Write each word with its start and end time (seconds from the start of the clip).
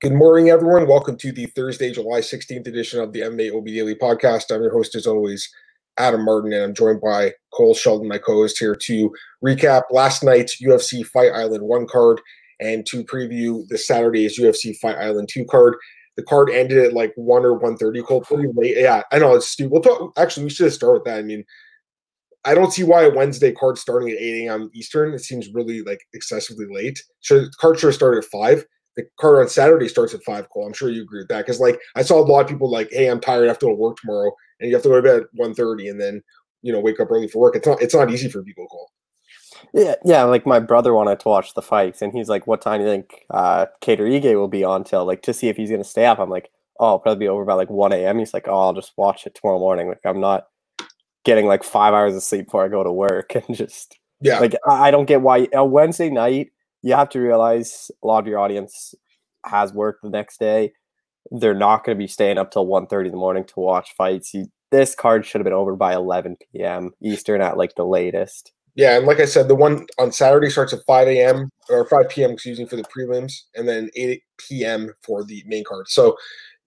Good 0.00 0.12
morning, 0.12 0.48
everyone. 0.48 0.86
Welcome 0.86 1.16
to 1.16 1.32
the 1.32 1.46
Thursday, 1.46 1.90
July 1.90 2.20
16th 2.20 2.68
edition 2.68 3.00
of 3.00 3.12
the 3.12 3.22
MMA 3.22 3.52
OB 3.52 3.64
Daily 3.64 3.96
podcast. 3.96 4.54
I'm 4.54 4.62
your 4.62 4.70
host, 4.70 4.94
as 4.94 5.08
always, 5.08 5.52
Adam 5.96 6.24
Martin, 6.24 6.52
and 6.52 6.62
I'm 6.62 6.72
joined 6.72 7.00
by 7.00 7.32
Cole 7.52 7.74
Shelton, 7.74 8.06
my 8.06 8.18
co 8.18 8.34
host, 8.34 8.58
here 8.60 8.76
to 8.76 9.12
recap 9.44 9.82
last 9.90 10.22
night's 10.22 10.62
UFC 10.62 11.04
Fight 11.04 11.32
Island 11.32 11.64
1 11.64 11.88
card 11.88 12.20
and 12.60 12.86
to 12.86 13.02
preview 13.02 13.66
the 13.66 13.76
Saturday's 13.76 14.38
UFC 14.38 14.76
Fight 14.76 14.98
Island 14.98 15.30
2 15.32 15.44
card. 15.46 15.74
The 16.16 16.22
card 16.22 16.48
ended 16.50 16.78
at 16.78 16.92
like 16.92 17.12
1 17.16 17.44
or 17.44 17.58
1.30, 17.58 18.06
Cole, 18.06 18.20
pretty 18.20 18.52
late. 18.54 18.76
Yeah, 18.76 19.02
I 19.10 19.18
know, 19.18 19.34
it's 19.34 19.48
stupid. 19.48 19.72
We'll 19.72 19.82
talk, 19.82 20.12
actually, 20.16 20.44
we 20.44 20.50
should 20.50 20.72
start 20.72 20.92
with 20.92 21.04
that. 21.06 21.18
I 21.18 21.22
mean, 21.22 21.42
I 22.44 22.54
don't 22.54 22.72
see 22.72 22.84
why 22.84 23.02
a 23.02 23.10
Wednesday 23.10 23.50
card 23.50 23.78
starting 23.78 24.10
at 24.10 24.20
8 24.20 24.46
a.m. 24.46 24.70
Eastern, 24.74 25.12
it 25.12 25.24
seems 25.24 25.52
really 25.52 25.82
like 25.82 26.02
excessively 26.14 26.66
late. 26.70 27.02
Should 27.18 27.48
card 27.56 27.80
should 27.80 27.88
have 27.88 27.96
started 27.96 28.22
at 28.22 28.30
5 28.30 28.64
the 28.98 29.08
card 29.20 29.40
on 29.40 29.48
Saturday 29.48 29.86
starts 29.86 30.12
at 30.12 30.24
five. 30.24 30.50
Cole, 30.50 30.66
I'm 30.66 30.72
sure 30.72 30.90
you 30.90 31.02
agree 31.02 31.20
with 31.20 31.28
that 31.28 31.46
because 31.46 31.60
like 31.60 31.80
I 31.94 32.02
saw 32.02 32.18
a 32.18 32.26
lot 32.26 32.40
of 32.40 32.48
people 32.48 32.68
like, 32.68 32.88
hey, 32.90 33.06
I'm 33.06 33.20
tired, 33.20 33.44
I 33.44 33.48
have 33.48 33.58
to 33.60 33.66
go 33.66 33.70
to 33.70 33.76
work 33.76 33.96
tomorrow, 33.96 34.32
and 34.58 34.68
you 34.68 34.74
have 34.74 34.82
to 34.82 34.88
go 34.88 34.96
to 34.96 35.02
bed 35.02 35.22
at 35.22 35.40
1.30 35.40 35.88
and 35.88 36.00
then 36.00 36.22
you 36.62 36.72
know 36.72 36.80
wake 36.80 36.98
up 36.98 37.10
early 37.10 37.28
for 37.28 37.38
work. 37.38 37.56
It's 37.56 37.66
not 37.66 37.80
it's 37.80 37.94
not 37.94 38.10
easy 38.10 38.28
for 38.28 38.42
people, 38.42 38.66
Cole. 38.66 38.90
Yeah, 39.72 39.94
yeah. 40.04 40.24
Like 40.24 40.46
my 40.46 40.58
brother 40.58 40.92
wanted 40.92 41.20
to 41.20 41.28
watch 41.28 41.54
the 41.54 41.62
fights, 41.62 42.02
and 42.02 42.12
he's 42.12 42.28
like, 42.28 42.46
"What 42.46 42.60
time 42.60 42.80
do 42.80 42.86
you 42.86 42.90
think 42.90 43.24
uh, 43.30 43.66
Kattar 43.80 44.10
Ige 44.10 44.34
will 44.34 44.48
be 44.48 44.64
on 44.64 44.82
till?" 44.82 45.04
Like 45.04 45.22
to 45.22 45.32
see 45.32 45.48
if 45.48 45.56
he's 45.56 45.70
gonna 45.70 45.84
stay 45.84 46.06
up. 46.06 46.18
I'm 46.18 46.30
like, 46.30 46.50
"Oh, 46.80 46.86
I'll 46.86 46.98
probably 46.98 47.20
be 47.20 47.28
over 47.28 47.44
by 47.44 47.54
like 47.54 47.70
1 47.70 47.92
a.m." 47.92 48.18
He's 48.18 48.34
like, 48.34 48.48
"Oh, 48.48 48.58
I'll 48.58 48.74
just 48.74 48.92
watch 48.96 49.26
it 49.26 49.36
tomorrow 49.36 49.60
morning." 49.60 49.88
Like 49.88 50.00
I'm 50.04 50.20
not 50.20 50.48
getting 51.24 51.46
like 51.46 51.62
five 51.62 51.94
hours 51.94 52.16
of 52.16 52.22
sleep 52.22 52.46
before 52.46 52.64
I 52.64 52.68
go 52.68 52.82
to 52.82 52.92
work, 52.92 53.34
and 53.34 53.56
just 53.56 53.96
yeah, 54.20 54.40
like 54.40 54.54
I 54.68 54.90
don't 54.90 55.06
get 55.06 55.22
why 55.22 55.46
a 55.52 55.64
Wednesday 55.64 56.10
night. 56.10 56.50
You 56.82 56.94
have 56.94 57.08
to 57.10 57.20
realize 57.20 57.90
a 58.02 58.06
lot 58.06 58.20
of 58.20 58.26
your 58.26 58.38
audience 58.38 58.94
has 59.44 59.72
work 59.72 59.98
the 60.02 60.10
next 60.10 60.38
day, 60.38 60.72
they're 61.30 61.54
not 61.54 61.84
going 61.84 61.96
to 61.96 62.02
be 62.02 62.08
staying 62.08 62.38
up 62.38 62.50
till 62.50 62.66
1.30 62.66 63.06
in 63.06 63.10
the 63.10 63.18
morning 63.18 63.44
to 63.44 63.60
watch 63.60 63.94
fights. 63.96 64.32
You, 64.32 64.46
this 64.70 64.94
card 64.94 65.24
should 65.24 65.40
have 65.40 65.44
been 65.44 65.52
over 65.52 65.76
by 65.76 65.94
11 65.94 66.36
p.m. 66.52 66.90
Eastern 67.02 67.40
at 67.40 67.56
like 67.56 67.74
the 67.74 67.84
latest. 67.84 68.52
Yeah, 68.74 68.96
and 68.96 69.06
like 69.06 69.18
I 69.18 69.24
said, 69.24 69.48
the 69.48 69.54
one 69.54 69.86
on 69.98 70.12
Saturday 70.12 70.50
starts 70.50 70.72
at 70.72 70.80
5 70.86 71.08
a.m. 71.08 71.50
or 71.68 71.84
5 71.86 72.08
p.m. 72.10 72.30
excuse 72.30 72.58
me 72.58 72.66
for 72.66 72.76
the 72.76 72.84
prelims, 72.84 73.32
and 73.56 73.68
then 73.68 73.90
8 73.96 74.22
p.m. 74.38 74.94
for 75.02 75.24
the 75.24 75.42
main 75.46 75.64
card. 75.64 75.88
So, 75.88 76.16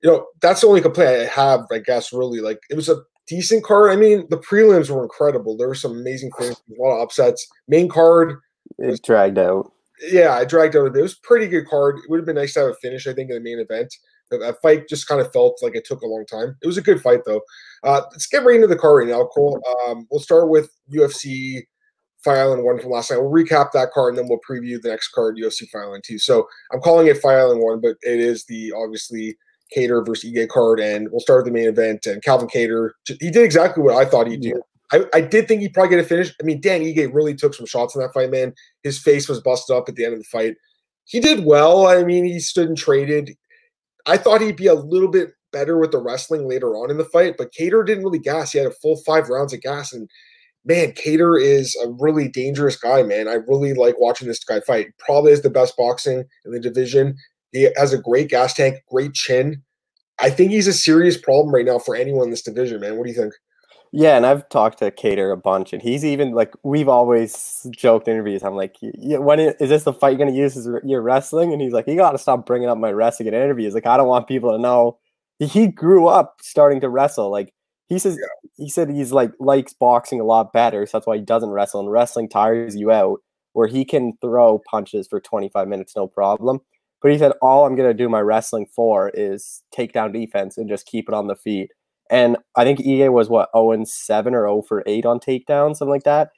you 0.03 0.11
know, 0.11 0.25
that's 0.41 0.61
the 0.61 0.67
only 0.67 0.81
complaint 0.81 1.21
I 1.21 1.25
have. 1.25 1.61
I 1.71 1.79
guess 1.79 2.11
really 2.11 2.41
like 2.41 2.59
it 2.69 2.75
was 2.75 2.89
a 2.89 3.01
decent 3.27 3.63
card. 3.63 3.91
I 3.91 3.95
mean, 3.95 4.27
the 4.29 4.37
prelims 4.37 4.89
were 4.89 5.03
incredible. 5.03 5.55
There 5.55 5.69
were 5.69 5.75
some 5.75 5.93
amazing 5.93 6.31
things, 6.37 6.61
a 6.77 6.81
lot 6.81 6.97
of 6.97 7.01
upsets. 7.01 7.47
Main 7.69 7.87
card 7.87 8.35
was 8.77 8.99
dragged 8.99 9.37
out 9.37 9.71
yeah, 10.01 10.33
I 10.33 10.45
dragged 10.45 10.75
out. 10.75 10.95
It 10.95 11.01
was 11.01 11.15
pretty 11.15 11.47
good 11.47 11.67
card. 11.67 11.97
It 11.97 12.09
would 12.09 12.17
have 12.17 12.25
been 12.25 12.35
nice 12.35 12.53
to 12.53 12.61
have 12.61 12.69
a 12.69 12.73
finish, 12.75 13.07
I 13.07 13.13
think, 13.13 13.29
in 13.29 13.35
the 13.35 13.41
main 13.41 13.59
event. 13.59 13.93
That 14.31 14.61
fight 14.61 14.87
just 14.87 15.07
kind 15.07 15.19
of 15.19 15.31
felt 15.33 15.59
like 15.61 15.75
it 15.75 15.83
took 15.85 16.01
a 16.01 16.07
long 16.07 16.25
time. 16.25 16.55
It 16.61 16.67
was 16.67 16.77
a 16.77 16.81
good 16.81 17.01
fight, 17.01 17.19
though. 17.25 17.41
Uh, 17.83 18.01
let's 18.11 18.27
get 18.27 18.45
right 18.45 18.55
into 18.55 18.67
the 18.67 18.77
card 18.77 19.05
right 19.05 19.13
now, 19.13 19.25
Cole. 19.25 19.61
Um, 19.85 20.07
we'll 20.09 20.21
start 20.21 20.47
with 20.47 20.69
UFC 20.89 21.63
Fight 22.23 22.37
Island 22.37 22.63
1 22.63 22.79
from 22.79 22.91
last 22.91 23.11
night. 23.11 23.17
We'll 23.17 23.29
recap 23.29 23.73
that 23.73 23.91
card, 23.91 24.13
and 24.13 24.17
then 24.19 24.29
we'll 24.29 24.39
preview 24.39 24.81
the 24.81 24.89
next 24.89 25.09
card, 25.09 25.37
UFC 25.37 25.67
Fight 25.69 25.81
Island 25.81 26.05
2. 26.05 26.17
So 26.17 26.47
I'm 26.71 26.79
calling 26.79 27.07
it 27.07 27.17
Fight 27.17 27.39
Island 27.39 27.61
1, 27.61 27.81
but 27.81 27.97
it 28.03 28.19
is 28.21 28.45
the, 28.45 28.71
obviously, 28.71 29.37
Kattar 29.75 30.05
versus 30.05 30.31
Ige 30.31 30.47
card, 30.47 30.79
and 30.79 31.09
we'll 31.11 31.19
start 31.19 31.43
with 31.43 31.53
the 31.53 31.59
main 31.59 31.67
event. 31.67 32.05
And 32.05 32.23
Calvin 32.23 32.47
Kattar, 32.47 32.91
he 33.05 33.31
did 33.31 33.43
exactly 33.43 33.83
what 33.83 33.95
I 33.95 34.09
thought 34.09 34.27
he'd 34.27 34.41
do. 34.41 34.61
I, 34.91 35.05
I 35.13 35.21
did 35.21 35.47
think 35.47 35.61
he'd 35.61 35.73
probably 35.73 35.95
get 35.95 36.03
a 36.03 36.07
finish. 36.07 36.33
I 36.41 36.43
mean, 36.43 36.59
Dan 36.59 36.81
Ige 36.81 37.13
really 37.13 37.33
took 37.33 37.53
some 37.53 37.65
shots 37.65 37.95
in 37.95 38.01
that 38.01 38.13
fight, 38.13 38.31
man. 38.31 38.53
His 38.83 38.99
face 38.99 39.29
was 39.29 39.41
busted 39.41 39.75
up 39.75 39.87
at 39.87 39.95
the 39.95 40.05
end 40.05 40.13
of 40.13 40.19
the 40.19 40.25
fight. 40.25 40.55
He 41.05 41.19
did 41.19 41.45
well. 41.45 41.87
I 41.87 42.03
mean, 42.03 42.25
he 42.25 42.39
stood 42.39 42.67
and 42.67 42.77
traded. 42.77 43.31
I 44.05 44.17
thought 44.17 44.41
he'd 44.41 44.55
be 44.55 44.67
a 44.67 44.73
little 44.73 45.09
bit 45.09 45.31
better 45.51 45.77
with 45.77 45.91
the 45.91 46.01
wrestling 46.01 46.47
later 46.47 46.75
on 46.75 46.89
in 46.89 46.97
the 46.97 47.05
fight, 47.05 47.35
but 47.37 47.51
Kattar 47.53 47.85
didn't 47.85 48.03
really 48.03 48.19
gas. 48.19 48.51
He 48.51 48.57
had 48.57 48.67
a 48.67 48.71
full 48.71 48.97
five 48.97 49.29
rounds 49.29 49.53
of 49.53 49.61
gas. 49.61 49.93
And 49.93 50.09
man, 50.65 50.93
Kattar 50.93 51.41
is 51.41 51.75
a 51.83 51.89
really 51.99 52.27
dangerous 52.27 52.75
guy, 52.75 53.03
man. 53.03 53.27
I 53.27 53.35
really 53.47 53.73
like 53.73 53.99
watching 53.99 54.27
this 54.27 54.43
guy 54.43 54.61
fight. 54.61 54.87
Probably 54.99 55.31
is 55.31 55.41
the 55.41 55.49
best 55.49 55.75
boxing 55.77 56.23
in 56.45 56.51
the 56.51 56.59
division. 56.59 57.17
He 57.51 57.69
has 57.75 57.93
a 57.93 57.97
great 57.97 58.29
gas 58.29 58.53
tank, 58.53 58.77
great 58.89 59.13
chin. 59.13 59.61
I 60.19 60.29
think 60.29 60.51
he's 60.51 60.67
a 60.67 60.73
serious 60.73 61.17
problem 61.17 61.53
right 61.53 61.65
now 61.65 61.79
for 61.79 61.95
anyone 61.95 62.25
in 62.25 62.31
this 62.31 62.43
division, 62.43 62.79
man. 62.79 62.97
What 62.97 63.05
do 63.05 63.11
you 63.11 63.17
think? 63.17 63.33
Yeah, 63.93 64.15
and 64.15 64.25
I've 64.25 64.47
talked 64.47 64.79
to 64.79 64.89
Kattar 64.89 65.33
a 65.33 65.37
bunch, 65.37 65.73
and 65.73 65.81
he's 65.81 66.05
even 66.05 66.31
like 66.31 66.53
we've 66.63 66.87
always 66.87 67.67
joked 67.71 68.07
in 68.07 68.13
interviews. 68.13 68.41
I'm 68.41 68.55
like, 68.55 68.77
yeah, 68.81 69.17
when 69.17 69.39
is, 69.41 69.55
is 69.59 69.69
this 69.69 69.83
the 69.83 69.91
fight 69.91 70.11
you're 70.11 70.25
gonna 70.25 70.37
use 70.37 70.55
as 70.55 70.67
your 70.85 71.01
wrestling? 71.01 71.51
And 71.51 71.61
he's 71.61 71.73
like, 71.73 71.87
you 71.87 71.97
got 71.97 72.13
to 72.13 72.17
stop 72.17 72.45
bringing 72.45 72.69
up 72.69 72.77
my 72.77 72.91
wrestling 72.91 73.27
in 73.27 73.33
interviews. 73.33 73.73
Like, 73.73 73.85
I 73.85 73.97
don't 73.97 74.07
want 74.07 74.29
people 74.29 74.51
to 74.51 74.57
know. 74.57 74.97
He 75.39 75.67
grew 75.67 76.07
up 76.07 76.37
starting 76.41 76.79
to 76.81 76.89
wrestle. 76.89 77.29
Like 77.31 77.53
he 77.89 77.99
says, 77.99 78.17
yeah. 78.17 78.49
he 78.55 78.69
said 78.69 78.89
he's 78.89 79.11
like 79.11 79.33
likes 79.39 79.73
boxing 79.73 80.21
a 80.21 80.25
lot 80.25 80.53
better, 80.53 80.85
so 80.85 80.97
that's 80.97 81.07
why 81.07 81.17
he 81.17 81.23
doesn't 81.23 81.49
wrestle. 81.49 81.81
And 81.81 81.91
wrestling 81.91 82.29
tires 82.29 82.77
you 82.77 82.91
out, 82.91 83.19
where 83.53 83.67
he 83.67 83.83
can 83.83 84.13
throw 84.21 84.61
punches 84.69 85.07
for 85.09 85.19
25 85.19 85.67
minutes 85.67 85.97
no 85.97 86.07
problem. 86.07 86.61
But 87.01 87.11
he 87.11 87.17
said, 87.17 87.33
all 87.41 87.65
I'm 87.65 87.75
gonna 87.75 87.93
do 87.93 88.07
my 88.07 88.21
wrestling 88.21 88.67
for 88.73 89.09
is 89.09 89.63
take 89.71 89.91
down 89.91 90.13
defense 90.13 90.57
and 90.57 90.69
just 90.69 90.85
keep 90.85 91.09
it 91.09 91.13
on 91.13 91.27
the 91.27 91.35
feet 91.35 91.71
and 92.11 92.37
I 92.57 92.65
think 92.65 92.79
Ige 92.79 93.11
was 93.11 93.29
what 93.29 93.49
0 93.55 93.71
and 93.71 93.87
7 93.87 94.35
or 94.35 94.41
0 94.45 94.63
for 94.67 94.83
8 94.85 95.05
on 95.05 95.19
takedown, 95.19 95.75
something 95.75 95.89
like 95.89 96.03
that. 96.03 96.29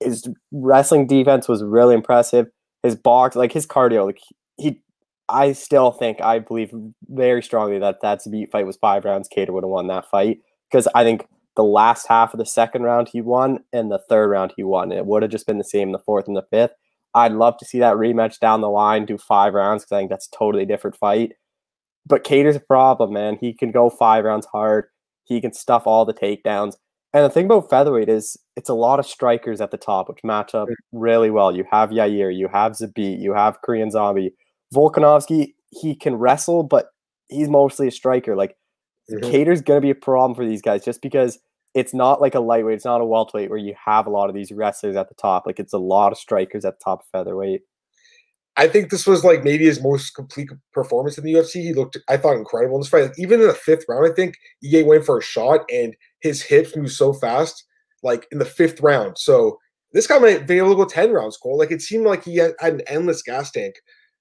His 0.00 0.28
wrestling 0.52 1.06
defense 1.06 1.48
was 1.48 1.64
really 1.64 1.94
impressive. 1.94 2.46
His 2.82 2.94
box, 2.94 3.34
like 3.34 3.52
his 3.52 3.66
cardio, 3.66 4.04
like 4.06 4.20
he, 4.58 4.82
I 5.30 5.52
still 5.52 5.92
think 5.92 6.20
I 6.20 6.38
believe 6.38 6.72
very 7.08 7.42
strongly 7.42 7.78
that 7.78 8.02
that 8.02 8.20
Zabit 8.20 8.50
fight 8.50 8.66
was 8.66 8.76
five 8.76 9.04
rounds. 9.04 9.28
Kattar 9.34 9.50
would 9.50 9.64
have 9.64 9.70
won 9.70 9.86
that 9.86 10.08
fight 10.10 10.40
because 10.70 10.86
I 10.94 11.04
think 11.04 11.26
the 11.56 11.64
last 11.64 12.06
half 12.06 12.34
of 12.34 12.38
the 12.38 12.46
second 12.46 12.82
round 12.82 13.08
he 13.10 13.20
won 13.22 13.60
and 13.72 13.90
the 13.90 14.00
third 14.10 14.28
round 14.28 14.52
he 14.56 14.62
won. 14.62 14.92
It 14.92 15.06
would 15.06 15.22
have 15.22 15.32
just 15.32 15.46
been 15.46 15.58
the 15.58 15.64
same 15.64 15.88
in 15.88 15.92
the 15.92 15.98
fourth 15.98 16.28
and 16.28 16.36
the 16.36 16.46
fifth. 16.50 16.72
I'd 17.14 17.32
love 17.32 17.56
to 17.58 17.64
see 17.64 17.78
that 17.78 17.96
rematch 17.96 18.38
down 18.40 18.60
the 18.60 18.68
line, 18.68 19.06
do 19.06 19.16
five 19.16 19.54
rounds 19.54 19.84
because 19.84 19.96
I 19.96 20.00
think 20.00 20.10
that's 20.10 20.28
a 20.32 20.36
totally 20.36 20.66
different 20.66 20.96
fight. 20.96 21.32
But 22.06 22.24
Kattar's 22.24 22.56
a 22.56 22.60
problem, 22.60 23.12
man. 23.14 23.38
He 23.40 23.54
can 23.54 23.70
go 23.70 23.90
five 23.90 24.24
rounds 24.24 24.46
hard. 24.46 24.84
He 25.28 25.40
can 25.40 25.52
stuff 25.52 25.86
all 25.86 26.04
the 26.04 26.14
takedowns. 26.14 26.74
And 27.14 27.24
the 27.24 27.30
thing 27.30 27.46
about 27.46 27.70
featherweight 27.70 28.08
is 28.08 28.36
it's 28.56 28.68
a 28.68 28.74
lot 28.74 28.98
of 28.98 29.06
strikers 29.06 29.60
at 29.60 29.70
the 29.70 29.78
top, 29.78 30.08
which 30.08 30.24
match 30.24 30.54
up 30.54 30.68
really 30.92 31.30
well. 31.30 31.54
You 31.54 31.64
have 31.70 31.90
Yair, 31.90 32.34
you 32.34 32.48
have 32.48 32.72
Zabit, 32.72 33.20
you 33.20 33.32
have 33.34 33.62
Korean 33.62 33.90
Zombie. 33.90 34.34
Volkanovski, 34.74 35.54
he 35.70 35.94
can 35.94 36.16
wrestle, 36.16 36.62
but 36.62 36.88
he's 37.28 37.48
mostly 37.48 37.88
a 37.88 37.90
striker. 37.90 38.36
Like 38.36 38.56
mm-hmm. 39.10 39.30
Kattar's 39.30 39.62
gonna 39.62 39.80
be 39.80 39.90
a 39.90 39.94
problem 39.94 40.34
for 40.34 40.46
these 40.46 40.60
guys 40.60 40.84
just 40.84 41.00
because 41.00 41.38
it's 41.74 41.94
not 41.94 42.20
like 42.20 42.34
a 42.34 42.40
lightweight, 42.40 42.76
it's 42.76 42.84
not 42.84 43.00
a 43.00 43.06
welterweight 43.06 43.50
where 43.50 43.58
you 43.58 43.74
have 43.84 44.06
a 44.06 44.10
lot 44.10 44.28
of 44.28 44.34
these 44.34 44.52
wrestlers 44.52 44.96
at 44.96 45.08
the 45.08 45.14
top. 45.14 45.46
Like 45.46 45.58
it's 45.58 45.72
a 45.72 45.78
lot 45.78 46.12
of 46.12 46.18
strikers 46.18 46.64
at 46.64 46.78
the 46.78 46.84
top 46.84 47.00
of 47.00 47.06
featherweight. 47.12 47.62
I 48.58 48.66
think 48.66 48.90
this 48.90 49.06
was 49.06 49.22
like 49.22 49.44
maybe 49.44 49.66
his 49.66 49.80
most 49.80 50.16
complete 50.16 50.50
performance 50.72 51.16
in 51.16 51.22
the 51.22 51.32
UFC. 51.32 51.62
He 51.62 51.72
looked, 51.72 51.96
I 52.08 52.16
thought, 52.16 52.36
incredible 52.36 52.74
in 52.74 52.80
this 52.80 52.88
fight. 52.88 53.12
Even 53.16 53.40
in 53.40 53.46
the 53.46 53.54
fifth 53.54 53.84
round, 53.88 54.10
I 54.10 54.12
think 54.12 54.36
Ige 54.64 54.84
went 54.84 55.06
for 55.06 55.18
a 55.18 55.22
shot 55.22 55.60
and 55.72 55.94
his 56.18 56.42
hips 56.42 56.76
moved 56.76 56.90
so 56.90 57.12
fast, 57.12 57.64
like 58.02 58.26
in 58.32 58.38
the 58.38 58.44
fifth 58.44 58.80
round. 58.80 59.16
So 59.16 59.58
this 59.92 60.08
guy 60.08 60.18
might 60.18 60.48
be 60.48 60.58
able 60.58 60.70
to 60.70 60.74
go 60.74 60.84
10 60.84 61.12
rounds, 61.12 61.36
Cole. 61.36 61.56
Like 61.56 61.70
it 61.70 61.82
seemed 61.82 62.04
like 62.04 62.24
he 62.24 62.36
had, 62.36 62.54
had 62.58 62.74
an 62.74 62.82
endless 62.88 63.22
gas 63.22 63.52
tank. 63.52 63.76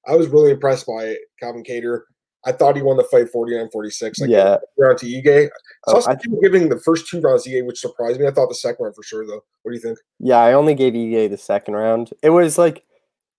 I 0.08 0.16
was 0.16 0.28
really 0.28 0.52
impressed 0.52 0.86
by 0.86 1.06
it, 1.06 1.20
Calvin 1.40 1.64
Kattar. 1.64 2.02
I 2.46 2.52
thought 2.52 2.76
he 2.76 2.84
won 2.84 2.98
the 2.98 3.04
fight 3.06 3.30
49 3.30 3.70
46. 3.72 4.20
Like 4.20 4.30
yeah. 4.30 4.58
round 4.78 5.00
to 5.00 5.08
Ige. 5.08 5.50
So 5.88 5.98
oh, 5.98 6.04
I 6.08 6.14
think 6.14 6.40
giving 6.44 6.70
the 6.70 6.80
first 6.80 7.08
two 7.08 7.20
rounds 7.22 7.44
to 7.44 7.50
Ige, 7.50 7.66
which 7.66 7.80
surprised 7.80 8.20
me. 8.20 8.28
I 8.28 8.32
thought 8.32 8.50
the 8.50 8.56
second 8.56 8.84
round 8.84 8.96
for 8.96 9.04
sure, 9.04 9.26
though. 9.26 9.44
What 9.64 9.72
do 9.72 9.74
you 9.74 9.82
think? 9.82 9.98
Yeah, 10.20 10.38
I 10.38 10.54
only 10.54 10.76
gave 10.76 10.94
Ige 10.94 11.30
the 11.30 11.38
second 11.38 11.74
round. 11.74 12.12
It 12.22 12.30
was 12.30 12.60
like 12.60 12.84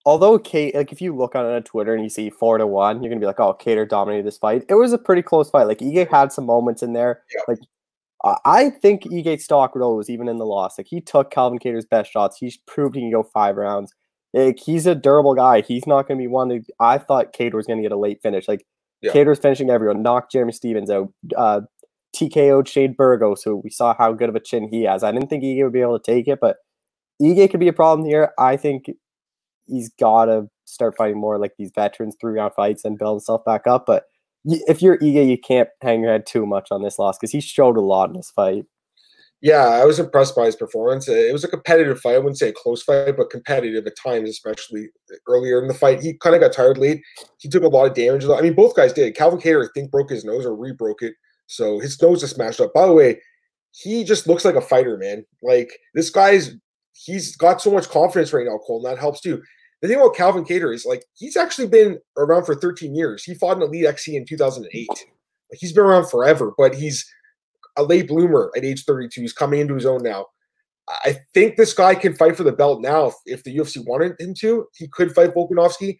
although 0.04 0.38
Kate, 0.38 0.74
like 0.74 0.92
if 0.92 1.00
you 1.00 1.14
look 1.14 1.34
on, 1.34 1.44
on 1.46 1.62
Twitter 1.62 1.94
and 1.94 2.02
you 2.02 2.10
see 2.10 2.30
four 2.30 2.58
to 2.58 2.66
one, 2.66 3.02
you're 3.02 3.10
gonna 3.10 3.20
be 3.20 3.26
like, 3.26 3.40
oh, 3.40 3.54
Kattar 3.54 3.88
dominated 3.88 4.26
this 4.26 4.38
fight. 4.38 4.64
It 4.68 4.74
was 4.74 4.92
a 4.92 4.98
pretty 4.98 5.22
close 5.22 5.50
fight. 5.50 5.64
Like 5.64 5.78
Ige 5.78 6.08
had 6.08 6.32
some 6.32 6.46
moments 6.46 6.82
in 6.82 6.92
there. 6.92 7.22
Yeah. 7.34 7.42
Like 7.48 7.58
uh, 8.24 8.36
I 8.44 8.70
think 8.70 9.02
Ige 9.04 9.40
stock 9.40 9.74
rose 9.74 10.10
even 10.10 10.28
in 10.28 10.38
the 10.38 10.46
loss. 10.46 10.78
Like 10.78 10.88
he 10.88 11.00
took 11.00 11.30
Calvin 11.30 11.58
Kattar's 11.58 11.86
best 11.86 12.10
shots. 12.10 12.36
He's 12.38 12.56
proved 12.56 12.94
he 12.94 13.02
can 13.02 13.10
go 13.10 13.22
five 13.22 13.56
rounds. 13.56 13.94
Like 14.34 14.58
he's 14.58 14.86
a 14.86 14.94
durable 14.94 15.34
guy. 15.34 15.62
He's 15.62 15.86
not 15.86 16.08
gonna 16.08 16.18
be 16.18 16.26
one. 16.26 16.48
To, 16.48 16.62
I 16.80 16.98
thought 16.98 17.32
Kattar 17.32 17.54
was 17.54 17.66
gonna 17.66 17.82
get 17.82 17.92
a 17.92 17.98
late 17.98 18.20
finish. 18.22 18.48
Like 18.48 18.66
yeah. 19.00 19.12
Kattar's 19.12 19.38
finishing 19.38 19.70
everyone. 19.70 20.02
Knocked 20.02 20.32
Jeremy 20.32 20.52
Stephens 20.52 20.90
out. 20.90 21.12
Uh, 21.36 21.62
TKO 22.16 22.66
Shane 22.66 22.94
Burgos, 22.94 23.42
so 23.42 23.56
we 23.62 23.70
saw 23.70 23.94
how 23.94 24.12
good 24.12 24.30
of 24.30 24.34
a 24.34 24.40
chin 24.40 24.68
he 24.70 24.84
has. 24.84 25.02
I 25.02 25.12
didn't 25.12 25.28
think 25.28 25.44
Ige 25.44 25.62
would 25.62 25.72
be 25.72 25.82
able 25.82 25.98
to 25.98 26.12
take 26.12 26.26
it, 26.26 26.38
but 26.40 26.56
Ige 27.22 27.50
could 27.50 27.60
be 27.60 27.68
a 27.68 27.72
problem 27.72 28.06
here. 28.06 28.32
I 28.38 28.56
think 28.56 28.90
he's 29.68 29.90
got 30.00 30.26
to 30.26 30.48
start 30.64 30.96
fighting 30.96 31.18
more 31.18 31.38
like 31.38 31.52
these 31.58 31.72
veterans 31.74 32.16
three 32.20 32.34
round 32.34 32.52
fights 32.54 32.84
and 32.84 32.98
build 32.98 33.16
himself 33.16 33.44
back 33.44 33.66
up. 33.66 33.84
But 33.86 34.04
if 34.44 34.82
you're 34.82 34.98
Ige, 34.98 35.28
you 35.28 35.38
can't 35.38 35.68
hang 35.82 36.02
your 36.02 36.12
head 36.12 36.26
too 36.26 36.46
much 36.46 36.68
on 36.70 36.82
this 36.82 36.98
loss 36.98 37.18
because 37.18 37.32
he 37.32 37.40
showed 37.40 37.76
a 37.76 37.82
lot 37.82 38.10
in 38.10 38.16
this 38.16 38.30
fight. 38.30 38.64
Yeah, 39.40 39.66
I 39.66 39.84
was 39.84 40.00
impressed 40.00 40.34
by 40.34 40.46
his 40.46 40.56
performance. 40.56 41.08
It 41.08 41.32
was 41.32 41.44
a 41.44 41.48
competitive 41.48 42.00
fight. 42.00 42.16
I 42.16 42.18
wouldn't 42.18 42.38
say 42.38 42.48
a 42.48 42.52
close 42.52 42.82
fight, 42.82 43.16
but 43.16 43.30
competitive 43.30 43.86
at 43.86 43.96
times, 43.96 44.28
especially 44.28 44.88
earlier 45.28 45.62
in 45.62 45.68
the 45.68 45.74
fight. 45.74 46.00
He 46.00 46.14
kind 46.14 46.34
of 46.34 46.40
got 46.40 46.52
tired 46.52 46.76
late. 46.76 47.02
He 47.38 47.48
took 47.48 47.62
a 47.62 47.68
lot 47.68 47.86
of 47.86 47.94
damage. 47.94 48.24
I 48.24 48.40
mean, 48.40 48.54
both 48.54 48.74
guys 48.74 48.92
did. 48.92 49.14
Calvin 49.14 49.38
Kattar, 49.38 49.64
I 49.64 49.68
think, 49.74 49.92
broke 49.92 50.10
his 50.10 50.24
nose 50.24 50.44
or 50.44 50.56
re-broke 50.56 51.02
it. 51.02 51.14
So 51.46 51.78
his 51.78 52.00
nose 52.02 52.22
is 52.24 52.30
smashed 52.30 52.60
up. 52.60 52.74
By 52.74 52.86
the 52.86 52.92
way, 52.92 53.20
he 53.70 54.02
just 54.02 54.26
looks 54.26 54.44
like 54.44 54.56
a 54.56 54.60
fighter, 54.60 54.96
man. 54.96 55.24
Like 55.42 55.70
this 55.94 56.10
guy's 56.10 56.56
he's 56.92 57.36
got 57.36 57.62
so 57.62 57.70
much 57.70 57.88
confidence 57.88 58.32
right 58.32 58.46
now, 58.46 58.58
Cole, 58.66 58.84
and 58.84 58.86
that 58.86 59.00
helps 59.00 59.20
too. 59.20 59.40
The 59.80 59.88
thing 59.88 59.96
about 59.98 60.16
Calvin 60.16 60.44
Kattar 60.44 60.74
is 60.74 60.84
like 60.84 61.04
he's 61.14 61.36
actually 61.36 61.68
been 61.68 61.98
around 62.16 62.44
for 62.44 62.54
13 62.54 62.94
years. 62.94 63.22
He 63.22 63.34
fought 63.34 63.56
in 63.56 63.62
Elite 63.62 63.86
XC 63.86 64.16
in 64.16 64.26
2008. 64.26 64.88
Like 64.88 64.98
he's 65.52 65.72
been 65.72 65.84
around 65.84 66.08
forever, 66.08 66.52
but 66.58 66.74
he's 66.74 67.08
a 67.76 67.82
late 67.82 68.08
bloomer 68.08 68.50
at 68.56 68.64
age 68.64 68.84
32. 68.84 69.20
He's 69.20 69.32
coming 69.32 69.60
into 69.60 69.74
his 69.74 69.86
own 69.86 70.02
now. 70.02 70.26
I 71.04 71.18
think 71.34 71.56
this 71.56 71.74
guy 71.74 71.94
can 71.94 72.14
fight 72.14 72.36
for 72.36 72.44
the 72.44 72.52
belt 72.52 72.80
now. 72.80 73.06
If, 73.06 73.14
if 73.26 73.44
the 73.44 73.56
UFC 73.56 73.86
wanted 73.86 74.18
him 74.18 74.34
to, 74.40 74.66
he 74.74 74.88
could 74.88 75.14
fight 75.14 75.34
Volkanovski. 75.34 75.98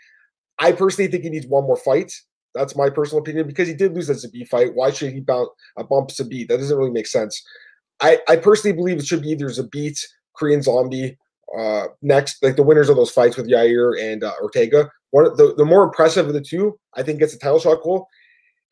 I 0.59 0.73
personally 0.73 1.11
think 1.11 1.25
he 1.25 1.31
needs 1.31 1.47
one 1.47 1.65
more 1.65 1.77
fight. 1.77 2.13
That's 2.55 2.75
my 2.75 2.91
personal 2.91 3.23
opinion 3.23 3.47
because 3.47 3.69
he 3.69 3.75
did 3.75 3.95
lose 3.95 4.09
that 4.09 4.15
Zabit 4.15 4.49
fight. 4.49 4.75
Why 4.75 4.91
should 4.91 5.13
he 5.13 5.21
bounce, 5.21 5.51
uh, 5.77 5.83
bump 5.85 6.09
Zabit? 6.09 6.49
That 6.49 6.59
doesn't 6.59 6.77
really 6.77 6.91
make 6.91 7.07
sense. 7.07 7.41
I, 8.01 8.19
I 8.29 8.37
personally 8.37 8.77
believe 8.77 8.99
it 8.99 9.07
should 9.07 9.23
be 9.23 9.31
either 9.31 9.47
Zabit, 9.47 10.01
Korean 10.35 10.63
Zombie, 10.63 11.19
uh, 11.56 11.87
next, 12.03 12.43
like 12.43 12.56
the 12.56 12.62
winners 12.62 12.89
of 12.89 12.97
those 12.97 13.11
fights 13.11 13.37
with 13.37 13.49
Yair 13.49 14.00
and 14.00 14.25
uh, 14.25 14.33
Ortega. 14.43 14.91
One 15.11 15.25
the, 15.37 15.55
the 15.56 15.65
more 15.65 15.85
impressive 15.85 16.27
of 16.27 16.35
the 16.35 16.41
two, 16.41 16.79
I 16.95 17.03
think, 17.03 17.19
gets 17.19 17.35
a 17.35 17.39
title 17.39 17.61
shot 17.61 17.81
Cole. 17.81 18.06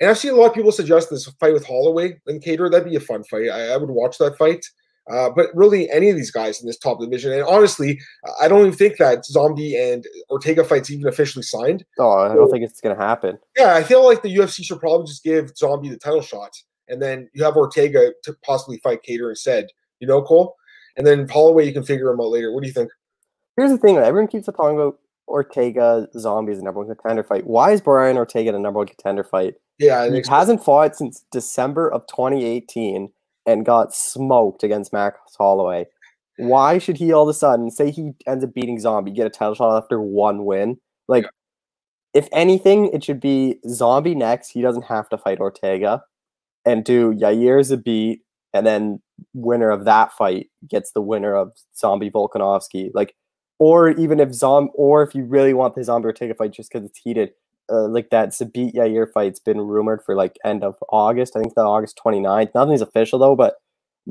And 0.01 0.11
I've 0.11 0.19
seen 0.19 0.33
a 0.33 0.37
lot 0.37 0.49
of 0.49 0.55
people 0.55 0.73
suggest 0.73 1.09
this 1.09 1.27
fight 1.41 1.55
with 1.55 1.67
Holloway 1.67 2.21
and 2.27 2.43
Kattar. 2.43 2.71
That'd 2.71 2.89
be 2.89 2.97
a 2.97 3.01
fun 3.01 3.25
fight. 3.25 3.49
I, 3.49 3.73
I 3.73 3.77
would 3.79 3.89
watch 3.89 4.19
that 4.19 4.37
fight. 4.37 4.65
Uh, 5.11 5.31
but 5.31 5.47
really, 5.55 5.89
any 5.91 6.11
of 6.11 6.17
these 6.17 6.33
guys 6.33 6.61
in 6.61 6.67
this 6.67 6.79
top 6.79 7.01
division, 7.01 7.33
and 7.33 7.45
honestly, 7.45 8.01
I 8.43 8.49
don't 8.49 8.61
even 8.61 8.73
think 8.73 8.97
that 8.97 9.25
Zombie 9.25 9.77
and 9.77 10.05
Ortega 10.31 10.65
fight's 10.65 10.91
even 10.91 11.07
officially 11.07 11.45
signed. 11.45 11.85
Oh, 11.99 12.11
I 12.11 12.35
don't 12.35 12.49
so, 12.49 12.53
think 12.53 12.65
it's 12.65 12.81
going 12.81 12.97
to 12.97 13.01
happen. 13.01 13.39
Yeah, 13.57 13.75
I 13.75 13.85
feel 13.85 14.05
like 14.05 14.23
the 14.23 14.35
UFC 14.35 14.65
should 14.65 14.81
probably 14.81 15.07
just 15.07 15.23
give 15.23 15.57
Zombie 15.57 15.91
the 15.91 15.97
title 15.97 16.23
shot, 16.23 16.51
and 16.89 17.01
then 17.01 17.31
you 17.35 17.45
have 17.45 17.57
Ortega 17.57 18.13
to 18.25 18.35
possibly 18.45 18.79
fight 18.79 19.05
Kattar 19.09 19.31
instead. 19.31 19.69
You 20.01 20.09
know, 20.09 20.23
Cole, 20.23 20.57
and 20.97 21.07
then 21.07 21.29
Holloway 21.29 21.67
you 21.67 21.73
can 21.73 21.85
figure 21.85 22.11
him 22.11 22.21
out 22.21 22.31
later. 22.31 22.53
What 22.53 22.63
do 22.63 22.69
you 22.69 22.75
think? 22.75 22.91
Here's 23.57 23.71
the 23.71 23.79
thing: 23.79 23.97
everyone 23.97 24.29
keeps 24.29 24.47
talking 24.47 24.77
about 24.77 24.99
Ortega 25.29 26.09
Zombie 26.19 26.53
as 26.53 26.59
a 26.59 26.63
number 26.63 26.81
one 26.81 26.95
contender 26.95 27.23
fight. 27.23 27.47
Why 27.47 27.73
is 27.73 27.81
Brian 27.81 28.17
Ortega 28.17 28.53
the 28.53 28.59
number 28.59 28.79
one 28.79 28.87
contender 28.87 29.25
fight? 29.25 29.55
Yeah, 29.79 30.11
he 30.11 30.23
hasn't 30.29 30.65
fought 30.65 30.97
since 30.97 31.25
December 31.31 31.89
of 31.89 32.07
2018 32.07 33.11
and 33.47 33.67
got 33.67 33.95
smoked 33.95 34.63
against 34.63 34.93
Max 34.93 35.19
Holloway. 35.37 35.87
Why 36.39 36.79
should 36.79 36.97
he 36.97 37.13
all 37.13 37.23
of 37.23 37.29
a 37.29 37.35
sudden 37.35 37.71
say 37.71 37.91
he 37.91 38.13
ends 38.27 38.45
up 38.45 38.53
beating 38.53 38.79
Zombie, 38.79 39.11
get 39.11 39.27
a 39.27 39.31
title 39.31 39.55
shot 39.55 39.83
after 39.83 40.01
one 40.01 40.45
win? 40.45 40.79
Like, 41.09 41.25
yeah. 41.25 41.31
if 42.15 42.29
anything, 42.33 42.91
it 42.93 43.05
should 43.05 43.21
be 43.21 43.59
Zombie 43.69 44.15
next. 44.15 44.51
He 44.51 44.61
doesn't 44.61 44.85
have 44.85 45.09
to 45.11 45.19
fight 45.19 45.39
Ortega, 45.39 46.03
and 46.65 46.85
do 46.85 47.15
Yair 47.15 47.61
Zabit, 47.61 48.21
and 48.59 48.67
then 48.67 49.01
winner 49.35 49.71
of 49.71 49.85
that 49.85 50.13
fight 50.13 50.49
gets 50.69 50.93
the 50.93 51.01
winner 51.01 51.35
of 51.35 51.53
Zombie 51.77 52.11
Volkanovski. 52.11 52.91
Like, 52.95 53.15
or 53.59 53.91
even 53.91 54.21
if 54.21 54.35
Zom, 54.35 54.71
or 54.75 55.03
if 55.03 55.15
you 55.15 55.25
really 55.25 55.55
want 55.55 55.75
the 55.75 55.85
Zombie 55.85 56.07
Ortega 56.07 56.35
fight 56.35 56.53
just 56.53 56.71
because 56.71 56.87
it's 56.87 56.99
heated, 56.99 57.31
uh, 57.71 57.89
like 57.89 58.11
that 58.11 58.31
Zabit 58.31 58.75
Yair 58.75 59.07
fight's 59.13 59.41
been 59.41 59.61
rumored 59.61 60.03
for 60.05 60.15
like 60.15 60.37
end 60.45 60.63
of 60.63 60.77
August. 60.91 61.37
I 61.37 61.41
think 61.41 61.55
the 61.55 61.63
August 61.63 61.99
29th. 62.05 62.51
Nothing's 62.55 62.83
official 62.83 63.19
though, 63.19 63.37
but 63.37 63.55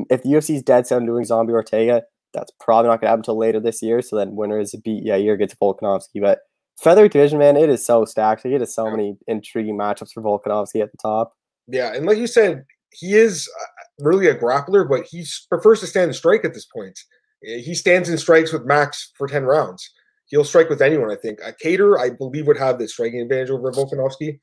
if 0.10 0.24
the 0.24 0.30
UFC's 0.30 0.64
dead 0.64 0.88
set 0.88 0.98
on 0.98 1.06
doing 1.06 1.26
Zombie 1.26 1.54
Ortega, 1.54 2.04
that's 2.34 2.52
probably 2.60 2.90
not 2.90 3.00
gonna 3.00 3.12
happen 3.12 3.22
until 3.22 3.38
later 3.38 3.60
this 3.60 3.82
year. 3.82 4.02
So 4.02 4.18
then 4.18 4.36
winner 4.36 4.60
is 4.60 4.76
Zabit 4.76 5.06
Yair 5.06 5.38
gets 5.38 5.56
Volkanovski. 5.56 6.22
But 6.22 6.40
featherweight 6.82 7.12
division, 7.12 7.40
man, 7.40 7.56
it 7.56 7.70
is 7.70 7.86
so 7.86 8.06
stacked. 8.06 8.44
Like, 8.44 8.56
it 8.56 8.62
is 8.62 8.74
so 8.74 8.90
many 8.90 9.18
intriguing 9.28 9.78
matchups 9.78 10.12
for 10.14 10.22
Volkanovski 10.22 10.82
at 10.82 10.92
the 10.92 10.98
top. 11.02 11.34
Yeah, 11.68 11.94
and 11.94 12.06
like 12.06 12.18
you 12.18 12.28
said, 12.28 12.66
he 12.98 13.16
is 13.16 13.50
uh, 13.62 13.66
really 14.00 14.28
a 14.28 14.36
grappler, 14.36 14.88
but 14.88 15.06
he 15.06 15.26
prefers 15.50 15.80
to 15.82 15.88
stand 15.88 16.06
and 16.06 16.16
strike 16.16 16.46
at 16.46 16.54
this 16.54 16.66
point. 16.66 17.00
He 17.42 17.76
stands 17.76 18.10
and 18.10 18.20
strikes 18.20 18.52
with 18.52 18.66
Max 18.66 19.12
for 19.18 19.28
10 19.28 19.44
rounds 19.44 19.92
he'll 20.28 20.44
strike 20.44 20.70
with 20.70 20.82
anyone. 20.82 21.12
I 21.12 21.16
think. 21.16 21.40
Uh, 21.44 21.52
Kattar, 21.64 22.00
I 22.00 22.10
believe, 22.10 22.48
would 22.48 22.58
have 22.58 22.80
the 22.80 22.88
striking 22.88 23.22
advantage 23.22 23.50
over 23.50 23.72
Volkanovski. 23.72 24.40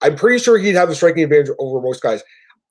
I'm 0.00 0.16
pretty 0.16 0.38
sure 0.38 0.58
he'd 0.58 0.74
have 0.74 0.88
the 0.88 0.94
striking 0.94 1.24
advantage 1.24 1.54
over 1.58 1.80
most 1.80 2.02
guys. 2.02 2.22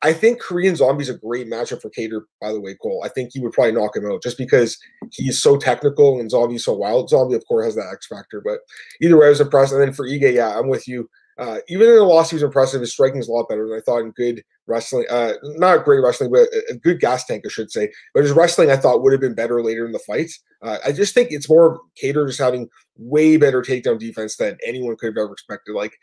I 0.03 0.13
think 0.13 0.39
Korean 0.39 0.75
Zombie's 0.75 1.09
a 1.09 1.17
great 1.17 1.47
matchup 1.47 1.81
for 1.81 1.89
Kattar, 1.89 2.21
by 2.39 2.53
the 2.53 2.61
way, 2.61 2.75
Cole. 2.75 3.01
I 3.03 3.09
think 3.09 3.31
he 3.33 3.39
would 3.39 3.51
probably 3.51 3.71
knock 3.71 3.95
him 3.95 4.05
out 4.05 4.21
just 4.21 4.37
because 4.37 4.77
he's 5.11 5.41
so 5.41 5.57
technical 5.57 6.19
and 6.19 6.29
Zombie's 6.29 6.65
so 6.65 6.73
wild. 6.73 7.09
Zombie, 7.09 7.35
of 7.35 7.43
course, 7.47 7.65
has 7.65 7.75
that 7.75 7.89
X 7.91 8.05
factor. 8.05 8.41
But 8.45 8.59
either 9.01 9.17
way, 9.17 9.25
I 9.25 9.29
was 9.29 9.41
impressed. 9.41 9.73
And 9.73 9.81
then 9.81 9.93
for 9.93 10.07
Ige, 10.07 10.33
yeah, 10.33 10.57
I'm 10.57 10.69
with 10.69 10.87
you. 10.87 11.09
Uh, 11.39 11.59
even 11.67 11.87
in 11.87 11.95
the 11.95 12.03
loss, 12.03 12.29
he 12.29 12.35
was 12.35 12.43
impressive. 12.43 12.81
His 12.81 12.93
striking 12.93 13.19
is 13.19 13.27
a 13.27 13.31
lot 13.31 13.49
better 13.49 13.67
than 13.67 13.77
I 13.77 13.81
thought 13.81 14.01
in 14.01 14.11
good 14.11 14.43
wrestling. 14.67 15.05
Uh, 15.09 15.33
not 15.43 15.85
great 15.85 15.99
wrestling, 16.03 16.31
but 16.31 16.47
a, 16.69 16.75
good 16.75 16.99
gas 16.99 17.25
tank, 17.25 17.43
I 17.45 17.49
should 17.49 17.71
say. 17.71 17.91
But 18.13 18.23
his 18.23 18.33
wrestling, 18.33 18.69
I 18.69 18.77
thought, 18.77 19.01
would 19.01 19.13
have 19.13 19.21
been 19.21 19.35
better 19.35 19.63
later 19.63 19.85
in 19.85 19.91
the 19.91 19.99
fight. 19.99 20.31
Uh, 20.61 20.77
I 20.85 20.91
just 20.91 21.13
think 21.13 21.29
it's 21.31 21.49
more 21.49 21.79
Kattar 22.01 22.27
just 22.27 22.39
having 22.39 22.69
way 22.97 23.37
better 23.37 23.61
takedown 23.61 23.99
defense 23.99 24.35
than 24.37 24.57
anyone 24.65 24.95
could 24.97 25.07
have 25.07 25.23
ever 25.23 25.33
expected. 25.33 25.73
Like, 25.73 25.93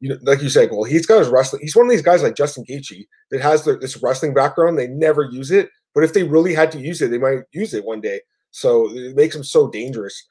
you 0.00 0.08
know, 0.08 0.18
like 0.22 0.42
you 0.42 0.48
said, 0.48 0.70
well, 0.70 0.84
he's 0.84 1.06
got 1.06 1.20
his 1.20 1.28
wrestling. 1.28 1.62
He's 1.62 1.76
one 1.76 1.86
of 1.86 1.90
these 1.90 2.02
guys 2.02 2.22
like 2.22 2.36
Justin 2.36 2.64
Gaethje 2.64 3.06
that 3.30 3.40
has 3.40 3.64
the, 3.64 3.76
this 3.76 4.02
wrestling 4.02 4.34
background. 4.34 4.78
They 4.78 4.88
never 4.88 5.24
use 5.24 5.50
it, 5.50 5.68
but 5.94 6.04
if 6.04 6.14
they 6.14 6.22
really 6.22 6.54
had 6.54 6.72
to 6.72 6.80
use 6.80 7.02
it, 7.02 7.10
they 7.10 7.18
might 7.18 7.40
use 7.52 7.74
it 7.74 7.84
one 7.84 8.00
day. 8.00 8.20
So 8.50 8.88
it 8.90 9.14
makes 9.14 9.36
him 9.36 9.44
so 9.44 9.70
dangerous. 9.70 10.26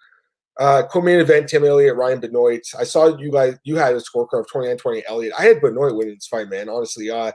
Uh, 0.60 0.84
co-main 0.92 1.20
event: 1.20 1.48
Tim 1.48 1.64
Elliott, 1.64 1.96
Ryan 1.96 2.20
Benoit. 2.20 2.62
I 2.78 2.84
saw 2.84 3.18
you 3.18 3.32
guys. 3.32 3.58
You 3.64 3.78
had 3.78 3.94
a 3.94 4.00
scorecard 4.00 4.42
of 4.42 4.48
29-20 4.48 5.04
Elliott. 5.08 5.34
I 5.40 5.44
had 5.44 5.62
Benoit 5.62 5.96
winning 5.96 6.16
this 6.16 6.28
fight, 6.28 6.50
man. 6.50 6.68
Honestly, 6.68 7.10
uh, 7.10 7.32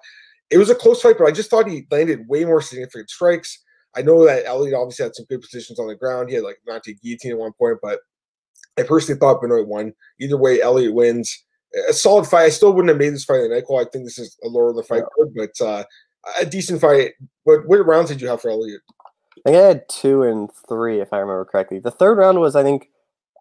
it 0.51 0.59
was 0.59 0.71
a 0.71 0.75
close 0.75 1.03
fight, 1.03 1.17
but 1.19 1.27
I 1.27 1.33
just 1.33 1.51
thought 1.51 1.69
he 1.69 1.87
landed 1.91 2.29
way 2.29 2.45
more 2.45 2.61
significant 2.61 3.11
strikes. 3.11 3.63
I 3.97 4.03
know 4.03 4.25
that 4.25 4.45
Elliott 4.45 4.75
obviously 4.75 5.05
had 5.05 5.15
some 5.15 5.27
good 5.29 5.41
positions 5.41 5.79
on 5.79 5.89
the 5.89 5.95
ground. 5.95 6.29
He 6.29 6.35
had 6.35 6.45
like 6.45 6.59
not 6.67 6.83
to 6.85 6.95
guillotine 6.95 7.33
at 7.33 7.39
one 7.39 7.53
point, 7.53 7.79
but 7.83 8.01
I 8.79 8.83
personally 8.83 9.19
thought 9.19 9.41
Benoit 9.41 9.67
won. 9.67 9.93
Either 10.21 10.37
way, 10.37 10.61
Elliott 10.61 10.95
wins. 10.95 11.45
A 11.89 11.93
solid 11.93 12.27
fight. 12.27 12.45
I 12.45 12.49
still 12.51 12.73
wouldn't 12.73 12.91
have 12.91 12.99
made 12.99 13.13
this 13.13 13.25
fight 13.25 13.41
in 13.41 13.51
the 13.51 13.63
call. 13.63 13.81
I 13.81 13.85
think 13.85 14.05
this 14.05 14.19
is 14.19 14.37
a 14.45 14.49
lower 14.49 14.71
in 14.71 14.77
the 14.77 14.83
fight 14.83 15.03
card, 15.17 15.35
but 15.35 15.65
uh, 15.65 15.85
a 16.41 16.47
decent 16.47 16.81
fight. 16.81 17.13
What 17.45 17.67
what 17.67 17.85
rounds 17.87 18.11
did 18.11 18.21
you 18.21 18.29
have 18.29 18.41
for 18.41 18.51
Elliott? 18.51 18.81
I 19.47 19.51
think 19.51 19.57
I 19.57 19.67
had 19.67 19.89
two 19.89 20.23
and 20.23 20.51
three, 20.69 21.01
if 21.01 21.13
I 21.13 21.19
remember 21.19 21.45
correctly. 21.45 21.81
The 21.81 21.91
third 21.91 22.19
round 22.19 22.41
was, 22.41 22.55
I 22.55 22.63
think, 22.63 22.91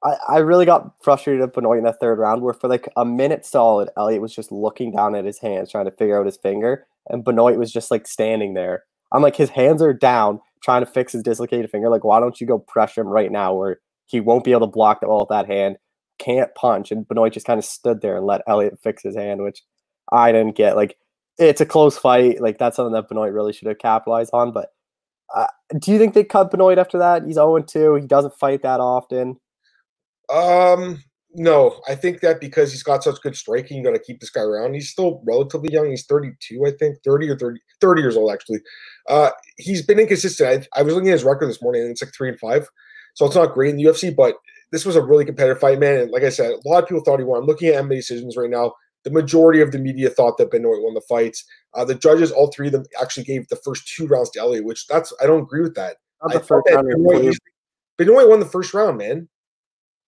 I, 0.03 0.17
I 0.27 0.37
really 0.39 0.65
got 0.65 0.93
frustrated 1.01 1.41
at 1.41 1.53
Benoit 1.53 1.77
in 1.77 1.83
the 1.85 1.93
third 1.93 2.19
round, 2.19 2.41
where 2.41 2.53
for 2.53 2.67
like 2.67 2.87
a 2.97 3.05
minute 3.05 3.45
solid, 3.45 3.89
Elliot 3.97 4.21
was 4.21 4.35
just 4.35 4.51
looking 4.51 4.91
down 4.91 5.15
at 5.15 5.25
his 5.25 5.39
hands, 5.39 5.71
trying 5.71 5.85
to 5.85 5.91
figure 5.91 6.19
out 6.19 6.25
his 6.25 6.37
finger, 6.37 6.85
and 7.09 7.23
Benoit 7.23 7.57
was 7.57 7.71
just 7.71 7.91
like 7.91 8.07
standing 8.07 8.53
there. 8.53 8.83
I'm 9.11 9.21
like, 9.21 9.35
his 9.35 9.49
hands 9.49 9.81
are 9.81 9.93
down, 9.93 10.41
trying 10.63 10.81
to 10.81 10.91
fix 10.91 11.13
his 11.13 11.23
dislocated 11.23 11.69
finger. 11.69 11.89
Like, 11.89 12.03
why 12.03 12.19
don't 12.19 12.41
you 12.41 12.47
go 12.47 12.59
pressure 12.59 13.01
him 13.01 13.07
right 13.07 13.31
now, 13.31 13.53
where 13.53 13.79
he 14.05 14.19
won't 14.19 14.43
be 14.43 14.51
able 14.51 14.67
to 14.67 14.71
block 14.71 15.01
the 15.01 15.07
ball 15.07 15.19
with 15.19 15.29
that 15.29 15.47
hand, 15.47 15.77
can't 16.19 16.53
punch, 16.55 16.91
and 16.91 17.07
Benoit 17.07 17.33
just 17.33 17.45
kind 17.45 17.59
of 17.59 17.65
stood 17.65 18.01
there 18.01 18.17
and 18.17 18.25
let 18.25 18.41
Elliot 18.47 18.79
fix 18.81 19.03
his 19.03 19.15
hand, 19.15 19.41
which 19.41 19.63
I 20.11 20.31
didn't 20.31 20.57
get. 20.57 20.75
Like, 20.75 20.97
it's 21.37 21.61
a 21.61 21.65
close 21.65 21.97
fight. 21.97 22.41
Like, 22.41 22.57
that's 22.57 22.75
something 22.75 22.93
that 22.93 23.07
Benoit 23.07 23.31
really 23.31 23.53
should 23.53 23.67
have 23.67 23.79
capitalized 23.79 24.31
on. 24.33 24.51
But 24.51 24.69
uh, 25.33 25.47
do 25.79 25.91
you 25.91 25.97
think 25.97 26.13
they 26.13 26.23
cut 26.23 26.51
Benoit 26.51 26.77
after 26.77 26.97
that? 26.99 27.23
He's 27.25 27.35
0 27.35 27.59
2. 27.61 27.95
He 27.95 28.07
doesn't 28.07 28.35
fight 28.35 28.61
that 28.63 28.79
often. 28.79 29.39
Um, 30.33 31.03
no, 31.35 31.81
I 31.87 31.95
think 31.95 32.21
that 32.21 32.39
because 32.39 32.71
he's 32.71 32.83
got 32.83 33.03
such 33.03 33.21
good 33.21 33.35
striking, 33.35 33.77
you 33.77 33.83
got 33.83 33.91
to 33.91 33.99
keep 33.99 34.19
this 34.19 34.29
guy 34.29 34.41
around. 34.41 34.73
He's 34.73 34.89
still 34.89 35.21
relatively 35.25 35.71
young. 35.71 35.89
He's 35.89 36.05
32, 36.05 36.65
I 36.65 36.71
think, 36.71 36.97
30 37.03 37.29
or 37.29 37.37
30, 37.37 37.59
30 37.81 38.01
years 38.01 38.17
old, 38.17 38.31
actually. 38.31 38.59
Uh, 39.09 39.31
he's 39.57 39.85
been 39.85 39.99
inconsistent. 39.99 40.67
I, 40.73 40.79
I 40.79 40.83
was 40.83 40.93
looking 40.93 41.09
at 41.09 41.13
his 41.13 41.23
record 41.23 41.47
this 41.47 41.61
morning, 41.61 41.83
and 41.83 41.91
it's 41.91 42.03
like 42.03 42.13
three 42.13 42.29
and 42.29 42.39
five. 42.39 42.67
So 43.15 43.25
it's 43.25 43.35
not 43.35 43.53
great 43.53 43.71
in 43.71 43.77
the 43.77 43.83
UFC, 43.83 44.15
but 44.15 44.35
this 44.71 44.85
was 44.85 44.95
a 44.95 45.01
really 45.01 45.25
competitive 45.25 45.59
fight, 45.59 45.79
man. 45.79 46.01
And 46.01 46.11
like 46.11 46.23
I 46.23 46.29
said, 46.29 46.51
a 46.51 46.67
lot 46.67 46.83
of 46.83 46.89
people 46.89 47.03
thought 47.03 47.19
he 47.19 47.25
won. 47.25 47.39
I'm 47.39 47.45
looking 47.45 47.69
at 47.69 47.83
MMA 47.83 47.95
decisions 47.95 48.35
right 48.37 48.49
now. 48.49 48.73
The 49.03 49.11
majority 49.11 49.61
of 49.61 49.71
the 49.71 49.79
media 49.79 50.09
thought 50.09 50.37
that 50.37 50.49
Benoit 50.49 50.81
won 50.81 50.93
the 50.93 51.01
fights. 51.01 51.43
Uh, 51.73 51.83
the 51.83 51.95
judges, 51.95 52.31
all 52.31 52.51
three 52.51 52.67
of 52.67 52.73
them, 52.73 52.85
actually 53.01 53.25
gave 53.25 53.47
the 53.47 53.57
first 53.57 53.87
two 53.87 54.07
rounds 54.07 54.29
to 54.31 54.39
Elliott, 54.39 54.65
which 54.65 54.87
that's 54.87 55.13
I 55.21 55.27
don't 55.27 55.41
agree 55.41 55.61
with 55.61 55.75
that. 55.75 55.97
I 56.27 56.37
thought 56.37 56.63
that 56.65 56.85
Benoit, 56.85 57.35
Benoit 57.97 58.29
won 58.29 58.39
the 58.39 58.45
first 58.45 58.73
round, 58.73 58.97
man. 58.97 59.27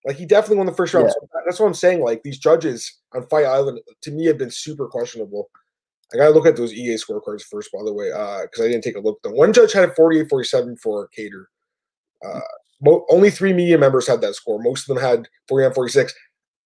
Like 0.06 0.18
he 0.18 0.26
definitely 0.26 0.58
won 0.58 0.68
the 0.68 0.74
first 0.74 0.94
round. 0.94 1.08
Yeah. 1.08 1.14
So 1.14 1.28
that's 1.46 1.60
what 1.60 1.68
I'm 1.68 1.74
saying. 1.74 2.02
Like 2.02 2.22
these 2.24 2.38
judges 2.38 3.00
on 3.14 3.28
Fight 3.28 3.46
Island 3.46 3.80
to 4.02 4.12
me 4.12 4.26
have 4.28 4.38
been 4.38 4.52
super 4.52 4.88
questionable. 4.88 5.50
I 6.14 6.18
gotta 6.18 6.32
look 6.32 6.46
at 6.46 6.56
those 6.56 6.74
EA 6.74 6.96
scorecards 6.96 7.42
first, 7.42 7.72
by 7.72 7.84
the 7.84 7.94
way, 7.94 8.12
Uh, 8.12 8.44
because 8.44 8.62
uh, 8.62 8.66
I 8.66 8.68
didn't 8.68 8.84
take 8.84 8.96
a 8.96 9.00
look 9.00 9.18
at 9.18 9.24
them. 9.24 9.38
One 9.38 9.52
judge 9.52 9.74
had 9.74 9.90
a 9.90 9.94
48-47 9.94 10.80
for 10.80 11.10
Kattar. 11.18 11.46
Uh, 12.24 12.42
mo- 12.82 13.06
only 13.10 13.32
three 13.32 13.54
media 13.54 13.78
members 13.78 14.08
had 14.08 14.22
that 14.22 14.36
score. 14.36 14.62
Most 14.62 14.88
of 14.88 14.96
them 14.96 15.04
had 15.04 15.28
49-46. 15.50 16.12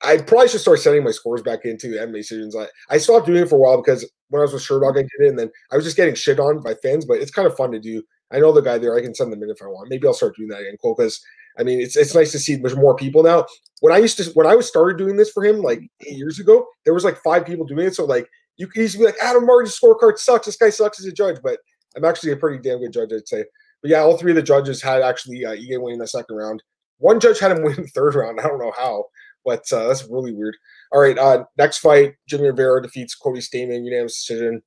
I 0.01 0.17
probably 0.17 0.47
should 0.47 0.61
start 0.61 0.79
sending 0.79 1.03
my 1.03 1.11
scores 1.11 1.41
back 1.41 1.65
into 1.65 1.87
MMA 1.87 2.13
decisions. 2.13 2.55
I, 2.55 2.67
I 2.89 2.97
stopped 2.97 3.25
doing 3.27 3.43
it 3.43 3.49
for 3.49 3.55
a 3.55 3.59
while 3.59 3.81
because 3.81 4.09
when 4.29 4.39
I 4.39 4.43
was 4.43 4.53
with 4.53 4.63
Sherdog, 4.63 4.97
I 4.97 5.01
did 5.01 5.11
it, 5.19 5.29
and 5.29 5.39
then 5.39 5.51
I 5.71 5.75
was 5.75 5.83
just 5.85 5.97
getting 5.97 6.15
shit 6.15 6.39
on 6.39 6.61
by 6.61 6.73
fans. 6.75 7.05
But 7.05 7.19
it's 7.19 7.31
kind 7.31 7.47
of 7.47 7.57
fun 7.57 7.71
to 7.71 7.79
do. 7.79 8.03
I 8.31 8.39
know 8.39 8.53
the 8.53 8.61
guy 8.61 8.77
there. 8.77 8.95
I 8.95 9.01
can 9.01 9.15
send 9.15 9.31
them 9.31 9.43
in 9.43 9.49
if 9.49 9.61
I 9.61 9.65
want. 9.65 9.89
Maybe 9.89 10.07
I'll 10.07 10.13
start 10.13 10.35
doing 10.35 10.49
that 10.49 10.61
again, 10.61 10.77
Cole, 10.81 10.95
because 10.97 11.21
I 11.59 11.63
mean, 11.63 11.81
it's 11.81 11.97
it's 11.97 12.15
nice 12.15 12.31
to 12.31 12.39
see 12.39 12.55
there's 12.55 12.75
more 12.75 12.95
people 12.95 13.21
now. 13.21 13.45
When 13.81 13.93
I 13.93 13.97
used 13.97 14.17
to 14.17 14.31
when 14.33 14.47
I 14.47 14.55
was 14.55 14.67
started 14.67 14.97
doing 14.97 15.17
this 15.17 15.29
for 15.29 15.43
him 15.45 15.61
like 15.61 15.81
eight 16.07 16.17
years 16.17 16.39
ago, 16.39 16.65
there 16.85 16.93
was 16.93 17.03
like 17.03 17.21
five 17.21 17.45
people 17.45 17.65
doing 17.65 17.87
it. 17.87 17.95
So 17.95 18.05
like 18.05 18.29
you 18.57 18.67
could 18.67 18.81
easily 18.81 19.05
be 19.05 19.11
like, 19.11 19.21
Adam 19.21 19.45
Martin's 19.45 19.77
scorecard 19.79 20.17
sucks. 20.17 20.45
This 20.45 20.57
guy 20.57 20.69
sucks 20.69 20.99
as 20.99 21.05
a 21.05 21.11
judge, 21.11 21.37
but 21.43 21.59
I'm 21.95 22.05
actually 22.05 22.31
a 22.31 22.37
pretty 22.37 22.61
damn 22.61 22.79
good 22.79 22.93
judge, 22.93 23.11
I'd 23.13 23.27
say. 23.27 23.43
But 23.81 23.91
yeah, 23.91 23.99
all 23.99 24.17
three 24.17 24.31
of 24.31 24.35
the 24.35 24.43
judges 24.43 24.81
had 24.81 25.01
actually 25.01 25.45
uh, 25.45 25.55
Ige 25.55 25.81
winning 25.81 25.99
the 25.99 26.07
second 26.07 26.35
round. 26.35 26.61
One 26.97 27.19
judge 27.19 27.39
had 27.39 27.51
him 27.51 27.63
win 27.63 27.75
the 27.75 27.87
third 27.87 28.15
round. 28.15 28.39
I 28.39 28.43
don't 28.43 28.59
know 28.59 28.73
how, 28.77 29.05
but 29.45 29.63
uh, 29.71 29.87
that's 29.87 30.07
really 30.09 30.33
weird. 30.33 30.55
All 30.91 31.01
right, 31.01 31.17
uh, 31.17 31.45
next 31.57 31.79
fight, 31.79 32.15
Jimmy 32.27 32.47
Rivera 32.47 32.81
defeats 32.81 33.15
Cody 33.15 33.39
Stamann, 33.39 33.85
unanimous 33.85 34.25
decision. 34.25 34.61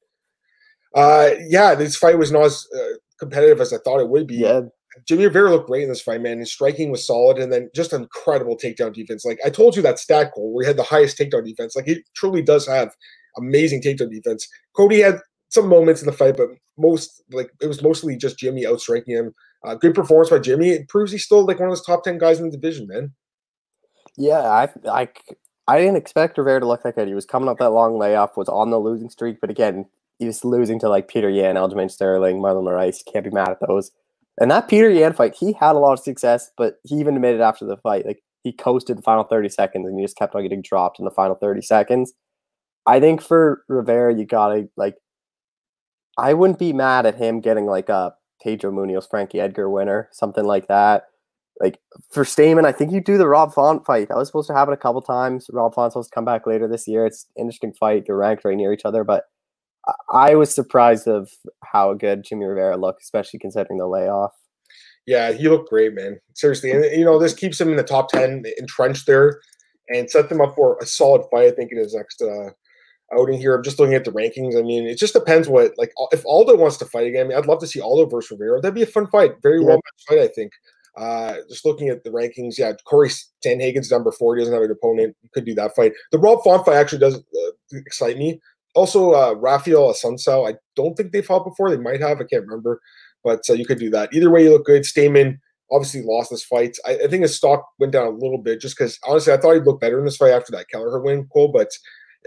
Uh, 0.95 1.31
yeah, 1.49 1.75
this 1.75 1.97
fight 1.97 2.19
was 2.19 2.33
not 2.33 2.45
as 2.45 2.67
uh, 2.75 2.95
competitive 3.19 3.61
as 3.61 3.73
I 3.73 3.79
thought 3.79 4.01
it 4.01 4.09
would 4.09 4.27
be. 4.27 4.37
Yeah. 4.37 4.63
Jimmy 5.07 5.25
Rivera 5.25 5.51
looked 5.51 5.69
great 5.69 5.83
in 5.83 5.89
this 5.89 6.03
fight, 6.03 6.21
man. 6.21 6.39
His 6.39 6.53
striking 6.53 6.91
was 6.91 7.07
solid, 7.07 7.39
and 7.39 7.53
then 7.53 7.71
just 7.75 7.93
incredible 7.93 8.57
takedown 8.57 8.93
defense. 8.93 9.25
Like 9.25 9.39
I 9.45 9.51
told 9.51 9.77
you 9.77 9.83
that 9.83 9.99
stat 9.99 10.33
Cole 10.35 10.53
where 10.53 10.65
he 10.65 10.69
had 10.69 10.77
the 10.77 10.83
highest 10.83 11.19
takedown 11.19 11.45
defense. 11.45 11.75
Like 11.75 11.87
he 11.87 12.03
truly 12.15 12.43
does 12.43 12.67
have 12.67 12.95
amazing 13.37 13.83
takedown 13.83 14.11
defense. 14.11 14.49
Cody 14.77 15.01
had 15.01 15.19
some 15.49 15.69
moments 15.69 16.03
in 16.03 16.07
the 16.07 16.13
fight, 16.13 16.37
but 16.37 16.49
most 16.79 17.23
like 17.33 17.51
it 17.61 17.67
was 17.67 17.83
mostly 17.83 18.17
just 18.17 18.39
Jimmy 18.39 18.67
outstriking 18.67 19.15
him. 19.15 19.35
Uh, 19.65 19.75
good 19.75 19.95
performance 19.95 20.31
by 20.31 20.39
Jimmy. 20.39 20.71
It 20.71 20.89
proves 20.89 21.13
he's 21.13 21.25
still 21.25 21.47
like 21.47 21.59
one 21.59 21.69
of 21.69 21.73
those 21.73 21.85
top 21.85 22.05
ten 22.05 22.19
guys 22.19 22.39
in 22.39 22.47
the 22.47 22.57
division, 22.57 22.87
man. 22.87 23.13
Yeah, 24.17 24.41
I 24.41 24.69
I 24.91 25.09
I 25.69 25.79
didn't 25.79 25.97
expect 25.97 26.39
Rivera 26.39 26.61
to 26.61 26.67
look 26.67 26.85
like 26.85 26.97
that. 26.97 27.09
He 27.09 27.15
was 27.15 27.27
coming 27.27 27.49
up 27.49 27.59
that 27.59 27.71
long 27.71 27.99
layoff, 27.99 28.37
was 28.37 28.49
on 28.49 28.71
the 28.71 28.79
losing 28.79 29.11
streak, 29.11 29.41
but 29.41 29.51
again, 29.51 29.87
he 30.19 30.27
was 30.27 30.45
losing 30.45 30.79
to 30.81 30.89
like 30.89 31.11
Petr 31.11 31.35
Yan, 31.35 31.57
Aljamain 31.57 31.91
Sterling, 31.91 32.39
Marlon 32.39 32.65
Moraes. 32.65 33.05
Can't 33.11 33.25
be 33.25 33.31
mad 33.31 33.51
at 33.51 33.59
those. 33.67 33.91
And 34.41 34.51
that 34.51 34.69
Petr 34.69 34.95
Yan 34.95 35.13
fight, 35.13 35.35
he 35.35 35.53
had 35.53 35.77
a 35.77 35.79
lot 35.79 35.93
of 35.93 36.01
success, 36.01 36.51
but 36.57 36.77
he 36.85 36.97
even 36.97 37.17
admitted 37.17 37.41
after 37.41 37.67
the 37.67 37.77
fight, 37.77 38.07
like 38.07 38.23
he 38.43 38.53
coasted 38.53 38.99
the 38.99 39.03
final 39.03 39.25
30 39.25 39.49
seconds 39.49 39.87
and 39.87 39.99
he 39.99 40.05
just 40.05 40.17
kept 40.17 40.35
on 40.35 40.43
getting 40.43 40.63
dropped 40.63 40.99
in 40.99 41.05
the 41.05 41.11
final 41.11 41.37
30 41.37 41.63
seconds. 41.63 42.13
I 42.87 42.99
think 42.99 43.23
for 43.23 43.63
Rivera, 43.69 44.15
you 44.15 44.25
gotta 44.25 44.69
like 44.77 44.97
I 46.19 46.35
wouldn't 46.35 46.59
be 46.59 46.73
mad 46.73 47.07
at 47.07 47.17
him 47.17 47.41
getting 47.41 47.67
like 47.67 47.89
a 47.89 48.15
Pedro 48.43 48.73
Munhoz, 48.73 49.09
Frankie 49.09 49.41
Edgar 49.41 49.71
winner, 49.71 50.09
something 50.13 50.45
like 50.45 50.67
that. 50.69 51.05
Like 51.61 51.79
for 52.11 52.25
Stamann, 52.25 52.65
I 52.65 52.73
think 52.73 52.93
you 52.93 53.01
do 53.01 53.19
the 53.19 53.29
Rob 53.29 53.53
Font 53.53 53.87
fight. 53.87 54.09
That 54.09 54.17
was 54.17 54.29
supposed 54.29 54.49
to 54.49 54.55
happen 54.55 54.75
a 54.75 54.79
couple 54.79 55.03
times. 55.03 55.47
Rob 55.53 55.75
Font's 55.75 55.95
supposed 55.95 56.11
to 56.11 56.15
come 56.15 56.25
back 56.25 56.47
later 56.47 56.67
this 56.67 56.89
year. 56.89 57.07
It's 57.07 57.27
interesting 57.39 57.73
fight. 57.73 58.05
They're 58.07 58.17
ranked 58.17 58.45
right 58.45 58.57
near 58.57 58.73
each 58.73 58.85
other, 58.85 59.05
but 59.05 59.25
I 60.11 60.35
was 60.35 60.55
surprised 60.55 61.09
of 61.09 61.31
how 61.65 61.95
good 61.95 62.25
Jimmy 62.25 62.45
Rivera 62.45 62.77
looked, 62.77 63.03
especially 63.03 63.41
considering 63.41 63.79
the 63.79 63.87
layoff. 63.87 64.33
Yeah, 65.07 65.33
he 65.33 65.49
looked 65.49 65.71
great, 65.71 65.95
man. 65.95 66.21
Seriously, 66.35 66.71
and 66.71 66.85
you 66.85 67.05
know 67.05 67.19
this 67.19 67.35
keeps 67.35 67.61
him 67.61 67.71
in 67.71 67.77
the 67.77 67.83
top 67.83 68.09
ten, 68.09 68.45
entrenched 68.59 69.07
there, 69.07 69.41
and 69.89 70.09
set 70.09 70.29
them 70.29 70.41
up 70.41 70.55
for 70.55 70.79
a 70.81 70.87
solid 70.87 71.23
fight. 71.31 71.49
I 71.49 71.51
think 71.51 71.73
in 71.73 71.79
his 71.79 71.95
next 71.95 72.23
uh, 72.23 72.51
outing 73.19 73.39
here. 73.39 73.55
I'm 73.55 73.65
just 73.65 73.81
looking 73.81 73.95
at 73.95 74.05
the 74.05 74.13
rankings. 74.13 74.57
I 74.57 74.63
mean, 74.63 74.87
it 74.87 74.99
just 74.99 75.15
depends 75.15 75.49
what 75.49 75.73
like 75.77 75.93
if 76.13 76.25
Aldo 76.25 76.57
wants 76.57 76.77
to 76.79 76.85
fight 76.85 77.07
again. 77.07 77.27
I 77.27 77.29
mean, 77.31 77.39
I'd 77.39 77.47
love 77.47 77.61
to 77.61 77.67
see 77.67 77.81
Aldo 77.81 78.07
versus 78.07 78.31
Rivera. 78.31 78.61
That'd 78.61 78.75
be 78.75 78.83
a 78.83 78.87
fun 78.87 79.09
fight. 79.09 79.33
Very 79.43 79.61
yeah. 79.61 79.67
well 79.67 79.77
matched 79.77 80.09
fight, 80.09 80.21
I 80.21 80.29
think. 80.29 80.53
Uh, 80.97 81.37
just 81.49 81.65
looking 81.65 81.89
at 81.89 82.05
the 82.05 82.11
rankings, 82.11 82.59
yeah, 82.59 82.73
Corey 82.85 83.09
Sandhagen's 83.45 83.91
number 83.91 84.13
four. 84.13 84.37
He 84.37 84.43
doesn't 84.43 84.53
have 84.53 84.63
an 84.63 84.71
opponent. 84.71 85.17
You 85.23 85.31
could 85.33 85.47
do 85.47 85.55
that 85.55 85.75
fight. 85.75 85.93
The 86.13 86.19
Rob 86.19 86.45
Font 86.45 86.67
fight 86.67 86.77
actually 86.77 86.99
does 86.99 87.17
uh, 87.17 87.51
excite 87.73 88.19
me 88.19 88.41
also 88.75 89.13
uh, 89.13 89.35
Raphael 89.35 89.93
Assunção. 89.93 90.51
I 90.51 90.57
don't 90.77 90.95
think 90.95 91.13
they 91.13 91.23
fought 91.23 91.45
before. 91.45 91.71
They 91.71 91.77
might 91.77 92.01
have. 92.01 92.21
I 92.21 92.25
can't 92.25 92.47
remember, 92.47 92.81
but 93.25 93.41
uh, 93.49 93.55
you 93.55 93.67
could 93.67 93.79
do 93.79 93.91
that. 93.91 94.13
Either 94.13 94.31
way, 94.31 94.45
you 94.45 94.51
look 94.51 94.67
good. 94.67 94.83
Stamann 94.83 95.39
obviously 95.71 96.03
lost 96.03 96.31
this 96.31 96.45
fight. 96.45 96.77
I, 96.87 96.93
I 97.05 97.09
think 97.09 97.23
his 97.23 97.37
stock 97.37 97.67
went 97.79 97.93
down 97.93 98.07
a 98.07 98.11
little 98.11 98.39
bit 98.39 98.61
just 98.61 98.77
because 98.77 98.99
honestly, 99.07 99.33
I 99.33 99.37
thought 99.39 99.55
he'd 99.55 99.65
look 99.65 99.81
better 99.81 99.99
in 99.99 100.05
this 100.05 100.17
fight 100.17 100.33
after 100.33 100.53
that 100.53 100.69
Kelleher 100.69 101.01
win, 101.01 101.27
Cole. 101.33 101.53
But 101.53 101.71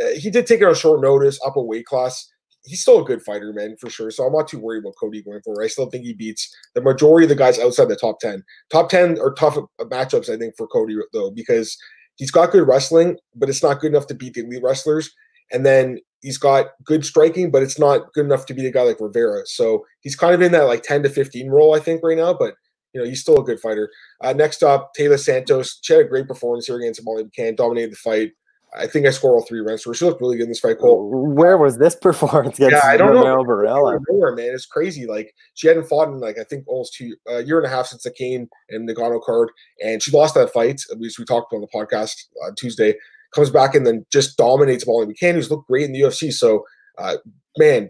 uh, 0.02 0.16
he 0.16 0.30
did 0.30 0.48
take 0.48 0.62
it 0.62 0.68
on 0.68 0.76
short 0.76 1.02
notice, 1.02 1.40
up 1.46 1.56
a 1.56 1.62
weight 1.62 1.86
class. 1.86 2.32
He's 2.64 2.82
still 2.82 3.02
a 3.02 3.06
good 3.06 3.22
fighter, 3.22 3.54
man, 3.54 3.76
for 3.80 3.92
sure. 3.92 4.10
So 4.10 4.26
I'm 4.26 4.34
not 4.34 4.48
too 4.48 4.58
worried 4.58 4.80
about 4.80 4.96
Cody 5.00 5.22
going 5.22 5.42
forward. 5.42 5.64
I 5.64 5.68
still 5.68 5.88
think 5.88 6.04
he 6.04 6.14
beats 6.14 6.52
the 6.74 6.82
majority 6.82 7.26
of 7.26 7.30
the 7.30 7.36
guys 7.36 7.60
outside 7.60 7.90
the 7.90 7.96
top 7.96 8.20
10. 8.20 8.44
Top 8.72 8.90
10 8.90 9.20
are 9.20 9.36
tough 9.36 9.56
matchups, 9.80 10.34
I 10.34 10.38
think, 10.38 10.56
for 10.58 10.66
Cody, 10.68 10.98
though, 11.14 11.30
because 11.30 11.78
he's 12.16 12.32
got 12.32 12.52
good 12.52 12.68
wrestling, 12.68 13.18
but 13.36 13.50
it's 13.50 13.62
not 13.62 13.82
good 13.82 13.92
enough 13.92 14.08
to 14.08 14.16
beat 14.16 14.34
the 14.34 14.42
elite 14.42 14.64
wrestlers. 14.64 15.14
And 15.52 15.66
then 15.66 16.00
He's 16.26 16.40
got 16.40 16.70
good 16.84 17.06
striking, 17.06 17.52
but 17.52 17.62
it's 17.62 17.78
not 17.78 18.12
good 18.14 18.26
enough 18.26 18.48
to 18.48 18.56
be 18.56 18.66
a 18.66 18.72
guy 18.72 18.82
like 18.82 19.00
Rivera. 19.00 19.46
So 19.46 19.86
he's 20.02 20.16
kind 20.16 20.34
of 20.34 20.42
in 20.42 20.54
that 20.54 20.64
like 20.64 20.82
10 20.82 21.04
to 21.04 21.10
15 21.10 21.52
role, 21.52 21.76
I 21.76 21.80
think, 21.80 22.02
right 22.04 22.18
now. 22.18 22.34
But 22.34 22.56
you 22.94 23.00
know, 23.00 23.08
he's 23.08 23.22
still 23.22 23.38
a 23.38 23.44
good 23.44 23.60
fighter. 23.60 23.92
Uh, 24.24 24.34
next 24.34 24.64
up, 24.64 24.90
Taila 24.98 25.20
Santos. 25.20 25.78
She 25.84 25.94
had 25.94 26.02
a 26.04 26.10
great 26.10 26.28
performance 26.28 26.66
here 26.66 26.78
against 26.78 27.06
Molly 27.06 27.26
McCann, 27.26 27.56
dominated 27.56 27.92
the 27.92 27.98
fight. 27.98 28.32
I 28.76 28.88
think 28.88 29.06
I 29.06 29.12
scored 29.12 29.36
all 29.36 29.46
three 29.46 29.60
rounds 29.60 29.84
for 29.84 29.92
her. 29.92 29.94
She 29.94 30.04
looked 30.04 30.20
really 30.20 30.38
good 30.38 30.46
in 30.46 30.50
this 30.50 30.60
fight, 30.60 30.80
Cole. 30.80 31.12
Where 31.12 31.60
was 31.60 31.78
this 31.78 31.96
performance 32.02 32.58
against 32.58 32.84
yeah, 32.84 32.90
I 32.90 32.98
don't 32.98 33.14
know. 33.14 33.44
Borella? 33.44 34.00
Nowhere, 34.10 34.36
man. 34.36 34.50
It's 34.52 34.66
crazy. 34.66 35.06
Like 35.06 35.32
she 35.54 35.68
hadn't 35.68 35.88
fought 35.88 36.08
in 36.08 36.20
like 36.20 36.40
I 36.40 36.44
think 36.44 36.68
almost 36.68 36.96
two 36.96 37.16
a 37.28 37.36
uh, 37.36 37.40
year 37.42 37.60
and 37.60 37.68
a 37.68 37.70
half 37.70 37.86
since 37.86 38.02
the 38.02 38.10
Cain 38.10 38.50
and 38.70 38.90
Ngannou 38.90 39.22
card, 39.24 39.52
and 39.84 40.02
she 40.02 40.10
lost 40.10 40.34
that 40.34 40.52
fight. 40.52 40.82
At 40.92 41.00
least 41.00 41.20
we 41.20 41.26
talked 41.26 41.54
on 41.54 41.62
the 41.62 41.68
podcast 41.68 42.16
on 42.44 42.56
Tuesday 42.56 42.96
comes 43.36 43.50
back 43.50 43.76
and 43.76 43.86
then 43.86 44.06
just 44.12 44.38
dominates 44.38 44.88
Molly 44.88 45.06
McCann, 45.06 45.34
who's 45.34 45.52
looked 45.52 45.68
great 45.68 45.86
in 45.86 45.92
the 45.92 46.02
UFC. 46.02 46.32
So, 46.32 46.66
uh, 46.98 47.18
man, 47.58 47.90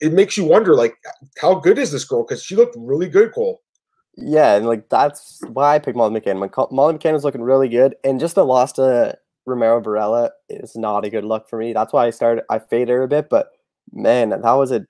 it 0.00 0.12
makes 0.12 0.36
you 0.36 0.44
wonder, 0.44 0.74
like, 0.74 0.94
how 1.38 1.54
good 1.54 1.78
is 1.78 1.90
this 1.90 2.04
girl? 2.04 2.24
Because 2.24 2.42
she 2.42 2.54
looked 2.54 2.76
really 2.78 3.08
good, 3.08 3.32
Cole. 3.32 3.60
Yeah, 4.16 4.54
and 4.54 4.66
like 4.66 4.88
that's 4.90 5.40
why 5.48 5.74
I 5.74 5.78
picked 5.80 5.96
Molly 5.96 6.20
McCann. 6.20 6.70
Molly 6.70 6.94
McCann 6.94 7.14
was 7.14 7.24
looking 7.24 7.42
really 7.42 7.68
good, 7.68 7.96
and 8.04 8.20
just 8.20 8.36
the 8.36 8.44
loss 8.44 8.72
to 8.72 9.18
Romero 9.44 9.80
Borella 9.80 10.30
is 10.48 10.76
not 10.76 11.04
a 11.04 11.10
good 11.10 11.24
look 11.24 11.48
for 11.48 11.58
me. 11.58 11.72
That's 11.72 11.92
why 11.92 12.06
I 12.06 12.10
started. 12.10 12.44
I 12.48 12.60
faded 12.60 12.90
her 12.90 13.02
a 13.02 13.08
bit, 13.08 13.28
but 13.28 13.48
man, 13.92 14.30
that 14.30 14.42
was 14.42 14.70
a. 14.70 14.86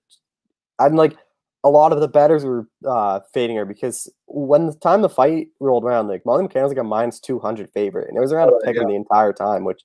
I'm 0.78 0.94
like 0.94 1.16
a 1.64 1.70
lot 1.70 1.92
of 1.92 2.00
the 2.00 2.08
betters 2.08 2.44
were 2.44 2.68
uh, 2.86 3.20
fading 3.32 3.56
her 3.56 3.64
because 3.64 4.12
when 4.26 4.66
the 4.66 4.74
time 4.74 5.00
the 5.00 5.08
fight 5.08 5.48
rolled 5.60 5.84
around, 5.84 6.08
like 6.08 6.24
Molly 6.26 6.46
McCann 6.46 6.62
was 6.62 6.70
like 6.70 6.78
a 6.78 6.84
minus 6.84 7.18
200 7.20 7.70
favorite, 7.72 8.08
and 8.08 8.18
it 8.18 8.20
was 8.20 8.32
around 8.32 8.50
oh, 8.50 8.58
a 8.58 8.64
pick 8.64 8.76
yeah. 8.76 8.82
the 8.86 8.94
entire 8.94 9.32
time, 9.32 9.64
which 9.64 9.80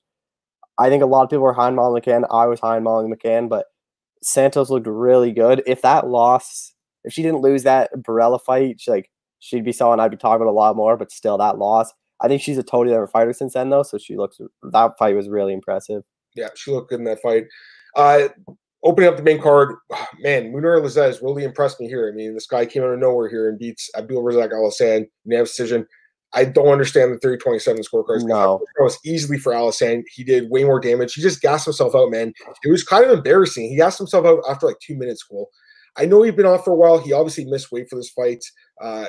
I 0.78 0.90
think 0.90 1.02
a 1.02 1.06
lot 1.06 1.24
of 1.24 1.30
people 1.30 1.42
were 1.42 1.54
high 1.54 1.66
on 1.66 1.74
Molly 1.74 2.00
McCann. 2.00 2.26
I 2.30 2.46
was 2.46 2.60
high 2.60 2.76
on 2.76 2.82
Molly 2.82 3.10
McCann, 3.10 3.48
but 3.48 3.66
Santos 4.22 4.68
looked 4.68 4.86
really 4.86 5.32
good. 5.32 5.62
If 5.66 5.80
that 5.82 6.06
loss, 6.06 6.74
if 7.04 7.14
she 7.14 7.22
didn't 7.22 7.40
lose 7.40 7.62
that 7.62 7.90
Borella 7.96 8.40
fight, 8.40 8.78
she, 8.78 8.90
like 8.90 9.10
she'd 9.38 9.64
be 9.64 9.72
someone 9.72 10.00
I'd 10.00 10.10
be 10.10 10.18
talking 10.18 10.42
about 10.42 10.50
a 10.50 10.52
lot 10.52 10.76
more. 10.76 10.98
But 10.98 11.10
still, 11.10 11.38
that 11.38 11.58
loss, 11.58 11.92
I 12.20 12.28
think 12.28 12.42
she's 12.42 12.58
a 12.58 12.62
totally 12.62 12.92
different 12.92 13.10
fighter 13.12 13.32
since 13.32 13.54
then, 13.54 13.70
though. 13.70 13.82
So 13.82 13.96
she 13.96 14.16
looks 14.16 14.38
that 14.62 14.92
fight 14.98 15.16
was 15.16 15.30
really 15.30 15.54
impressive. 15.54 16.02
Yeah, 16.34 16.48
she 16.54 16.70
looked 16.70 16.90
good 16.90 17.00
in 17.00 17.06
that 17.06 17.22
fight. 17.22 17.44
Uh, 17.96 18.28
opening 18.82 19.08
up 19.08 19.16
the 19.16 19.22
main 19.22 19.40
card, 19.40 19.76
man, 20.20 20.52
Mounir 20.52 20.80
Lazzez 20.82 21.22
really 21.22 21.44
impressed 21.44 21.80
me 21.80 21.88
here. 21.88 22.10
I 22.12 22.16
mean, 22.16 22.34
this 22.34 22.46
guy 22.46 22.66
came 22.66 22.82
out 22.82 22.92
of 22.92 22.98
nowhere 22.98 23.28
here 23.28 23.48
and 23.48 23.58
beats 23.58 23.90
Abdul 23.96 24.22
Razak 24.22 24.52
Alhassan 24.52 25.06
unanimous 25.24 25.50
decision. 25.50 25.86
I 26.32 26.44
don't 26.44 26.68
understand 26.68 27.12
the 27.12 27.26
30-27 27.26 27.84
scorecards. 27.92 28.22
No. 28.22 28.60
It 28.78 28.82
was 28.82 28.98
easily 29.04 29.36
for 29.36 29.52
Alhassan. 29.52 30.04
He 30.14 30.22
did 30.22 30.48
way 30.48 30.62
more 30.62 30.78
damage. 30.78 31.14
He 31.14 31.22
just 31.22 31.40
gassed 31.40 31.64
himself 31.64 31.94
out, 31.96 32.10
man. 32.10 32.32
It 32.62 32.70
was 32.70 32.84
kind 32.84 33.04
of 33.04 33.10
embarrassing. 33.10 33.68
He 33.68 33.76
gassed 33.76 33.98
himself 33.98 34.24
out 34.24 34.38
after 34.48 34.66
like 34.66 34.78
two 34.80 34.96
minutes, 34.96 35.24
Cole. 35.24 35.50
I 35.96 36.06
know 36.06 36.22
he'd 36.22 36.36
been 36.36 36.46
off 36.46 36.64
for 36.64 36.72
a 36.72 36.76
while. 36.76 37.00
He 37.00 37.12
obviously 37.12 37.46
missed 37.46 37.72
weight 37.72 37.88
for 37.90 37.96
this 37.96 38.10
fight. 38.10 38.44
Uh, 38.80 39.06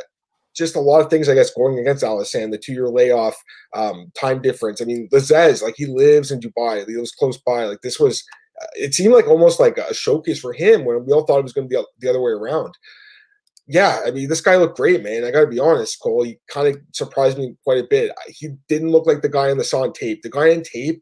just 0.55 0.75
a 0.75 0.79
lot 0.79 1.01
of 1.01 1.09
things, 1.09 1.29
I 1.29 1.35
guess, 1.35 1.53
going 1.53 1.77
against 1.77 2.03
Alhassan, 2.03 2.51
the 2.51 2.57
two 2.57 2.73
year 2.73 2.89
layoff, 2.89 3.35
um, 3.75 4.11
time 4.15 4.41
difference. 4.41 4.81
I 4.81 4.85
mean, 4.85 5.07
Lazzez, 5.13 5.61
like 5.61 5.75
he 5.77 5.85
lives 5.85 6.31
in 6.31 6.39
Dubai, 6.39 6.85
he 6.87 6.95
lives 6.95 7.11
close 7.11 7.37
by. 7.37 7.65
Like 7.65 7.81
this 7.83 7.99
was 7.99 8.23
it 8.73 8.93
seemed 8.93 9.13
like 9.13 9.27
almost 9.27 9.59
like 9.59 9.77
a 9.77 9.93
showcase 9.93 10.39
for 10.39 10.53
him 10.53 10.85
when 10.85 11.05
we 11.05 11.13
all 11.13 11.25
thought 11.25 11.39
it 11.39 11.43
was 11.43 11.53
going 11.53 11.69
to 11.69 11.75
be 11.75 11.83
the 11.99 12.09
other 12.09 12.21
way 12.21 12.31
around. 12.31 12.73
Yeah, 13.67 14.01
I 14.05 14.11
mean, 14.11 14.27
this 14.27 14.41
guy 14.41 14.57
looked 14.57 14.77
great, 14.77 15.01
man. 15.01 15.23
I 15.23 15.31
got 15.31 15.41
to 15.41 15.47
be 15.47 15.59
honest, 15.59 16.01
Cole. 16.01 16.23
He 16.23 16.39
kind 16.47 16.67
of 16.67 16.81
surprised 16.93 17.37
me 17.37 17.55
quite 17.63 17.77
a 17.77 17.87
bit. 17.89 18.11
He 18.27 18.49
didn't 18.67 18.91
look 18.91 19.05
like 19.05 19.21
the 19.21 19.29
guy 19.29 19.49
on 19.49 19.57
the 19.57 19.63
saw 19.63 19.83
on 19.83 19.93
tape. 19.93 20.23
The 20.23 20.29
guy 20.29 20.49
in 20.49 20.63
tape, 20.63 21.01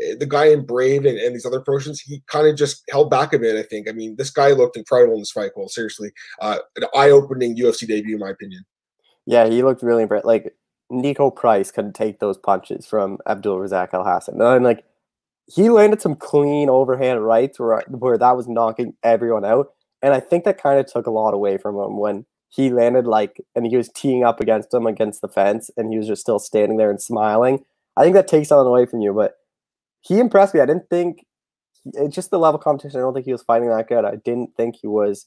eh, 0.00 0.14
the 0.18 0.26
guy 0.26 0.46
in 0.46 0.64
Brave 0.64 1.04
and, 1.04 1.18
and 1.18 1.34
these 1.34 1.44
other 1.44 1.60
promotions, 1.60 2.00
he 2.00 2.22
kind 2.26 2.46
of 2.46 2.56
just 2.56 2.84
held 2.90 3.10
back 3.10 3.32
a 3.32 3.38
bit. 3.38 3.56
I 3.56 3.64
think. 3.64 3.88
I 3.88 3.92
mean, 3.92 4.16
this 4.16 4.30
guy 4.30 4.52
looked 4.52 4.76
incredible 4.76 5.14
in 5.14 5.20
this 5.20 5.32
fight, 5.32 5.50
Cole. 5.54 5.68
Seriously, 5.68 6.10
uh, 6.40 6.58
an 6.76 6.84
eye-opening 6.94 7.56
UFC 7.56 7.86
debut, 7.86 8.14
in 8.14 8.20
my 8.20 8.30
opinion. 8.30 8.64
Yeah, 9.26 9.48
he 9.48 9.62
looked 9.62 9.82
really 9.82 10.04
impressive. 10.04 10.24
Like 10.26 10.54
Niko 10.90 11.34
Price 11.34 11.70
couldn't 11.70 11.94
take 11.94 12.20
those 12.20 12.38
punches 12.38 12.86
from 12.86 13.18
Abdul 13.26 13.58
Razak 13.58 13.92
Al 13.92 14.04
Hassan. 14.04 14.40
And 14.40 14.64
like 14.64 14.84
he 15.46 15.68
landed 15.70 16.02
some 16.02 16.16
clean 16.16 16.68
overhand 16.68 17.24
rights 17.24 17.58
where 17.58 17.82
where 17.88 18.18
that 18.18 18.36
was 18.36 18.48
knocking 18.48 18.94
everyone 19.02 19.44
out, 19.44 19.68
and 20.02 20.14
I 20.14 20.20
think 20.20 20.44
that 20.44 20.60
kind 20.60 20.78
of 20.78 20.86
took 20.86 21.06
a 21.06 21.10
lot 21.10 21.34
away 21.34 21.56
from 21.58 21.76
him 21.76 21.98
when 21.98 22.26
he 22.48 22.70
landed 22.70 23.06
like 23.06 23.40
and 23.54 23.66
he 23.66 23.76
was 23.76 23.90
teeing 23.90 24.24
up 24.24 24.40
against 24.40 24.72
him 24.72 24.86
against 24.86 25.20
the 25.20 25.28
fence, 25.28 25.70
and 25.76 25.90
he 25.92 25.98
was 25.98 26.06
just 26.06 26.22
still 26.22 26.38
standing 26.38 26.78
there 26.78 26.90
and 26.90 27.00
smiling. 27.00 27.64
I 27.96 28.02
think 28.02 28.14
that 28.14 28.28
takes 28.28 28.48
something 28.48 28.66
away 28.66 28.86
from 28.86 29.00
you, 29.00 29.12
but 29.12 29.34
he 30.00 30.18
impressed 30.18 30.54
me. 30.54 30.60
I 30.60 30.66
didn't 30.66 30.90
think 30.90 31.24
it's 31.94 32.14
just 32.14 32.30
the 32.30 32.38
level 32.38 32.58
competition. 32.58 32.98
I 32.98 33.02
don't 33.02 33.14
think 33.14 33.26
he 33.26 33.32
was 33.32 33.42
fighting 33.42 33.68
that 33.68 33.88
good. 33.88 34.04
I 34.04 34.16
didn't 34.16 34.56
think 34.56 34.76
he 34.80 34.86
was 34.86 35.26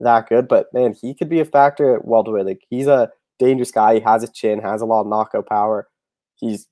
that 0.00 0.28
good, 0.28 0.48
but 0.48 0.72
man, 0.72 0.94
he 1.00 1.14
could 1.14 1.28
be 1.28 1.40
a 1.40 1.44
factor 1.44 1.96
at 1.96 2.04
welterweight. 2.04 2.46
Like 2.46 2.64
he's 2.70 2.86
a 2.86 3.10
dangerous 3.38 3.70
guy. 3.70 3.94
He 3.94 4.00
has 4.00 4.22
a 4.22 4.32
chin, 4.32 4.60
has 4.60 4.80
a 4.80 4.86
lot 4.86 5.02
of 5.02 5.06
knockout 5.06 5.46
power. 5.46 5.88
He's 6.36 6.66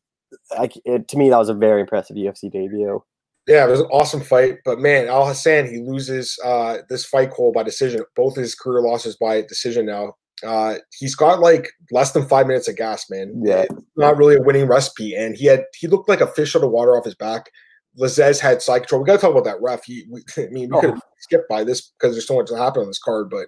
like 0.57 0.75
it, 0.85 1.09
to 1.09 1.17
me, 1.17 1.31
that 1.31 1.39
was 1.39 1.49
a 1.49 1.55
very 1.55 1.81
impressive 1.81 2.17
UFC 2.17 2.51
debut. 2.51 3.03
Yeah, 3.47 3.67
it 3.67 3.71
was 3.71 3.81
an 3.81 3.87
awesome 3.87 4.21
fight. 4.21 4.59
But 4.65 4.81
man, 4.81 5.09
Al 5.09 5.27
Hassan, 5.27 5.67
he 5.67 5.81
loses 5.81 6.39
uh, 6.45 6.79
this 6.89 7.05
fight 7.05 7.31
call 7.31 7.53
by 7.53 7.63
decision. 7.63 8.03
Both 8.17 8.37
his 8.37 8.55
career 8.55 8.83
losses 8.83 9.17
by 9.17 9.43
decision 9.43 9.87
now. 9.87 10.15
Uh, 10.45 10.77
he's 10.99 11.15
got 11.15 11.41
like 11.41 11.71
less 11.91 12.13
than 12.13 12.29
five 12.29 12.47
minutes 12.47 12.69
of 12.69 12.77
gas, 12.77 13.09
man. 13.09 13.41
Yeah, 13.45 13.63
it's 13.63 13.75
not 13.97 14.17
really 14.17 14.37
a 14.37 14.43
winning 14.43 14.67
recipe. 14.67 15.15
And 15.15 15.37
he 15.37 15.47
had 15.47 15.65
he 15.75 15.87
looked 15.87 16.09
like 16.09 16.21
a 16.21 16.27
fish 16.27 16.55
out 16.57 16.65
of 16.65 16.71
water 16.71 16.97
off 16.97 17.05
his 17.05 17.15
back. 17.15 17.51
Lazzez 17.99 18.41
had 18.41 18.61
side 18.61 18.81
control. 18.81 19.03
We 19.03 19.07
got 19.07 19.15
to 19.15 19.19
talk 19.21 19.31
about 19.31 19.45
that 19.45 19.63
ref. 19.63 19.85
He, 19.85 20.05
we, 20.11 20.23
I 20.37 20.49
mean, 20.51 20.69
we 20.71 20.77
oh. 20.77 20.81
could 20.81 21.01
skip 21.21 21.49
by 21.49 21.65
this 21.65 21.93
because 21.99 22.15
there's 22.15 22.27
so 22.27 22.37
much 22.37 22.49
that 22.51 22.59
happened 22.59 22.83
on 22.83 22.89
this 22.89 22.99
card. 22.99 23.31
But 23.31 23.47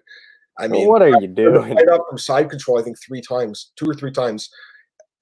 I 0.59 0.68
mean, 0.68 0.88
what 0.88 1.02
are 1.02 1.21
you 1.21 1.26
doing? 1.26 1.75
Right 1.75 1.88
up 1.88 2.02
from 2.09 2.18
side 2.18 2.50
control, 2.50 2.78
I 2.78 2.83
think 2.83 2.97
three 3.00 3.21
times, 3.21 3.73
two 3.76 3.88
or 3.90 3.95
three 3.95 4.12
times. 4.12 4.49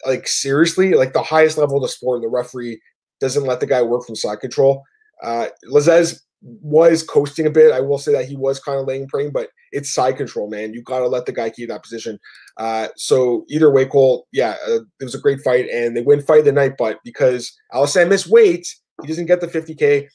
Like 0.04 0.28
seriously, 0.28 0.94
like 0.94 1.12
the 1.12 1.22
highest 1.22 1.58
level 1.58 1.76
of 1.76 1.82
the 1.82 1.88
sport, 1.88 2.22
the 2.22 2.28
referee 2.28 2.80
doesn't 3.20 3.44
let 3.44 3.60
the 3.60 3.66
guy 3.66 3.82
work 3.82 4.04
from 4.04 4.16
side 4.16 4.40
control. 4.40 4.82
Uh, 5.22 5.46
Lazzez 5.70 6.20
was 6.42 7.02
coasting 7.02 7.46
a 7.46 7.50
bit. 7.50 7.72
I 7.72 7.80
will 7.80 7.98
say 7.98 8.12
that 8.12 8.26
he 8.28 8.36
was 8.36 8.60
kind 8.60 8.78
of 8.78 8.86
laying 8.86 9.08
praying, 9.08 9.30
but 9.32 9.48
it's 9.72 9.92
side 9.92 10.16
control, 10.16 10.48
man. 10.48 10.74
You 10.74 10.82
got 10.82 11.00
to 11.00 11.08
let 11.08 11.26
the 11.26 11.32
guy 11.32 11.50
keep 11.50 11.68
that 11.68 11.82
position. 11.82 12.18
Uh, 12.56 12.88
so 12.96 13.44
either 13.48 13.70
way, 13.70 13.86
Cole, 13.86 14.26
yeah, 14.32 14.56
uh, 14.68 14.80
it 15.00 15.04
was 15.04 15.14
a 15.14 15.20
great 15.20 15.40
fight, 15.40 15.68
and 15.68 15.96
they 15.96 16.02
win 16.02 16.22
fight 16.22 16.40
of 16.40 16.44
the 16.44 16.52
night. 16.52 16.74
But 16.78 16.98
because 17.04 17.52
Alhassan 17.72 18.08
missed 18.08 18.28
weight, 18.28 18.66
he 19.02 19.08
doesn't 19.08 19.26
get 19.26 19.40
the 19.40 19.48
50k. 19.48 20.06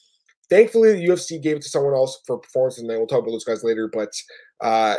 Thankfully, 0.48 0.92
the 0.92 1.06
UFC 1.06 1.40
gave 1.42 1.56
it 1.56 1.62
to 1.62 1.68
someone 1.68 1.94
else 1.94 2.20
for 2.26 2.38
performance, 2.38 2.78
and 2.78 2.88
we'll 2.88 3.06
talk 3.06 3.20
about 3.20 3.32
those 3.32 3.44
guys 3.44 3.64
later. 3.64 3.88
But 3.92 4.10
uh, 4.62 4.96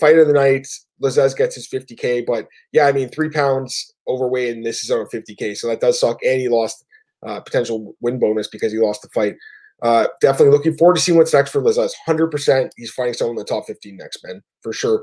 fight 0.00 0.18
of 0.18 0.26
the 0.26 0.32
night, 0.32 0.66
Lazzez 1.02 1.36
gets 1.36 1.54
his 1.54 1.68
50k. 1.68 2.26
But 2.26 2.46
yeah, 2.72 2.86
I 2.86 2.92
mean, 2.92 3.08
three 3.08 3.30
pounds 3.30 3.94
overweight, 4.08 4.54
and 4.54 4.64
this 4.64 4.82
is 4.82 4.90
on 4.90 5.06
50k, 5.06 5.56
so 5.56 5.68
that 5.68 5.80
does 5.80 6.00
suck. 6.00 6.18
And 6.24 6.40
he 6.40 6.48
lost 6.48 6.84
uh, 7.26 7.40
potential 7.40 7.94
win 8.00 8.18
bonus 8.18 8.48
because 8.48 8.72
he 8.72 8.78
lost 8.78 9.02
the 9.02 9.08
fight. 9.08 9.36
Uh, 9.82 10.06
definitely 10.20 10.52
looking 10.52 10.76
forward 10.76 10.96
to 10.96 11.02
seeing 11.02 11.18
what's 11.18 11.34
next 11.34 11.50
for 11.50 11.60
Lazzez. 11.60 11.92
100% 12.08 12.70
he's 12.76 12.90
fighting 12.90 13.14
someone 13.14 13.34
in 13.34 13.38
the 13.38 13.44
top 13.44 13.66
15 13.66 13.96
next, 13.96 14.24
man, 14.24 14.42
for 14.62 14.72
sure. 14.72 15.02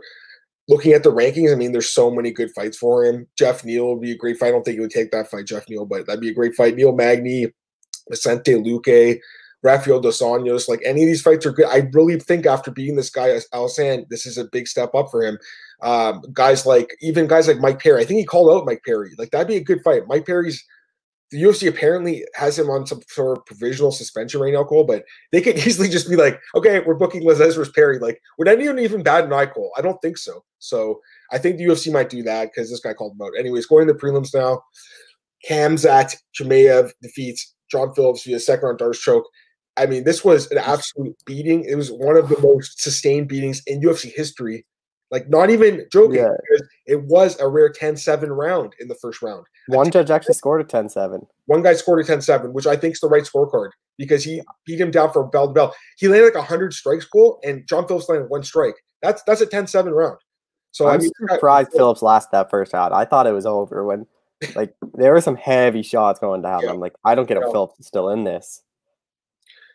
Looking 0.67 0.93
at 0.93 1.03
the 1.03 1.12
rankings, 1.12 1.51
I 1.51 1.55
mean, 1.55 1.74
there's 1.74 1.89
so 1.89 2.10
many 2.10 2.31
good 2.31 2.51
fights 2.55 2.77
for 2.77 3.03
him. 3.05 3.27
Jeff 3.38 3.65
Neal 3.65 3.89
would 3.89 4.01
be 4.01 4.12
a 4.12 4.17
great 4.17 4.38
fight. 4.38 4.48
I 4.48 4.51
don't 4.51 4.63
think 4.63 4.75
he 4.75 4.81
would 4.81 4.91
take 4.91 5.12
that 5.12 5.29
fight, 5.29 5.45
Jeff 5.45 5.69
Neal, 5.69 5.86
but 5.86 6.07
that'd 6.07 6.22
be 6.22 6.29
a 6.29 6.33
great 6.33 6.55
fight. 6.55 6.75
Neil 6.75 6.95
Magny, 6.95 7.48
Vicente 8.10 8.53
Luque, 8.53 9.19
Rafael 9.63 10.01
Dos 10.01 10.22
Anjos, 10.22 10.67
like 10.67 10.82
any 10.84 11.03
of 11.03 11.08
these 11.08 11.22
fights 11.22 11.46
are 11.46 11.51
good. 11.51 11.67
I 11.67 11.89
really 11.93 12.20
think 12.20 12.46
after 12.46 12.70
beating 12.70 12.96
this 12.96 13.10
guy, 13.10 13.29
Alhassan, 13.53 14.05
this 14.10 14.25
is 14.25 14.38
a 14.38 14.46
big 14.46 14.67
step 14.67 14.93
up 14.93 15.10
for 15.10 15.24
him. 15.24 15.38
Um, 15.82 16.22
guys 16.34 16.65
like, 16.65 16.96
even 17.01 17.27
guys 17.27 17.48
like 17.48 17.60
Mike 17.60 17.79
Perry, 17.79 18.01
I 18.01 18.05
think 18.05 18.20
he 18.20 18.25
called 18.25 18.50
out 18.50 18.65
Mike 18.65 18.84
Perry. 18.86 19.12
Like, 19.17 19.32
that'd 19.32 19.48
be 19.48 19.55
a 19.55 19.63
good 19.63 19.82
fight. 19.82 20.08
Mike 20.08 20.25
Perry's 20.25 20.63
the 21.34 21.41
UFC 21.41 21.67
apparently 21.67 22.24
has 22.36 22.60
him 22.60 22.70
on 22.70 22.86
some 22.86 23.01
sort 23.08 23.39
of 23.39 23.46
provisional 23.48 23.91
suspension 23.91 24.39
right 24.39 24.53
now, 24.53 24.63
Cole, 24.63 24.84
but 24.84 25.03
they 25.32 25.41
could 25.41 25.58
easily 25.67 25.89
just 25.89 26.08
be 26.08 26.15
like, 26.15 26.39
okay, 26.55 26.79
we're 26.82 26.93
booking 26.93 27.24
Lazzez 27.24 27.74
Perry. 27.74 27.98
Like, 27.98 28.22
would 28.38 28.48
anyone 28.48 28.77
even 28.77 29.01
bat 29.01 29.24
an 29.24 29.34
eye, 29.34 29.48
Cole? 29.48 29.72
I 29.75 29.82
don't 29.82 30.00
think 30.01 30.20
so. 30.20 30.43
So 30.60 31.01
I 31.32 31.39
think 31.39 31.58
the 31.58 31.65
UFC 31.65 31.91
might 31.91 32.10
do 32.10 32.22
that 32.24 32.51
because 32.51 32.70
this 32.70 32.82
guy 32.82 32.93
called 32.93 33.13
him 33.13 33.25
out. 33.25 33.32
Anyways, 33.38 33.65
going 33.65 33.88
to 33.88 33.93
the 33.93 34.00
prelims 34.00 34.34
now. 34.34 34.62
Khamzat 35.50 36.15
Chimaev 36.39 36.91
defeats 37.01 37.55
John 37.70 37.93
Phillips 37.96 38.24
via 38.24 38.39
second 38.39 38.67
round 38.67 38.79
Darce 38.79 39.00
choke. 39.00 39.27
I 39.75 39.86
mean, 39.88 40.03
this 40.03 40.24
was 40.24 40.50
an 40.51 40.60
absolute 40.60 41.15
beating. 41.25 41.65
It 41.65 41.75
was 41.75 41.92
one 41.92 42.15
of 42.15 42.30
the 42.30 42.39
most 42.39 42.82
sustained 42.82 43.27
beatings 43.27 43.62
in 43.65 43.82
UFC 43.82 44.13
history 44.13 44.65
like, 45.13 45.30
not 45.30 45.51
even 45.51 45.86
joking, 45.92 46.15
yeah. 46.15 46.30
because 46.42 46.68
it 46.88 47.03
was 47.03 47.39
a 47.39 47.48
rare 47.48 47.70
10 47.70 47.98
7 47.98 48.32
round 48.32 48.74
in 48.80 48.88
the 48.88 48.96
first 48.96 49.22
round. 49.22 49.46
One 49.68 49.92
judge 49.92 50.10
actually 50.10 50.34
scored 50.34 50.60
a 50.62 50.63
10 50.63 50.89
7. 50.89 51.22
One 51.46 51.62
guy 51.62 51.74
scored 51.75 52.00
a 52.00 52.03
10 52.03 52.22
7, 52.22 52.51
which 52.51 52.65
I 52.65 52.75
think 52.75 52.96
is 52.96 53.00
the 53.00 53.08
right 53.08 53.22
scorecard 53.22 53.70
because 54.00 54.24
he 54.24 54.42
beat 54.65 54.82
him 54.82 54.89
down 54.89 55.13
from 55.13 55.30
bell 55.30 55.48
to 55.50 55.53
bell. 55.53 55.75
He 56.00 56.08
landed 56.08 56.25
like 56.25 56.36
100 56.36 56.74
strikes 56.74 57.06
Cole, 57.06 57.39
and 57.44 57.68
John 57.68 57.88
Phillips 57.88 58.10
landed 58.10 58.32
one 58.32 58.42
strike. 58.42 58.74
That's 59.04 59.21
that's 59.28 59.39
a 59.41 59.45
10 59.45 59.67
7 59.67 59.93
round. 59.93 60.17
So 60.71 60.88
I'm 60.88 60.95
I 60.95 60.97
mean, 60.97 61.12
surprised 61.30 61.69
Phillips 61.74 62.02
lost 62.02 62.32
that 62.32 62.50
first 62.50 62.74
round. 62.74 62.95
I 62.95 63.06
thought 63.06 63.28
it 63.28 63.34
was 63.34 63.45
over 63.45 63.86
when, 63.86 64.08
like, 64.56 64.74
there 64.95 65.13
were 65.13 65.21
some 65.21 65.36
heavy 65.36 65.84
shots 65.84 66.19
going 66.19 66.41
down. 66.41 66.62
Yeah. 66.63 66.71
I'm 66.71 66.80
like, 66.80 66.93
I 67.06 67.13
don't 67.13 67.28
get 67.28 67.38
a 67.38 67.41
Phillips 67.41 67.86
still 67.86 68.10
in 68.10 68.24
this. 68.24 68.63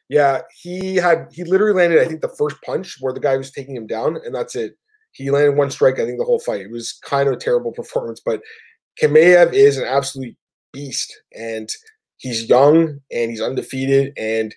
Yeah, 0.09 0.41
he 0.63 0.97
had 0.97 1.29
he 1.33 1.45
literally 1.45 1.75
landed, 1.75 2.01
I 2.01 2.07
think, 2.07 2.23
the 2.23 2.35
first 2.39 2.57
punch 2.65 2.97
where 3.01 3.13
the 3.13 3.21
guy 3.21 3.37
was 3.37 3.51
taking 3.51 3.77
him 3.77 3.87
down, 3.87 4.17
and 4.25 4.35
that's 4.35 4.57
it. 4.57 4.75
He 5.13 5.31
landed 5.31 5.57
one 5.57 5.71
strike, 5.71 5.99
I 5.99 6.07
think, 6.07 6.19
the 6.19 6.25
whole 6.25 6.39
fight. 6.41 6.63
It 6.63 6.71
was 6.71 6.99
kind 7.05 7.29
of 7.29 7.35
a 7.35 7.39
terrible 7.39 7.73
performance, 7.77 8.21
but 8.25 8.41
Chimaev 9.01 9.53
is 9.53 9.79
an 9.79 9.87
absolute 9.87 10.37
beast, 10.73 11.13
and 11.37 11.69
he's 12.19 12.49
young 12.49 12.99
and 13.13 13.31
he's 13.31 13.41
undefeated, 13.41 14.13
and 14.17 14.55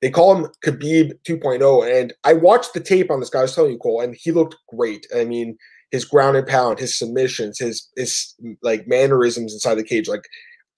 they 0.00 0.10
call 0.10 0.34
him 0.36 0.50
Khabib 0.64 1.12
2.0. 1.28 2.00
And 2.00 2.14
I 2.24 2.34
watched 2.34 2.74
the 2.74 2.80
tape 2.80 3.10
on 3.10 3.20
this 3.20 3.30
guy. 3.30 3.40
I 3.40 3.42
was 3.42 3.54
telling 3.54 3.72
you, 3.72 3.78
Cole, 3.78 4.00
and 4.00 4.16
he 4.18 4.30
looked 4.32 4.56
great. 4.68 5.06
I 5.16 5.24
mean, 5.24 5.56
his 5.90 6.04
ground 6.04 6.36
and 6.36 6.46
pound, 6.46 6.78
his 6.78 6.96
submissions, 6.98 7.58
his 7.58 7.88
his 7.96 8.34
like 8.62 8.86
mannerisms 8.86 9.52
inside 9.52 9.76
the 9.76 9.84
cage, 9.84 10.08
like 10.08 10.24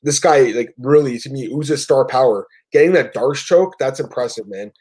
this 0.02 0.20
guy, 0.20 0.52
like 0.52 0.74
really 0.78 1.18
to 1.18 1.30
me, 1.30 1.46
oozes 1.48 1.82
star 1.82 2.06
power. 2.06 2.46
Getting 2.72 2.92
that 2.92 3.14
Darce 3.14 3.44
choke, 3.44 3.76
that's 3.78 4.00
impressive, 4.00 4.48
man. 4.48 4.72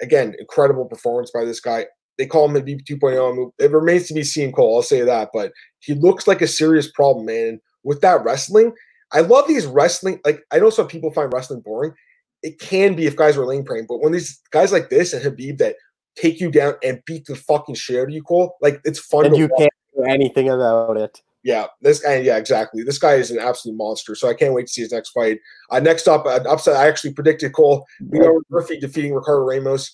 Again, 0.00 0.34
incredible 0.38 0.84
performance 0.84 1.30
by 1.30 1.44
this 1.44 1.60
guy 1.60 1.86
they 2.18 2.26
call 2.26 2.48
him 2.48 2.56
a 2.56 2.60
VP 2.60 2.96
2.0. 2.96 3.52
It 3.58 3.70
remains 3.70 4.08
to 4.08 4.14
be 4.14 4.24
seen, 4.24 4.52
Cole. 4.52 4.76
I'll 4.76 4.82
say 4.82 5.02
that, 5.02 5.30
but 5.32 5.52
he 5.78 5.94
looks 5.94 6.26
like 6.26 6.42
a 6.42 6.48
serious 6.48 6.90
problem, 6.90 7.26
man. 7.26 7.60
With 7.84 8.00
that 8.00 8.24
wrestling, 8.24 8.72
I 9.12 9.20
love 9.20 9.46
these 9.46 9.66
wrestling. 9.66 10.20
Like 10.24 10.42
I 10.50 10.58
know 10.58 10.70
some 10.70 10.88
people 10.88 11.12
find 11.12 11.32
wrestling 11.32 11.60
boring. 11.60 11.94
It 12.42 12.58
can 12.58 12.94
be 12.94 13.06
if 13.06 13.16
guys 13.16 13.36
are 13.36 13.46
lane 13.46 13.64
praying, 13.64 13.86
but 13.88 14.00
when 14.00 14.12
these 14.12 14.40
guys 14.50 14.72
like 14.72 14.90
this 14.90 15.12
and 15.12 15.24
Khabib 15.24 15.58
that 15.58 15.76
take 16.16 16.40
you 16.40 16.50
down 16.50 16.74
and 16.82 17.00
beat 17.06 17.26
the 17.26 17.36
fucking 17.36 17.76
shit 17.76 18.00
out 18.00 18.08
of 18.08 18.10
you, 18.10 18.22
Cole, 18.22 18.56
like 18.60 18.80
it's 18.84 18.98
fun. 18.98 19.26
And 19.26 19.36
you 19.36 19.48
watch. 19.48 19.60
can't 19.60 19.72
do 19.96 20.02
anything 20.02 20.48
about 20.48 20.96
it. 20.96 21.22
Yeah, 21.48 21.68
this 21.80 22.00
guy. 22.00 22.16
Yeah, 22.16 22.36
exactly. 22.36 22.82
This 22.82 22.98
guy 22.98 23.14
is 23.14 23.30
an 23.30 23.38
absolute 23.38 23.74
monster. 23.74 24.14
So 24.14 24.28
I 24.28 24.34
can't 24.34 24.52
wait 24.52 24.66
to 24.66 24.72
see 24.74 24.82
his 24.82 24.92
next 24.92 25.12
fight. 25.12 25.38
Uh, 25.70 25.80
next 25.80 26.06
up, 26.06 26.26
uh, 26.26 26.40
upset. 26.46 26.76
I 26.76 26.86
actually 26.86 27.14
predicted 27.14 27.54
Cole. 27.54 27.86
Lerone 28.02 28.42
Murphy 28.50 28.78
defeating 28.78 29.14
Ricardo 29.14 29.46
Ramos. 29.46 29.90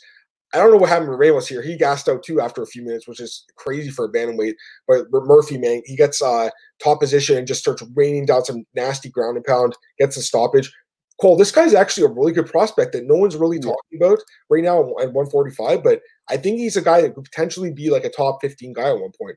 I 0.53 0.59
don't 0.59 0.73
know 0.73 0.79
what 0.79 0.89
happened 0.89 1.13
to 1.13 1.17
Ramos 1.17 1.47
here. 1.47 1.63
He 1.63 1.77
gassed 1.77 2.09
out 2.09 2.25
too 2.25 2.41
after 2.41 2.61
a 2.61 2.67
few 2.67 2.83
minutes, 2.83 3.07
which 3.07 3.21
is 3.21 3.45
crazy 3.55 3.91
for 3.91 4.05
a 4.05 4.13
bantamweight. 4.13 4.55
But 4.89 5.05
Murphy, 5.13 5.57
man, 5.57 5.81
he 5.85 5.95
gets 5.95 6.21
uh, 6.21 6.51
top 6.83 6.99
position 6.99 7.39
and 7.39 7.47
just 7.47 7.61
starts 7.61 7.85
raining 7.95 8.27
down 8.27 8.45
some 8.45 8.65
nasty 8.75 9.09
ground 9.09 9.37
and 9.37 9.47
pound, 9.47 9.77
gets 10.01 10.17
a 10.17 10.23
stoppage. 10.23 10.73
Cole, 11.21 11.37
this 11.37 11.53
guy's 11.53 11.73
actually 11.73 12.07
a 12.07 12.13
really 12.13 12.33
good 12.33 12.51
prospect 12.51 12.95
that 12.95 13.07
no 13.07 13.15
one's 13.15 13.37
really 13.37 13.61
talking 13.61 14.01
about 14.03 14.19
right 14.51 14.65
now 14.65 14.81
at 14.81 15.13
145. 15.13 15.85
But 15.85 16.01
I 16.29 16.37
think 16.37 16.59
he's 16.59 16.77
a 16.77 16.83
guy 16.83 17.01
that 17.01 17.15
could 17.15 17.23
potentially 17.23 17.73
be 17.73 17.91
like 17.91 18.05
a 18.05 18.11
top 18.11 18.39
15 18.41 18.73
guy 18.73 18.89
at 18.89 18.99
one 18.99 19.13
point. 19.17 19.37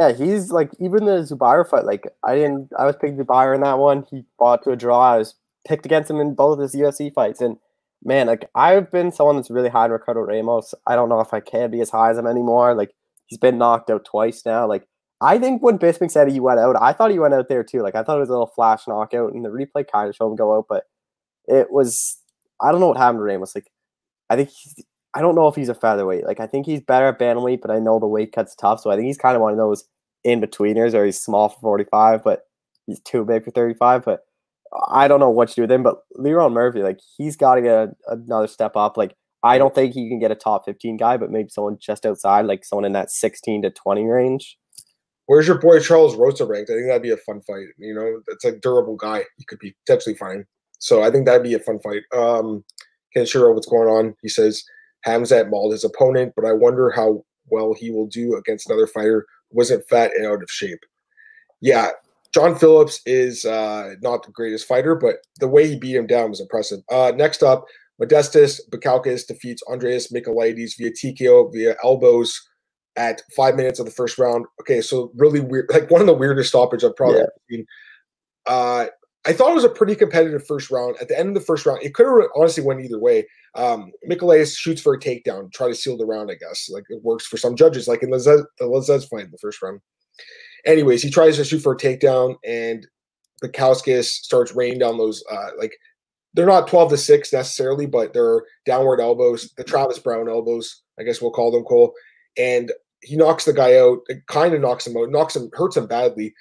Yeah, 0.00 0.12
he's 0.12 0.50
like 0.50 0.70
even 0.80 1.04
the 1.04 1.22
Zubair 1.22 1.68
fight. 1.68 1.84
Like 1.84 2.08
I 2.24 2.34
didn't, 2.34 2.70
I 2.78 2.86
was 2.86 2.96
picking 2.96 3.18
Zubair 3.18 3.54
in 3.54 3.60
that 3.60 3.78
one. 3.78 4.06
He 4.10 4.24
fought 4.38 4.62
to 4.64 4.70
a 4.70 4.76
draw. 4.76 4.98
I 5.14 5.18
was 5.18 5.34
picked 5.68 5.84
against 5.84 6.10
him 6.10 6.20
in 6.20 6.34
both 6.34 6.58
of 6.58 6.62
his 6.62 6.74
UFC 6.74 7.12
fights, 7.12 7.42
and 7.42 7.58
man, 8.02 8.26
like 8.26 8.48
I've 8.54 8.90
been 8.90 9.12
someone 9.12 9.36
that's 9.36 9.50
really 9.50 9.68
high 9.68 9.84
on 9.84 9.90
Ricardo 9.90 10.20
Ramos. 10.20 10.74
I 10.86 10.96
don't 10.96 11.10
know 11.10 11.20
if 11.20 11.34
I 11.34 11.40
can 11.40 11.70
be 11.70 11.82
as 11.82 11.90
high 11.90 12.10
as 12.10 12.16
him 12.18 12.26
anymore. 12.26 12.74
Like 12.74 12.92
he's 13.26 13.38
been 13.38 13.58
knocked 13.58 13.90
out 13.90 14.06
twice 14.06 14.42
now. 14.46 14.66
Like 14.66 14.88
I 15.20 15.38
think 15.38 15.62
when 15.62 15.78
Bisping 15.78 16.10
said 16.10 16.30
he 16.30 16.40
went 16.40 16.60
out, 16.60 16.76
I 16.80 16.94
thought 16.94 17.10
he 17.10 17.18
went 17.18 17.34
out 17.34 17.50
there 17.50 17.62
too. 17.62 17.82
Like 17.82 17.94
I 17.94 18.02
thought 18.02 18.16
it 18.16 18.20
was 18.20 18.30
a 18.30 18.32
little 18.32 18.46
flash 18.54 18.88
knockout, 18.88 19.34
and 19.34 19.44
the 19.44 19.50
replay 19.50 19.84
kind 19.86 20.08
of 20.08 20.16
showed 20.16 20.30
him 20.30 20.36
go 20.36 20.56
out, 20.56 20.64
but 20.66 20.84
it 21.46 21.70
was 21.70 22.16
I 22.62 22.72
don't 22.72 22.80
know 22.80 22.88
what 22.88 22.96
happened 22.96 23.18
to 23.18 23.24
Ramos. 23.24 23.54
Like 23.54 23.70
I 24.30 24.36
think 24.36 24.50
I 25.14 25.20
don't 25.20 25.34
know 25.34 25.48
if 25.48 25.56
he's 25.56 25.68
a 25.68 25.74
featherweight. 25.74 26.24
Like 26.24 26.40
I 26.40 26.46
think 26.46 26.66
he's 26.66 26.80
better 26.80 27.08
at 27.08 27.18
bantamweight, 27.18 27.60
but 27.60 27.70
I 27.70 27.78
know 27.78 27.98
the 27.98 28.06
weight 28.06 28.32
cut's 28.32 28.54
tough. 28.54 28.80
So 28.80 28.90
I 28.90 28.96
think 28.96 29.06
he's 29.06 29.18
kind 29.18 29.36
of 29.36 29.42
one 29.42 29.52
of 29.52 29.58
those 29.58 29.84
in 30.22 30.40
betweeners, 30.40 30.94
or 30.94 31.04
he's 31.04 31.20
small 31.20 31.48
for 31.48 31.60
forty 31.60 31.84
five, 31.84 32.22
but 32.22 32.42
he's 32.86 33.00
too 33.00 33.24
big 33.24 33.44
for 33.44 33.50
thirty 33.50 33.74
five. 33.74 34.04
But 34.04 34.20
I 34.88 35.08
don't 35.08 35.20
know 35.20 35.30
what 35.30 35.48
to 35.48 35.54
do 35.54 35.62
with 35.62 35.72
him, 35.72 35.82
but 35.82 36.02
Lerone 36.16 36.52
Murphy, 36.52 36.82
like 36.82 37.00
he's 37.16 37.36
got 37.36 37.56
to 37.56 37.62
get 37.62 37.74
a, 37.74 37.90
another 38.06 38.46
step 38.46 38.76
up. 38.76 38.96
Like 38.96 39.16
I 39.42 39.58
don't 39.58 39.74
think 39.74 39.94
he 39.94 40.08
can 40.08 40.18
get 40.18 40.30
a 40.30 40.36
top 40.36 40.64
15 40.64 40.96
guy, 40.96 41.16
but 41.16 41.30
maybe 41.30 41.48
someone 41.48 41.78
just 41.80 42.04
outside, 42.04 42.46
like 42.46 42.64
someone 42.64 42.84
in 42.84 42.92
that 42.92 43.10
16 43.10 43.62
to 43.62 43.70
20 43.70 44.04
range. 44.04 44.58
Where's 45.26 45.46
your 45.46 45.58
boy 45.58 45.80
Charles 45.80 46.16
Rosa 46.16 46.44
ranked? 46.44 46.70
I 46.70 46.74
think 46.74 46.86
that'd 46.88 47.02
be 47.02 47.12
a 47.12 47.16
fun 47.16 47.40
fight. 47.42 47.66
You 47.78 47.94
know, 47.94 48.20
it's 48.28 48.44
a 48.44 48.58
durable 48.58 48.96
guy. 48.96 49.24
He 49.38 49.44
could 49.44 49.60
be 49.60 49.74
potentially 49.86 50.16
fine. 50.16 50.44
So 50.78 51.02
I 51.02 51.10
think 51.10 51.24
that'd 51.24 51.42
be 51.42 51.54
a 51.54 51.60
fun 51.60 51.78
fight. 51.78 52.02
Um, 52.12 52.64
Ken 53.14 53.26
Shiro, 53.26 53.52
what's 53.54 53.68
going 53.68 53.88
on? 53.88 54.14
He 54.22 54.28
says 54.28 54.64
Khamzat 55.06 55.48
mauled 55.50 55.72
his 55.72 55.84
opponent, 55.84 56.32
but 56.36 56.44
I 56.44 56.52
wonder 56.52 56.90
how 56.90 57.24
well 57.48 57.74
he 57.74 57.90
will 57.90 58.06
do 58.06 58.36
against 58.36 58.68
another 58.68 58.86
fighter 58.86 59.26
who 59.50 59.56
wasn't 59.58 59.88
fat 59.88 60.12
and 60.16 60.26
out 60.26 60.42
of 60.42 60.50
shape. 60.50 60.80
Yeah, 61.60 61.90
John 62.32 62.56
Phillips 62.56 63.00
is 63.06 63.44
uh, 63.44 63.94
not 64.02 64.24
the 64.24 64.32
greatest 64.32 64.66
fighter, 64.68 64.94
but 64.94 65.16
the 65.40 65.48
way 65.48 65.66
he 65.68 65.76
beat 65.78 65.96
him 65.96 66.06
down 66.06 66.30
was 66.30 66.40
impressive. 66.40 66.80
Uh, 66.90 67.12
next 67.16 67.42
up, 67.42 67.64
Modestas 68.00 68.60
Bukauskas 68.70 69.26
defeats 69.26 69.62
Andreas 69.70 70.10
Michailidis 70.12 70.76
via 70.78 70.90
TKO 70.90 71.52
via 71.52 71.76
elbows. 71.84 72.40
at 72.96 73.22
five 73.36 73.54
minutes 73.54 73.78
of 73.78 73.86
the 73.86 73.92
first 73.92 74.18
round. 74.18 74.44
Okay, 74.60 74.80
so 74.80 75.12
really 75.14 75.38
weird, 75.40 75.66
like 75.72 75.88
one 75.90 76.00
of 76.00 76.06
the 76.08 76.12
weirdest 76.12 76.48
stoppages 76.50 76.84
I've 76.84 76.96
probably 76.96 77.20
Yeah. 77.20 77.26
seen. 77.48 77.66
Uh, 78.46 78.86
I 79.26 79.32
thought 79.32 79.50
it 79.50 79.54
was 79.54 79.64
a 79.64 79.68
pretty 79.68 79.94
competitive 79.94 80.46
first 80.46 80.70
round. 80.70 80.96
At 81.00 81.08
the 81.08 81.18
end 81.18 81.28
of 81.28 81.34
the 81.34 81.40
first 81.40 81.66
round, 81.66 81.82
it 81.82 81.94
could 81.94 82.06
have 82.06 82.30
honestly 82.34 82.64
went 82.64 82.80
either 82.80 82.98
way. 82.98 83.26
Um, 83.54 83.92
shoots 84.46 84.80
for 84.80 84.94
a 84.94 84.98
takedown, 84.98 85.52
try 85.52 85.68
to 85.68 85.74
seal 85.74 85.96
the 85.96 86.06
round. 86.06 86.30
I 86.30 86.34
guess 86.34 86.70
like 86.70 86.84
it 86.88 87.02
works 87.02 87.26
for 87.26 87.36
some 87.36 87.56
judges, 87.56 87.88
like 87.88 88.02
in 88.02 88.10
the 88.10 88.46
Lazzez 88.60 89.08
fight 89.08 89.24
in 89.24 89.30
the 89.30 89.38
first 89.38 89.60
round. 89.60 89.80
Anyways, 90.64 91.02
he 91.02 91.10
tries 91.10 91.36
to 91.36 91.44
shoot 91.44 91.60
for 91.60 91.72
a 91.72 91.76
takedown, 91.76 92.36
and 92.44 92.86
Bukauskas 93.42 94.04
starts 94.04 94.54
raining 94.54 94.78
down 94.78 94.98
those 94.98 95.22
uh, 95.30 95.50
like 95.58 95.72
they're 96.34 96.46
not 96.46 96.68
12 96.68 96.90
to 96.90 96.96
6 96.96 97.32
necessarily, 97.32 97.86
but 97.86 98.12
they're 98.12 98.42
downward 98.64 99.00
elbows, 99.00 99.52
the 99.56 99.64
Travis 99.64 99.98
Browne 99.98 100.28
elbows, 100.28 100.82
I 100.98 101.02
guess 101.02 101.20
we'll 101.20 101.32
call 101.32 101.50
them 101.50 101.64
Cole. 101.64 101.92
And 102.38 102.70
he 103.02 103.16
knocks 103.16 103.44
the 103.44 103.52
guy 103.52 103.76
out, 103.76 103.98
it 104.08 104.26
kind 104.28 104.54
of 104.54 104.60
knocks 104.60 104.86
him 104.86 104.96
out, 104.96 105.10
knocks 105.10 105.34
him, 105.34 105.50
hurts 105.54 105.76
him 105.76 105.86
badly. 105.86 106.34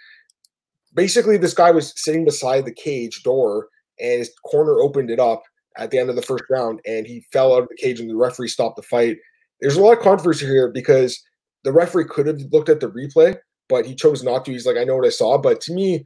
Basically, 0.93 1.37
this 1.37 1.53
guy 1.53 1.71
was 1.71 1.93
sitting 1.95 2.25
beside 2.25 2.65
the 2.65 2.73
cage 2.73 3.23
door 3.23 3.67
and 3.99 4.19
his 4.19 4.31
corner 4.45 4.79
opened 4.79 5.09
it 5.09 5.19
up 5.19 5.43
at 5.77 5.91
the 5.91 5.99
end 5.99 6.09
of 6.09 6.15
the 6.15 6.21
first 6.21 6.43
round 6.49 6.79
and 6.85 7.05
he 7.05 7.25
fell 7.31 7.53
out 7.53 7.63
of 7.63 7.69
the 7.69 7.75
cage 7.75 7.99
and 7.99 8.09
the 8.09 8.15
referee 8.15 8.47
stopped 8.47 8.75
the 8.75 8.81
fight. 8.81 9.17
There's 9.61 9.75
a 9.75 9.81
lot 9.81 9.97
of 9.97 10.03
controversy 10.03 10.45
here 10.45 10.71
because 10.71 11.21
the 11.63 11.71
referee 11.71 12.05
could 12.05 12.27
have 12.27 12.39
looked 12.51 12.69
at 12.69 12.79
the 12.79 12.89
replay, 12.89 13.37
but 13.67 13.85
he 13.85 13.93
chose 13.93 14.23
not 14.23 14.45
to. 14.45 14.51
He's 14.51 14.65
like, 14.65 14.77
I 14.77 14.83
know 14.83 14.95
what 14.95 15.05
I 15.05 15.09
saw. 15.09 15.37
But 15.37 15.61
to 15.61 15.73
me, 15.73 16.05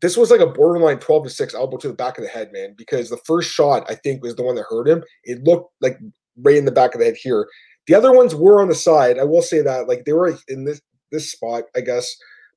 this 0.00 0.16
was 0.16 0.30
like 0.30 0.40
a 0.40 0.46
borderline 0.46 0.98
12 0.98 1.24
to 1.24 1.30
6 1.30 1.54
elbow 1.54 1.76
to 1.76 1.88
the 1.88 1.94
back 1.94 2.18
of 2.18 2.24
the 2.24 2.30
head, 2.30 2.50
man, 2.52 2.74
because 2.76 3.08
the 3.08 3.20
first 3.24 3.50
shot, 3.50 3.88
I 3.88 3.94
think, 3.94 4.22
was 4.22 4.34
the 4.34 4.42
one 4.42 4.56
that 4.56 4.66
hurt 4.68 4.88
him. 4.88 5.04
It 5.24 5.44
looked 5.44 5.72
like 5.80 5.98
right 6.42 6.56
in 6.56 6.64
the 6.64 6.72
back 6.72 6.94
of 6.94 6.98
the 6.98 7.06
head 7.06 7.16
here. 7.16 7.46
The 7.86 7.94
other 7.94 8.12
ones 8.12 8.34
were 8.34 8.60
on 8.60 8.68
the 8.68 8.74
side. 8.74 9.18
I 9.18 9.24
will 9.24 9.42
say 9.42 9.60
that, 9.60 9.86
like, 9.86 10.04
they 10.04 10.12
were 10.12 10.36
in 10.48 10.64
this 10.64 10.80
this 11.12 11.30
spot, 11.30 11.64
I 11.76 11.82
guess. 11.82 12.12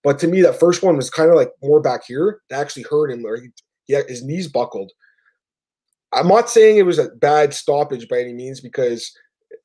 But 0.06 0.20
to 0.20 0.28
me, 0.28 0.42
that 0.44 0.60
first 0.60 0.84
one 0.84 0.96
was 0.96 1.10
kind 1.10 1.32
of 1.32 1.36
like 1.36 1.50
more 1.64 1.82
back 1.82 2.04
here. 2.08 2.40
That 2.52 2.62
actually 2.62 2.86
hurt 2.90 3.12
him. 3.12 3.26
Or 3.26 3.38
he, 3.38 3.50
yeah, 3.88 4.02
his 4.08 4.24
knees 4.24 4.48
buckled. 4.48 4.92
I'm 6.14 6.28
not 6.28 6.48
saying 6.48 6.78
it 6.78 6.86
was 6.86 7.00
a 7.00 7.10
bad 7.10 7.56
stoppage 7.56 8.08
by 8.08 8.20
any 8.20 8.32
means 8.32 8.62
because 8.62 9.12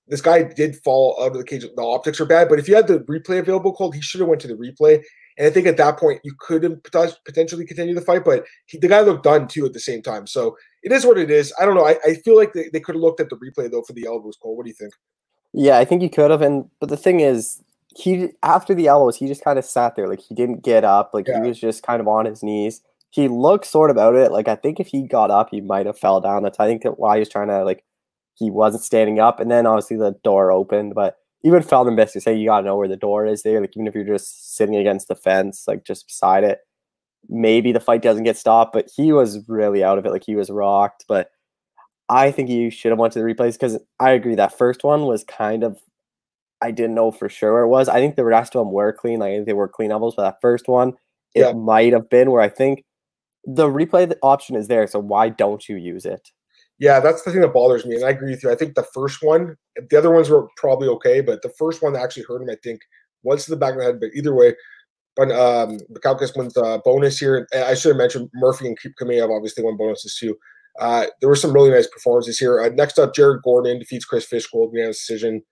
this 0.09 0.23
guy 0.23 0.43
did 0.43 0.77
fall 0.83 1.17
out 1.21 1.33
of 1.33 1.37
the 1.37 1.45
cage. 1.45 1.63
The 1.63 1.83
optics 1.83 2.21
are 2.21 2.27
bad, 2.27 2.49
but 2.49 2.59
if 2.59 2.69
you 2.69 2.75
had 2.75 2.89
the 2.89 3.01
replay 3.01 3.39
available, 3.39 3.75
Cole, 3.75 3.93
he 3.93 4.01
should 4.01 4.21
have 4.21 4.29
went 4.29 4.41
to 4.41 4.49
the 4.49 4.55
replay. 4.55 5.03
And 5.37 5.47
I 5.47 5.51
think 5.51 5.67
at 5.67 5.77
that 5.77 5.99
point 5.99 6.21
you 6.25 6.33
could 6.39 6.63
have 6.65 6.83
potentially 7.25 7.67
continue 7.67 7.95
the 7.95 8.01
fight, 8.01 8.25
but 8.25 8.45
he, 8.65 8.79
the 8.79 8.89
guy 8.89 9.03
looked 9.03 9.25
done 9.25 9.47
too 9.47 9.67
at 9.67 9.75
the 9.75 9.79
same 9.79 10.01
time. 10.01 10.27
So 10.27 10.57
it 10.83 10.91
is 10.91 11.05
what 11.05 11.19
it 11.19 11.31
is. 11.31 11.53
I 11.61 11.67
don't 11.67 11.77
know. 11.77 11.87
I, 11.87 11.97
I 12.05 12.15
feel 12.15 12.37
like 12.37 12.55
they, 12.55 12.71
they 12.73 12.81
could 12.81 12.95
have 12.95 13.03
looked 13.03 13.21
at 13.21 13.29
the 13.29 13.37
replay 13.37 13.71
though 13.71 13.83
for 13.83 13.93
the 13.93 14.07
elbows. 14.07 14.39
Cole, 14.43 14.57
what 14.57 14.65
do 14.65 14.71
you 14.71 14.75
think? 14.75 14.95
Yeah, 15.53 15.79
I 15.79 15.85
think 15.85 16.01
you 16.03 16.11
could 16.11 16.31
have. 16.31 16.43
And 16.43 16.69
but 16.81 16.89
the 16.89 16.97
thing 16.97 17.21
is, 17.21 17.63
he 17.97 18.31
after 18.43 18.75
the 18.75 18.87
elbows, 18.89 19.17
he 19.17 19.27
just 19.27 19.45
kind 19.45 19.59
of 19.59 19.65
sat 19.65 19.97
there, 19.97 20.09
like 20.09 20.21
he 20.21 20.35
didn't 20.35 20.63
get 20.63 20.85
up, 20.85 21.11
like 21.13 21.27
Yeah. 21.29 21.43
he 21.43 21.49
was 21.49 21.59
just 21.61 21.83
kind 21.83 22.01
of 22.01 22.09
on 22.09 22.25
his 22.27 22.43
knees. 22.43 22.83
He 23.11 23.27
looked 23.29 23.67
sort 23.67 23.91
of 23.91 23.99
out 23.99 24.15
of 24.15 24.21
it. 24.21 24.31
Like 24.33 24.49
I 24.49 24.55
think 24.57 24.79
if 24.81 24.89
he 24.89 25.03
got 25.07 25.31
up, 25.31 25.49
he 25.51 25.61
might 25.61 25.87
have 25.87 25.99
fell 25.99 26.21
down. 26.21 26.43
That's 26.45 26.61
I 26.61 26.67
think 26.69 26.83
that 26.83 26.99
why 26.99 27.17
he 27.17 27.21
was 27.21 27.29
trying 27.29 27.49
to 27.49 27.65
like 27.65 27.85
he 28.37 28.51
wasn't 28.51 28.85
standing 28.85 29.19
up. 29.21 29.41
And 29.41 29.51
then 29.51 29.67
obviously 29.67 29.97
the 29.97 30.13
door 30.25 30.53
opened, 30.53 30.95
but 30.95 31.17
even 31.43 31.63
Feldman 31.63 31.97
basically 31.97 32.21
say 32.21 32.35
you 32.37 32.49
gotta 32.49 32.67
know 32.67 32.77
where 32.77 32.89
the 32.89 32.97
door 32.97 33.27
is 33.27 33.43
there. 33.43 33.61
Like 33.61 33.77
even 33.77 33.87
if 33.89 33.95
you're 33.95 34.05
just 34.05 34.57
sitting 34.57 34.77
against 34.77 35.09
the 35.09 35.17
fence, 35.17 35.65
like 35.67 35.85
just 35.85 36.07
beside 36.07 36.45
it, 36.45 36.61
maybe 37.29 37.73
the 37.73 37.81
fight 37.81 38.03
doesn't 38.03 38.25
get 38.25 38.37
stopped. 38.37 38.73
But 38.73 38.89
he 38.95 39.13
was 39.13 39.49
really 39.49 39.83
out 39.83 39.99
of 39.99 40.07
it. 40.07 40.11
Like 40.13 40.25
he 40.25 40.37
was 40.37 40.51
rocked. 40.51 41.05
But 41.09 41.31
I 42.09 42.31
think 42.31 42.51
you 42.51 42.71
should 42.71 42.91
have 42.93 42.99
went 42.99 43.13
to 43.15 43.19
the 43.21 43.25
replays 43.25 43.53
because 43.55 43.79
I 43.99 44.11
agree 44.13 44.35
that 44.37 44.57
first 44.57 44.85
one 44.85 45.07
was 45.07 45.25
kind 45.25 45.65
of 45.65 45.81
I 46.63 46.71
didn't 46.71 46.95
know 46.95 47.11
for 47.11 47.29
sure 47.29 47.53
where 47.55 47.63
it 47.63 47.69
was. 47.69 47.89
I 47.89 48.01
think 48.01 48.17
the 48.17 48.25
rest 48.25 48.55
of 48.55 48.61
them 48.65 48.73
were 48.73 48.93
clean. 48.93 49.19
Like 49.21 49.45
they 49.47 49.53
were 49.53 49.69
clean 49.69 49.91
elbows, 49.93 50.15
but 50.17 50.23
that 50.25 50.41
first 50.41 50.69
one, 50.69 50.95
it 51.35 51.41
Yeah. 51.41 51.53
might 51.53 51.93
have 51.93 52.09
been 52.11 52.31
where 52.31 52.43
I 52.43 52.49
think 52.49 52.85
the 53.45 53.67
replay 53.69 54.13
option 54.23 54.57
is 54.57 54.69
there. 54.69 54.87
So 54.87 54.99
why 54.99 55.31
don't 55.31 55.69
you 55.69 55.77
use 55.77 56.05
it? 56.05 56.29
Yeah, 56.79 57.01
that's 57.01 57.23
the 57.23 57.31
thing 57.31 57.43
that 57.43 57.53
bothers 57.53 57.85
me, 57.85 57.97
and 57.97 58.05
I 58.05 58.11
agree 58.11 58.31
with 58.31 58.43
you. 58.43 58.51
I 58.51 58.55
think 58.55 58.75
the 58.75 58.87
first 58.95 59.23
one, 59.23 59.57
the 59.91 59.99
other 59.99 60.11
ones 60.11 60.31
were 60.31 60.49
probably 60.57 60.89
okay, 60.89 61.21
but 61.21 61.43
the 61.43 61.53
first 61.59 61.83
one 61.83 61.93
that 61.93 62.03
actually 62.03 62.25
hurt 62.27 62.41
him, 62.41 62.49
I 62.49 62.57
think, 62.63 62.81
was 63.23 63.45
to 63.45 63.51
the 63.51 63.57
back 63.59 63.73
of 63.75 63.81
the 63.81 63.85
head. 63.85 64.01
But 64.01 64.11
either 64.15 64.35
way, 64.35 64.55
but 65.17 65.31
um, 65.31 65.79
Bukauskas 65.93 66.37
wins 66.37 66.55
the 66.55 66.81
bonus 66.85 67.19
here. 67.19 67.47
And 67.53 67.65
I 67.65 67.75
should 67.75 67.91
have 67.91 67.99
mentioned 67.99 68.31
Murphy 68.35 68.67
and 68.67 68.79
Chimaev 68.99 69.21
have 69.21 69.31
obviously 69.31 69.63
won 69.63 69.77
bonuses 69.77 70.17
too. 70.17 70.37
Uh, 70.81 71.07
there 71.21 71.29
were 71.29 71.37
some 71.37 71.53
really 71.53 71.71
nice 71.71 71.87
performances 71.89 72.39
here. 72.39 72.61
Uh, 72.61 72.71
next 72.71 72.99
up, 72.99 73.15
Jared 73.15 73.43
Gordon 73.43 73.79
defeats 73.79 74.07
Chris 74.07 74.27
Fishgold 74.27 74.73
via 74.73 74.87
decision. 74.87 75.43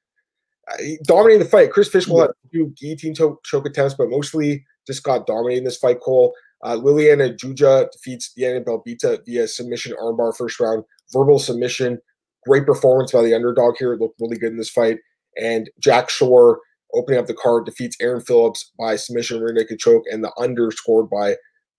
He 0.79 0.99
dominated 1.05 1.45
the 1.45 1.51
fight. 1.51 1.73
Chris 1.73 1.89
Fishgold 1.89 2.23
had 2.23 2.31
a 2.31 2.49
few 2.51 2.73
guillotine 2.77 3.15
choke, 3.15 3.43
choke 3.45 3.67
attempts, 3.67 3.95
but 3.95 4.11
mostly 4.11 4.65
just 4.87 5.03
got 5.03 5.27
dominated 5.27 5.59
in 5.59 5.65
this 5.65 5.79
fight. 5.79 6.01
Cole 6.01 6.35
uh, 6.65 6.77
Liana 6.77 7.31
Jojua 7.31 7.91
defeats 7.91 8.33
Diana 8.37 8.61
Belbita 8.61 9.25
via 9.25 9.47
submission 9.47 9.95
armbar 10.01 10.37
first 10.37 10.59
round, 10.61 10.85
verbal 11.13 11.39
submission. 11.39 11.99
Great 12.47 12.67
performance 12.67 13.13
by 13.13 13.23
the 13.23 13.35
underdog 13.35 13.77
here. 13.79 13.93
It 13.93 14.01
looked 14.01 14.21
really 14.21 14.39
good 14.39 14.53
in 14.53 14.59
this 14.59 14.71
fight. 14.71 14.99
And 15.41 15.71
Jack 15.79 16.11
Shore 16.11 16.61
opening 16.95 17.21
up 17.21 17.27
the 17.27 17.35
card 17.35 17.67
defeats 17.67 17.97
Aaron 18.01 18.21
Phillips 18.21 18.73
by 18.79 18.97
submission 18.97 19.41
rear 19.41 19.53
naked 19.53 19.79
choke, 19.79 20.05
and 20.11 20.25
the 20.25 20.33
under 20.39 20.71
scored 20.71 21.11
by 21.11 21.37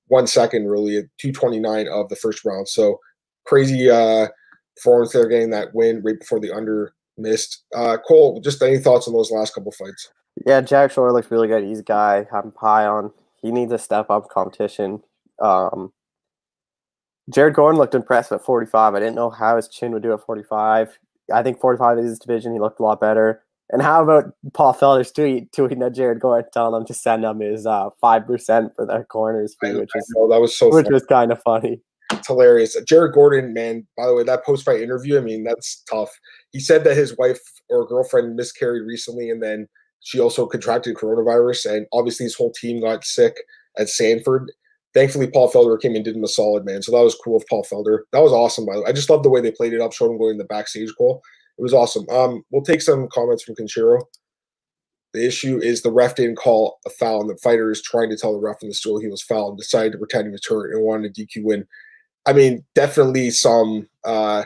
one 0.07 0.27
second, 0.27 0.67
really 0.67 0.97
at 0.97 1.05
229 1.19 1.87
of 1.87 2.09
the 2.09 2.15
first 2.15 2.45
round. 2.45 2.67
So 2.67 2.99
crazy 3.45 3.89
uh, 3.89 4.27
performance 4.75 5.13
there, 5.13 5.27
getting 5.27 5.49
that 5.51 5.73
win 5.73 6.01
right 6.03 6.19
before 6.19 6.39
the 6.39 6.51
under 6.51 6.93
missed. 7.19 7.63
Uh, 7.75 7.97
Cole, 8.07 8.39
just 8.41 8.61
any 8.61 8.77
thoughts 8.77 9.07
on 9.07 9.13
those 9.13 9.31
last 9.31 9.53
couple 9.53 9.71
fights? 9.71 10.09
Yeah, 10.45 10.61
Jack 10.61 10.91
Shore 10.91 11.11
looks 11.11 11.31
really 11.31 11.47
good. 11.47 11.63
He's 11.63 11.79
a 11.79 11.83
guy 11.83 12.25
I'm 12.31 12.53
high 12.57 12.85
on. 12.85 13.11
He 13.41 13.51
needs 13.51 13.71
to 13.71 13.77
step 13.77 14.09
up 14.09 14.29
competition. 14.29 15.01
Um, 15.41 15.91
Jared 17.29 17.53
Gordon 17.53 17.79
looked 17.79 17.95
impressive 17.95 18.39
at 18.39 18.45
45. 18.45 18.95
I 18.95 18.99
didn't 18.99 19.15
know 19.15 19.29
how 19.29 19.55
his 19.55 19.67
chin 19.67 19.91
would 19.91 20.03
do 20.03 20.13
at 20.13 20.25
45. 20.25 20.97
I 21.33 21.43
think 21.43 21.59
45 21.59 21.99
is 21.99 22.09
his 22.09 22.19
division. 22.19 22.53
He 22.53 22.59
looked 22.59 22.79
a 22.79 22.83
lot 22.83 22.99
better. 22.99 23.43
And 23.71 23.83
how 23.83 24.03
about 24.03 24.33
Paul 24.53 24.73
Felder's 24.73 25.11
tweet 25.11 25.51
tweeting 25.51 25.85
at 25.85 25.93
Jared 25.93 26.19
Gordon 26.19 26.49
telling 26.51 26.81
him 26.81 26.87
to 26.87 26.93
send 26.93 27.23
him 27.23 27.39
his 27.39 27.67
uh, 27.67 27.89
5% 28.03 28.75
for 28.75 28.85
the 28.85 29.05
corners 29.07 29.55
fee, 29.61 29.75
which 29.75 29.91
is 29.93 30.07
that 30.07 30.39
was 30.41 30.57
so 30.57 30.73
which 30.73 30.85
fun. 30.85 30.93
was 30.93 31.05
kind 31.05 31.31
of 31.31 31.39
funny. 31.43 31.81
It's 32.11 32.27
hilarious. 32.27 32.75
Jared 32.87 33.13
Gordon, 33.13 33.53
man, 33.53 33.87
by 33.97 34.07
the 34.07 34.15
way, 34.15 34.23
that 34.23 34.45
post 34.45 34.65
fight 34.65 34.81
interview, 34.81 35.17
I 35.17 35.21
mean, 35.21 35.43
that's 35.43 35.83
tough. 35.89 36.09
He 36.51 36.59
said 36.59 36.83
that 36.83 36.97
his 36.97 37.17
wife 37.17 37.39
or 37.69 37.87
girlfriend 37.87 38.35
miscarried 38.35 38.87
recently 38.87 39.29
and 39.29 39.41
then 39.41 39.67
she 40.01 40.19
also 40.19 40.45
contracted 40.45 40.95
coronavirus. 40.95 41.75
And 41.75 41.85
obviously, 41.93 42.25
his 42.25 42.35
whole 42.35 42.51
team 42.51 42.81
got 42.81 43.03
sick 43.03 43.35
at 43.77 43.89
Sanford. 43.89 44.51
Thankfully, 44.93 45.29
Paul 45.29 45.51
Felder 45.51 45.79
came 45.79 45.95
and 45.95 46.03
did 46.03 46.15
him 46.15 46.23
a 46.23 46.27
solid, 46.27 46.65
man. 46.65 46.81
So 46.81 46.91
that 46.91 47.03
was 47.03 47.15
cool 47.15 47.37
of 47.37 47.45
Paul 47.47 47.63
Felder. 47.63 47.99
That 48.11 48.23
was 48.23 48.31
awesome, 48.31 48.65
by 48.65 48.75
the 48.75 48.81
way. 48.81 48.87
I 48.89 48.91
just 48.91 49.09
love 49.09 49.23
the 49.23 49.29
way 49.29 49.39
they 49.39 49.51
played 49.51 49.73
it 49.73 49.81
up, 49.81 49.93
showed 49.93 50.11
him 50.11 50.17
going 50.17 50.31
in 50.31 50.37
the 50.37 50.45
backstage 50.45 50.89
Cole. 50.97 51.21
It 51.57 51.61
was 51.61 51.73
awesome. 51.73 52.09
Um, 52.09 52.43
we'll 52.51 52.63
take 52.63 52.81
some 52.81 53.07
comments 53.11 53.43
from 53.43 53.55
Conchero. 53.55 54.01
The 55.13 55.25
issue 55.25 55.59
is 55.61 55.81
the 55.81 55.91
ref 55.91 56.15
didn't 56.15 56.37
call 56.37 56.77
a 56.85 56.89
foul, 56.89 57.21
and 57.21 57.29
the 57.29 57.37
fighter 57.37 57.71
is 57.71 57.81
trying 57.81 58.09
to 58.09 58.17
tell 58.17 58.33
the 58.33 58.39
ref 58.39 58.61
in 58.61 58.69
the 58.69 58.75
stool 58.75 58.99
he 58.99 59.07
was 59.07 59.23
fouled 59.23 59.57
decided 59.57 59.91
to 59.91 59.97
pretend 59.97 60.27
he 60.27 60.31
was 60.31 60.45
hurt 60.47 60.71
and 60.71 60.83
wanted 60.83 61.11
a 61.11 61.21
DQ 61.21 61.43
win. 61.43 61.67
I 62.25 62.33
mean, 62.33 62.63
definitely 62.75 63.31
some 63.31 63.87
uh, 64.03 64.43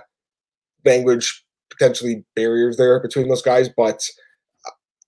language 0.85 1.43
potentially 1.69 2.23
barriers 2.35 2.77
there 2.77 2.99
between 2.99 3.27
those 3.27 3.41
guys, 3.41 3.69
but 3.69 4.07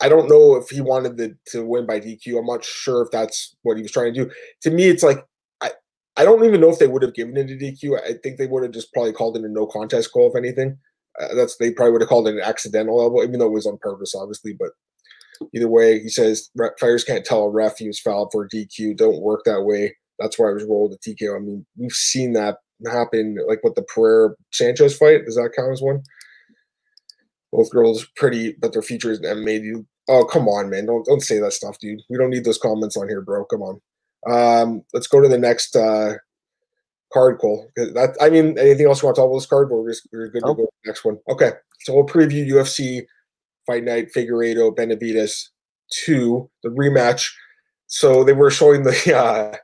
I 0.02 0.10
don't 0.10 0.30
know 0.30 0.56
if 0.56 0.70
he 0.70 0.82
wanted 0.82 1.18
the, 1.18 1.38
to 1.48 1.66
win 1.66 1.86
by 1.86 2.00
DQ. 2.00 2.38
I'm 2.38 2.46
not 2.46 2.66
sure 2.66 3.02
if 3.02 3.12
that's 3.12 3.56
what 3.62 3.78
he 3.78 3.84
was 3.84 3.92
trying 3.92 4.14
to 4.14 4.26
do. 4.26 4.32
To 4.64 4.72
me, 4.72 4.86
it's 4.86 5.04
like 5.04 5.26
I 5.62 5.72
I 6.18 6.26
don't 6.26 6.44
even 6.44 6.62
know 6.62 6.70
if 6.70 6.80
they 6.80 6.88
would 6.88 7.02
have 7.02 7.14
given 7.14 7.38
it 7.38 7.50
a 7.50 7.54
DQ. 7.54 8.02
I 8.02 8.14
think 8.22 8.38
they 8.38 8.48
would 8.48 8.64
have 8.64 8.74
just 8.74 8.94
probably 8.94 9.14
called 9.14 9.38
it 9.38 9.44
a 9.44 9.50
no 9.50 9.66
contest 9.66 10.12
call, 10.12 10.30
if 10.30 10.36
anything. 10.36 10.78
Uh, 11.20 11.34
that's 11.34 11.56
they 11.58 11.72
probably 11.72 11.94
would 11.94 12.02
have 12.02 12.10
called 12.10 12.28
it 12.28 12.36
an 12.36 12.42
accidental 12.42 13.02
elbow, 13.02 13.24
even 13.24 13.40
though 13.40 13.48
it 13.48 13.54
was 13.54 13.66
on 13.66 13.78
purpose, 13.78 14.14
obviously. 14.16 14.54
But 14.54 14.72
either 15.54 15.70
way, 15.70 16.02
he 16.02 16.10
says 16.10 16.50
fighters 16.80 17.06
can't 17.06 17.26
tell 17.26 17.44
a 17.44 17.50
ref 17.50 17.78
he 17.78 17.88
was 17.88 18.00
fouled 18.00 18.30
for 18.34 18.50
DQ. 18.50 18.98
Don't 18.98 19.22
work 19.22 19.44
that 19.46 19.64
way. 19.64 19.96
That's 20.20 20.40
why 20.40 20.50
I 20.50 20.54
was 20.54 20.64
rolled 20.64 20.94
a 20.94 20.98
TKO. 20.98 21.36
I 21.36 21.40
mean, 21.40 21.66
we've 21.78 21.92
seen 21.92 22.34
that 22.34 22.58
happen, 22.92 23.38
like 23.48 23.64
with 23.64 23.76
the 23.76 23.84
Pereira 23.84 24.36
Sanchez 24.52 24.98
fight. 24.98 25.26
Does 25.26 25.36
that 25.36 25.52
count 25.56 25.72
as 25.72 25.82
one? 25.82 26.02
Both 27.52 27.72
girls 27.72 28.06
pretty, 28.16 28.56
but 28.60 28.74
their 28.74 28.82
features 28.82 29.20
and 29.20 29.44
made 29.44 29.64
you. 29.64 29.86
Oh, 30.08 30.26
come 30.26 30.48
on, 30.48 30.70
man! 30.70 30.86
Don't 30.86 31.06
don't 31.06 31.22
say 31.22 31.40
that 31.40 31.54
stuff, 31.54 31.80
dude. 31.80 32.02
We 32.10 32.18
don't 32.18 32.30
need 32.30 32.44
those 32.44 32.58
comments 32.58 32.98
on 32.98 33.08
here, 33.08 33.22
bro. 33.22 33.46
Come 33.46 33.62
on. 33.62 33.82
Um, 34.28 34.84
let's 34.94 35.08
go 35.08 35.22
to 35.22 35.28
the 35.28 35.38
next 35.38 35.76
uh, 35.76 36.16
card, 37.14 37.40
Cole. 37.40 37.68
That 37.76 38.16
I 38.22 38.30
mean, 38.30 38.58
anything 38.60 38.86
else 38.86 39.02
you 39.02 39.08
want 39.08 39.16
to 39.16 39.22
talk 39.22 39.30
about 39.30 39.38
this 39.38 39.46
card? 39.46 39.70
We're 39.70 39.90
just 39.90 40.08
we're 40.12 40.30
good 40.30 40.42
to 40.42 40.48
go 40.48 40.56
to 40.56 40.70
the 40.84 40.90
next 40.90 41.06
one. 41.06 41.18
Okay, 41.30 41.52
so 41.82 41.96
we'll 41.96 42.06
preview 42.06 42.48
UFC 42.48 43.04
Fight 43.66 43.84
Night 43.84 44.10
Figueiredo 44.16 44.76
Benavidez 44.76 45.50
two, 45.92 46.50
the 46.64 46.70
rematch. 46.70 47.32
So 47.88 48.24
they 48.24 48.34
were 48.34 48.52
showing 48.52 48.84
the 48.84 49.16
uh, 49.16 49.56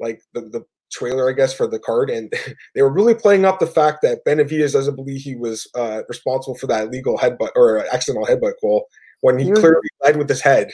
like 0.00 0.20
the 0.34 0.42
the 0.42 0.64
trailer, 0.92 1.28
I 1.28 1.32
guess, 1.32 1.52
for 1.52 1.66
the 1.66 1.78
card, 1.78 2.10
and 2.10 2.32
they 2.74 2.82
were 2.82 2.92
really 2.92 3.14
playing 3.14 3.44
up 3.44 3.58
the 3.58 3.66
fact 3.66 3.98
that 4.02 4.24
Benavidez 4.24 4.72
doesn't 4.72 4.96
believe 4.96 5.20
he 5.20 5.36
was 5.36 5.68
uh, 5.74 6.02
responsible 6.08 6.56
for 6.56 6.66
that 6.68 6.88
illegal 6.88 7.18
headbutt 7.18 7.50
or 7.54 7.84
accidental 7.92 8.26
headbutt 8.26 8.54
call. 8.60 8.86
when 9.20 9.38
he, 9.38 9.46
he 9.46 9.52
clearly 9.52 9.88
led 10.04 10.16
with 10.16 10.28
his 10.28 10.40
head. 10.40 10.70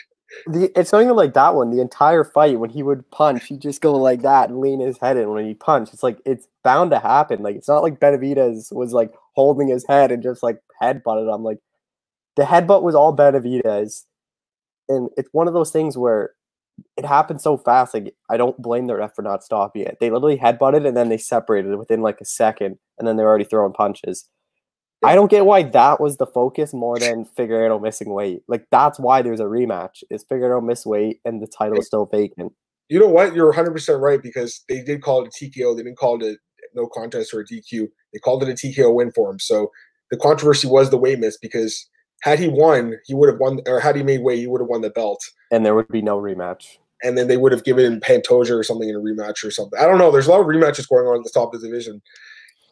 The, 0.46 0.72
it's 0.78 0.92
not 0.92 1.02
even 1.02 1.16
like 1.16 1.34
that 1.34 1.54
one. 1.54 1.70
The 1.70 1.82
entire 1.82 2.24
fight, 2.24 2.58
when 2.58 2.70
he 2.70 2.82
would 2.82 3.10
punch, 3.10 3.46
he'd 3.46 3.60
just 3.60 3.82
go 3.82 3.92
like 3.92 4.22
that 4.22 4.48
and 4.48 4.60
lean 4.60 4.80
his 4.80 4.98
head 4.98 5.16
in 5.16 5.28
when 5.30 5.44
he 5.44 5.54
punched. 5.54 5.92
It's 5.92 6.02
like 6.02 6.18
it's 6.24 6.48
bound 6.64 6.90
to 6.92 6.98
happen. 6.98 7.42
Like 7.42 7.56
it's 7.56 7.68
not 7.68 7.82
like 7.82 8.00
Benavidez 8.00 8.74
was 8.74 8.92
like 8.92 9.12
holding 9.34 9.68
his 9.68 9.84
head 9.86 10.10
and 10.10 10.22
just 10.22 10.42
like 10.42 10.58
headbutted 10.80 11.32
him. 11.32 11.42
Like 11.42 11.58
the 12.36 12.44
headbutt 12.44 12.82
was 12.82 12.94
all 12.94 13.14
Benavidez, 13.14 14.04
and 14.88 15.10
it's 15.18 15.28
one 15.32 15.48
of 15.48 15.54
those 15.54 15.70
things 15.70 15.98
where 15.98 16.30
it 16.96 17.04
happened 17.04 17.40
so 17.40 17.56
fast. 17.56 17.94
Like 17.94 18.14
I 18.30 18.36
don't 18.36 18.60
blame 18.60 18.86
the 18.86 18.96
ref 18.96 19.14
for 19.14 19.22
not 19.22 19.44
stopping 19.44 19.82
it. 19.82 19.98
They 20.00 20.10
literally 20.10 20.38
headbutted 20.38 20.86
and 20.86 20.96
then 20.96 21.08
they 21.08 21.18
separated 21.18 21.76
within 21.76 22.02
like 22.02 22.20
a 22.20 22.24
second, 22.24 22.78
and 22.98 23.06
then 23.06 23.16
they're 23.16 23.28
already 23.28 23.44
throwing 23.44 23.72
punches. 23.72 24.28
I 25.04 25.16
don't 25.16 25.30
get 25.30 25.46
why 25.46 25.64
that 25.64 26.00
was 26.00 26.18
the 26.18 26.26
focus 26.26 26.72
more 26.72 26.96
than 26.96 27.26
Figueiredo 27.36 27.82
missing 27.82 28.12
weight. 28.12 28.42
Like 28.46 28.66
that's 28.70 29.00
why 29.00 29.20
there's 29.22 29.40
a 29.40 29.44
rematch. 29.44 30.04
Is 30.10 30.24
Figueiredo 30.24 30.64
miss 30.64 30.86
weight 30.86 31.20
and 31.24 31.42
the 31.42 31.48
title 31.48 31.78
is 31.78 31.86
still 31.86 32.06
vacant. 32.06 32.52
You 32.88 33.00
know 33.00 33.08
what? 33.08 33.34
You're 33.34 33.46
100 33.46 33.72
percent 33.72 34.00
right 34.00 34.22
because 34.22 34.62
they 34.68 34.82
did 34.82 35.02
call 35.02 35.24
it 35.24 35.28
a 35.28 35.44
TKO. 35.44 35.76
They 35.76 35.82
didn't 35.82 35.98
call 35.98 36.22
it 36.22 36.26
a 36.26 36.36
no 36.74 36.86
contest 36.86 37.34
or 37.34 37.40
a 37.40 37.44
DQ. 37.44 37.88
They 38.12 38.18
called 38.20 38.42
it 38.42 38.48
a 38.48 38.52
TKO 38.52 38.94
win 38.94 39.10
for 39.12 39.30
him. 39.30 39.38
So 39.38 39.70
the 40.10 40.16
controversy 40.16 40.68
was 40.68 40.90
the 40.90 40.98
weight 40.98 41.18
miss 41.18 41.36
because 41.38 41.88
had 42.22 42.38
he 42.38 42.48
won, 42.48 42.94
he 43.04 43.14
would 43.14 43.28
have 43.28 43.38
won, 43.38 43.60
or 43.66 43.80
had 43.80 43.96
he 43.96 44.02
made 44.02 44.22
weight, 44.22 44.38
he 44.38 44.46
would 44.46 44.60
have 44.60 44.68
won 44.68 44.80
the 44.80 44.90
belt. 44.90 45.20
And 45.50 45.66
there 45.66 45.74
would 45.74 45.88
be 45.88 46.02
no 46.02 46.18
rematch. 46.18 46.78
And 47.02 47.18
then 47.18 47.26
they 47.26 47.36
would 47.36 47.52
have 47.52 47.64
given 47.64 48.00
Pantoja 48.00 48.52
or 48.52 48.62
something 48.62 48.88
in 48.88 48.94
a 48.94 49.00
rematch 49.00 49.44
or 49.44 49.50
something. 49.50 49.78
I 49.78 49.86
don't 49.86 49.98
know. 49.98 50.12
There's 50.12 50.28
a 50.28 50.30
lot 50.30 50.40
of 50.40 50.46
rematches 50.46 50.88
going 50.88 51.04
on 51.06 51.18
at 51.18 51.24
the 51.24 51.30
top 51.34 51.52
of 51.52 51.60
the 51.60 51.66
division. 51.66 52.00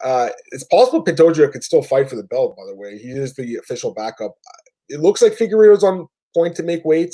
Uh, 0.03 0.29
it's 0.51 0.63
possible 0.63 1.03
Pantoja 1.03 1.51
could 1.51 1.63
still 1.63 1.83
fight 1.83 2.09
for 2.09 2.15
the 2.15 2.23
belt. 2.23 2.55
By 2.55 2.63
the 2.65 2.75
way, 2.75 2.97
he 2.97 3.09
is 3.09 3.35
the 3.35 3.57
official 3.57 3.93
backup. 3.93 4.35
It 4.87 5.01
looks 5.01 5.21
like 5.21 5.33
Figueiredo's 5.33 5.83
on 5.83 6.07
point 6.33 6.55
to 6.55 6.63
make 6.63 6.85
weight. 6.85 7.13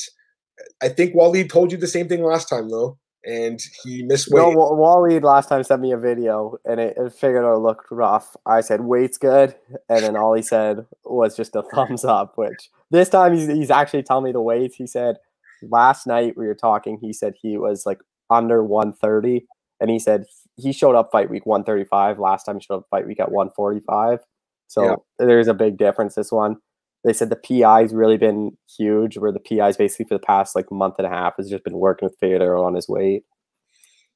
I 0.81 0.89
think 0.89 1.15
Wally 1.15 1.47
told 1.47 1.71
you 1.71 1.77
the 1.77 1.87
same 1.87 2.07
thing 2.07 2.23
last 2.23 2.49
time 2.49 2.69
though, 2.69 2.97
and 3.27 3.59
he 3.83 4.03
missed 4.03 4.29
weight. 4.31 4.41
No, 4.41 4.49
Wally 4.51 5.19
last 5.19 5.49
time 5.49 5.63
sent 5.63 5.81
me 5.81 5.91
a 5.91 5.97
video, 5.97 6.57
and 6.65 6.79
it, 6.79 6.97
figured 7.13 7.43
it 7.43 7.59
looked 7.59 7.91
rough. 7.91 8.35
I 8.45 8.61
said 8.61 8.81
weight's 8.81 9.17
good, 9.17 9.53
and 9.89 10.03
then 10.03 10.15
all 10.15 10.33
he 10.33 10.41
said 10.55 10.85
was 11.03 11.35
just 11.35 11.55
a 11.55 11.61
thumbs 11.61 12.05
up. 12.05 12.33
Which 12.37 12.69
this 12.89 13.09
time 13.09 13.35
he's 13.35 13.47
he's 13.47 13.71
actually 13.71 14.03
telling 14.03 14.23
me 14.23 14.31
the 14.31 14.41
weights. 14.41 14.77
He 14.77 14.87
said 14.87 15.17
last 15.61 16.07
night 16.07 16.37
we 16.37 16.47
were 16.47 16.55
talking. 16.55 16.97
He 16.99 17.13
said 17.13 17.35
he 17.41 17.57
was 17.57 17.85
like 17.85 17.99
under 18.29 18.63
130 18.63 19.45
and 19.79 19.89
he 19.89 19.99
said 19.99 20.25
he 20.55 20.71
showed 20.73 20.95
up 20.95 21.09
fight 21.11 21.29
week 21.29 21.45
135 21.45 22.19
last 22.19 22.43
time 22.43 22.57
he 22.57 22.63
showed 22.63 22.77
up 22.77 22.87
fight 22.89 23.07
week 23.07 23.19
at 23.19 23.31
145 23.31 24.19
so 24.67 24.83
yeah. 24.83 24.95
there's 25.25 25.47
a 25.47 25.53
big 25.53 25.77
difference 25.77 26.15
this 26.15 26.31
one 26.31 26.57
they 27.03 27.13
said 27.13 27.29
the 27.29 27.35
pi's 27.35 27.93
really 27.93 28.17
been 28.17 28.57
huge 28.77 29.17
where 29.17 29.31
the 29.31 29.39
pi's 29.39 29.77
basically 29.77 30.05
for 30.05 30.15
the 30.15 30.25
past 30.25 30.55
like 30.55 30.71
month 30.71 30.95
and 30.97 31.07
a 31.07 31.09
half 31.09 31.33
has 31.37 31.49
just 31.49 31.63
been 31.63 31.77
working 31.77 32.07
with 32.07 32.17
Fedor 32.19 32.57
on 32.57 32.73
his 32.73 32.89
weight. 32.89 33.23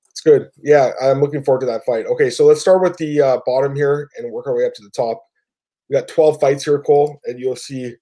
It's 0.10 0.22
good. 0.22 0.50
Yeah 0.62 0.92
i'm 1.02 1.22
looking 1.22 1.44
forward 1.44 1.62
to 1.62 1.68
that 1.68 1.86
fight. 1.86 2.06
Okay 2.06 2.30
so 2.30 2.46
let's 2.46 2.62
start 2.62 2.82
with 2.82 2.98
the 2.98 3.22
uh, 3.22 3.38
bottom 3.46 3.76
here 3.76 4.10
and 4.18 4.32
work 4.32 4.48
our 4.48 4.56
way 4.56 4.66
up 4.66 4.74
to 4.76 4.84
the 4.84 4.92
top. 4.92 5.24
We 5.90 5.96
got 5.96 6.08
12 6.08 6.40
fights 6.40 6.66
here 6.66 6.80
cole 6.82 7.20
and 7.26 7.40
you'll 7.40 7.56
see 7.56 7.94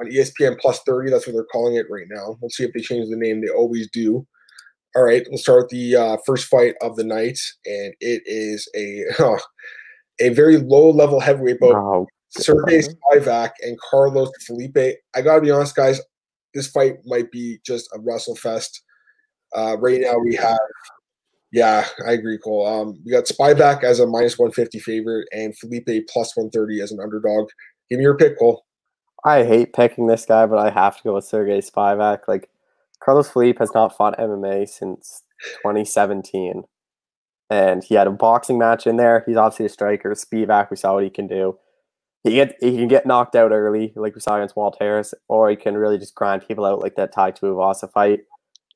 on 0.00 0.10
espn 0.10 0.58
plus 0.58 0.80
30 0.82 1.10
that's 1.10 1.26
what 1.26 1.34
they're 1.34 1.44
calling 1.44 1.76
it 1.76 1.86
right 1.90 2.06
now. 2.10 2.36
We'll 2.40 2.50
see 2.50 2.64
if 2.64 2.72
they 2.72 2.80
change 2.80 3.08
the 3.08 3.16
name. 3.16 3.40
They 3.40 3.48
always 3.48 3.88
do. 3.90 4.26
All 4.96 5.04
right, 5.04 5.24
we'll 5.28 5.38
start 5.38 5.62
with 5.62 5.70
the 5.70 5.94
uh, 5.94 6.16
first 6.26 6.46
fight 6.46 6.74
of 6.82 6.96
the 6.96 7.04
night, 7.04 7.38
and 7.64 7.94
it 8.00 8.22
is 8.26 8.68
a 8.74 9.04
uh, 9.20 9.38
a 10.20 10.30
very 10.30 10.58
low 10.58 10.90
level 10.90 11.20
heavyweight 11.20 11.60
bout. 11.60 11.74
Wow. 11.74 12.06
Sergey 12.30 12.80
Spivak 12.80 13.50
and 13.62 13.78
Carlos 13.80 14.30
Felipe. 14.46 14.96
I 15.14 15.22
gotta 15.22 15.40
be 15.40 15.50
honest, 15.50 15.76
guys. 15.76 16.00
This 16.54 16.68
fight 16.68 16.96
might 17.04 17.30
be 17.30 17.58
just 17.64 17.88
a 17.94 18.00
wrestle 18.00 18.36
fest. 18.36 18.82
Uh, 19.54 19.76
right 19.78 20.00
now, 20.00 20.16
we 20.18 20.34
have, 20.36 20.58
yeah, 21.52 21.86
I 22.06 22.12
agree, 22.12 22.38
Cole. 22.38 22.66
Um, 22.66 23.00
we 23.04 23.12
got 23.12 23.24
Spivak 23.24 23.82
as 23.84 24.00
a 24.00 24.06
minus 24.06 24.38
one 24.38 24.52
fifty 24.52 24.78
favorite 24.78 25.28
and 25.32 25.56
Felipe 25.56 26.08
plus 26.08 26.36
one 26.36 26.50
thirty 26.50 26.80
as 26.80 26.92
an 26.92 27.00
underdog. 27.00 27.48
Give 27.88 27.98
me 27.98 28.04
your 28.04 28.16
pick, 28.16 28.38
Cole. 28.38 28.64
I 29.24 29.44
hate 29.44 29.74
picking 29.74 30.06
this 30.06 30.24
guy, 30.24 30.46
but 30.46 30.58
I 30.58 30.70
have 30.70 30.96
to 30.96 31.02
go 31.02 31.14
with 31.14 31.24
Sergey 31.24 31.60
Spivak. 31.60 32.20
Like 32.26 32.48
Carlos 33.00 33.28
Felipe 33.30 33.58
has 33.58 33.74
not 33.74 33.96
fought 33.96 34.18
MMA 34.18 34.68
since 34.68 35.22
2017. 35.62 36.64
And 37.48 37.82
he 37.82 37.96
had 37.96 38.06
a 38.06 38.12
boxing 38.12 38.58
match 38.58 38.86
in 38.86 38.96
there. 38.96 39.24
He's 39.26 39.36
obviously 39.36 39.66
a 39.66 39.70
striker. 39.70 40.10
Spivak, 40.10 40.70
we 40.70 40.76
saw 40.76 40.94
what 40.94 41.04
he 41.04 41.10
can 41.10 41.26
do. 41.26 41.58
He 42.22 42.32
get 42.34 42.56
he 42.60 42.76
can 42.76 42.88
get 42.88 43.06
knocked 43.06 43.34
out 43.34 43.50
early, 43.52 43.92
like 43.96 44.14
we 44.14 44.20
saw 44.20 44.36
against 44.36 44.56
Walt 44.56 44.76
Harris, 44.78 45.14
or 45.28 45.48
he 45.48 45.56
can 45.56 45.76
really 45.76 45.98
just 45.98 46.14
grind 46.14 46.46
people 46.46 46.66
out 46.66 46.80
like 46.80 46.96
that 46.96 47.12
tie 47.12 47.30
Tai 47.30 47.40
Tuivasa 47.40 47.90
fight. 47.90 48.20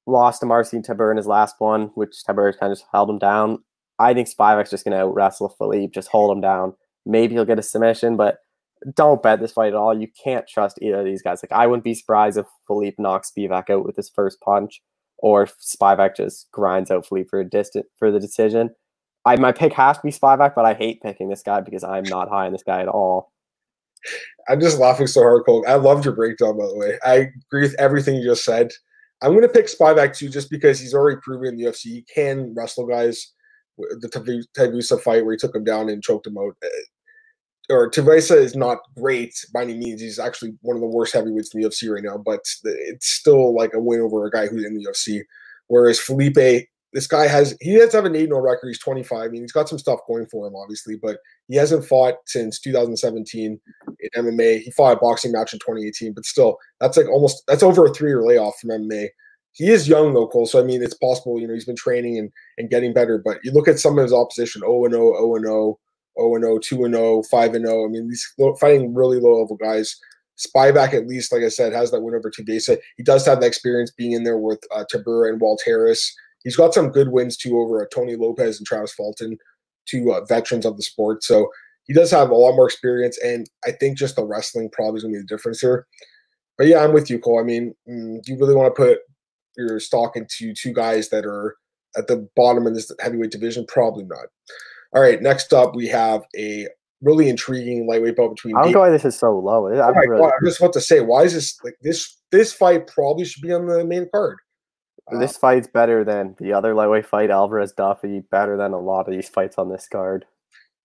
Lost 0.07 0.40
to 0.40 0.46
Marcin 0.46 0.83
Tybura 0.83 1.11
in 1.11 1.16
his 1.16 1.26
last 1.26 1.57
one, 1.59 1.90
which 1.94 2.16
Tybura 2.26 2.59
kind 2.59 2.72
of 2.72 2.78
just 2.78 2.88
held 2.92 3.11
him 3.11 3.18
down. 3.18 3.59
I 3.98 4.12
think 4.14 4.28
Spivak's 4.28 4.70
just 4.70 4.85
going 4.85 4.98
to 4.98 5.07
wrestle 5.07 5.48
Felipe, 5.48 5.94
just 5.94 6.09
hold 6.09 6.35
him 6.35 6.40
down. 6.40 6.74
Maybe 7.07 7.35
he'll 7.35 7.44
get 7.44 7.59
a 7.59 7.62
submission, 7.62 8.16
but 8.16 8.38
don't 8.94 9.22
bet 9.22 9.40
this 9.40 9.52
fight 9.52 9.68
at 9.68 9.74
all. 9.74 9.98
You 9.98 10.09
can't 10.22 10.48
trust 10.48 10.78
either 10.83 11.00
of 11.00 11.04
these 11.04 11.22
guys. 11.22 11.42
Like 11.42 11.52
I 11.52 11.66
wouldn't 11.66 11.85
be 11.85 11.94
surprised 11.94 12.38
if 12.38 12.46
Felipe 12.66 12.98
knocks 12.98 13.30
Spivak 13.30 13.70
out 13.70 13.85
with 13.85 13.96
his 13.96 14.11
first 14.11 14.40
punch, 14.40 14.83
or 15.18 15.42
if 15.42 15.54
Spivak 15.59 16.16
just 16.16 16.50
grinds 16.50 16.90
out 16.90 17.07
Felipe 17.07 17.30
for 17.30 17.40
a 17.40 17.48
distant 17.48 17.87
for 17.98 18.11
the 18.11 18.20
decision. 18.20 18.70
I 19.24 19.37
my 19.37 19.52
pick 19.52 19.72
has 19.74 19.96
to 19.96 20.02
be 20.02 20.11
Spivak, 20.11 20.54
but 20.54 20.66
I 20.66 20.74
hate 20.74 21.02
picking 21.02 21.28
this 21.30 21.42
guy 21.42 21.61
because 21.61 21.85
I'm 21.85 22.04
not 22.04 22.28
high 22.28 22.46
on 22.46 22.52
this 22.52 22.62
guy 22.62 22.83
at 22.83 22.88
all. 22.88 23.33
I'm 24.48 24.60
just 24.60 24.78
laughing 24.78 25.06
so 25.06 25.22
hard, 25.22 25.44
Cole. 25.46 25.64
I 25.66 25.74
loved 25.74 26.04
your 26.04 26.14
breakdown, 26.14 26.58
by 26.58 26.66
the 26.66 26.76
way. 26.76 26.98
I 27.04 27.32
agree 27.48 27.62
with 27.62 27.74
everything 27.78 28.16
you 28.16 28.24
just 28.24 28.44
said. 28.44 28.70
I'm 29.22 29.32
going 29.32 29.42
to 29.42 29.48
pick 29.48 29.66
Spivak 29.66 30.16
too, 30.16 30.28
just 30.28 30.50
because 30.50 30.78
he's 30.78 30.94
already 30.94 31.18
proven 31.22 31.48
in 31.48 31.56
the 31.56 31.64
UFC 31.64 31.84
he 31.84 32.04
can 32.14 32.54
wrestle 32.54 32.86
guys. 32.86 33.32
The 33.78 34.08
Tuivasa 34.08 35.00
fight 35.00 35.24
where 35.24 35.32
he 35.32 35.38
took 35.38 35.54
him 35.54 35.64
down 35.64 35.88
and 35.88 36.02
choked 36.02 36.26
him 36.26 36.38
out 36.38 36.54
eh, 36.62 36.68
or 37.70 37.90
Tuivasa 37.90 38.36
is 38.36 38.54
not 38.54 38.78
great 38.96 39.34
by 39.52 39.62
any 39.62 39.74
means. 39.74 40.00
He's 40.00 40.18
actually 40.18 40.54
one 40.60 40.76
of 40.76 40.80
the 40.80 40.86
worst 40.86 41.14
heavyweights 41.14 41.54
in 41.54 41.60
the 41.60 41.68
UFC 41.68 41.92
right 41.92 42.04
now, 42.04 42.18
but 42.18 42.40
it's 42.64 43.08
still 43.08 43.54
like 43.54 43.72
a 43.74 43.80
win 43.80 44.00
over 44.00 44.26
a 44.26 44.30
guy 44.30 44.46
who's 44.46 44.64
in 44.64 44.76
the 44.76 44.86
UFC. 44.86 45.22
Whereas 45.68 45.98
Felipe, 45.98 46.68
this 46.94 47.09
guy 47.09 47.26
has 47.26 47.57
he 47.61 47.76
does 47.76 47.92
have 47.92 48.04
an 48.04 48.14
8 48.14 48.26
0 48.26 48.40
record. 48.40 48.68
He's 48.68 48.78
25. 48.78 49.20
I 49.20 49.28
mean, 49.28 49.42
he's 49.42 49.52
got 49.52 49.68
some 49.68 49.80
stuff 49.80 49.98
going 50.07 50.26
for 50.26 50.46
him, 50.46 50.54
obviously, 50.54 50.96
but 50.96 51.18
he 51.48 51.57
hasn't 51.57 51.85
fought 51.85 52.14
since 52.26 52.61
2017 52.61 53.61
in 53.98 54.24
MMA. 54.24 54.61
He 54.61 54.70
fought 54.70 54.96
a 54.96 55.00
boxing 55.00 55.33
match 55.33 55.52
in 55.52 55.59
2018, 55.59 56.12
but 56.14 56.24
still, 56.24 56.57
that's 56.80 56.96
like 56.96 57.09
almost 57.09 57.42
that's 57.48 57.64
over 57.64 57.85
a 57.85 57.92
three 57.92 58.11
year 58.11 58.22
layoff 58.22 58.59
from 58.61 58.70
MMA. 58.70 59.09
He 59.52 59.70
is 59.70 59.88
young 59.88 60.14
though, 60.14 60.28
Cole. 60.28 60.46
So 60.46 60.61
I 60.61 60.64
mean, 60.64 60.83
it's 60.83 60.94
possible. 60.94 61.40
You 61.40 61.48
know, 61.48 61.54
he's 61.54 61.66
been 61.66 61.76
training 61.76 62.18
and 62.18 62.30
and 62.59 62.70
getting 62.70 62.94
better. 62.94 63.18
But 63.18 63.38
you 63.42 63.50
look 63.50 63.68
at 63.68 63.80
some 63.80 63.98
of 63.98 64.04
his 64.04 64.12
opposition: 64.12 64.61
0 64.61 64.88
0, 64.88 65.14
0 65.14 65.40
0. 65.42 65.78
0 66.16 66.40
0, 66.40 66.59
2 66.61 66.76
0, 66.76 67.22
5 67.24 67.52
0. 67.52 67.85
I 67.85 67.88
mean, 67.88 68.09
these 68.09 68.35
fighting 68.61 68.94
really 68.94 69.18
low 69.18 69.40
level 69.40 69.57
guys. 69.57 69.96
Spivak, 70.37 70.94
at 70.94 71.07
least, 71.07 71.33
like 71.33 71.42
I 71.42 71.48
said, 71.48 71.72
has 71.72 71.90
that 71.92 72.00
win 72.00 72.14
over 72.14 72.30
Tuivasa. 72.30 72.76
He 72.96 73.04
does 73.04 73.24
have 73.26 73.40
the 73.40 73.46
experience 73.46 73.92
being 73.92 74.12
in 74.12 74.24
there 74.24 74.38
with 74.38 74.61
uh, 74.74 74.85
Tybura 74.92 75.28
and 75.28 75.40
Walt 75.40 75.62
Harris. 75.64 76.12
He's 76.44 76.57
got 76.57 76.74
some 76.74 76.90
good 76.90 77.09
wins 77.09 77.37
too 77.37 77.59
over 77.59 77.83
uh, 77.83 77.87
Tony 77.92 78.16
Lopez 78.16 78.59
and 78.59 78.66
Travis 78.66 78.92
Fulton, 78.92 79.38
two 79.87 80.12
uh, 80.12 80.24
veterans 80.26 80.66
of 80.66 80.76
the 80.76 80.83
sport. 80.83 81.24
So 81.24 81.48
he 81.85 81.94
does 81.94 82.11
have 82.11 82.30
a 82.30 82.35
lot 82.35 82.54
more 82.54 82.66
experience, 82.66 83.18
and 83.18 83.46
I 83.66 83.72
think 83.72 83.98
just 83.98 84.16
the 84.16 84.24
wrestling 84.24 84.70
probably 84.70 84.98
is 84.98 85.02
going 85.02 85.14
to 85.14 85.18
be 85.18 85.22
the 85.22 85.26
difference 85.26 85.61
here. 85.61 85.87
But 86.57 86.68
yeah, 86.68 86.85
I'm 86.85 86.92
with 86.92 87.11
you, 87.11 87.18
Cole. 87.18 87.40
I 87.40 87.42
mean, 87.42 87.74
mm, 87.88 88.22
do 88.22 88.33
you 88.33 88.38
really 88.38 88.54
want 88.54 88.74
to 88.74 88.80
put 88.80 88.98
your 89.57 89.80
stock 89.80 90.16
into 90.16 90.54
two 90.54 90.72
guys 90.72 91.09
that 91.09 91.26
are 91.26 91.57
at 91.96 92.07
the 92.07 92.28
bottom 92.37 92.66
of 92.66 92.74
this 92.74 92.92
heavyweight 93.00 93.30
division? 93.30 93.66
Probably 93.66 94.04
not. 94.04 94.26
All 94.94 95.02
right, 95.02 95.20
next 95.20 95.52
up 95.52 95.74
we 95.74 95.88
have 95.88 96.22
a 96.37 96.68
really 97.02 97.28
intriguing 97.28 97.87
lightweight 97.87 98.16
bout 98.16 98.35
between. 98.35 98.57
I 98.57 98.62
don't 98.62 98.72
know 98.72 98.80
why 98.80 98.90
this 98.90 99.04
is 99.04 99.18
so 99.18 99.37
low. 99.38 99.66
I'm, 99.66 99.94
right, 99.94 100.09
really... 100.09 100.22
well, 100.22 100.33
I'm 100.33 100.46
just 100.46 100.61
about 100.61 100.72
to 100.74 100.80
say, 100.80 101.00
why 101.00 101.24
is 101.24 101.35
this 101.35 101.59
like 101.64 101.76
this? 101.83 102.16
This 102.30 102.52
fight 102.52 102.87
probably 102.87 103.24
should 103.24 103.42
be 103.42 103.52
on 103.52 103.66
the 103.66 103.85
main 103.85 104.09
card. 104.12 104.38
This 105.10 105.36
uh, 105.36 105.38
fight's 105.38 105.68
better 105.68 106.04
than 106.04 106.34
the 106.38 106.52
other 106.52 106.74
lightweight 106.74 107.06
fight, 107.06 107.30
Alvarez 107.30 107.72
Duffy. 107.72 108.20
Better 108.30 108.56
than 108.56 108.72
a 108.72 108.80
lot 108.80 109.06
of 109.06 109.14
these 109.14 109.28
fights 109.28 109.58
on 109.58 109.70
this 109.70 109.86
card. 109.88 110.24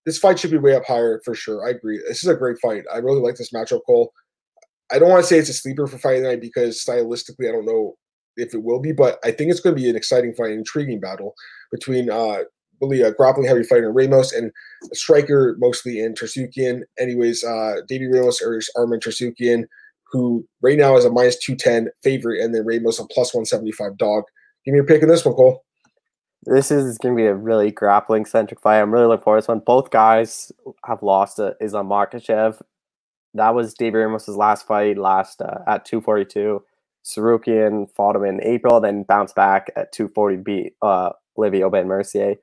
This 0.05 0.17
fight 0.17 0.39
should 0.39 0.51
be 0.51 0.57
way 0.57 0.75
up 0.75 0.85
higher 0.85 1.21
for 1.23 1.35
sure. 1.35 1.65
I 1.65 1.71
agree. 1.71 2.01
This 2.07 2.23
is 2.23 2.29
a 2.29 2.35
great 2.35 2.57
fight. 2.61 2.83
I 2.93 2.97
really 2.97 3.21
like 3.21 3.35
this 3.35 3.51
matchup, 3.51 3.81
Cole. 3.85 4.11
I 4.91 4.99
don't 4.99 5.09
want 5.09 5.23
to 5.23 5.27
say 5.27 5.37
it's 5.37 5.49
a 5.49 5.53
sleeper 5.53 5.87
for 5.87 5.97
fight 5.97 6.21
night 6.21 6.41
because 6.41 6.83
stylistically, 6.83 7.47
I 7.47 7.51
don't 7.51 7.65
know 7.65 7.95
if 8.35 8.53
it 8.53 8.63
will 8.63 8.79
be, 8.79 8.91
but 8.91 9.19
I 9.23 9.31
think 9.31 9.51
it's 9.51 9.59
going 9.59 9.75
to 9.75 9.81
be 9.81 9.89
an 9.89 9.95
exciting 9.95 10.33
fight, 10.33 10.51
an 10.51 10.59
intriguing 10.59 10.99
battle 10.99 11.33
between 11.71 12.09
uh, 12.09 12.39
really 12.81 13.01
a 13.01 13.13
grappling 13.13 13.47
heavy 13.47 13.63
fighter, 13.63 13.91
Ramos, 13.91 14.33
and 14.33 14.51
a 14.91 14.95
striker 14.95 15.55
mostly 15.59 15.99
in 15.99 16.13
Tsarukyan. 16.13 16.81
Anyways, 16.97 17.43
uh, 17.43 17.81
Davi 17.89 18.11
Ramos 18.11 18.41
or 18.41 18.59
Arman 18.77 18.99
Tsarukyan, 18.99 19.65
who 20.11 20.45
right 20.61 20.77
now 20.77 20.97
is 20.97 21.05
a 21.05 21.11
minus 21.11 21.37
210 21.37 21.91
favorite, 22.03 22.41
and 22.41 22.53
then 22.53 22.65
Ramos 22.65 22.99
a 22.99 23.05
plus 23.05 23.33
175 23.33 23.97
dog. 23.97 24.23
Give 24.65 24.73
me 24.73 24.77
your 24.77 24.85
pick 24.85 25.01
in 25.01 25.09
this 25.09 25.25
one, 25.25 25.35
Cole. 25.35 25.63
This 26.43 26.71
is 26.71 26.97
going 26.97 27.15
to 27.15 27.21
be 27.21 27.27
a 27.27 27.35
really 27.35 27.69
grappling 27.69 28.25
centric 28.25 28.61
fight. 28.61 28.79
I'm 28.79 28.91
really 28.91 29.07
looking 29.07 29.23
forward 29.23 29.39
to 29.39 29.41
this 29.43 29.47
one. 29.49 29.61
Both 29.65 29.91
guys 29.91 30.51
have 30.85 31.03
lost 31.03 31.35
to 31.35 31.55
Islam 31.61 31.89
Makhachev. 31.89 32.61
that 33.33 33.53
was 33.53 33.73
David 33.73 33.99
Ramos's 33.99 34.37
last 34.37 34.65
fight 34.65 34.97
last 34.97 35.41
uh, 35.41 35.59
at 35.67 35.85
242. 35.85 36.63
Tsarukyan 37.05 37.89
fought 37.91 38.15
him 38.15 38.23
in 38.23 38.41
April, 38.43 38.79
then 38.79 39.03
bounced 39.03 39.35
back 39.35 39.71
at 39.75 39.91
240, 39.91 40.37
beat 40.37 40.73
uh, 40.81 41.11
Olivier 41.37 41.63
Aubin 41.63 41.87
Mercier. 41.87 42.35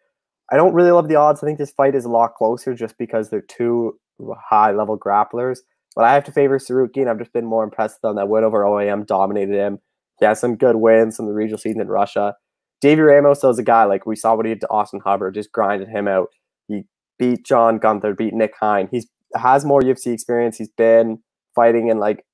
I 0.51 0.57
don't 0.57 0.75
really 0.75 0.93
love 0.93 1.09
the 1.09 1.17
odds. 1.17 1.43
I 1.43 1.47
think 1.47 1.59
this 1.59 1.73
fight 1.73 1.95
is 1.95 2.05
a 2.05 2.11
lot 2.11 2.35
closer 2.35 2.75
just 2.75 2.97
because 2.99 3.31
they're 3.31 3.41
two 3.41 3.99
high 4.39 4.73
level 4.73 4.99
grapplers. 4.99 5.59
But 5.97 6.05
I 6.05 6.15
have 6.15 6.25
to 6.25 6.33
favor 6.33 6.59
Tsarukyan. 6.59 7.09
I've 7.09 7.19
just 7.19 7.33
been 7.33 7.47
more 7.47 7.65
impressed 7.65 8.05
on 8.05 8.17
that 8.17 8.29
win 8.29 8.45
over 8.45 8.63
OAM, 8.63 9.07
dominated 9.07 9.55
him. 9.55 9.79
He 10.21 10.27
has 10.27 10.39
some 10.39 10.57
good 10.57 10.77
wins 10.77 11.17
from 11.17 11.27
the 11.27 11.33
regional 11.33 11.59
season 11.59 11.81
in 11.81 11.89
Russia. 11.89 12.37
Davi 12.85 13.07
Ramos 13.07 13.43
is 13.43 13.59
a 13.59 13.63
guy 13.63 13.85
like 13.85 14.07
we 14.07 14.15
saw 14.15 14.35
what 14.35 14.47
he 14.47 14.53
did 14.53 14.61
to 14.61 14.71
Austin 14.71 15.01
Hubbard, 15.05 15.35
just 15.35 15.53
grinded 15.53 15.89
him 15.89 16.07
out. 16.07 16.29
He 16.69 16.83
beat 17.19 17.45
John 17.45 17.79
Gunther, 17.79 18.15
beat 18.15 18.35
Nick 18.35 18.53
Hein. 18.61 18.89
He's 18.91 19.07
has 19.35 19.65
more 19.65 19.81
UFC 19.81 20.13
experience. 20.13 20.57
He's 20.57 20.69
been 20.69 21.19
fighting 21.55 21.89
in 21.89 21.99
like 21.99 22.25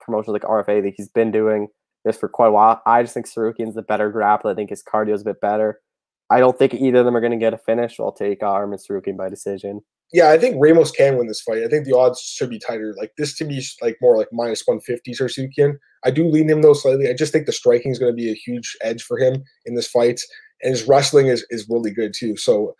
promotions 0.00 0.32
like 0.32 0.42
RFA 0.42 0.82
that 0.82 0.94
he's 0.96 1.08
been 1.08 1.30
doing 1.30 1.68
this 2.04 2.16
for 2.16 2.28
quite 2.28 2.48
a 2.48 2.52
while. 2.52 2.82
I 2.86 3.02
just 3.02 3.14
think 3.14 3.26
Tsarukyan's 3.26 3.74
the 3.74 3.82
better 3.82 4.10
grappler. 4.10 4.52
I 4.52 4.54
think 4.54 4.70
his 4.70 4.82
cardio 4.82 5.14
is 5.14 5.22
a 5.22 5.26
bit 5.26 5.40
better. 5.40 5.80
I 6.30 6.38
don't 6.38 6.58
think 6.58 6.74
either 6.74 7.00
of 7.00 7.04
them 7.04 7.16
are 7.16 7.20
going 7.20 7.32
to 7.32 7.38
get 7.38 7.54
a 7.54 7.58
finish. 7.58 7.98
I'll 8.00 8.12
take 8.12 8.42
uh, 8.42 8.46
Arman 8.46 8.80
Tsarukyan 8.80 9.16
by 9.16 9.28
decision. 9.28 9.82
Yeah, 10.12 10.30
I 10.30 10.38
think 10.38 10.56
Ramos 10.58 10.90
can 10.90 11.16
win 11.16 11.28
this 11.28 11.40
fight. 11.40 11.62
I 11.62 11.68
think 11.68 11.84
the 11.84 11.96
odds 11.96 12.20
should 12.20 12.50
be 12.50 12.58
tighter. 12.58 12.94
Like 12.98 13.12
this 13.16 13.36
to 13.38 13.44
me 13.44 13.62
like 13.80 13.96
more 14.00 14.16
like 14.16 14.28
minus 14.32 14.66
150 14.66 15.12
Tsarukyan. 15.12 15.76
I 16.04 16.10
do 16.10 16.28
lean 16.28 16.50
him 16.50 16.62
though 16.62 16.72
slightly. 16.72 17.08
I 17.08 17.12
just 17.12 17.32
think 17.32 17.46
the 17.46 17.52
striking 17.52 17.92
is 17.92 17.98
going 17.98 18.12
to 18.12 18.16
be 18.16 18.30
a 18.30 18.34
huge 18.34 18.76
edge 18.82 19.02
for 19.02 19.18
him 19.18 19.44
in 19.66 19.76
this 19.76 19.86
fight. 19.86 20.20
And 20.62 20.72
his 20.72 20.88
wrestling 20.88 21.28
is, 21.28 21.46
is 21.50 21.68
really 21.68 21.92
good 21.92 22.12
too. 22.12 22.36
So 22.36 22.74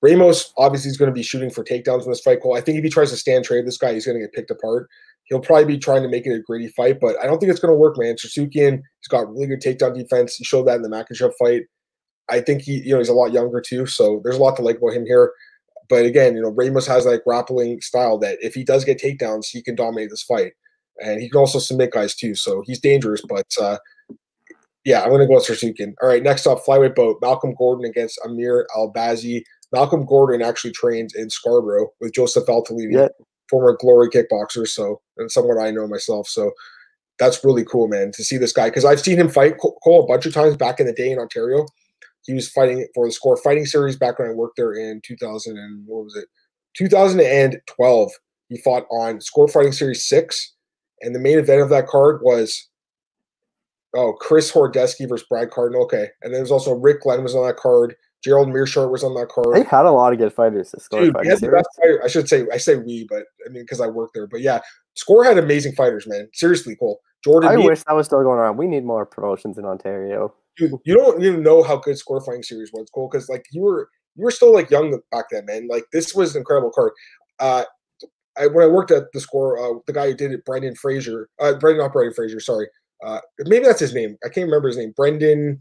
Ramos 0.00 0.52
obviously 0.56 0.90
is 0.90 0.96
going 0.96 1.10
to 1.10 1.14
be 1.14 1.22
shooting 1.22 1.50
for 1.50 1.64
takedowns 1.64 2.04
in 2.04 2.10
this 2.10 2.20
fight. 2.20 2.40
Cole. 2.42 2.56
I 2.56 2.60
think 2.60 2.78
if 2.78 2.84
he 2.84 2.90
tries 2.90 3.10
to 3.10 3.16
stand 3.16 3.44
trade 3.44 3.66
this 3.66 3.78
guy, 3.78 3.92
he's 3.92 4.06
going 4.06 4.18
to 4.18 4.24
get 4.24 4.32
picked 4.32 4.50
apart. 4.50 4.88
He'll 5.24 5.40
probably 5.40 5.64
be 5.64 5.78
trying 5.78 6.02
to 6.02 6.08
make 6.08 6.26
it 6.26 6.34
a 6.34 6.40
gritty 6.40 6.68
fight, 6.68 7.00
but 7.00 7.18
I 7.20 7.26
don't 7.26 7.38
think 7.38 7.50
it's 7.50 7.60
going 7.60 7.74
to 7.74 7.78
work, 7.78 7.96
man. 7.98 8.14
Tsarukyan, 8.14 8.80
he's 9.00 9.08
got 9.08 9.28
really 9.28 9.48
good 9.48 9.60
takedown 9.60 9.96
defense. 9.96 10.36
He 10.36 10.44
showed 10.44 10.68
that 10.68 10.76
in 10.76 10.82
the 10.82 10.88
Makhachev 10.88 11.32
fight. 11.38 11.62
I 12.28 12.40
think 12.40 12.62
he, 12.62 12.80
you 12.82 12.92
know, 12.92 12.98
he's 12.98 13.08
a 13.08 13.14
lot 13.14 13.32
younger 13.32 13.60
too, 13.60 13.86
so 13.86 14.20
there's 14.22 14.36
a 14.36 14.42
lot 14.42 14.56
to 14.56 14.62
like 14.62 14.78
about 14.78 14.92
him 14.92 15.06
here. 15.06 15.32
But 15.88 16.04
again, 16.04 16.34
you 16.34 16.42
know, 16.42 16.50
Ramos 16.50 16.86
has 16.86 17.04
that 17.04 17.24
grappling 17.24 17.80
style 17.80 18.18
that 18.18 18.38
if 18.40 18.54
he 18.54 18.64
does 18.64 18.84
get 18.84 19.00
takedowns, 19.00 19.46
he 19.50 19.62
can 19.62 19.74
dominate 19.74 20.10
this 20.10 20.22
fight, 20.22 20.52
and 21.02 21.20
he 21.20 21.28
can 21.28 21.38
also 21.38 21.58
submit 21.58 21.92
guys 21.92 22.14
too. 22.14 22.34
So 22.34 22.62
he's 22.66 22.80
dangerous. 22.80 23.22
But 23.28 23.46
uh, 23.60 23.78
yeah, 24.84 25.02
I'm 25.02 25.08
going 25.08 25.20
to 25.20 25.26
go 25.26 25.34
with 25.34 25.46
Tsarukyan. 25.46 25.94
All 26.02 26.08
right, 26.08 26.22
next 26.22 26.46
up, 26.46 26.64
flyweight 26.64 26.94
bout 26.94 27.16
Malcolm 27.20 27.54
Gordon 27.56 27.84
against 27.84 28.20
Amir 28.24 28.66
Albazi. 28.76 29.42
Malcolm 29.72 30.06
Gordon 30.06 30.42
actually 30.42 30.72
trains 30.72 31.14
in 31.14 31.28
Scarborough 31.28 31.88
with 32.00 32.14
Joseph 32.14 32.46
Valtellini, 32.46 32.92
yeah. 32.92 33.08
former 33.50 33.76
Glory 33.78 34.08
kickboxer. 34.08 34.66
So, 34.66 35.00
and 35.16 35.30
someone 35.30 35.58
I 35.58 35.70
know 35.70 35.88
myself. 35.88 36.28
So, 36.28 36.52
that's 37.18 37.44
really 37.44 37.64
cool, 37.64 37.88
man, 37.88 38.12
to 38.12 38.22
see 38.22 38.36
this 38.36 38.52
guy 38.52 38.68
because 38.68 38.84
I've 38.84 39.00
seen 39.00 39.18
him 39.18 39.28
fight 39.28 39.56
Cole 39.58 40.04
a 40.04 40.06
bunch 40.06 40.26
of 40.26 40.34
times 40.34 40.56
back 40.56 40.80
in 40.80 40.86
the 40.86 40.92
day 40.92 41.10
in 41.10 41.18
Ontario. 41.18 41.66
He 42.26 42.34
was 42.34 42.48
fighting 42.48 42.86
for 42.94 43.06
the 43.06 43.12
Score 43.12 43.36
Fighting 43.36 43.66
Series 43.66 43.96
back 43.96 44.18
when 44.18 44.28
I 44.28 44.32
worked 44.32 44.56
there 44.56 44.72
in 44.72 45.00
2000 45.04 45.56
and 45.56 45.84
what 45.86 46.04
was 46.04 46.16
it, 46.16 46.28
2012. 46.76 48.10
He 48.48 48.58
fought 48.58 48.84
on 48.90 49.20
Score 49.20 49.48
Fighting 49.48 49.72
Series 49.72 50.06
six, 50.06 50.54
and 51.00 51.14
the 51.14 51.20
main 51.20 51.38
event 51.38 51.62
of 51.62 51.70
that 51.70 51.86
card 51.86 52.20
was 52.22 52.68
oh 53.94 54.12
Chris 54.12 54.52
Horodecki 54.52 55.08
versus 55.08 55.26
Brad 55.28 55.50
Cardinal. 55.50 55.84
Okay, 55.84 56.08
and 56.22 56.32
then 56.32 56.40
there's 56.40 56.50
also 56.50 56.74
Rick 56.74 57.02
Glenn 57.02 57.22
was 57.22 57.34
on 57.34 57.46
that 57.46 57.56
card. 57.56 57.96
Gerald 58.22 58.48
Meerschaert 58.48 58.90
was 58.90 59.04
on 59.04 59.14
that 59.14 59.28
card. 59.28 59.54
They 59.54 59.62
had 59.62 59.86
a 59.86 59.90
lot 59.90 60.12
of 60.12 60.18
good 60.18 60.32
fighters. 60.32 60.74
Dude, 60.90 61.14
fighter. 61.76 62.02
I 62.02 62.08
should 62.08 62.28
say 62.28 62.44
I 62.52 62.56
say 62.56 62.76
we, 62.76 63.06
but 63.08 63.24
I 63.46 63.50
mean 63.50 63.62
because 63.62 63.80
I 63.80 63.88
work 63.88 64.10
there. 64.14 64.26
But 64.26 64.40
yeah, 64.40 64.60
Score 64.94 65.24
had 65.24 65.38
amazing 65.38 65.74
fighters, 65.74 66.06
man. 66.06 66.28
Seriously, 66.32 66.76
cool. 66.78 67.00
Jordan. 67.22 67.50
I 67.50 67.56
wish 67.56 67.82
that 67.84 67.94
was 67.94 68.06
still 68.06 68.22
going 68.22 68.38
on. 68.38 68.56
We 68.56 68.66
need 68.66 68.84
more 68.84 69.06
promotions 69.06 69.58
in 69.58 69.64
Ontario. 69.64 70.34
Dude, 70.56 70.72
you 70.84 70.96
don't 70.96 71.22
even 71.22 71.42
know 71.42 71.62
how 71.62 71.76
good 71.76 71.98
Score 71.98 72.20
Fighting 72.20 72.42
Series 72.42 72.70
was, 72.72 72.88
Cool, 72.94 73.08
because 73.10 73.28
like 73.28 73.44
you 73.52 73.62
were 73.62 73.90
you 74.16 74.24
were 74.24 74.30
still 74.30 74.52
like 74.52 74.70
young 74.70 74.98
back 75.12 75.26
then, 75.30 75.44
man. 75.46 75.68
Like 75.68 75.84
this 75.92 76.14
was 76.14 76.34
an 76.34 76.40
incredible 76.40 76.70
card. 76.70 76.92
Uh, 77.38 77.64
I, 78.38 78.46
when 78.46 78.64
I 78.64 78.68
worked 78.68 78.90
at 78.90 79.12
the 79.12 79.20
score, 79.20 79.58
uh, 79.58 79.78
the 79.86 79.92
guy 79.92 80.08
who 80.08 80.14
did 80.14 80.32
it, 80.32 80.44
Brendan 80.44 80.74
Fraser, 80.74 81.28
uh, 81.38 81.54
Brendan 81.54 81.82
not 81.82 81.92
Brendan 81.92 82.14
Fraser, 82.14 82.40
sorry, 82.40 82.68
uh, 83.04 83.20
maybe 83.40 83.64
that's 83.64 83.80
his 83.80 83.94
name. 83.94 84.16
I 84.24 84.28
can't 84.28 84.46
remember 84.46 84.68
his 84.68 84.76
name. 84.76 84.92
Brendan, 84.96 85.60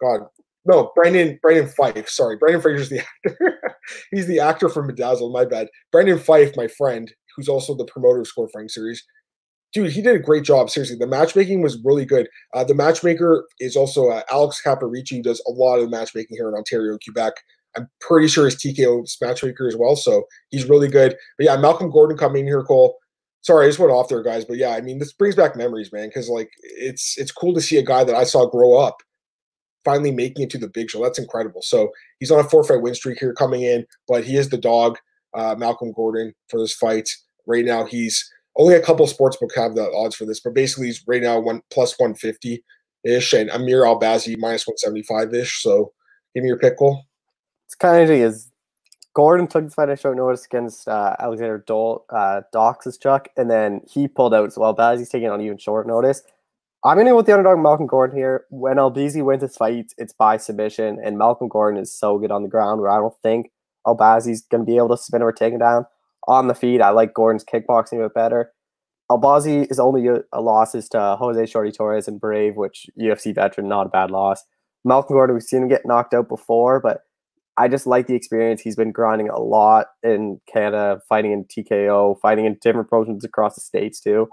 God, 0.00 0.20
no, 0.66 0.92
Brendan 0.94 1.38
Brendan 1.42 1.68
Fife. 1.68 2.08
Sorry, 2.08 2.36
Brendan 2.36 2.60
Fraser's 2.60 2.90
the 2.90 3.00
actor. 3.00 3.60
He's 4.10 4.26
the 4.26 4.40
actor 4.40 4.68
from 4.68 4.86
Bedazzled. 4.86 5.32
My 5.32 5.44
bad. 5.44 5.68
Brendan 5.92 6.18
Fife, 6.18 6.52
my 6.56 6.68
friend, 6.68 7.10
who's 7.36 7.48
also 7.48 7.74
the 7.74 7.86
promoter 7.86 8.20
of 8.20 8.26
Score 8.26 8.48
Fighting 8.48 8.68
Series. 8.68 9.02
Dude, 9.74 9.92
he 9.92 10.00
did 10.00 10.16
a 10.16 10.20
great 10.20 10.44
job. 10.44 10.70
Seriously, 10.70 10.96
the 10.96 11.06
matchmaking 11.06 11.60
was 11.60 11.78
really 11.84 12.06
good. 12.06 12.28
Uh, 12.54 12.64
the 12.64 12.74
matchmaker 12.74 13.46
is 13.60 13.76
also 13.76 14.08
uh, 14.08 14.22
Alex 14.30 14.62
Caparici, 14.64 15.22
does 15.22 15.42
a 15.46 15.50
lot 15.50 15.78
of 15.78 15.90
matchmaking 15.90 16.36
here 16.36 16.48
in 16.48 16.54
Ontario, 16.54 16.96
Quebec. 17.04 17.34
I'm 17.76 17.88
pretty 18.00 18.28
sure 18.28 18.46
he's 18.46 18.56
TKO's 18.56 19.18
matchmaker 19.20 19.68
as 19.68 19.76
well, 19.76 19.94
so 19.94 20.24
he's 20.48 20.68
really 20.68 20.88
good. 20.88 21.14
But 21.36 21.44
yeah, 21.44 21.56
Malcolm 21.56 21.90
Gordon 21.90 22.16
coming 22.16 22.40
in 22.40 22.46
here, 22.46 22.64
Cole. 22.64 22.96
Sorry, 23.42 23.66
I 23.66 23.68
just 23.68 23.78
went 23.78 23.92
off 23.92 24.08
there, 24.08 24.22
guys. 24.22 24.44
But 24.44 24.56
yeah, 24.56 24.70
I 24.70 24.80
mean, 24.80 24.98
this 24.98 25.12
brings 25.12 25.36
back 25.36 25.54
memories, 25.54 25.92
man, 25.92 26.08
because 26.08 26.28
like 26.28 26.50
it's 26.62 27.16
it's 27.18 27.30
cool 27.30 27.54
to 27.54 27.60
see 27.60 27.76
a 27.76 27.84
guy 27.84 28.04
that 28.04 28.16
I 28.16 28.24
saw 28.24 28.46
grow 28.46 28.74
up 28.78 28.96
finally 29.84 30.10
making 30.10 30.44
it 30.44 30.50
to 30.50 30.58
the 30.58 30.68
big 30.68 30.90
show. 30.90 31.02
That's 31.02 31.18
incredible. 31.18 31.62
So 31.62 31.90
he's 32.18 32.30
on 32.30 32.40
a 32.40 32.48
four 32.48 32.64
fight 32.64 32.82
win 32.82 32.94
streak 32.94 33.18
here 33.18 33.32
coming 33.32 33.62
in, 33.62 33.86
but 34.06 34.24
he 34.24 34.36
is 34.36 34.50
the 34.50 34.58
dog, 34.58 34.98
uh, 35.34 35.54
Malcolm 35.56 35.92
Gordon, 35.92 36.34
for 36.48 36.58
this 36.58 36.74
fight. 36.74 37.08
Right 37.46 37.64
now, 37.64 37.84
he's 37.84 38.30
only 38.58 38.74
a 38.74 38.82
couple 38.82 39.06
sportsbook 39.06 39.54
have 39.54 39.74
the 39.74 39.90
odds 39.92 40.16
for 40.16 40.26
this, 40.26 40.40
but 40.40 40.54
basically 40.54 40.86
he's 40.86 41.02
right 41.06 41.22
now 41.22 41.38
one 41.38 41.62
plus 41.70 41.98
150 41.98 42.62
ish, 43.04 43.32
and 43.32 43.50
Amir 43.50 43.82
Albazi 43.82 44.36
minus 44.38 44.66
175 44.66 45.32
ish. 45.34 45.62
So 45.62 45.92
give 46.34 46.42
me 46.42 46.48
your 46.48 46.58
pickle. 46.58 47.06
It's 47.66 47.74
kind 47.74 48.02
of 48.02 48.10
is 48.10 48.50
Gordon 49.14 49.46
took 49.46 49.64
this 49.64 49.74
fight 49.74 49.88
at 49.88 50.00
short 50.00 50.16
notice 50.16 50.44
against 50.44 50.86
uh, 50.86 51.16
Alexander 51.18 51.64
Dol- 51.66 52.04
uh, 52.10 52.42
Doskalchuk, 52.54 53.26
and 53.36 53.50
then 53.50 53.80
he 53.88 54.06
pulled 54.08 54.34
out 54.34 54.46
as 54.46 54.56
well. 54.56 54.74
Bazzi's 54.74 55.08
taking 55.08 55.28
on 55.28 55.40
even 55.40 55.58
short 55.58 55.86
notice. 55.86 56.22
I'm 56.84 56.96
going 56.96 57.06
to 57.06 57.12
go 57.12 57.16
with 57.16 57.26
the 57.26 57.32
underdog 57.32 57.58
Malcolm 57.58 57.88
Gordon 57.88 58.16
here. 58.16 58.44
When 58.50 58.76
Albazi 58.76 59.24
wins 59.24 59.42
his 59.42 59.56
fight, 59.56 59.92
it's 59.98 60.12
by 60.12 60.36
submission, 60.36 61.00
and 61.02 61.18
Malcolm 61.18 61.48
Gordon 61.48 61.80
is 61.80 61.92
so 61.92 62.18
good 62.18 62.30
on 62.30 62.42
the 62.42 62.48
ground 62.48 62.80
where 62.80 62.90
I 62.90 62.98
don't 62.98 63.14
think 63.22 63.50
Albazi's 63.86 64.42
going 64.42 64.64
to 64.64 64.66
be 64.66 64.76
able 64.76 64.90
to 64.90 64.96
spin 64.96 65.22
or 65.22 65.32
take 65.32 65.52
him 65.52 65.58
down. 65.58 65.86
On 66.28 66.46
the 66.46 66.54
feet, 66.54 66.82
I 66.82 66.90
like 66.90 67.14
Gordon's 67.14 67.44
kickboxing 67.44 67.98
a 67.98 68.04
bit 68.04 68.14
better. 68.14 68.52
Albazi 69.10 69.66
is 69.70 69.80
only 69.80 70.06
a, 70.08 70.18
a 70.32 70.42
losses 70.42 70.88
to 70.90 71.16
Jose 71.18 71.46
Shorty 71.46 71.72
Torres 71.72 72.06
and 72.06 72.20
Brave, 72.20 72.56
which 72.56 72.86
UFC 73.00 73.34
veteran, 73.34 73.66
not 73.66 73.86
a 73.86 73.88
bad 73.88 74.10
loss. 74.10 74.44
Malcolm 74.84 75.16
Gordon, 75.16 75.34
we've 75.34 75.42
seen 75.42 75.62
him 75.62 75.68
get 75.68 75.86
knocked 75.86 76.12
out 76.12 76.28
before, 76.28 76.80
but 76.80 77.00
I 77.56 77.66
just 77.66 77.86
like 77.86 78.06
the 78.06 78.14
experience. 78.14 78.60
He's 78.60 78.76
been 78.76 78.92
grinding 78.92 79.30
a 79.30 79.40
lot 79.40 79.86
in 80.02 80.40
Canada, 80.52 81.00
fighting 81.08 81.32
in 81.32 81.44
TKO, 81.44 82.20
fighting 82.20 82.44
in 82.44 82.58
different 82.60 82.90
promotions 82.90 83.24
across 83.24 83.54
the 83.54 83.62
states 83.62 83.98
too. 83.98 84.28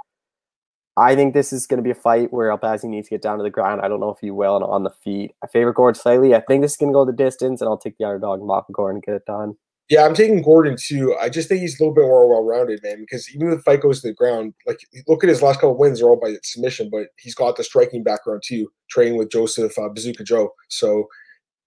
I 0.98 1.16
think 1.16 1.34
this 1.34 1.52
is 1.52 1.66
going 1.66 1.78
to 1.78 1.84
be 1.84 1.92
a 1.92 1.96
fight 1.96 2.32
where 2.32 2.56
Albazi 2.56 2.86
needs 2.86 3.08
to 3.08 3.16
get 3.16 3.22
down 3.22 3.38
to 3.38 3.44
the 3.44 3.50
ground. 3.50 3.82
I 3.82 3.88
don't 3.88 4.00
know 4.00 4.12
if 4.12 4.20
he 4.22 4.32
will 4.32 4.56
and 4.56 4.64
on 4.64 4.84
the 4.84 4.92
feet. 5.04 5.32
I 5.44 5.48
favor 5.48 5.74
Gordon 5.74 6.00
slightly. 6.00 6.36
I 6.36 6.42
think 6.42 6.62
this 6.62 6.72
is 6.72 6.78
going 6.78 6.92
to 6.92 6.96
go 6.96 7.06
the 7.06 7.12
distance, 7.12 7.62
and 7.62 7.70
I'll 7.70 7.78
take 7.78 7.98
the 7.98 8.06
underdog, 8.06 8.46
Malcolm 8.46 8.74
Gordon, 8.74 8.98
and 8.98 9.04
get 9.04 9.16
it 9.16 9.26
done. 9.26 9.56
Yeah, 9.90 10.04
I'm 10.04 10.16
taking 10.16 10.42
Gordon 10.42 10.78
too. 10.80 11.16
I 11.22 11.30
just 11.30 11.48
think 11.48 11.62
he's 11.62 11.80
a 11.80 11.84
little 11.84 11.94
bit 11.94 12.06
more 12.06 12.28
well-rounded, 12.28 12.80
man. 12.84 13.02
Because 13.02 13.30
even 13.36 13.50
if 13.50 13.58
the 13.58 13.64
fight 13.64 13.82
goes 13.82 14.02
to 14.02 14.08
the 14.08 14.14
ground, 14.14 14.54
like 14.66 14.80
look 15.08 15.24
at 15.24 15.30
his 15.30 15.44
last 15.44 15.58
couple 15.58 15.78
wins, 15.78 16.00
they're 16.00 16.10
all 16.10 16.20
by 16.20 16.34
submission. 16.44 16.90
But 16.92 17.08
he's 17.20 17.36
got 17.36 17.56
the 17.56 17.64
striking 17.64 18.04
background 18.04 18.42
too, 18.44 18.68
training 18.90 19.18
with 19.18 19.30
Joseph 19.30 19.78
uh, 19.78 19.90
Bazooka 19.90 20.24
Joe. 20.24 20.52
So 20.70 21.08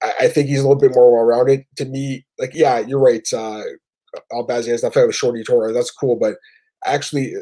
I, 0.03 0.13
I, 0.23 0.29
think 0.29 0.49
he's 0.49 0.59
a 0.59 0.63
little 0.63 0.81
bit 0.81 0.95
more 0.95 1.13
well-rounded. 1.13 1.65
To 1.77 1.85
me, 1.85 2.27
like 2.41 2.55
yeah, 2.55 2.81
you're 2.81 2.99
right. 2.99 3.27
Uh, 3.33 3.63
has 4.49 4.67
that 4.67 4.95
fight 4.95 5.07
with 5.07 5.15
Shorty 5.15 5.45
Torres. 5.45 5.75
That's 5.75 5.93
cool, 5.93 6.17
but 6.17 6.35
actually, 6.85 7.35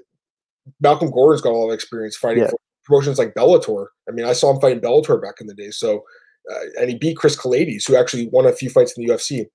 Malcolm 0.81 1.11
Gordon's 1.11 1.41
got 1.41 1.53
a 1.53 1.57
lot 1.57 1.69
of 1.69 1.75
experience 1.75 2.17
fighting 2.17 2.43
yeah. 2.43 2.51
for 2.51 2.59
promotions 2.85 3.19
like 3.19 3.35
Bellator. 3.35 3.87
I 4.09 4.13
mean, 4.13 4.27
I 4.27 4.33
saw 4.33 4.53
him 4.53 4.61
fighting 4.61 4.81
Bellator 4.81 5.21
back 5.21 5.37
in 5.41 5.47
the 5.47 5.55
day. 5.55 5.71
So, 5.71 6.03
uh, 6.53 6.81
and 6.81 6.91
he 6.91 6.97
beat 6.97 7.17
Chris 7.17 7.37
Kelades, 7.37 7.87
who 7.87 7.97
actually 7.97 8.29
won 8.29 8.47
a 8.47 8.53
few 8.53 8.71
fights 8.71 8.97
in 8.97 9.07
the 9.07 9.13
UFC. 9.13 9.47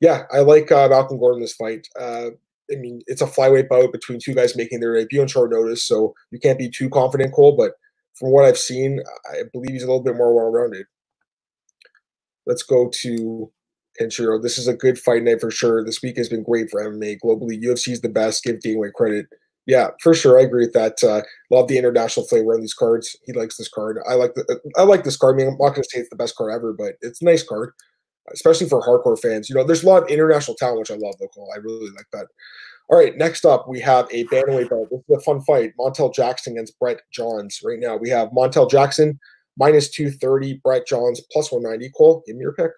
Yeah, 0.00 0.22
I 0.32 0.40
like 0.40 0.72
uh, 0.72 0.88
Malcolm 0.88 1.18
Gordon 1.18 1.40
this 1.42 1.54
fight. 1.54 1.86
Uh, 1.98 2.30
I 2.72 2.76
mean, 2.76 3.02
it's 3.06 3.22
a 3.22 3.26
flyweight 3.26 3.68
bout 3.68 3.92
between 3.92 4.18
two 4.22 4.34
guys 4.34 4.56
making 4.56 4.80
their 4.80 4.94
debut 4.94 5.20
on 5.20 5.28
short 5.28 5.50
notice, 5.50 5.84
so 5.84 6.14
you 6.30 6.38
can't 6.38 6.58
be 6.58 6.70
too 6.70 6.88
confident, 6.88 7.34
Cole. 7.34 7.56
But 7.56 7.72
from 8.14 8.30
what 8.30 8.44
I've 8.44 8.58
seen, 8.58 9.00
I 9.32 9.42
believe 9.52 9.72
he's 9.72 9.82
a 9.82 9.86
little 9.86 10.02
bit 10.02 10.16
more 10.16 10.34
well-rounded. 10.34 10.86
Let's 12.46 12.62
go 12.62 12.88
to 12.88 13.52
Kenshiro. 14.00 14.42
This 14.42 14.58
is 14.58 14.68
a 14.68 14.74
good 14.74 14.98
fight 14.98 15.22
night 15.22 15.40
for 15.40 15.50
sure. 15.50 15.84
This 15.84 16.02
week 16.02 16.16
has 16.16 16.28
been 16.28 16.42
great 16.42 16.70
for 16.70 16.82
MMA 16.82 17.18
globally. 17.24 17.62
UFC 17.62 17.88
is 17.92 18.00
the 18.00 18.08
best. 18.08 18.44
Give 18.44 18.58
White 18.64 18.94
credit. 18.94 19.26
Yeah, 19.66 19.90
for 20.02 20.14
sure. 20.14 20.38
I 20.38 20.42
agree 20.42 20.64
with 20.64 20.72
that. 20.72 21.02
Uh, 21.04 21.22
love 21.50 21.68
the 21.68 21.78
international 21.78 22.26
flavor 22.26 22.54
on 22.54 22.60
these 22.60 22.74
cards. 22.74 23.16
He 23.24 23.32
likes 23.32 23.56
this 23.56 23.68
card. 23.68 23.98
I 24.08 24.14
like 24.14 24.34
the 24.34 24.58
I 24.76 24.82
like 24.82 25.04
this 25.04 25.16
card. 25.16 25.34
I 25.34 25.38
mean, 25.38 25.48
I'm 25.48 25.58
not 25.58 25.70
going 25.70 25.82
to 25.82 25.88
say 25.88 26.00
it's 26.00 26.10
the 26.10 26.16
best 26.16 26.36
card 26.36 26.52
ever, 26.52 26.72
but 26.72 26.94
it's 27.02 27.20
a 27.20 27.24
nice 27.24 27.42
card, 27.42 27.72
especially 28.32 28.68
for 28.68 28.80
hardcore 28.82 29.18
fans. 29.18 29.48
You 29.48 29.56
know, 29.56 29.64
there's 29.64 29.82
a 29.82 29.86
lot 29.86 30.02
of 30.02 30.08
international 30.08 30.56
talent, 30.56 30.80
which 30.80 30.90
I 30.90 30.94
love. 30.94 31.14
Local, 31.20 31.48
I 31.54 31.58
really 31.58 31.90
like 31.90 32.06
that. 32.12 32.26
All 32.88 32.98
right, 32.98 33.16
next 33.16 33.44
up 33.44 33.68
we 33.68 33.78
have 33.80 34.08
a 34.10 34.24
bantamweight 34.24 34.68
belt. 34.68 34.88
This 34.90 35.00
is 35.08 35.16
a 35.16 35.20
fun 35.20 35.40
fight. 35.42 35.72
Montel 35.78 36.12
Jackson 36.12 36.54
against 36.54 36.78
Brett 36.78 37.00
Johns. 37.12 37.60
Right 37.64 37.78
now 37.78 37.96
we 37.96 38.10
have 38.10 38.30
Montel 38.30 38.68
Jackson 38.70 39.18
minus 39.56 39.88
two 39.88 40.10
thirty, 40.10 40.60
Brett 40.64 40.86
Johns 40.86 41.20
plus 41.32 41.52
one 41.52 41.62
ninety. 41.62 41.90
Cole, 41.96 42.22
give 42.26 42.36
me 42.36 42.42
your 42.42 42.52
pick. 42.52 42.72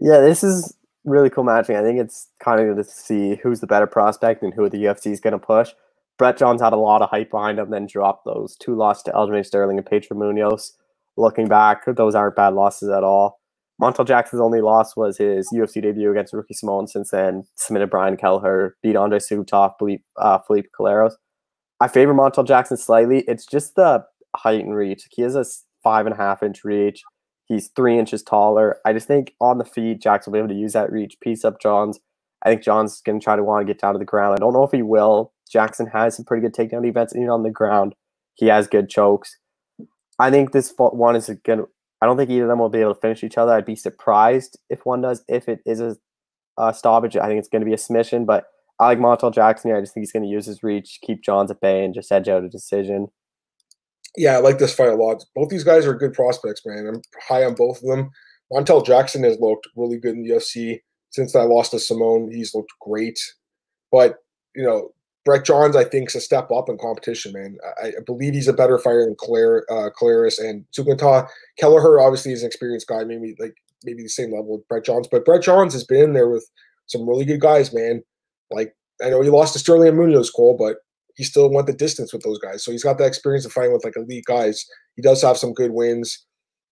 Yeah, 0.00 0.20
this 0.20 0.42
is 0.42 0.74
really 1.04 1.30
cool 1.30 1.44
matching. 1.44 1.76
I 1.76 1.82
think 1.82 2.00
it's 2.00 2.28
kind 2.40 2.60
of 2.60 2.66
good 2.66 2.84
to 2.84 2.90
see 2.90 3.36
who's 3.42 3.60
the 3.60 3.66
better 3.66 3.86
prospect 3.86 4.42
and 4.42 4.52
who 4.52 4.68
the 4.68 4.84
UFC 4.84 5.12
is 5.12 5.20
going 5.20 5.32
to 5.32 5.38
push. 5.38 5.70
Brett 6.18 6.38
Johns 6.38 6.62
had 6.62 6.72
a 6.72 6.76
lot 6.76 7.02
of 7.02 7.10
hype 7.10 7.30
behind 7.30 7.58
him, 7.58 7.70
then 7.70 7.86
dropped 7.86 8.24
those 8.24 8.56
two 8.56 8.74
losses 8.74 9.04
to 9.04 9.12
Aljamain 9.12 9.44
Sterling 9.44 9.78
and 9.78 9.86
Pedro 9.86 10.16
Munhoz. 10.16 10.72
Looking 11.16 11.46
back, 11.46 11.84
those 11.86 12.14
aren't 12.14 12.36
bad 12.36 12.54
losses 12.54 12.88
at 12.88 13.04
all. 13.04 13.40
Montel 13.80 14.06
Jackson's 14.06 14.40
only 14.40 14.60
loss 14.60 14.96
was 14.96 15.18
his 15.18 15.48
UFC 15.54 15.82
debut 15.82 16.10
against 16.10 16.32
Ricky 16.32 16.54
Simón. 16.54 16.88
Since 16.88 17.10
then, 17.10 17.44
submitted 17.56 17.90
Brian 17.90 18.16
Kelleher, 18.16 18.76
beat 18.82 18.96
Andre 18.96 19.18
Subtov, 19.18 19.74
Felipe, 19.78 20.02
uh, 20.16 20.38
Felipe 20.38 20.66
Colares. 20.78 21.12
I 21.80 21.88
favor 21.88 22.14
Montel 22.14 22.46
Jackson 22.46 22.78
slightly. 22.78 23.24
It's 23.28 23.44
just 23.44 23.74
the 23.74 24.04
height 24.34 24.64
and 24.64 24.74
reach. 24.74 25.06
He 25.10 25.22
has 25.22 25.34
a 25.34 25.44
five 25.82 26.06
and 26.06 26.14
a 26.14 26.18
half 26.18 26.42
inch 26.42 26.64
reach. 26.64 27.02
He's 27.46 27.68
three 27.68 27.98
inches 27.98 28.22
taller. 28.22 28.78
I 28.84 28.92
just 28.92 29.06
think 29.06 29.34
on 29.40 29.58
the 29.58 29.64
feet, 29.64 30.02
Jackson 30.02 30.32
will 30.32 30.38
be 30.38 30.44
able 30.44 30.54
to 30.54 30.60
use 30.60 30.72
that 30.72 30.90
reach, 30.90 31.20
piece 31.20 31.44
up 31.44 31.60
Johns. 31.60 32.00
I 32.44 32.48
think 32.48 32.62
Johns 32.62 33.00
going 33.02 33.20
to 33.20 33.24
try 33.24 33.36
to 33.36 33.44
want 33.44 33.66
to 33.66 33.72
get 33.72 33.80
down 33.80 33.92
to 33.92 33.98
the 33.98 34.04
ground. 34.04 34.34
I 34.34 34.40
don't 34.40 34.52
know 34.52 34.64
if 34.64 34.72
he 34.72 34.82
will. 34.82 35.32
Jackson 35.50 35.86
has 35.86 36.16
some 36.16 36.24
pretty 36.24 36.46
good 36.46 36.54
takedown 36.54 36.82
defense 36.82 37.14
even 37.14 37.28
on 37.28 37.42
the 37.42 37.50
ground. 37.50 37.94
He 38.34 38.46
has 38.46 38.66
good 38.66 38.88
chokes. 38.88 39.36
I 40.18 40.30
think 40.30 40.52
this 40.52 40.72
one 40.76 41.14
is 41.14 41.30
going 41.44 41.60
to 41.60 41.68
I 42.02 42.06
don't 42.06 42.16
think 42.16 42.30
either 42.30 42.44
of 42.44 42.48
them 42.48 42.58
will 42.58 42.68
be 42.68 42.80
able 42.80 42.94
to 42.94 43.00
finish 43.00 43.24
each 43.24 43.38
other. 43.38 43.52
I'd 43.52 43.64
be 43.64 43.76
surprised 43.76 44.58
if 44.68 44.84
one 44.84 45.00
does. 45.00 45.24
If 45.28 45.48
it 45.48 45.60
is 45.64 45.80
a, 45.80 45.96
a 46.58 46.74
stoppage, 46.74 47.16
I 47.16 47.26
think 47.26 47.38
it's 47.38 47.48
going 47.48 47.62
to 47.62 47.66
be 47.66 47.74
a 47.74 47.78
submission. 47.78 48.26
But 48.26 48.44
I 48.78 48.86
like 48.86 48.98
Montel 48.98 49.32
Jackson 49.32 49.70
here. 49.70 49.78
I 49.78 49.80
just 49.80 49.94
think 49.94 50.02
he's 50.02 50.12
going 50.12 50.22
to 50.22 50.28
use 50.28 50.46
his 50.46 50.62
reach, 50.62 50.98
keep 51.02 51.22
Johns 51.22 51.50
at 51.50 51.60
bay, 51.60 51.84
and 51.84 51.94
just 51.94 52.12
edge 52.12 52.28
out 52.28 52.44
a 52.44 52.48
decision. 52.48 53.08
Yeah, 54.16 54.36
I 54.36 54.38
like 54.38 54.58
this 54.58 54.74
fight 54.74 54.88
a 54.88 54.94
lot. 54.94 55.24
Both 55.34 55.48
these 55.48 55.64
guys 55.64 55.86
are 55.86 55.94
good 55.94 56.12
prospects, 56.12 56.62
man. 56.64 56.86
I'm 56.86 57.02
high 57.26 57.44
on 57.44 57.54
both 57.54 57.82
of 57.82 57.88
them. 57.88 58.10
Montel 58.52 58.84
Jackson 58.84 59.22
has 59.24 59.38
looked 59.40 59.68
really 59.76 59.98
good 59.98 60.14
in 60.14 60.22
the 60.22 60.30
UFC 60.30 60.80
since 61.10 61.34
I 61.34 61.42
lost 61.42 61.72
to 61.72 61.78
Simón. 61.78 62.32
He's 62.32 62.54
looked 62.54 62.72
great, 62.80 63.18
but 63.90 64.16
you 64.54 64.62
know 64.62 64.90
Brett 65.26 65.44
Johns, 65.44 65.74
I 65.74 65.82
think, 65.82 66.08
is 66.08 66.14
a 66.14 66.20
step 66.20 66.52
up 66.52 66.68
in 66.68 66.78
competition, 66.78 67.32
man. 67.32 67.58
I, 67.82 67.88
I 67.88 68.00
believe 68.06 68.32
he's 68.32 68.46
a 68.46 68.52
better 68.52 68.78
fighter 68.78 69.04
than 69.04 69.16
Claire, 69.18 69.66
uh, 69.68 69.90
Claris 69.90 70.38
and 70.38 70.64
Sugata. 70.72 71.28
Kelleher 71.58 72.00
obviously 72.00 72.32
is 72.32 72.42
an 72.42 72.46
experienced 72.46 72.86
guy, 72.86 73.02
maybe 73.02 73.34
like 73.40 73.56
maybe 73.82 74.04
the 74.04 74.08
same 74.08 74.32
level 74.32 74.56
with 74.56 74.68
Brett 74.68 74.84
Johns, 74.84 75.08
but 75.10 75.24
Brett 75.24 75.42
Johns 75.42 75.72
has 75.72 75.82
been 75.84 76.04
in 76.04 76.12
there 76.12 76.28
with 76.28 76.48
some 76.86 77.08
really 77.08 77.24
good 77.24 77.40
guys, 77.40 77.74
man. 77.74 78.04
Like 78.52 78.74
I 79.04 79.10
know 79.10 79.20
he 79.20 79.28
lost 79.28 79.52
to 79.54 79.58
Sterling 79.58 79.88
and 79.88 79.98
Munhoz, 79.98 80.32
Cole, 80.34 80.56
but 80.56 80.76
he 81.16 81.24
still 81.24 81.50
went 81.50 81.66
the 81.66 81.72
distance 81.72 82.12
with 82.12 82.22
those 82.22 82.38
guys. 82.38 82.64
So 82.64 82.70
he's 82.70 82.84
got 82.84 82.98
that 82.98 83.06
experience 83.06 83.44
of 83.44 83.52
fighting 83.52 83.72
with 83.72 83.84
like 83.84 83.96
elite 83.96 84.26
guys. 84.26 84.64
He 84.94 85.02
does 85.02 85.20
have 85.22 85.36
some 85.36 85.52
good 85.52 85.72
wins 85.72 86.24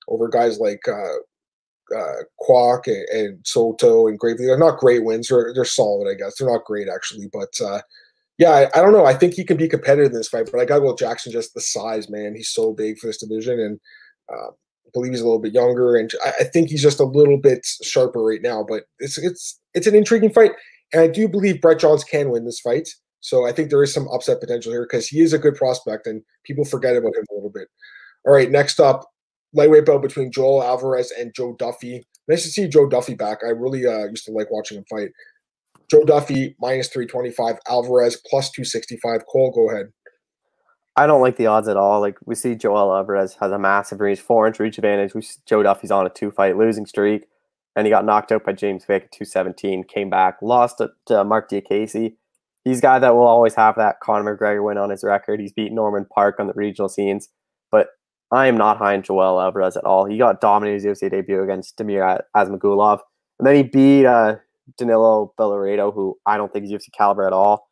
over 0.07 0.29
guys 0.29 0.61
like 0.61 0.83
uh, 0.87 1.97
uh, 1.97 2.23
Kwak 2.39 2.87
and, 2.87 3.09
and, 3.09 3.47
Soto 3.47 4.07
and 4.07 4.19
Gravely. 4.19 4.47
They're 4.47 4.59
not 4.59 4.79
great 4.79 5.05
wins. 5.05 5.29
They're, 5.29 5.53
they're 5.55 5.65
solid, 5.65 6.09
I 6.09 6.15
guess. 6.15 6.39
They're 6.39 6.51
not 6.51 6.65
great 6.65 6.89
actually, 6.89 7.29
but 7.33 7.53
uh, 7.65 7.81
yeah, 8.39 8.51
I, 8.51 8.79
I, 8.79 8.83
don't 8.83 8.93
know. 8.93 9.05
I 9.05 9.15
think 9.15 9.35
he 9.35 9.45
can 9.45 9.57
be 9.57 9.69
competitive 9.69 10.13
in 10.13 10.19
this 10.19 10.29
fight, 10.29 10.49
but 10.51 10.61
I 10.61 10.65
got 10.65 10.77
to 10.77 10.81
go 10.81 10.97
Jackson 10.97 11.31
just 11.31 11.55
the 11.55 11.61
size, 11.61 12.11
man. 12.11 12.35
He's 12.35 12.51
so 12.51 12.73
big 12.73 12.99
for 12.99 13.07
this 13.07 13.19
division, 13.19 13.61
and 13.61 13.81
uh, 14.33 14.49
I 14.49 14.91
believe 14.93 15.13
he's 15.13 15.21
a 15.21 15.25
little 15.25 15.41
bit 15.41 15.55
younger, 15.55 15.97
and 15.97 16.11
I, 16.25 16.33
I, 16.41 16.45
think 16.45 16.69
he's 16.69 16.83
just 16.83 17.01
a 17.01 17.05
little 17.05 17.39
bit 17.39 17.65
sharper 17.83 18.23
right 18.23 18.43
now. 18.43 18.65
But 18.67 18.85
it's 18.99 19.19
it's 19.19 19.61
it's 19.75 19.87
an 19.87 19.95
intriguing 19.95 20.33
fight, 20.33 20.53
and 20.93 21.01
I 21.01 21.07
do 21.07 21.29
believe 21.29 21.61
Brett 21.61 21.79
Johns 21.79 22.03
can 22.03 22.31
win 22.31 22.45
this 22.45 22.61
fight. 22.61 22.89
So 23.21 23.47
I 23.47 23.53
think 23.53 23.71
there 23.71 23.83
is 23.83 23.95
some 23.95 24.09
upset 24.09 24.41
potential 24.41 24.73
here 24.73 24.85
because 24.85 25.09
he 25.09 25.21
is 25.21 25.33
a 25.33 25.39
good 25.39 25.55
prospect, 25.55 26.07
and 26.07 26.23
people 26.45 26.65
forget 26.65 26.97
about 26.97 27.17
him 27.17 27.25
a 27.31 27.35
little 27.35 27.51
bit. 27.51 27.69
All 28.27 28.35
right, 28.35 28.51
next 28.51 28.81
up, 28.81 29.07
lightweight 29.53 29.87
belt 29.87 30.03
between 30.03 30.33
Joel 30.33 30.63
Alvarez 30.63 31.13
and 31.13 31.35
Joe 31.35 31.55
Duffy. 31.59 32.05
Nice 32.27 32.43
to 32.43 32.49
see 32.49 32.69
Joe 32.69 32.89
Duffy 32.89 33.15
back. 33.15 33.39
I 33.45 33.51
really 33.51 33.87
uh, 33.87 34.07
used 34.07 34.25
to 34.27 34.33
like 34.33 34.51
watching 34.51 34.79
him 34.79 34.85
fight. 34.91 35.11
Joe 35.91 36.05
Duffy 36.05 36.57
minus 36.61 36.89
325, 36.89 37.59
Alvarez 37.69 38.21
plus 38.29 38.51
265. 38.51 39.27
Cole, 39.27 39.53
go 39.53 39.71
ahead. 39.71 39.93
I 40.97 41.07
don't 41.07 41.21
like 41.21 41.37
the 41.37 41.47
odds 41.47 41.69
at 41.69 41.77
all. 41.77 42.01
Like 42.01 42.19
we 42.25 42.35
see 42.35 42.55
Joel 42.55 42.95
Alvarez 42.95 43.37
has 43.41 43.51
a 43.51 43.59
massive 43.59 44.01
reach, 44.01 44.21
four 44.21 44.47
inch 44.47 44.61
reach 44.61 44.79
advantage. 44.79 45.15
We 45.15 45.23
see 45.23 45.41
Joe 45.45 45.63
Duffy's 45.63 45.91
on 45.91 46.07
a 46.07 46.11
two 46.11 46.31
fight 46.31 46.57
losing 46.57 46.87
streak, 46.87 47.27
and 47.75 47.87
he 47.87 47.91
got 47.91 48.05
knocked 48.05 48.31
out 48.31 48.45
by 48.45 48.53
James 48.53 48.85
Vick 48.85 49.05
at 49.05 49.13
217, 49.13 49.85
came 49.85 50.09
back, 50.09 50.39
lost 50.41 50.79
to, 50.79 50.91
to 51.07 51.25
Marc 51.25 51.51
Diakiese. 51.51 52.15
He's 52.65 52.79
a 52.79 52.83
guy 52.83 52.99
that 52.99 53.15
will 53.15 53.27
always 53.27 53.55
have 53.57 53.75
that 53.77 54.01
Conor 54.01 54.37
McGregor 54.37 54.65
win 54.65 54.79
on 54.79 54.91
his 54.91 55.05
record. 55.05 55.41
He's 55.41 55.53
beat 55.53 55.73
Norman 55.73 56.07
Parke 56.07 56.39
on 56.39 56.47
the 56.47 56.55
regional 56.55 56.89
scenes, 56.89 57.29
but 57.71 57.89
I 58.31 58.47
am 58.47 58.57
not 58.57 58.79
high 58.79 58.95
on 58.95 59.03
Joel 59.03 59.41
Alvarez 59.41 59.77
at 59.77 59.85
all. 59.85 60.07
He 60.07 60.17
got 60.17 60.41
dominated 60.41 60.85
his 60.85 61.01
UFC 61.01 61.11
debut 61.11 61.43
against 61.43 61.77
Damir 61.77 62.21
Ismagulov, 62.37 63.01
and 63.39 63.47
then 63.47 63.57
he 63.57 63.63
beat 63.65 64.07
uh, 64.07 64.37
Danilo 64.79 65.33
Belluardo, 65.39 65.93
who 65.95 66.17
I 66.27 66.37
don't 66.37 66.53
think 66.53 66.65
is 66.65 66.73
UFC 66.73 66.89
caliber 66.97 67.27
at 67.27 67.33
all. 67.33 67.69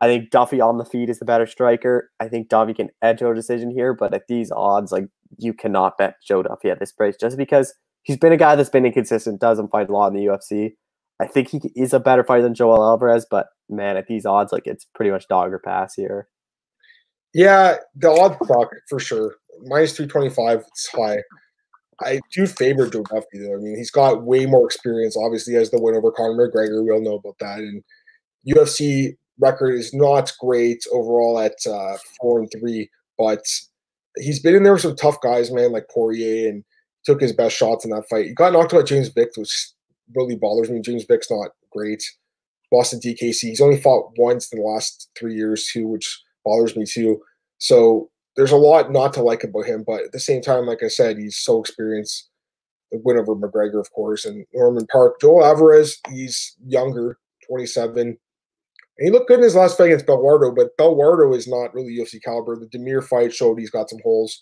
I 0.00 0.06
think 0.06 0.30
Duffy 0.30 0.60
on 0.60 0.78
the 0.78 0.84
feet 0.84 1.08
is 1.08 1.18
the 1.18 1.24
better 1.24 1.46
striker. 1.46 2.10
I 2.20 2.28
think 2.28 2.48
Duffy 2.48 2.74
can 2.74 2.90
edge 3.02 3.22
a 3.22 3.34
decision 3.34 3.70
here, 3.70 3.94
but 3.94 4.12
at 4.12 4.24
these 4.28 4.50
odds, 4.50 4.92
like 4.92 5.06
you 5.38 5.54
cannot 5.54 5.96
bet 5.98 6.16
Joe 6.26 6.42
Duffy 6.42 6.70
at 6.70 6.78
this 6.78 6.92
price 6.92 7.16
just 7.18 7.36
because 7.36 7.72
he's 8.02 8.18
been 8.18 8.32
a 8.32 8.36
guy 8.36 8.54
that's 8.54 8.70
been 8.70 8.84
inconsistent, 8.86 9.40
doesn't 9.40 9.70
fight 9.70 9.88
a 9.88 9.92
lot 9.92 10.08
in 10.08 10.14
the 10.14 10.26
UFC. 10.26 10.72
I 11.20 11.26
think 11.26 11.48
he 11.48 11.60
is 11.74 11.92
a 11.92 12.00
better 12.00 12.22
fighter 12.22 12.42
than 12.42 12.54
Joel 12.54 12.82
Alvarez, 12.82 13.26
but 13.28 13.46
man, 13.68 13.96
at 13.96 14.06
these 14.06 14.26
odds, 14.26 14.52
like 14.52 14.66
it's 14.66 14.86
pretty 14.94 15.10
much 15.10 15.26
dog 15.28 15.52
or 15.52 15.58
pass 15.58 15.94
here. 15.94 16.28
Yeah, 17.34 17.76
the 17.94 18.10
odd 18.10 18.38
clock 18.38 18.68
for 18.88 19.00
sure. 19.00 19.36
Minus 19.64 19.96
325, 19.96 20.64
it's 20.68 20.88
high. 20.88 21.18
I 22.00 22.20
do 22.32 22.46
favor 22.46 22.88
Joe 22.88 23.02
Duffy 23.02 23.38
though. 23.38 23.54
I 23.54 23.56
mean, 23.56 23.76
he's 23.76 23.90
got 23.90 24.22
way 24.22 24.46
more 24.46 24.66
experience. 24.66 25.16
Obviously, 25.16 25.56
as 25.56 25.70
the 25.70 25.80
win 25.80 25.96
over 25.96 26.12
Conor 26.12 26.48
McGregor, 26.48 26.84
we 26.84 26.90
all 26.90 27.02
know 27.02 27.16
about 27.16 27.38
that. 27.40 27.58
And 27.58 27.82
UFC 28.46 29.16
record 29.40 29.74
is 29.74 29.92
not 29.92 30.32
great 30.40 30.84
overall 30.92 31.38
at 31.38 31.54
uh, 31.68 31.96
four 32.20 32.40
and 32.40 32.50
three, 32.52 32.88
but 33.16 33.42
he's 34.16 34.40
been 34.40 34.54
in 34.54 34.62
there 34.62 34.74
with 34.74 34.82
some 34.82 34.96
tough 34.96 35.20
guys, 35.20 35.50
man, 35.50 35.72
like 35.72 35.88
Poirier, 35.92 36.48
and 36.48 36.64
took 37.04 37.20
his 37.20 37.32
best 37.32 37.56
shots 37.56 37.84
in 37.84 37.90
that 37.90 38.08
fight. 38.08 38.26
He 38.26 38.34
got 38.34 38.52
knocked 38.52 38.74
out 38.74 38.80
by 38.80 38.84
James 38.84 39.08
Vick, 39.08 39.30
which 39.36 39.70
really 40.14 40.36
bothers 40.36 40.70
me. 40.70 40.80
James 40.80 41.04
Vick's 41.04 41.30
not 41.30 41.50
great. 41.70 42.02
Boston 42.70 43.00
Diakiese. 43.00 43.40
He's 43.40 43.60
only 43.60 43.80
fought 43.80 44.12
once 44.18 44.52
in 44.52 44.58
the 44.58 44.64
last 44.64 45.10
three 45.18 45.34
years 45.34 45.66
too, 45.72 45.86
which 45.86 46.22
bothers 46.44 46.76
me 46.76 46.84
too. 46.84 47.20
So 47.58 48.10
there's 48.38 48.52
a 48.52 48.56
lot 48.56 48.92
not 48.92 49.12
to 49.12 49.20
like 49.20 49.42
about 49.42 49.66
him, 49.66 49.82
but 49.84 50.04
at 50.04 50.12
the 50.12 50.20
same 50.20 50.40
time, 50.40 50.64
like 50.64 50.84
I 50.84 50.86
said, 50.86 51.18
he's 51.18 51.36
so 51.36 51.58
experienced. 51.58 52.30
The 52.92 53.00
win 53.04 53.18
over 53.18 53.34
McGregor, 53.34 53.80
of 53.80 53.90
course, 53.90 54.24
and 54.24 54.46
Norman 54.54 54.86
Parke. 54.86 55.20
Joel 55.20 55.44
Alvarez, 55.44 55.98
he's 56.08 56.54
younger, 56.64 57.18
27. 57.48 57.98
And 57.98 58.16
he 58.96 59.10
looked 59.10 59.26
good 59.26 59.40
in 59.40 59.44
his 59.44 59.56
last 59.56 59.76
fight 59.76 59.86
against 59.86 60.06
Belluardo, 60.06 60.54
but 60.54 60.76
Belluardo 60.78 61.36
is 61.36 61.48
not 61.48 61.74
really 61.74 61.98
UFC 61.98 62.22
caliber. 62.22 62.54
The 62.54 62.66
Damir 62.66 63.02
fight 63.02 63.34
showed 63.34 63.58
he's 63.58 63.70
got 63.70 63.90
some 63.90 63.98
holes. 64.04 64.40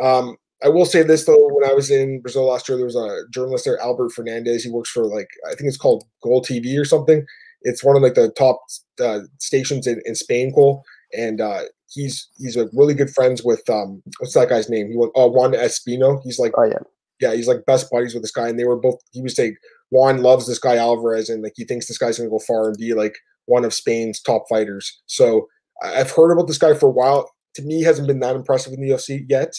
Um, 0.00 0.36
I 0.64 0.68
will 0.68 0.86
say 0.86 1.02
this 1.02 1.24
though, 1.24 1.48
when 1.48 1.68
I 1.68 1.74
was 1.74 1.90
in 1.90 2.20
Brazil 2.22 2.46
last 2.46 2.68
year, 2.68 2.78
there 2.78 2.86
was 2.86 2.94
a 2.94 3.24
journalist 3.30 3.64
there, 3.64 3.80
Albert 3.80 4.12
Fernandez. 4.12 4.62
He 4.62 4.70
works 4.70 4.90
for 4.90 5.04
like 5.04 5.28
I 5.50 5.56
think 5.56 5.66
it's 5.66 5.76
called 5.76 6.04
Goal 6.22 6.42
TV 6.42 6.80
or 6.80 6.84
something. 6.84 7.26
It's 7.62 7.82
one 7.82 7.96
of 7.96 8.02
like 8.02 8.14
the 8.14 8.30
top 8.30 8.62
uh, 9.02 9.22
stations 9.38 9.88
in, 9.88 10.00
in 10.04 10.14
Spain, 10.14 10.52
Cole. 10.52 10.84
And 11.12 11.40
uh, 11.40 11.62
he's 11.92 12.28
he's 12.38 12.56
like 12.56 12.68
really 12.72 12.94
good 12.94 13.10
friends 13.10 13.42
with 13.42 13.68
um 13.70 14.02
what's 14.18 14.34
that 14.34 14.48
guy's 14.48 14.70
name? 14.70 14.90
He 14.90 14.96
went 14.96 15.12
uh, 15.16 15.28
Juan 15.28 15.52
Espino. 15.52 16.20
He's 16.24 16.38
like 16.38 16.52
oh 16.56 16.64
yeah 16.64 16.78
yeah 17.20 17.34
he's 17.34 17.48
like 17.48 17.64
best 17.66 17.90
buddies 17.90 18.14
with 18.14 18.22
this 18.22 18.32
guy, 18.32 18.48
and 18.48 18.58
they 18.58 18.64
were 18.64 18.76
both. 18.76 19.00
He 19.12 19.22
was 19.22 19.34
saying 19.34 19.56
Juan 19.90 20.22
loves 20.22 20.46
this 20.46 20.58
guy 20.58 20.76
Alvarez, 20.76 21.28
and 21.28 21.42
like 21.42 21.54
he 21.56 21.64
thinks 21.64 21.86
this 21.86 21.98
guy's 21.98 22.18
gonna 22.18 22.30
go 22.30 22.40
far 22.40 22.68
and 22.68 22.76
be 22.76 22.94
like 22.94 23.16
one 23.46 23.64
of 23.64 23.72
Spain's 23.72 24.20
top 24.20 24.44
fighters. 24.48 25.00
So 25.06 25.48
I've 25.82 26.10
heard 26.10 26.32
about 26.32 26.46
this 26.46 26.58
guy 26.58 26.74
for 26.74 26.86
a 26.86 26.92
while. 26.92 27.30
To 27.54 27.62
me, 27.62 27.82
hasn't 27.82 28.08
been 28.08 28.20
that 28.20 28.36
impressive 28.36 28.72
in 28.72 28.80
the 28.80 28.90
UFC 28.90 29.24
yet, 29.28 29.52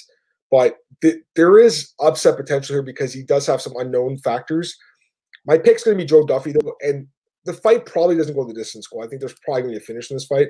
but 0.51 0.77
th- 1.01 1.21
there 1.35 1.59
is 1.59 1.93
upset 1.99 2.37
potential 2.37 2.75
here 2.75 2.83
because 2.83 3.13
he 3.13 3.23
does 3.23 3.45
have 3.45 3.61
some 3.61 3.73
unknown 3.77 4.17
factors. 4.17 4.75
My 5.45 5.57
pick's 5.57 5.83
going 5.83 5.97
to 5.97 6.03
be 6.03 6.07
Joe 6.07 6.25
Duffy 6.25 6.53
though, 6.53 6.73
and 6.81 7.07
the 7.45 7.53
fight 7.53 7.85
probably 7.85 8.15
doesn't 8.15 8.35
go 8.35 8.45
the 8.45 8.53
distance. 8.53 8.87
Go. 8.87 9.03
I 9.03 9.07
think 9.07 9.19
there's 9.19 9.35
probably 9.45 9.63
going 9.63 9.73
to 9.73 9.79
be 9.79 9.83
a 9.83 9.85
finish 9.85 10.09
in 10.09 10.15
this 10.15 10.25
fight. 10.25 10.47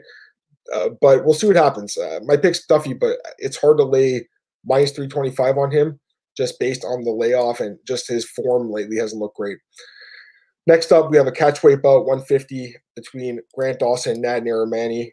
Uh, 0.74 0.90
but 1.02 1.26
we'll 1.26 1.34
see 1.34 1.48
what 1.48 1.56
happens. 1.56 1.98
Uh, 1.98 2.20
my 2.24 2.38
pick's 2.38 2.66
Duffy, 2.66 2.94
but 2.94 3.18
it's 3.38 3.58
hard 3.58 3.78
to 3.78 3.84
lay 3.84 4.28
minus 4.66 4.92
325 4.92 5.58
on 5.58 5.72
him 5.72 6.00
just 6.36 6.60
based 6.60 6.84
on 6.84 7.04
the 7.04 7.12
layoff 7.12 7.60
and 7.60 7.78
just 7.86 8.08
his 8.08 8.26
form 8.30 8.72
lately 8.72 8.98
hasn't 8.98 9.22
looked 9.22 9.38
great. 9.38 9.58
Next 10.66 10.92
up, 10.92 11.12
we 11.12 11.18
have 11.18 11.28
a 11.28 11.32
catchweight 11.32 11.82
bout 11.82 12.06
150 12.06 12.76
between 12.96 13.40
Grant 13.54 13.80
Dawson 13.80 14.14
and 14.14 14.22
Nad 14.22 14.44
Narimani. 14.44 15.12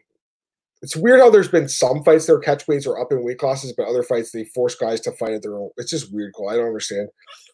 It's 0.81 0.95
weird 0.95 1.19
how 1.19 1.29
there's 1.29 1.49
been 1.49 1.67
some 1.67 2.03
fights 2.03 2.25
their 2.25 2.39
catchweights 2.39 2.87
are 2.87 2.99
up 2.99 3.11
in 3.11 3.23
weight 3.23 3.37
classes, 3.37 3.73
but 3.77 3.87
other 3.87 4.01
fights 4.01 4.31
they 4.31 4.45
force 4.45 4.75
guys 4.75 5.01
to 5.01 5.11
fight 5.11 5.33
at 5.33 5.43
their 5.43 5.57
own. 5.57 5.69
It's 5.77 5.91
just 5.91 6.11
weird, 6.13 6.33
Cole. 6.35 6.49
I 6.49 6.55
don't 6.55 6.67
understand. 6.67 7.09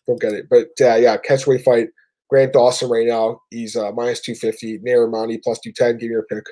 Don't 0.06 0.22
get 0.22 0.34
it. 0.34 0.46
But 0.50 0.68
uh, 0.80 0.96
yeah, 0.96 1.18
catchweight 1.18 1.64
fight. 1.64 1.90
Grant 2.30 2.54
Dawson 2.54 2.90
right 2.90 3.08
now, 3.08 3.42
he's 3.52 3.76
uh, 3.76 3.92
minus 3.94 4.22
250. 4.22 4.80
Narimani 4.80 5.42
plus 5.44 5.60
210. 5.60 5.98
Give 5.98 6.10
me 6.10 6.14
your 6.14 6.24
pick. 6.24 6.44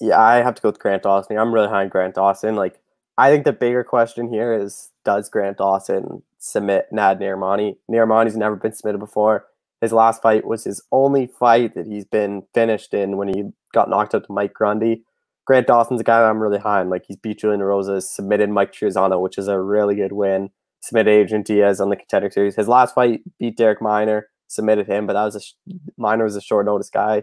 Yeah, 0.00 0.20
I 0.20 0.36
have 0.36 0.54
to 0.54 0.62
go 0.62 0.68
with 0.68 0.78
Grant 0.78 1.02
Dawson. 1.02 1.36
I'm 1.36 1.52
really 1.52 1.68
high 1.68 1.82
on 1.82 1.88
Grant 1.88 2.14
Dawson. 2.14 2.56
Like, 2.56 2.80
I 3.18 3.30
think 3.30 3.44
the 3.44 3.52
bigger 3.52 3.84
question 3.84 4.32
here 4.32 4.52
is 4.54 4.90
does 5.04 5.28
Grant 5.28 5.58
Dawson 5.58 6.22
submit 6.38 6.86
Nad 6.92 7.20
Narimani? 7.20 7.76
Narimani's 7.90 8.36
never 8.36 8.56
been 8.56 8.72
submitted 8.72 8.98
before. 8.98 9.46
His 9.80 9.92
last 9.92 10.22
fight 10.22 10.46
was 10.46 10.64
his 10.64 10.82
only 10.92 11.26
fight 11.26 11.74
that 11.74 11.86
he's 11.86 12.04
been 12.04 12.44
finished 12.54 12.94
in 12.94 13.16
when 13.16 13.28
he 13.28 13.50
got 13.72 13.90
knocked 13.90 14.14
out 14.14 14.24
to 14.26 14.32
Mike 14.32 14.54
Grundy. 14.54 15.04
Grant 15.46 15.66
Dawson's 15.66 16.00
a 16.00 16.04
guy 16.04 16.20
that 16.20 16.30
I'm 16.30 16.40
really 16.40 16.58
high 16.58 16.80
on. 16.80 16.88
Like 16.88 17.04
he's 17.06 17.16
beat 17.16 17.40
Julian 17.40 17.62
Rosa, 17.62 18.00
submitted 18.00 18.48
Mike 18.48 18.72
Trizano, 18.72 19.20
which 19.20 19.36
is 19.36 19.48
a 19.48 19.60
really 19.60 19.94
good 19.94 20.12
win. 20.12 20.50
Submitted 20.80 21.10
Adrian 21.10 21.42
Diaz 21.42 21.80
on 21.80 21.90
the 21.90 21.96
contender 21.96 22.30
series. 22.30 22.56
His 22.56 22.68
last 22.68 22.94
fight 22.94 23.20
beat 23.38 23.58
Darrick 23.58 23.80
Minner, 23.80 24.28
submitted 24.48 24.86
him, 24.86 25.06
but 25.06 25.14
that 25.14 25.24
was 25.24 25.36
a 25.36 25.72
Minner 25.98 26.24
was 26.24 26.36
a 26.36 26.40
short 26.40 26.66
notice 26.66 26.90
guy. 26.90 27.22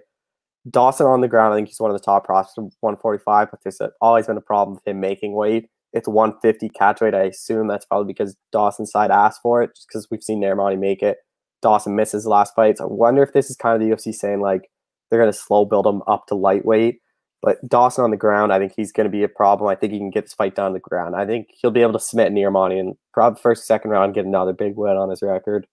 Dawson 0.70 1.08
on 1.08 1.22
the 1.22 1.28
ground, 1.28 1.54
I 1.54 1.58
think 1.58 1.70
he's 1.70 1.80
one 1.80 1.92
of 1.92 1.98
the 1.98 2.04
top 2.04 2.26
prospects 2.26 2.76
145, 2.82 3.50
but 3.50 3.60
there's 3.64 3.82
always 4.00 4.28
been 4.28 4.38
a 4.38 4.42
problem 4.42 4.76
with 4.76 4.88
him 4.88 5.00
making 5.00 5.34
weight. 5.34 5.70
It's 5.94 6.08
150 6.08 6.70
catch 6.70 7.02
weight. 7.02 7.16
I 7.16 7.24
assume 7.24 7.68
that's 7.68 7.86
probably 7.86 8.14
because 8.14 8.36
Dawson's 8.52 8.92
side 8.92 9.12
asked 9.12 9.42
for 9.42 9.62
it, 9.62 9.76
just 9.76 9.88
because 9.88 10.08
we've 10.10 10.24
seen 10.24 10.42
Narimani 10.42 10.80
make 10.80 11.02
it. 11.02 11.18
Dawson 11.62 11.96
misses 11.96 12.26
last 12.26 12.56
fight. 12.56 12.78
So 12.78 12.86
I 12.86 12.88
wonder 12.88 13.24
if 13.24 13.34
this 13.34 13.50
is 13.50 13.56
kind 13.56 13.76
of 13.76 13.88
the 13.88 13.94
UFC 13.94 14.14
saying 14.14 14.42
like 14.42 14.70
they're 15.10 15.20
going 15.20 15.32
to 15.32 15.38
slow 15.38 15.66
build 15.66 15.86
him 15.86 16.02
up 16.08 16.28
to 16.28 16.36
lightweight. 16.36 17.00
But 17.42 17.58
Dawson 17.68 18.04
on 18.04 18.12
the 18.12 18.18
ground, 18.18 18.54
I 18.54 18.60
think 18.60 18.74
he's 18.76 18.92
going 18.92 19.06
to 19.06 19.12
be 19.12 19.24
a 19.24 19.28
problem. 19.28 19.70
I 19.70 19.76
think 19.76 19.94
he 19.94 20.00
can 20.00 20.12
get 20.12 20.26
this 20.26 20.34
fight 20.34 20.56
down 20.56 20.68
on 20.68 20.74
the 20.74 20.80
ground. 20.80 21.16
I 21.16 21.26
think 21.26 21.48
he'll 21.60 21.72
be 21.72 21.82
able 21.82 21.94
to 21.94 22.00
submit 22.00 22.32
Narimani 22.32 22.80
and 22.80 22.96
probably 23.14 23.42
first, 23.42 23.66
second 23.66 23.90
round 23.90 24.14
get 24.14 24.26
another 24.26 24.54
big 24.54 24.76
win 24.76 24.96
on 24.96 25.10
his 25.10 25.24
record. 25.24 25.66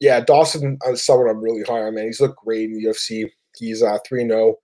Yeah, 0.00 0.20
Dawson 0.20 0.78
uh, 0.86 0.92
is 0.92 1.02
someone 1.02 1.30
I'm 1.30 1.40
really 1.40 1.62
high 1.62 1.82
on, 1.82 1.94
man. 1.94 2.04
He's 2.04 2.20
looked 2.20 2.36
great 2.44 2.64
in 2.64 2.74
the 2.74 2.84
UFC. 2.84 3.30
He's 3.56 3.82
uh 3.82 3.98
3 4.06 4.26
0. 4.26 4.56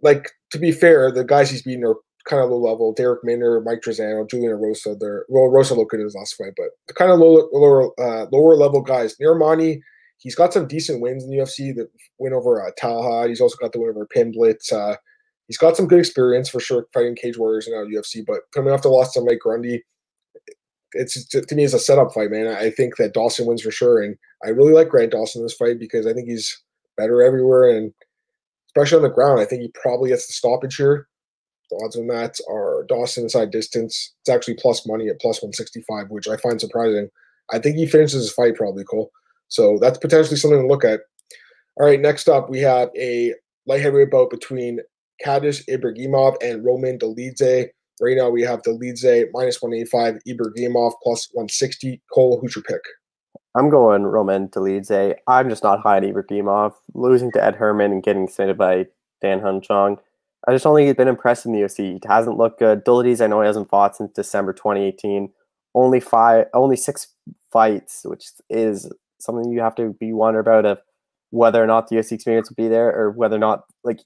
Like, 0.00 0.30
to 0.50 0.58
be 0.58 0.72
fair, 0.72 1.12
the 1.12 1.24
guys 1.24 1.50
he's 1.50 1.62
beaten 1.62 1.84
are 1.84 1.96
kind 2.24 2.42
of 2.42 2.50
low 2.50 2.58
level. 2.58 2.94
Darrick 2.94 3.24
Minner, 3.24 3.60
Mike 3.60 3.80
Trizano, 3.80 4.28
Julian 4.28 4.54
Rosa. 4.54 4.94
They're 4.98 5.24
well, 5.28 5.48
Rosa 5.48 5.74
looked 5.74 5.90
good 5.90 6.00
in 6.00 6.06
his 6.06 6.14
last 6.14 6.34
fight, 6.34 6.52
but 6.56 6.68
the 6.88 6.94
kind 6.94 7.10
of 7.10 7.18
lower 7.18 7.48
lower 7.52 8.00
uh, 8.00 8.26
lower 8.32 8.56
level 8.56 8.80
guys. 8.80 9.16
Narimani, 9.20 9.80
he's 10.18 10.34
got 10.34 10.52
some 10.52 10.66
decent 10.66 11.00
wins 11.00 11.24
in 11.24 11.30
the 11.30 11.38
UFC. 11.38 11.74
The 11.74 11.88
win 12.18 12.32
over 12.32 12.64
uh, 12.64 12.70
Taha. 12.78 13.28
He's 13.28 13.40
also 13.40 13.56
got 13.60 13.72
the 13.72 13.80
win 13.80 13.90
over 13.90 14.06
Pimblett. 14.14 14.72
Uh, 14.72 14.96
he's 15.48 15.58
got 15.58 15.76
some 15.76 15.88
good 15.88 15.98
experience 15.98 16.48
for 16.48 16.60
sure 16.60 16.86
fighting 16.94 17.16
Cage 17.16 17.38
Warriors 17.38 17.66
in 17.66 17.72
the 17.72 17.96
UFC. 17.96 18.24
But 18.26 18.40
coming 18.54 18.72
off 18.72 18.82
the 18.82 18.88
loss 18.88 19.12
to 19.12 19.20
Mike 19.20 19.40
Grundy, 19.40 19.82
it's 20.92 21.26
to 21.28 21.54
me 21.54 21.64
it's 21.64 21.74
a 21.74 21.78
setup 21.78 22.12
fight, 22.12 22.30
man. 22.30 22.48
I 22.48 22.70
think 22.70 22.96
that 22.96 23.14
Dawson 23.14 23.46
wins 23.46 23.62
for 23.62 23.70
sure, 23.70 24.02
and 24.02 24.16
I 24.44 24.50
really 24.50 24.72
like 24.72 24.88
Grant 24.88 25.12
Dawson 25.12 25.40
in 25.40 25.46
this 25.46 25.54
fight 25.54 25.78
because 25.78 26.06
I 26.06 26.12
think 26.12 26.28
he's 26.28 26.62
better 26.96 27.22
everywhere, 27.22 27.70
and 27.70 27.92
especially 28.68 28.96
on 28.96 29.02
the 29.02 29.10
ground, 29.10 29.40
I 29.40 29.44
think 29.44 29.62
he 29.62 29.72
probably 29.80 30.10
gets 30.10 30.26
the 30.26 30.32
stoppage 30.32 30.76
here. 30.76 31.08
The 31.70 31.82
odds 31.84 31.96
on 31.96 32.06
that 32.08 32.36
are 32.50 32.84
Dawson 32.88 33.24
inside 33.24 33.50
distance. 33.50 34.14
It's 34.20 34.28
actually 34.28 34.54
plus 34.54 34.86
money 34.86 35.08
at 35.08 35.20
plus 35.20 35.42
165, 35.42 36.10
which 36.10 36.28
I 36.28 36.36
find 36.36 36.60
surprising. 36.60 37.08
I 37.50 37.58
think 37.58 37.76
he 37.76 37.86
finishes 37.86 38.22
his 38.22 38.32
fight 38.32 38.56
probably, 38.56 38.84
Cole. 38.84 39.10
So 39.48 39.78
that's 39.80 39.98
potentially 39.98 40.36
something 40.36 40.60
to 40.60 40.66
look 40.66 40.84
at. 40.84 41.00
All 41.78 41.86
right, 41.86 42.00
next 42.00 42.28
up, 42.28 42.50
we 42.50 42.60
have 42.60 42.90
a 42.96 43.34
light 43.66 43.80
heavyweight 43.80 44.10
bout 44.10 44.30
between 44.30 44.80
Khadis 45.22 45.64
Ibragimov 45.66 46.36
and 46.42 46.64
Roman 46.64 46.98
Dolidze. 46.98 47.68
Right 48.00 48.16
now, 48.16 48.30
we 48.30 48.42
have 48.42 48.62
Dolidze 48.62 49.26
minus 49.32 49.62
185, 49.62 50.18
Ibragimov 50.28 50.92
plus 51.02 51.28
160. 51.32 52.02
Cole, 52.12 52.38
who's 52.40 52.56
your 52.56 52.64
pick? 52.64 52.82
I'm 53.54 53.68
going 53.68 54.04
Roman 54.04 54.48
Dolidze. 54.48 55.14
I'm 55.26 55.50
just 55.50 55.62
not 55.62 55.80
high 55.80 55.98
on 55.98 56.04
Ibragimov. 56.04 56.72
Losing 56.94 57.30
to 57.32 57.44
Ed 57.44 57.56
Herman 57.56 57.92
and 57.92 58.02
getting 58.02 58.26
submitted 58.28 58.56
by 58.56 58.86
Da 59.20 59.36
Woon 59.36 59.60
Jung. 59.68 59.98
I 60.48 60.52
just 60.52 60.64
don't 60.64 60.74
think 60.74 60.86
he's 60.86 60.96
been 60.96 61.08
impressed 61.08 61.46
in 61.46 61.52
the 61.52 61.60
UFC. 61.60 61.92
He 61.92 62.00
hasn't 62.06 62.38
looked 62.38 62.58
good. 62.58 62.84
Dolidze, 62.84 63.22
I 63.22 63.26
know 63.26 63.40
he 63.42 63.46
hasn't 63.46 63.68
fought 63.68 63.96
since 63.96 64.12
December 64.12 64.52
2018. 64.52 65.30
Only 65.74 66.00
five, 66.00 66.46
only 66.54 66.76
six 66.76 67.08
fights, 67.52 68.02
which 68.04 68.24
is 68.50 68.90
something 69.20 69.52
you 69.52 69.60
have 69.60 69.74
to 69.76 69.94
be 70.00 70.12
wonder 70.12 70.40
about 70.40 70.64
of 70.64 70.78
whether 71.30 71.62
or 71.62 71.66
not 71.66 71.88
the 71.88 71.96
UFC 71.96 72.12
experience 72.12 72.50
will 72.50 72.56
be 72.56 72.68
there 72.68 72.88
or 72.88 73.10
whether 73.10 73.36
or 73.36 73.40
not 73.40 73.64
like. 73.84 74.00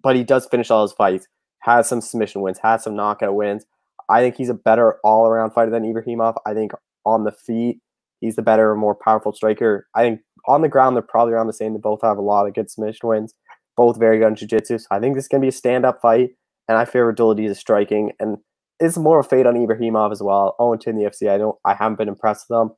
But 0.00 0.16
he 0.16 0.24
does 0.24 0.46
finish 0.46 0.70
all 0.70 0.82
his 0.82 0.92
fights. 0.92 1.26
Has 1.60 1.88
some 1.88 2.00
submission 2.00 2.40
wins. 2.40 2.58
Has 2.62 2.84
some 2.84 2.96
knockout 2.96 3.34
wins. 3.34 3.66
I 4.08 4.20
think 4.20 4.36
he's 4.36 4.48
a 4.48 4.54
better 4.54 4.96
all-around 5.04 5.52
fighter 5.52 5.70
than 5.70 5.84
Ibrahimov. 5.84 6.36
I 6.46 6.54
think 6.54 6.72
on 7.04 7.24
the 7.24 7.32
feet, 7.32 7.80
he's 8.22 8.36
the 8.36 8.42
better, 8.42 8.74
more 8.74 8.94
powerful 8.94 9.34
striker. 9.34 9.86
I 9.94 10.02
think 10.02 10.20
on 10.48 10.62
the 10.62 10.68
ground, 10.68 10.96
they're 10.96 11.02
probably 11.02 11.34
around 11.34 11.48
the 11.48 11.52
same. 11.52 11.74
They 11.74 11.78
both 11.78 12.00
have 12.02 12.16
a 12.16 12.22
lot 12.22 12.46
of 12.46 12.54
good 12.54 12.70
submission 12.70 13.08
wins 13.08 13.34
both 13.76 13.98
very 13.98 14.18
good 14.18 14.28
in 14.28 14.36
jiu-jitsu. 14.36 14.78
So 14.78 14.86
I 14.90 15.00
think 15.00 15.14
this 15.14 15.24
is 15.24 15.28
going 15.28 15.40
to 15.40 15.44
be 15.44 15.48
a 15.48 15.52
stand-up 15.52 16.00
fight, 16.00 16.30
and 16.68 16.78
I 16.78 16.84
favor 16.84 17.12
Dolidze 17.12 17.50
is 17.50 17.58
striking, 17.58 18.12
and 18.20 18.38
it's 18.80 18.96
more 18.96 19.20
of 19.20 19.26
a 19.26 19.28
fade 19.28 19.46
on 19.46 19.54
Ibrahimov 19.54 20.12
as 20.12 20.22
well. 20.22 20.56
0 20.60 20.76
2 20.76 20.90
in 20.90 20.96
the 20.96 21.04
UFC. 21.04 21.30
I 21.30 21.38
don't. 21.38 21.56
I 21.64 21.74
haven't 21.74 21.98
been 21.98 22.08
impressed 22.08 22.46
with 22.48 22.58
them. 22.58 22.76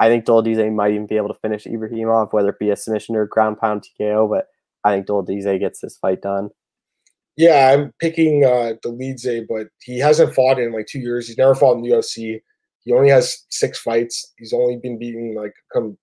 I 0.00 0.08
think 0.08 0.24
Dolidze 0.24 0.74
might 0.74 0.92
even 0.92 1.06
be 1.06 1.16
able 1.16 1.28
to 1.28 1.38
finish 1.40 1.64
Ibrahimov, 1.64 2.32
whether 2.32 2.48
it 2.50 2.58
be 2.58 2.70
a 2.70 2.76
submission 2.76 3.14
or 3.14 3.26
ground 3.26 3.58
pound 3.58 3.84
TKO. 3.84 4.28
But 4.28 4.46
I 4.84 4.92
think 4.92 5.06
Dolidze 5.06 5.60
gets 5.60 5.80
this 5.80 5.96
fight 5.96 6.22
done. 6.22 6.50
Yeah, 7.36 7.72
I'm 7.72 7.92
picking 8.00 8.44
uh, 8.44 8.74
Dolidze, 8.84 9.44
but 9.48 9.68
he 9.82 9.98
hasn't 9.98 10.34
fought 10.34 10.58
in 10.58 10.72
like 10.72 10.86
two 10.86 11.00
years. 11.00 11.28
He's 11.28 11.38
never 11.38 11.54
fought 11.54 11.76
in 11.76 11.82
the 11.82 11.90
UFC. 11.90 12.40
He 12.84 12.92
only 12.92 13.08
has 13.08 13.44
six 13.48 13.78
fights. 13.78 14.32
He's 14.36 14.52
only 14.52 14.76
been 14.76 14.98
beating 14.98 15.34
like 15.34 15.54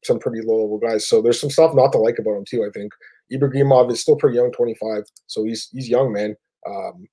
some 0.04 0.20
pretty 0.20 0.42
low 0.42 0.62
level 0.62 0.80
guys. 0.80 1.08
So 1.08 1.22
there's 1.22 1.40
some 1.40 1.52
stuff 1.52 1.76
not 1.76 1.92
to 1.92 2.00
like 2.00 2.18
about 2.18 2.38
him 2.38 2.46
too. 2.46 2.66
I 2.68 2.72
think 2.72 2.92
Ibrahimov 3.32 3.92
is 3.92 4.02
still 4.02 4.16
pretty 4.16 4.38
young, 4.38 4.52
25. 4.52 5.04
So 5.28 5.44
he's 5.44 5.70
he's 5.72 5.90
young, 5.90 6.12
man. 6.12 6.36
Um, 6.68 7.08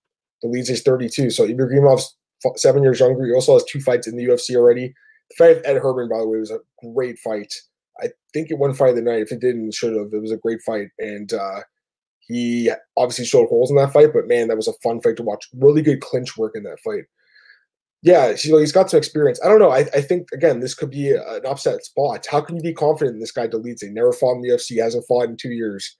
Dolidze 0.44 0.70
is 0.70 0.82
32. 0.82 1.30
So 1.30 1.44
Ibrahimov's 1.44 2.16
seven 2.56 2.82
years 2.82 3.00
younger. 3.00 3.26
He 3.26 3.32
also 3.32 3.54
has 3.54 3.64
two 3.64 3.80
fights 3.80 4.06
in 4.06 4.16
the 4.16 4.24
UFC 4.24 4.56
already. 4.56 4.94
The 5.30 5.34
fight 5.36 5.56
with 5.56 5.66
Ed 5.66 5.82
Herman, 5.82 6.08
by 6.08 6.18
the 6.18 6.28
way, 6.28 6.38
was 6.38 6.50
a 6.50 6.60
great 6.94 7.18
fight. 7.18 7.52
I 8.00 8.08
think 8.32 8.50
it 8.50 8.58
won 8.58 8.74
fight 8.74 8.90
of 8.90 8.96
the 8.96 9.02
night. 9.02 9.22
If 9.22 9.32
it 9.32 9.40
didn't, 9.40 9.74
should 9.74 9.94
have. 9.94 10.12
It 10.12 10.22
was 10.22 10.32
a 10.32 10.36
great 10.36 10.62
fight. 10.64 10.88
And 10.98 11.32
uh, 11.32 11.60
he 12.20 12.70
obviously 12.96 13.24
showed 13.24 13.48
holes 13.48 13.70
in 13.70 13.76
that 13.76 13.92
fight, 13.92 14.10
but 14.12 14.28
man, 14.28 14.48
that 14.48 14.56
was 14.56 14.68
a 14.68 14.72
fun 14.82 15.00
fight 15.00 15.16
to 15.16 15.22
watch. 15.22 15.48
Really 15.54 15.82
good 15.82 16.00
clinch 16.00 16.36
work 16.36 16.52
in 16.54 16.62
that 16.64 16.80
fight. 16.84 17.04
Yeah, 18.02 18.34
he's 18.34 18.72
got 18.72 18.90
some 18.90 18.98
experience. 18.98 19.40
I 19.44 19.48
don't 19.48 19.58
know. 19.58 19.70
I, 19.70 19.80
I 19.92 20.00
think 20.00 20.30
again, 20.32 20.60
this 20.60 20.74
could 20.74 20.90
be 20.90 21.10
an 21.10 21.44
upset 21.44 21.84
spot. 21.84 22.26
How 22.30 22.40
can 22.40 22.56
you 22.56 22.62
be 22.62 22.72
confident 22.72 23.18
this 23.18 23.32
guy 23.32 23.48
Dolidze? 23.48 23.90
Never 23.90 24.12
fought 24.12 24.36
in 24.36 24.42
the 24.42 24.50
UFC, 24.50 24.80
hasn't 24.80 25.06
fought 25.08 25.28
in 25.28 25.36
two 25.36 25.50
years. 25.50 25.96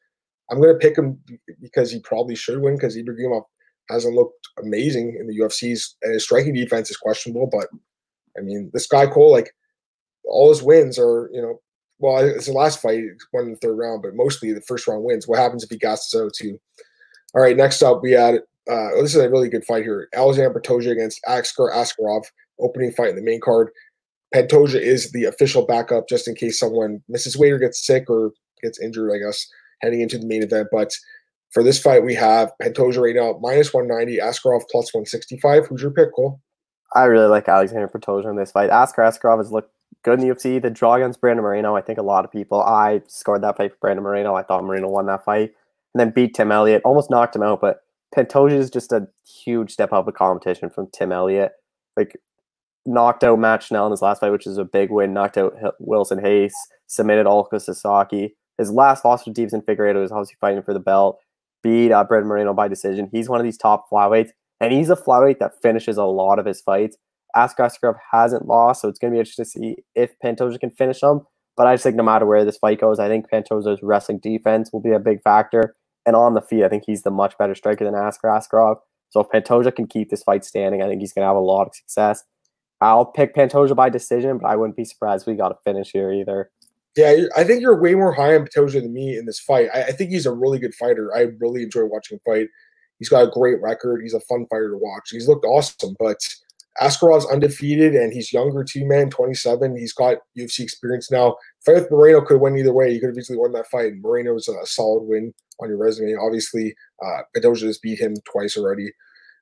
I'm 0.51 0.61
going 0.61 0.73
to 0.73 0.79
pick 0.79 0.97
him 0.97 1.19
because 1.61 1.91
he 1.91 2.01
probably 2.01 2.37
should 2.37 2.61
win 2.61 2.77
because 2.77 2.97
Ibrahimov 2.97 3.43
hasn't 3.91 4.15
looked 4.15 4.49
amazing 4.63 5.17
in 5.19 5.27
the 5.27 5.39
UFC's 5.41 5.97
and 6.03 6.13
his 6.13 6.25
striking 6.25 6.55
defense 6.55 6.91
is 6.91 6.97
questionable. 6.97 7.49
But 7.51 7.67
I 8.37 8.43
mean, 8.43 8.71
this 8.73 8.87
guy 8.87 9.07
Cole, 9.07 9.33
like 9.33 9.53
all 10.25 10.51
his 10.51 10.63
wins 10.63 10.99
are, 10.99 11.31
you 11.33 11.43
know, 11.43 11.61
well, 11.99 12.19
it's 12.25 12.47
the 12.47 12.53
last 12.53 12.81
fight, 12.81 13.03
won 13.33 13.47
in 13.47 13.51
the 13.51 13.57
third 13.57 13.77
round, 13.77 14.03
but 14.03 14.15
mostly 14.15 14.53
the 14.53 14.61
first 14.63 14.87
round 14.87 15.03
wins. 15.03 15.27
What 15.27 15.41
happens 15.41 15.65
if 15.65 15.71
he 15.71 15.79
gasses 15.79 16.19
out 16.21 16.33
too? 16.33 16.59
All 17.35 17.43
right, 17.43 17.57
next 17.57 17.83
up 17.83 18.03
we 18.03 18.13
had 18.13 18.41
uh, 18.69 18.91
this 19.01 19.15
is 19.15 19.23
a 19.23 19.31
really 19.31 19.49
good 19.49 19.65
fight 19.65 19.83
here. 19.83 20.09
Alexander 20.15 20.59
Pantoja 20.59 20.93
against 20.93 21.21
Askar 21.27 21.73
Askarov, 21.73 22.25
opening 22.61 22.93
fight 22.93 23.11
in 23.11 23.17
the 23.17 23.23
main 23.23 23.41
card. 23.41 23.71
Pantoja 24.35 24.81
is 24.81 25.11
the 25.13 25.25
official 25.25 25.65
backup 25.65 26.09
just 26.09 26.29
in 26.29 26.35
case 26.35 26.59
someone 26.59 27.03
misses 27.09 27.37
weight 27.37 27.53
or 27.53 27.59
gets 27.59 27.85
sick 27.85 28.11
or 28.11 28.33
gets 28.63 28.81
injured, 28.81 29.11
I 29.15 29.19
guess 29.19 29.47
heading 29.81 30.01
into 30.01 30.19
the 30.19 30.27
main 30.27 30.43
event. 30.43 30.69
But 30.71 30.93
for 31.51 31.63
this 31.63 31.81
fight, 31.81 32.05
we 32.05 32.15
have 32.15 32.53
Pantoja 32.63 32.99
right 32.99 33.17
now 33.17 33.39
minus 33.41 33.73
190, 33.73 34.19
Askarov 34.19 34.63
plus 34.71 34.93
165. 34.93 35.67
Who's 35.67 35.83
your 35.83 35.91
pick, 35.91 36.15
Cole? 36.15 36.41
I 36.95 37.05
really 37.05 37.29
like 37.29 37.49
Alexander 37.49 37.89
Pantoja 37.89 38.29
in 38.29 38.37
this 38.37 38.53
fight. 38.53 38.71
Askar 38.71 39.03
Askarov 39.03 39.39
has 39.39 39.53
looked 39.53 39.73
good 40.03 40.21
in 40.21 40.29
the 40.29 40.35
UFC. 40.35 40.61
The 40.61 40.71
draw 40.71 40.95
against 40.95 41.21
Brandon 41.21 41.43
Moreno, 41.43 41.75
I 41.75 41.81
think 41.81 41.99
a 41.99 42.03
lot 42.03 42.25
of 42.25 42.33
people, 42.33 42.63
I 42.63 43.03
scored 43.09 43.43
that 43.43 43.57
fight 43.57 43.73
for 43.73 43.79
Brandon 43.81 44.03
Moreno. 44.03 44.35
I 44.35 44.43
thought 44.43 44.65
Moreno 44.65 44.89
won 44.89 45.07
that 45.07 45.25
fight. 45.25 45.55
And 45.95 46.01
then 46.01 46.11
beat 46.11 46.35
Tim 46.35 46.53
Elliott, 46.53 46.83
almost 46.85 47.11
knocked 47.11 47.35
him 47.35 47.43
out. 47.43 47.61
But 47.61 47.83
Pantoja 48.17 48.53
is 48.53 48.71
just 48.71 48.93
a 48.93 49.07
huge 49.45 49.71
step 49.71 49.93
up 49.93 50.09
of 50.09 50.15
competition 50.15 50.71
from 50.71 50.89
Tim 50.93 51.13
Elliott. 51.13 51.53
Like, 51.97 52.17
knocked 52.87 53.23
out 53.23 53.39
Matt 53.39 53.63
Schnell 53.63 53.87
in 53.87 53.91
his 53.91 54.03
last 54.03 54.21
fight, 54.21 54.33
which 54.33 54.47
is 54.47 54.59
a 54.59 54.65
big 54.65 54.91
win. 54.91 55.13
Knocked 55.13 55.37
out 55.37 55.55
Wilson 55.79 56.19
Reis, 56.19 56.55
submitted 56.87 57.27
Ulka 57.27 57.61
Sasaki. 57.61 58.35
His 58.57 58.71
last 58.71 59.05
loss 59.05 59.25
to 59.25 59.31
Deiveson 59.31 59.65
Figueiredo 59.65 60.01
was 60.01 60.11
obviously 60.11 60.37
fighting 60.41 60.63
for 60.63 60.75
the 60.75 60.81
belt. 60.81 61.19
Beat 61.63 61.93
uh, 61.93 62.05
Brett 62.05 62.25
Moreno 62.25 62.55
by 62.55 62.69
decision. 62.69 63.09
He's 63.13 63.29
one 63.29 63.41
of 63.41 63.45
these 63.45 63.59
top 63.59 63.87
flyweights, 63.93 64.31
and 64.61 64.73
he's 64.73 64.91
a 64.91 64.97
flyweight 64.97 65.39
that 65.39 65.61
finishes 65.63 65.97
a 65.97 66.05
lot 66.05 66.39
of 66.39 66.47
his 66.47 66.61
fights. 66.61 66.97
Askar 67.37 67.69
Askarov 67.69 67.97
hasn't 68.13 68.47
lost, 68.47 68.83
so 68.83 68.89
it's 68.89 68.99
going 68.99 69.13
to 69.13 69.17
be 69.17 69.21
interesting 69.21 69.45
to 69.45 69.51
see 69.51 69.77
if 69.95 70.15
Pantoja 70.25 70.59
can 70.59 70.71
finish 70.71 71.03
him. 71.03 71.21
But 71.57 71.67
I 71.67 71.75
just 71.75 71.83
think 71.83 71.97
no 71.97 72.03
matter 72.05 72.25
where 72.25 72.45
this 72.45 72.57
fight 72.57 72.81
goes, 72.81 72.99
I 72.99 73.09
think 73.09 73.27
Pantoja's 73.31 73.81
wrestling 73.83 74.21
defense 74.21 74.73
will 74.73 74.81
be 74.81 74.93
a 74.93 74.99
big 74.99 75.23
factor. 75.23 75.75
And 76.07 76.17
on 76.17 76.35
the 76.35 76.41
feet, 76.41 76.65
I 76.65 76.69
think 76.69 76.85
he's 76.87 77.03
the 77.03 77.11
much 77.11 77.37
better 77.39 77.55
striker 77.55 77.85
than 77.85 77.95
Askar 77.95 78.29
Askarov. 78.29 78.77
So 79.11 79.21
if 79.21 79.29
Pantoja 79.29 79.75
can 79.75 79.87
keep 79.87 80.11
this 80.11 80.23
fight 80.23 80.45
standing, 80.45 80.83
I 80.83 80.87
think 80.87 81.01
he's 81.01 81.13
going 81.13 81.23
to 81.23 81.29
have 81.29 81.37
a 81.37 81.41
lot 81.41 81.67
of 81.67 81.75
success. 81.75 82.25
I'll 82.81 83.07
pick 83.07 83.35
Pantoja 83.35 83.75
by 83.75 83.89
decision, 83.89 84.39
but 84.39 84.49
I 84.49 84.57
wouldn't 84.57 84.77
be 84.77 84.85
surprised 84.85 85.27
we 85.27 85.35
got 85.35 85.53
a 85.53 85.57
finish 85.65 85.91
here 85.91 86.13
either. 86.13 86.51
Yeah, 86.97 87.25
I 87.37 87.45
think 87.45 87.61
you're 87.61 87.81
way 87.81 87.95
more 87.95 88.13
high 88.13 88.35
on 88.35 88.47
Pantoja 88.47 88.83
than 88.83 88.93
me 88.93 89.17
in 89.17 89.27
this 89.27 89.41
fight. 89.41 89.69
I, 89.75 89.85
I, 89.85 89.93
think 89.93 90.11
he's 90.11 90.27
a 90.27 90.33
really 90.33 90.59
good 90.59 90.75
fighter. 90.75 91.15
I 91.15 91.29
really 91.39 91.63
enjoy 91.63 91.85
watching 91.85 92.17
him 92.17 92.23
fight. 92.25 92.49
He's 92.99 93.09
got 93.09 93.29
a 93.29 93.31
great 93.31 93.61
record. 93.63 94.03
He's 94.03 94.15
a 94.15 94.21
fun 94.21 94.47
fighter 94.51 94.71
to 94.71 94.79
watch. 94.79 95.11
He's 95.11 95.29
looked 95.29 95.45
awesome, 95.45 95.95
but 95.99 96.19
Askarov's 96.81 97.27
undefeated 97.27 97.95
and 97.95 98.13
he's 98.13 98.33
younger 98.33 98.63
too, 98.65 98.87
man, 98.87 99.11
27. 99.11 99.77
He's 99.77 99.93
got 99.93 100.19
UFC 100.37 100.61
experience 100.61 101.11
now. 101.11 101.37
Fight 101.65 101.75
with 101.75 101.91
Moreno 101.91 102.21
could 102.21 102.41
win 102.41 102.57
either 102.57 102.73
way. 102.73 102.93
You 102.93 103.01
could 103.01 103.09
have 103.09 103.19
easily 103.19 103.39
won 103.39 103.53
that 103.53 103.67
fight. 103.67 103.95
Moreno's 104.01 104.49
a 104.49 104.67
solid 104.67 105.03
win 105.05 105.35
on 105.61 105.69
your 105.69 105.79
resume. 105.79 106.15
Obviously, 106.15 106.75
uh, 107.05 107.23
Pantoja 107.37 107.67
has 107.67 107.79
beat 107.79 107.99
him 107.99 108.15
twice 108.31 108.57
already. 108.57 108.93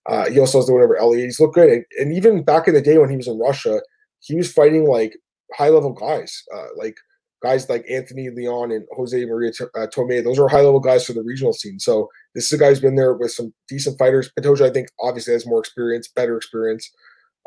Uh, 0.08 0.30
he 0.30 0.38
also 0.38 0.58
has 0.58 0.66
the 0.66 0.72
win 0.72 0.82
over 0.82 0.96
Elliott. 0.96 1.24
He's 1.24 1.40
looked 1.40 1.54
good. 1.54 1.68
And, 1.68 1.84
and, 1.98 2.12
even 2.12 2.42
back 2.42 2.68
in 2.68 2.74
the 2.74 2.80
day 2.80 2.96
when 2.96 3.10
he 3.10 3.16
was 3.16 3.26
in 3.26 3.38
Russia, 3.38 3.80
he 4.20 4.36
was 4.36 4.52
fighting 4.52 4.86
like 4.86 5.16
high 5.52 5.68
level 5.68 5.92
guys, 5.92 6.42
uh, 6.54 6.68
like 6.76 6.96
guys 7.42 7.68
like 7.68 7.84
Anthony 7.90 8.30
Leon 8.30 8.70
and 8.70 8.86
Jose 8.92 9.24
Maria 9.24 9.50
uh, 9.74 9.86
Tomé. 9.88 10.22
Those 10.22 10.38
are 10.38 10.48
high 10.48 10.62
level 10.62 10.80
guys 10.80 11.04
for 11.04 11.12
the 11.12 11.22
regional 11.22 11.52
scene. 11.52 11.78
So 11.80 12.08
this 12.34 12.46
is 12.46 12.52
a 12.52 12.58
guy 12.58 12.68
who's 12.68 12.80
been 12.80 12.96
there 12.96 13.14
with 13.14 13.32
some 13.32 13.52
decent 13.68 13.98
fighters. 13.98 14.30
Pantoja, 14.38 14.70
I 14.70 14.72
think, 14.72 14.88
obviously 15.00 15.32
has 15.32 15.46
more 15.46 15.60
experience, 15.60 16.08
better 16.08 16.36
experience. 16.36 16.90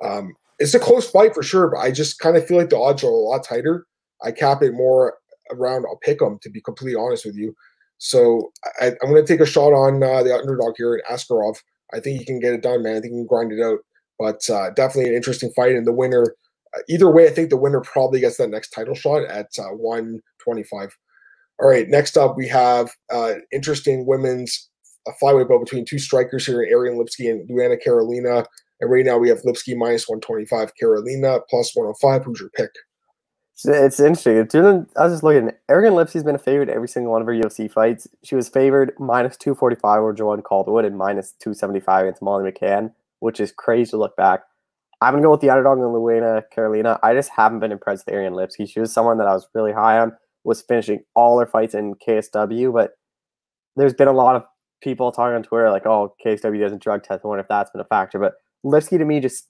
Um, 0.03 0.33
it's 0.59 0.73
a 0.73 0.79
close 0.79 1.09
fight 1.09 1.33
for 1.33 1.43
sure, 1.43 1.69
but 1.69 1.79
I 1.79 1.91
just 1.91 2.19
kind 2.19 2.35
of 2.35 2.45
feel 2.45 2.57
like 2.57 2.69
the 2.69 2.77
odds 2.77 3.03
are 3.03 3.07
a 3.07 3.11
lot 3.11 3.43
tighter. 3.43 3.85
I 4.23 4.31
cap 4.31 4.61
it 4.61 4.73
more 4.73 5.15
around. 5.51 5.85
I'll 5.87 5.99
pick 6.01 6.19
them 6.19 6.37
to 6.41 6.49
be 6.49 6.61
completely 6.61 6.99
honest 6.99 7.25
with 7.25 7.35
you. 7.35 7.55
So 7.97 8.51
I, 8.81 8.87
am 8.87 9.09
going 9.09 9.25
to 9.25 9.27
take 9.27 9.41
a 9.41 9.45
shot 9.45 9.73
on 9.73 10.03
uh, 10.03 10.23
the 10.23 10.35
underdog 10.35 10.75
here 10.77 10.95
in 10.95 11.01
Askarov. 11.09 11.57
I 11.93 11.99
think 11.99 12.19
he 12.19 12.25
can 12.25 12.39
get 12.39 12.53
it 12.53 12.61
done, 12.61 12.83
man. 12.83 12.97
I 12.97 12.99
think 12.99 13.13
he 13.13 13.19
can 13.19 13.25
grind 13.25 13.51
it 13.51 13.61
out. 13.61 13.79
But 14.17 14.49
uh, 14.49 14.71
definitely 14.71 15.09
an 15.09 15.15
interesting 15.15 15.51
fight, 15.55 15.75
and 15.75 15.87
the 15.87 15.93
winner. 15.93 16.23
Uh, 16.75 16.81
either 16.89 17.09
way, 17.09 17.27
I 17.27 17.31
think 17.31 17.49
the 17.49 17.57
winner 17.57 17.81
probably 17.81 18.19
gets 18.19 18.37
that 18.37 18.49
next 18.49 18.69
title 18.69 18.95
shot 18.95 19.23
at 19.23 19.47
uh, 19.57 19.71
125. 19.75 20.97
All 21.61 21.67
right, 21.67 21.87
next 21.89 22.17
up 22.17 22.37
we 22.37 22.47
have 22.47 22.91
uh, 23.11 23.35
interesting 23.51 24.05
women's 24.05 24.69
flyweight 25.21 25.49
bout 25.49 25.63
between 25.63 25.85
two 25.85 25.99
strikers 25.99 26.45
here, 26.45 26.61
Ariane 26.61 26.97
Lipski 26.97 27.29
and 27.31 27.49
Luana 27.49 27.81
Carolina. 27.81 28.45
And 28.82 28.89
right 28.89 29.05
now 29.05 29.17
we 29.17 29.30
have 29.30 29.41
Lipski 29.41 29.75
minus 29.75 30.07
125, 30.07 30.75
Carolina 30.75 31.39
plus 31.49 31.75
105. 31.75 32.23
Who's 32.23 32.39
your 32.39 32.49
pick? 32.49 32.71
It's 33.65 33.99
interesting. 33.99 34.38
I 34.95 35.03
was 35.03 35.13
just 35.13 35.23
looking. 35.23 35.51
Ariane 35.69 35.93
Lipski's 35.93 36.23
been 36.23 36.36
a 36.36 36.39
favorite 36.39 36.69
every 36.69 36.88
single 36.88 37.11
one 37.11 37.21
of 37.21 37.27
her 37.27 37.34
UFC 37.34 37.69
fights. 37.69 38.07
She 38.23 38.36
was 38.36 38.47
favored 38.47 38.93
minus 38.99 39.36
245 39.36 39.99
over 39.99 40.13
Joanne 40.13 40.41
Calderwood 40.41 40.86
and 40.86 40.97
minus 40.97 41.34
275 41.39 42.05
against 42.05 42.21
Molly 42.21 42.49
McCann, 42.49 42.93
which 43.19 43.41
is 43.41 43.51
crazy 43.51 43.89
to 43.91 43.97
look 43.97 44.15
back. 44.15 44.43
I'm 45.01 45.13
going 45.13 45.23
to 45.23 45.27
go 45.27 45.32
with 45.32 45.41
the 45.41 45.49
underdog 45.49 45.77
in 45.77 45.84
Luana 45.84 46.43
Carolina. 46.51 46.99
I 47.03 47.13
just 47.13 47.30
haven't 47.30 47.59
been 47.59 47.73
impressed 47.73 48.05
with 48.05 48.15
Ariane 48.15 48.34
Lipski. 48.34 48.69
She 48.69 48.80
was 48.80 48.93
someone 48.93 49.17
that 49.17 49.27
I 49.27 49.34
was 49.34 49.47
really 49.53 49.73
high 49.73 49.99
on, 49.99 50.13
was 50.45 50.61
finishing 50.61 51.03
all 51.15 51.38
her 51.39 51.45
fights 51.45 51.73
in 51.73 51.95
KSW, 51.95 52.71
but 52.71 52.91
there's 53.75 53.93
been 53.93 54.07
a 54.07 54.13
lot 54.13 54.38
of 54.38 54.45
people 54.82 55.11
talking 55.11 55.36
on 55.36 55.43
Twitter 55.43 55.69
like, 55.69 55.86
oh, 55.86 56.15
KSW 56.25 56.59
doesn't 56.61 56.82
drug 56.82 57.03
test. 57.03 57.21
I 57.25 57.27
wonder 57.27 57.41
if 57.41 57.49
that's 57.49 57.71
been 57.71 57.82
a 57.82 57.86
factor. 57.86 58.19
But 58.19 58.36
Lipski 58.66 58.97
to 58.97 59.05
me 59.05 59.20
just 59.20 59.47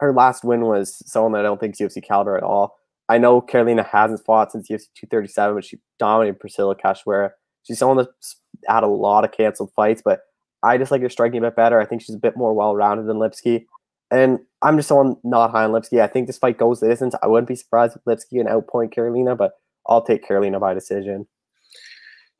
her 0.00 0.12
last 0.12 0.44
win 0.44 0.62
was 0.62 1.02
someone 1.06 1.32
that 1.32 1.40
I 1.40 1.42
don't 1.42 1.60
think 1.60 1.74
is 1.78 1.80
UFC 1.80 2.02
caliber 2.02 2.36
at 2.36 2.42
all. 2.42 2.76
I 3.08 3.18
know 3.18 3.40
Carolina 3.40 3.82
hasn't 3.82 4.24
fought 4.24 4.52
since 4.52 4.68
UFC 4.68 4.86
237, 4.94 5.54
but 5.54 5.64
she 5.64 5.78
dominated 5.98 6.40
Priscilla 6.40 6.74
Cachoeira. 6.74 7.30
She's 7.64 7.78
someone 7.78 7.98
that's 7.98 8.36
had 8.66 8.82
a 8.82 8.88
lot 8.88 9.24
of 9.24 9.32
canceled 9.32 9.72
fights, 9.74 10.02
but 10.04 10.20
I 10.62 10.78
just 10.78 10.90
like 10.90 11.02
her 11.02 11.08
striking 11.08 11.38
a 11.38 11.42
bit 11.42 11.56
better. 11.56 11.80
I 11.80 11.84
think 11.84 12.02
she's 12.02 12.14
a 12.14 12.18
bit 12.18 12.36
more 12.36 12.54
well 12.54 12.74
rounded 12.74 13.06
than 13.06 13.18
Lipski. 13.18 13.66
And 14.10 14.38
I'm 14.62 14.76
just 14.76 14.88
someone 14.88 15.16
not 15.24 15.50
high 15.50 15.64
on 15.64 15.70
Lipski. 15.70 16.00
I 16.00 16.06
think 16.06 16.26
this 16.26 16.38
fight 16.38 16.58
goes 16.58 16.80
the 16.80 16.88
distance. 16.88 17.14
I 17.22 17.26
wouldn't 17.26 17.48
be 17.48 17.56
surprised 17.56 17.96
if 17.96 18.04
Lipski 18.04 18.40
and 18.40 18.48
outpoint 18.48 18.92
Carolina, 18.92 19.34
but 19.34 19.52
I'll 19.86 20.02
take 20.02 20.26
Carolina 20.26 20.60
by 20.60 20.74
decision. 20.74 21.26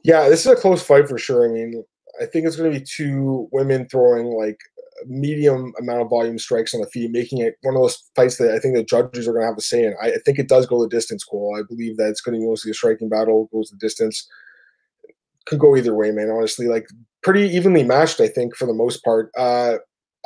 Yeah, 0.05 0.29
this 0.29 0.41
is 0.41 0.53
a 0.53 0.57
close 0.57 0.83
fight 0.83 1.09
for 1.09 1.19
sure. 1.19 1.49
I 1.49 1.53
mean, 1.53 1.85
I 2.21 2.27
think 2.27 2.47
it's 2.47 2.57
going 2.57 2.73
to 2.73 2.79
be 2.79 2.85
two 2.85 3.49
women 3.53 3.89
throwing 3.89 4.27
like 4.27 4.59
medium 5.07 5.73
amount 5.79 6.03
of 6.03 6.11
volume 6.11 6.39
strikes 6.39 6.75
on 6.75 6.81
the 6.81 6.87
feet, 6.89 7.11
making 7.11 7.39
it 7.39 7.57
one 7.63 7.75
of 7.75 7.83
those 7.83 8.03
fights 8.15 8.37
that 8.39 8.53
I 8.53 8.59
think 8.59 8.75
the 8.75 8.85
judges 8.85 9.27
are 9.27 9.33
going 9.33 9.43
to 9.43 9.47
have 9.47 9.57
to 9.57 9.63
say 9.63 9.85
in. 9.85 9.95
I, 10.03 10.09
I, 10.09 10.17
think 10.25 10.39
it 10.39 10.49
does 10.49 10.67
go 10.67 10.81
the 10.83 10.89
distance, 10.89 11.25
Cole. 11.25 11.57
I 11.59 11.63
believe 11.67 11.97
that 11.97 12.09
it's 12.09 12.21
going 12.21 12.35
to 12.35 12.41
be 12.41 12.47
mostly 12.47 12.71
a 12.71 12.75
striking 12.75 13.09
battle, 13.09 13.49
goes 13.53 13.71
the 13.71 13.77
distance. 13.77 14.29
Could 15.47 15.59
go 15.59 15.77
either 15.77 15.95
way, 15.95 16.11
man. 16.11 16.31
Honestly, 16.31 16.67
like 16.67 16.87
pretty 17.23 17.49
evenly 17.49 17.85
matched, 17.85 18.21
I 18.21 18.29
think, 18.29 18.57
for 18.57 18.67
the 18.67 18.75
most 18.75 19.05
part. 19.05 19.31
Uh, 19.37 19.77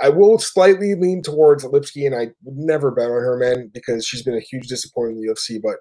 I 0.03 0.11
will 0.11 0.39
slightly 0.39 0.95
lean 0.95 1.23
towards 1.23 1.65
Lipski, 1.65 2.07
and 2.07 2.15
I 2.15 2.31
would 2.45 2.57
never 2.57 2.91
bet 2.91 3.07
on 3.07 3.13
her, 3.13 3.37
man, 3.39 3.71
because 3.73 4.07
she's 4.07 4.23
been 4.23 4.37
a 4.37 4.41
huge 4.41 4.69
disappointment 4.69 5.19
in 5.19 5.27
the 5.27 5.33
UFC. 5.33 5.61
But 5.63 5.77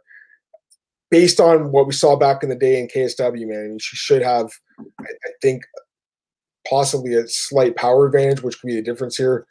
based 1.11 1.39
on 1.39 1.71
what 1.71 1.87
we 1.87 1.93
saw 1.93 2.15
back 2.15 2.43
in 2.43 2.49
the 2.49 2.55
day 2.55 2.79
in 2.79 2.87
KSW, 2.87 3.47
man, 3.47 3.77
she 3.79 3.95
should 3.97 4.21
have, 4.21 4.51
I, 4.99 5.03
I 5.03 5.31
think, 5.41 5.63
possibly 6.69 7.13
a 7.13 7.27
slight 7.27 7.75
power 7.75 8.05
advantage, 8.05 8.41
which 8.41 8.59
could 8.59 8.67
be 8.67 8.75
the 8.75 8.81
difference 8.81 9.17
here. 9.17 9.45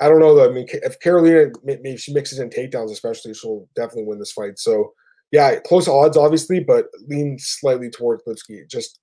I 0.00 0.08
don't 0.08 0.20
know 0.20 0.34
though. 0.34 0.48
I 0.48 0.52
mean, 0.52 0.66
if 0.68 0.98
Carolina 1.00 1.50
maybe 1.62 1.96
she 1.96 2.12
mixes 2.12 2.38
in 2.38 2.50
takedowns, 2.50 2.90
especially, 2.90 3.34
she'll 3.34 3.68
definitely 3.76 4.04
win 4.04 4.18
this 4.18 4.32
fight. 4.32 4.58
So, 4.58 4.92
yeah, 5.30 5.58
close 5.60 5.88
odds, 5.88 6.16
obviously, 6.16 6.60
but 6.60 6.86
lean 7.06 7.36
slightly 7.38 7.90
towards 7.90 8.22
Lipski. 8.24 8.68
Just 8.68 8.98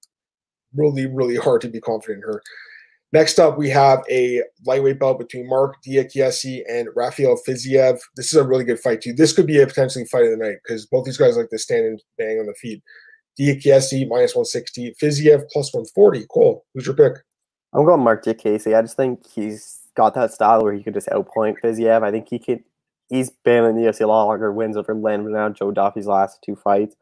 really, 0.75 1.05
really 1.05 1.37
hard 1.37 1.61
to 1.61 1.69
be 1.69 1.79
confident 1.79 2.23
in 2.23 2.29
her. 2.29 2.41
Next 3.13 3.39
up, 3.39 3.57
we 3.57 3.69
have 3.69 4.03
a 4.09 4.43
lightweight 4.65 4.99
bout 4.99 5.17
between 5.17 5.47
Marc 5.47 5.75
Diakiese 5.87 6.63
and 6.69 6.89
Rafael 6.93 7.39
Fiziev. 7.47 7.99
This 8.17 8.33
is 8.33 8.33
a 8.33 8.45
really 8.45 8.65
good 8.65 8.79
fight 8.79 9.01
too. 9.01 9.13
This 9.13 9.31
could 9.31 9.47
be 9.47 9.61
a 9.61 9.67
potentially 9.67 10.03
fight 10.05 10.25
of 10.25 10.31
the 10.31 10.37
night 10.37 10.57
because 10.63 10.85
both 10.87 11.05
these 11.05 11.17
guys 11.17 11.37
like 11.37 11.49
to 11.49 11.57
stand 11.57 11.85
and 11.85 12.03
bang 12.17 12.39
on 12.39 12.47
the 12.47 12.53
feet. 12.55 12.83
Diakiese 13.39 14.09
minus 14.09 14.35
160, 14.35 14.95
Fiziev 15.01 15.47
plus 15.51 15.73
140. 15.73 16.25
Cool. 16.29 16.65
Who's 16.73 16.85
your 16.85 16.95
pick? 16.95 17.13
I'm 17.73 17.85
going 17.85 18.01
Marc 18.01 18.23
Diakiese. 18.23 18.75
I 18.75 18.81
just 18.81 18.97
think 18.97 19.27
he's 19.27 19.79
got 19.95 20.13
that 20.15 20.31
style 20.33 20.63
where 20.63 20.73
he 20.73 20.83
could 20.83 20.93
just 20.93 21.09
outpoint 21.09 21.55
Fiziev. 21.63 22.03
I 22.03 22.11
think 22.11 22.29
he 22.29 22.39
could. 22.39 22.63
He's 23.09 23.29
been 23.29 23.63
in 23.63 23.75
the 23.75 23.83
UFC 23.83 24.01
a 24.01 24.07
lot 24.07 24.25
longer. 24.25 24.51
Wins 24.51 24.77
over 24.77 24.93
Len 24.93 25.31
now 25.31 25.49
Joe 25.49 25.71
Duffy's 25.71 26.07
last 26.07 26.39
two 26.43 26.55
fights. 26.55 26.95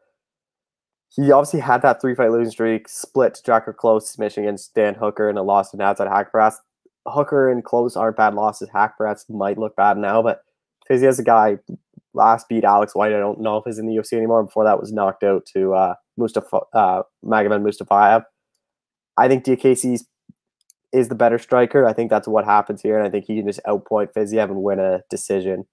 He 1.10 1.32
obviously 1.32 1.60
had 1.60 1.82
that 1.82 2.00
three 2.00 2.14
fight 2.14 2.30
losing 2.30 2.50
streak, 2.50 2.88
split 2.88 3.34
to 3.34 3.42
Drakkar 3.42 3.74
Klose 3.74 4.02
submission 4.02 4.44
against 4.44 4.74
Dan 4.74 4.94
Hooker, 4.94 5.28
and 5.28 5.38
a 5.38 5.42
loss 5.42 5.70
to 5.70 5.76
Nasrat 5.76 6.12
Haqparast. 6.12 6.56
Hooker 7.06 7.50
and 7.50 7.64
Klose 7.64 7.96
aren't 7.96 8.16
bad 8.16 8.34
losses. 8.34 8.68
Haqparast 8.70 9.30
might 9.30 9.58
look 9.58 9.76
bad 9.76 9.96
now, 9.96 10.22
but 10.22 10.42
Fiziev's 10.90 11.18
a 11.18 11.24
guy 11.24 11.58
last 12.14 12.48
beat 12.48 12.64
Alex 12.64 12.94
White. 12.94 13.12
I 13.12 13.18
don't 13.18 13.40
know 13.40 13.58
if 13.58 13.64
he's 13.64 13.78
in 13.78 13.86
the 13.86 13.94
UFC 13.94 14.14
anymore. 14.14 14.42
Before 14.42 14.64
that 14.64 14.80
was 14.80 14.92
knocked 14.92 15.22
out 15.22 15.46
to 15.54 15.74
uh, 15.74 15.94
Mustafa 16.16 16.60
uh, 16.72 17.02
Magomed 17.24 17.62
Mustafayev. 17.62 18.24
I 19.16 19.28
think 19.28 19.44
Diakiese's 19.44 20.06
is 20.92 21.08
the 21.08 21.14
better 21.14 21.38
striker. 21.38 21.86
I 21.86 21.92
think 21.92 22.10
that's 22.10 22.28
what 22.28 22.44
happens 22.44 22.82
here, 22.82 22.98
and 22.98 23.06
I 23.06 23.10
think 23.10 23.26
he 23.26 23.36
can 23.36 23.46
just 23.46 23.60
outpoint 23.66 24.12
Fiziev 24.12 24.44
and 24.44 24.62
win 24.62 24.78
a 24.78 25.02
decision. 25.10 25.66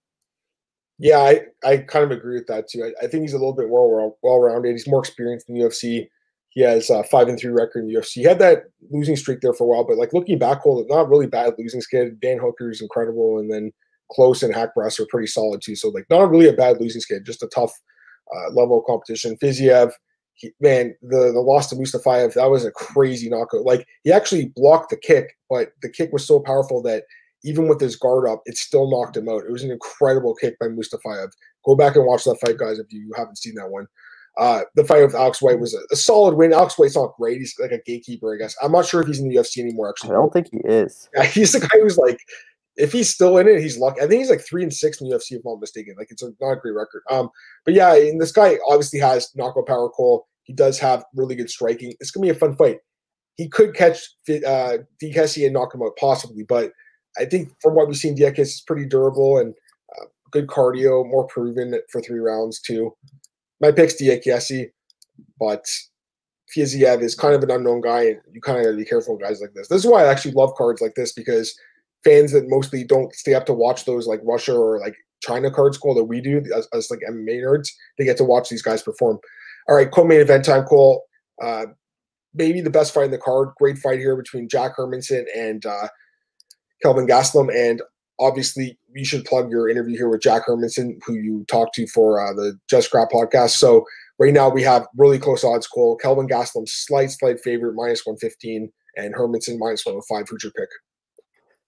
Yeah, 0.99 1.19
I, 1.19 1.41
I 1.65 1.77
kind 1.77 2.05
of 2.05 2.11
agree 2.11 2.35
with 2.35 2.47
that 2.47 2.69
too. 2.69 2.83
I, 2.83 3.05
I 3.05 3.07
think 3.07 3.23
he's 3.23 3.33
a 3.33 3.37
little 3.37 3.55
bit 3.55 3.69
well 3.69 4.17
well 4.21 4.39
rounded. 4.39 4.71
He's 4.71 4.87
more 4.87 4.99
experienced 4.99 5.49
in 5.49 5.55
the 5.55 5.61
UFC. 5.61 6.07
He 6.49 6.61
has 6.61 6.89
a 6.89 7.03
five 7.05 7.27
and 7.27 7.39
three 7.39 7.51
record 7.51 7.79
in 7.79 7.87
the 7.87 7.95
UFC. 7.95 8.13
He 8.13 8.23
had 8.23 8.39
that 8.39 8.65
losing 8.91 9.15
streak 9.15 9.41
there 9.41 9.53
for 9.53 9.63
a 9.63 9.67
while, 9.67 9.83
but 9.83 9.97
like 9.97 10.13
looking 10.13 10.37
back, 10.37 10.65
well, 10.65 10.85
not 10.87 11.09
really 11.09 11.25
bad 11.25 11.53
losing 11.57 11.81
skid. 11.81 12.19
Dan 12.19 12.37
Hooker 12.37 12.69
is 12.69 12.81
incredible, 12.81 13.39
and 13.39 13.51
then 13.51 13.71
Klose 14.11 14.43
and 14.43 14.53
Haqparast 14.53 14.99
are 14.99 15.07
pretty 15.09 15.27
solid 15.27 15.61
too. 15.63 15.75
So 15.75 15.89
like 15.89 16.05
not 16.09 16.29
really 16.29 16.47
a 16.47 16.53
bad 16.53 16.79
losing 16.79 17.01
skid, 17.01 17.25
just 17.25 17.43
a 17.43 17.47
tough 17.47 17.73
uh, 18.35 18.51
level 18.51 18.79
of 18.79 18.85
competition. 18.85 19.37
Fiziev, 19.37 19.91
he, 20.35 20.51
man, 20.59 20.95
the 21.01 21.31
the 21.31 21.39
loss 21.39 21.69
to 21.69 21.75
Mustafayev, 21.75 22.33
that 22.33 22.49
was 22.49 22.65
a 22.65 22.71
crazy 22.71 23.29
knockout. 23.29 23.63
Like 23.63 23.87
he 24.03 24.11
actually 24.11 24.51
blocked 24.55 24.89
the 24.89 24.97
kick, 24.97 25.37
but 25.49 25.73
the 25.81 25.89
kick 25.89 26.11
was 26.11 26.25
so 26.25 26.39
powerful 26.39 26.81
that 26.83 27.03
even 27.43 27.67
with 27.67 27.79
his 27.79 27.95
guard 27.95 28.27
up, 28.27 28.41
it 28.45 28.57
still 28.57 28.89
knocked 28.89 29.17
him 29.17 29.29
out. 29.29 29.43
It 29.43 29.51
was 29.51 29.63
an 29.63 29.71
incredible 29.71 30.33
kick 30.33 30.57
by 30.59 30.67
Mustafayev. 30.67 31.31
Go 31.65 31.75
back 31.75 31.95
and 31.95 32.05
watch 32.05 32.23
that 32.23 32.39
fight, 32.39 32.57
guys, 32.57 32.79
if 32.79 32.91
you 32.91 33.11
haven't 33.15 33.37
seen 33.37 33.55
that 33.55 33.69
one. 33.69 33.87
Uh, 34.37 34.61
the 34.75 34.83
fight 34.83 35.03
with 35.03 35.13
Alex 35.13 35.41
White 35.41 35.59
was 35.59 35.75
a, 35.75 35.79
a, 35.91 35.95
solid 35.95 36.35
win. 36.35 36.53
Alex 36.53 36.77
White's 36.77 36.95
not 36.95 37.15
great. 37.17 37.37
He's 37.37 37.53
like 37.59 37.71
a 37.71 37.81
gatekeeper, 37.85 38.33
I 38.33 38.37
guess. 38.37 38.55
I'm 38.63 38.71
not 38.71 38.85
sure 38.85 39.01
if 39.01 39.07
he's 39.07 39.19
in 39.19 39.29
the 39.29 39.35
UFC 39.35 39.59
anymore. 39.59 39.89
Actually, 39.89 40.11
I 40.11 40.13
don't 40.13 40.33
think 40.33 40.49
he 40.51 40.57
is. 40.63 41.07
Yeah, 41.15 41.23
he's 41.25 41.51
the 41.51 41.59
guy 41.59 41.79
who's 41.79 41.97
like, 41.97 42.19
if 42.75 42.91
he's 42.91 43.13
still 43.13 43.37
in 43.37 43.47
it, 43.47 43.61
he's 43.61 43.77
lucky. 43.77 44.01
I 44.01 44.07
think 44.07 44.19
he's 44.19 44.29
like 44.29 44.45
three 44.45 44.63
and 44.63 44.73
six 44.73 44.99
in 44.99 45.09
the 45.09 45.15
UFC, 45.15 45.33
if 45.33 45.45
I'm 45.45 45.53
not 45.53 45.61
mistaken. 45.61 45.95
Like 45.97 46.07
it's 46.09 46.23
a 46.23 46.31
not 46.41 46.53
a 46.53 46.55
great 46.55 46.73
record. 46.73 47.03
Um, 47.09 47.29
but 47.65 47.73
yeah, 47.73 47.95
and 47.95 48.19
this 48.19 48.31
guy 48.31 48.57
obviously 48.67 48.99
has 48.99 49.31
knockout 49.35 49.67
power. 49.67 49.89
Cole. 49.89 50.27
He 50.43 50.53
does 50.53 50.77
have 50.79 51.05
really 51.15 51.35
good 51.35 51.49
striking. 51.49 51.93
It's 51.99 52.11
gonna 52.11 52.25
be 52.25 52.29
a 52.29 52.35
fun 52.35 52.55
fight. 52.55 52.79
He 53.35 53.47
could 53.47 53.73
catch 53.75 53.97
uh, 54.29 54.77
Diakiese 55.01 55.45
and 55.45 55.53
knock 55.53 55.73
him 55.73 55.81
out 55.81 55.95
possibly, 55.97 56.43
but 56.43 56.71
I 57.17 57.25
think 57.25 57.49
from 57.61 57.75
what 57.75 57.87
we've 57.87 57.97
seen, 57.97 58.17
Diakiese 58.17 58.39
is 58.39 58.63
pretty 58.65 58.85
durable 58.85 59.37
and 59.37 59.53
uh, 59.97 60.05
good 60.31 60.47
cardio, 60.47 61.07
more 61.07 61.25
proven 61.27 61.79
for 61.91 62.01
three 62.01 62.19
rounds 62.19 62.59
too. 62.59 62.93
My 63.61 63.71
pick's 63.71 64.01
Diakiese, 64.01 64.71
but 65.39 65.65
Fiziev 66.55 67.01
is 67.01 67.15
kind 67.15 67.33
of 67.33 67.43
an 67.43 67.51
unknown 67.51 67.81
guy, 67.81 68.03
and 68.03 68.19
you 68.31 68.41
kind 68.41 68.59
of 68.59 68.65
got 68.65 68.71
to 68.71 68.77
be 68.77 68.85
careful 68.85 69.17
guys 69.17 69.41
like 69.41 69.53
this. 69.53 69.67
This 69.67 69.83
is 69.83 69.89
why 69.89 70.03
I 70.03 70.11
actually 70.11 70.33
love 70.33 70.53
cards 70.55 70.81
like 70.81 70.95
this 70.95 71.13
because 71.13 71.55
fans 72.03 72.31
that 72.33 72.49
mostly 72.49 72.83
don't 72.83 73.13
stay 73.13 73.33
up 73.33 73.45
to 73.45 73.53
watch 73.53 73.85
those 73.85 74.07
like 74.07 74.19
Russia 74.23 74.55
or 74.55 74.79
like 74.79 74.95
China 75.21 75.49
card 75.49 75.73
school 75.73 75.95
that 75.95 76.03
we 76.03 76.21
do 76.21 76.43
as, 76.55 76.67
as 76.73 76.91
like 76.91 76.99
MMA 77.09 77.41
nerds, 77.41 77.69
they 77.97 78.05
get 78.05 78.17
to 78.17 78.23
watch 78.23 78.49
these 78.49 78.61
guys 78.61 78.83
perform. 78.83 79.19
All 79.69 79.75
right, 79.75 79.89
co-main 79.89 80.19
event 80.19 80.45
time, 80.45 80.63
Cole. 80.63 81.03
Uh, 81.41 81.67
maybe 82.33 82.61
the 82.61 82.69
best 82.69 82.93
fight 82.93 83.05
in 83.05 83.11
the 83.11 83.17
card. 83.17 83.49
Great 83.57 83.77
fight 83.77 83.99
here 83.99 84.15
between 84.15 84.49
Jack 84.49 84.75
Hermansson 84.77 85.25
and 85.35 85.65
uh, 85.65 85.87
Kelvin 86.81 87.07
Gastelum. 87.07 87.53
And 87.55 87.81
obviously, 88.19 88.77
you 88.93 89.05
should 89.05 89.25
plug 89.25 89.49
your 89.49 89.69
interview 89.69 89.95
here 89.95 90.09
with 90.09 90.21
Jack 90.21 90.45
Hermansson, 90.47 90.99
who 91.05 91.13
you 91.13 91.45
talked 91.47 91.75
to 91.75 91.87
for 91.87 92.19
uh, 92.19 92.33
the 92.33 92.59
Just 92.69 92.87
Scrap 92.87 93.09
podcast. 93.11 93.51
So 93.51 93.85
right 94.19 94.33
now 94.33 94.49
we 94.49 94.63
have 94.63 94.87
really 94.97 95.19
close 95.19 95.43
odds, 95.43 95.67
Cole. 95.67 95.95
Kelvin 95.95 96.27
Gastelum, 96.27 96.67
slight, 96.67 97.11
slight 97.11 97.39
favorite, 97.39 97.75
minus 97.75 98.05
115, 98.05 98.71
and 98.97 99.15
Hermansson, 99.15 99.57
minus 99.57 99.85
105. 99.85 100.27
Who's 100.29 100.43
your 100.43 100.51
pick? 100.51 100.69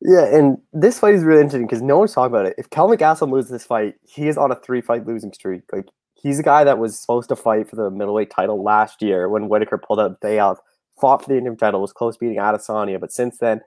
Yeah, 0.02 0.26
and 0.26 0.58
this 0.74 1.00
fight 1.00 1.16
is 1.16 1.24
really 1.24 1.42
interesting 1.42 1.68
because 1.68 1.82
no 1.82 1.98
one's 1.98 2.14
talking 2.14 2.34
about 2.34 2.46
it. 2.46 2.56
If 2.58 2.70
Kelvin 2.70 2.98
Gastelum 2.98 3.32
loses 3.32 3.52
this 3.52 3.66
fight, 3.66 3.96
he 4.04 4.28
is 4.28 4.38
on 4.38 4.52
a 4.52 4.56
three-fight 4.56 5.08
losing 5.08 5.34
streak. 5.34 5.62
Like 5.72 5.88
he's 6.14 6.40
a 6.40 6.44
guy 6.44 6.64
that 6.64 6.78
was 6.78 7.00
supposed 7.00 7.30
to 7.30 7.36
fight 7.36 7.70
for 7.70 7.76
the 7.76 7.90
middleweight 7.90 8.30
title 8.30 8.64
last 8.64 9.02
year 9.02 9.30
when 9.30 9.48
Whittaker 9.48 9.78
pulled 9.78 10.00
out 10.00 10.22
Bayouth, 10.22 10.58
fought 11.00 11.24
for 11.24 11.30
the 11.30 11.38
interim 11.38 11.58
title, 11.58 11.82
was 11.82 11.94
close 11.94 12.18
beating 12.18 12.38
Adesanya, 12.38 13.00
but 13.00 13.12
since 13.12 13.38
then, 13.38 13.62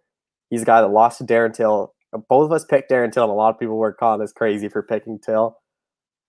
he's 0.51 0.63
a 0.63 0.67
guy 0.67 0.81
that 0.81 0.89
lost 0.89 1.19
to 1.19 1.25
Darren 1.25 1.55
Till. 1.55 1.95
Both 2.29 2.47
of 2.47 2.53
us 2.53 2.65
picked 2.65 2.91
Darren 2.91 3.13
Till, 3.13 3.25
and 3.25 3.33
a 3.33 3.35
lot 3.35 3.55
of 3.55 3.61
people 3.61 3.77
were 3.77 3.93
calling 3.93 4.23
us 4.23 4.33
crazy 4.33 4.69
for 4.69 4.83
picking 4.83 5.19
Till. 5.19 5.59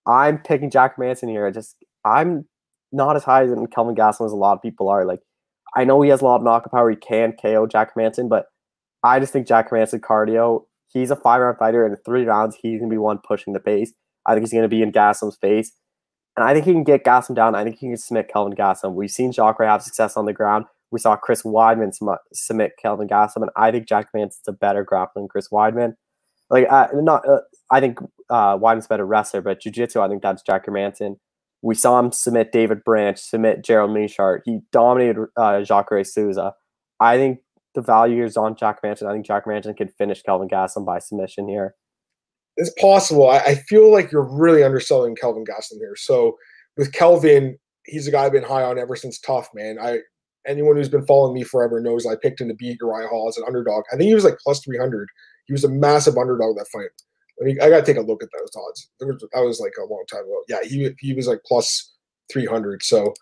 I'm 0.07 0.39
picking 0.39 0.71
Jack 0.71 0.97
Manson 0.97 1.29
here. 1.29 1.45
I 1.45 1.51
just 1.51 1.75
I'm 2.05 2.45
not 2.91 3.15
as 3.15 3.23
high 3.23 3.43
as 3.43 3.49
Kelvin 3.73 3.95
Gastelum 3.95 4.25
as 4.25 4.31
a 4.31 4.35
lot 4.35 4.53
of 4.53 4.61
people 4.61 4.89
are. 4.89 5.05
Like 5.05 5.19
I 5.75 5.83
know 5.83 6.01
he 6.01 6.09
has 6.09 6.21
a 6.21 6.25
lot 6.25 6.37
of 6.37 6.43
knockout 6.43 6.71
power. 6.71 6.89
He 6.89 6.95
can 6.95 7.33
KO 7.33 7.67
Jack 7.67 7.95
Manson, 7.95 8.27
but 8.27 8.45
I 9.03 9.19
just 9.19 9.33
think 9.33 9.47
Jack 9.47 9.71
Manson 9.71 10.01
cardio. 10.01 10.65
He's 10.87 11.11
a 11.11 11.15
five 11.15 11.41
round 11.41 11.57
fighter, 11.57 11.85
and 11.85 11.95
in 11.95 12.01
three 12.03 12.25
rounds, 12.25 12.57
he's 12.61 12.79
gonna 12.79 12.89
be 12.89 12.97
one 12.97 13.19
pushing 13.19 13.53
the 13.53 13.59
pace. 13.59 13.93
I 14.25 14.33
think 14.33 14.43
he's 14.43 14.53
gonna 14.53 14.67
be 14.67 14.81
in 14.81 14.91
Gastelum's 14.91 15.37
face. 15.37 15.71
And 16.37 16.47
I 16.47 16.53
think 16.53 16.65
he 16.65 16.71
can 16.71 16.85
get 16.85 17.03
Gastelum 17.03 17.35
down. 17.35 17.53
I 17.53 17.63
think 17.63 17.77
he 17.77 17.87
can 17.87 17.97
submit 17.97 18.29
Kelvin 18.31 18.55
Gastelum. 18.55 18.93
We've 18.93 19.11
seen 19.11 19.31
Jacare 19.33 19.67
have 19.67 19.83
success 19.83 20.15
on 20.15 20.25
the 20.25 20.31
ground. 20.31 20.65
We 20.89 20.99
saw 20.99 21.15
Chris 21.17 21.43
Weidman 21.43 21.93
submit 22.33 22.71
Kelvin 22.81 23.09
Gastelum, 23.09 23.41
and 23.43 23.51
I 23.57 23.71
think 23.71 23.87
Jack 23.87 24.07
Manson's 24.13 24.47
a 24.47 24.53
better 24.53 24.85
grappler 24.85 25.15
than 25.15 25.27
Chris 25.27 25.49
Weidman. 25.49 25.95
Like, 26.49 26.65
uh, 26.69 26.87
not, 26.93 27.27
uh, 27.27 27.41
I 27.69 27.79
think 27.79 27.99
uh, 28.29 28.57
Weidman's 28.57 28.87
better 28.87 29.05
wrestler, 29.05 29.41
but 29.41 29.61
jiu-jitsu, 29.61 29.99
I 29.99 30.07
think 30.07 30.21
that's 30.21 30.41
Jack 30.41 30.63
Manson. 30.67 31.17
We 31.61 31.75
saw 31.75 31.99
him 31.99 32.11
submit 32.11 32.51
David 32.53 32.83
Branch, 32.83 33.19
submit 33.19 33.63
Gerald 33.63 33.91
Meerschaert. 33.91 34.39
He 34.45 34.61
dominated 34.71 35.27
uh, 35.35 35.61
Jacare 35.61 36.03
Souza. 36.05 36.53
I 37.01 37.17
think 37.17 37.39
the 37.75 37.81
value 37.81 38.23
is 38.23 38.37
on 38.37 38.55
Jack 38.55 38.79
Manson. 38.83 39.07
I 39.07 39.13
think 39.13 39.25
Jack 39.25 39.47
Manson 39.47 39.73
can 39.73 39.87
finish 39.89 40.21
Kelvin 40.21 40.47
Gastelum 40.47 40.85
by 40.85 40.99
submission 40.99 41.47
here 41.47 41.75
it's 42.59 42.73
possible. 42.79 43.29
I, 43.29 43.37
I, 43.37 43.55
feel 43.55 43.89
like 43.91 44.11
you're 44.11 44.29
really 44.29 44.63
underselling 44.63 45.15
Kelvin 45.15 45.45
Gastelum 45.45 45.77
here. 45.79 45.95
So 45.95 46.37
with 46.77 46.91
Kelvin, 46.91 47.57
he's 47.85 48.05
a 48.05 48.11
guy 48.11 48.25
I've 48.25 48.33
been 48.33 48.43
high 48.43 48.63
on 48.63 48.77
ever 48.77 48.97
since 48.97 49.17
TUF, 49.17 49.47
man. 49.55 49.77
I 49.81 49.99
anyone 50.45 50.75
who's 50.75 50.89
been 50.89 51.05
following 51.05 51.33
me 51.33 51.43
forever 51.43 51.79
knows 51.79 52.05
I 52.05 52.15
picked 52.15 52.41
him 52.41 52.49
to 52.49 52.53
beat 52.53 52.77
Uriah 52.81 53.07
Hall 53.07 53.29
as 53.29 53.37
an 53.37 53.45
underdog. 53.47 53.83
I 53.93 53.95
think 53.95 54.07
he 54.07 54.13
was 54.13 54.25
like 54.25 54.37
plus 54.43 54.61
300. 54.63 55.07
He 55.47 55.53
was 55.53 55.63
a 55.63 55.69
massive 55.69 56.17
underdog 56.17 56.57
that 56.57 56.67
fight. 56.71 56.89
I 57.41 57.45
mean, 57.45 57.61
I 57.61 57.69
got 57.69 57.85
to 57.85 57.85
take 57.85 58.01
a 58.01 58.05
look 58.05 58.21
at 58.21 58.29
those 58.37 58.51
odds. 58.67 58.89
Was, 58.99 59.25
that 59.31 59.41
was 59.41 59.59
like 59.61 59.73
a 59.79 59.85
long 59.85 60.03
time 60.11 60.23
ago. 60.23 60.43
Yeah, 60.49 60.59
he 60.63 60.93
he 60.99 61.13
was 61.13 61.27
like 61.27 61.39
plus 61.45 61.93
300. 62.31 62.83
So 62.83 63.13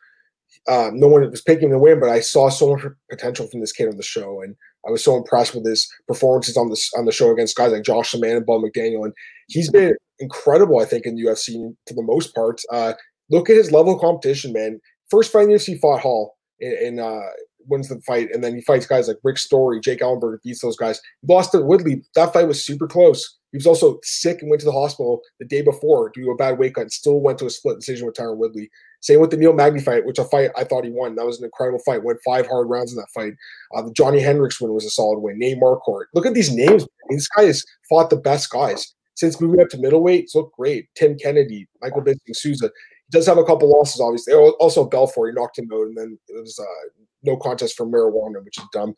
um, 0.68 1.00
no 1.00 1.08
one 1.08 1.30
was 1.30 1.42
picking 1.42 1.70
to 1.70 1.80
win, 1.80 2.00
but 2.00 2.10
I 2.10 2.20
saw 2.20 2.50
so 2.50 2.76
much 2.76 2.84
potential 3.10 3.48
from 3.48 3.62
this 3.62 3.72
kid 3.72 3.90
on 3.90 3.98
the 3.98 4.04
show, 4.04 4.42
and 4.42 4.56
I 4.88 4.92
was 4.92 5.04
so 5.04 5.16
impressed 5.16 5.56
with 5.56 5.66
his 5.66 5.88
performances 6.08 6.58
on 6.58 6.70
this 6.70 6.92
on 6.98 7.06
the 7.06 7.12
show 7.12 7.32
against 7.32 7.56
guys 7.56 7.72
like 7.72 7.84
Josh 7.84 8.14
Samman 8.14 8.38
and 8.38 8.46
Bubba 8.46 8.70
McDaniel, 8.70 9.06
and 9.06 9.14
he's 9.48 9.70
been 9.70 9.96
incredible. 10.20 10.80
I 10.80 10.86
think 10.86 11.06
in 11.06 11.18
UFC 11.18 11.76
for 11.88 11.94
the 11.94 12.04
most 12.04 12.34
part. 12.34 12.62
Uh, 12.72 12.94
look 13.30 13.50
at 13.50 13.58
his 13.58 13.72
level 13.72 13.96
of 13.96 14.02
competition, 14.02 14.54
man. 14.54 14.80
First 15.10 15.32
fight 15.32 15.44
in 15.44 15.50
UFC 15.50 15.80
fought 15.80 16.02
Hall 16.02 16.38
and 16.60 17.00
uh, 17.00 17.22
wins 17.68 17.90
the 17.90 18.02
fight, 18.02 18.30
and 18.34 18.44
then 18.44 18.56
he 18.56 18.62
fights 18.62 18.88
guys 18.88 19.08
like 19.08 19.18
Rick 19.24 19.38
Story, 19.38 19.80
Jake 19.80 20.00
Ellenberg, 20.00 20.42
beats 20.44 20.62
those 20.62 20.78
guys. 20.78 21.00
He 21.22 21.32
lost 21.32 21.52
to 21.52 21.62
Woodley. 21.62 22.04
That 22.16 22.34
fight 22.34 22.48
was 22.48 22.64
super 22.64 22.88
close. 22.88 23.37
He 23.52 23.58
was 23.58 23.68
also 23.68 24.00
sick 24.04 24.42
and 24.42 24.50
went 24.50 24.60
to 24.60 24.66
the 24.66 24.72
hospital 24.72 25.22
the 25.40 25.46
day 25.46 25.62
before 25.62 26.12
due 26.14 26.26
to 26.26 26.32
a 26.32 26.36
bad 26.36 26.60
weight 26.60 26.76
cut 26.76 26.82
and 26.82 26.92
still 26.92 27.22
went 27.22 27.40
to 27.40 27.46
a 27.46 27.50
split 27.50 27.80
decision 27.80 28.06
with 28.06 28.16
Tyron 28.16 28.38
Woodley. 28.38 28.70
Same 29.02 29.22
with 29.22 29.32
the 29.32 29.38
Neil 29.38 29.54
Magny 29.54 29.80
fight, 29.80 30.06
which 30.06 30.20
a 30.20 30.26
fight 30.26 30.52
I 30.58 30.64
thought 30.64 30.84
he 30.84 30.90
won. 30.90 31.16
That 31.16 31.26
was 31.26 31.40
an 31.40 31.46
incredible 31.46 31.80
fight. 31.80 32.04
Went 32.04 32.20
five 32.26 32.48
hard 32.48 32.70
rounds 32.70 32.92
in 32.92 32.98
that 32.98 33.08
fight. 33.14 33.34
Uh, 33.76 33.84
the 33.84 33.94
Johnny 33.94 34.20
Hendricks 34.20 34.60
win 34.60 34.74
was 34.74 34.86
a 34.86 34.90
solid 34.90 35.20
win. 35.20 35.40
Nate 35.40 35.60
Marquardt. 35.60 36.06
Look 36.14 36.26
at 36.26 36.34
these 36.34 36.52
names. 36.52 36.86
This 37.10 37.28
guy 37.30 37.44
has 37.44 37.64
fought 37.88 38.10
the 38.10 38.18
best 38.18 38.50
guys. 38.50 38.94
Since 39.16 39.42
moving 39.42 39.62
up 39.62 39.70
to 39.70 39.78
middleweight, 39.78 40.26
it's 40.26 40.36
looked 40.36 40.56
great. 40.56 40.90
Tim 40.96 41.18
Kennedy, 41.18 41.68
Michael 41.82 42.04
Bisping, 42.04 42.36
Souza. 42.36 42.70
He 43.10 43.18
does 43.18 43.26
have 43.26 43.38
a 43.38 43.44
couple 43.44 43.70
losses, 43.72 44.02
obviously. 44.02 44.34
Oh, 44.34 44.56
also, 44.60 44.86
Belfort, 44.86 45.32
he 45.32 45.40
knocked 45.40 45.58
him 45.58 45.70
out, 45.74 45.88
and 45.88 45.98
then 45.98 46.20
it 46.28 46.40
was 46.40 46.60
uh, 46.60 46.90
no 47.24 47.38
contest 47.38 47.76
for 47.76 47.86
marijuana, 47.86 48.44
which 48.44 48.58
is 48.58 48.66
dumb. 48.72 48.94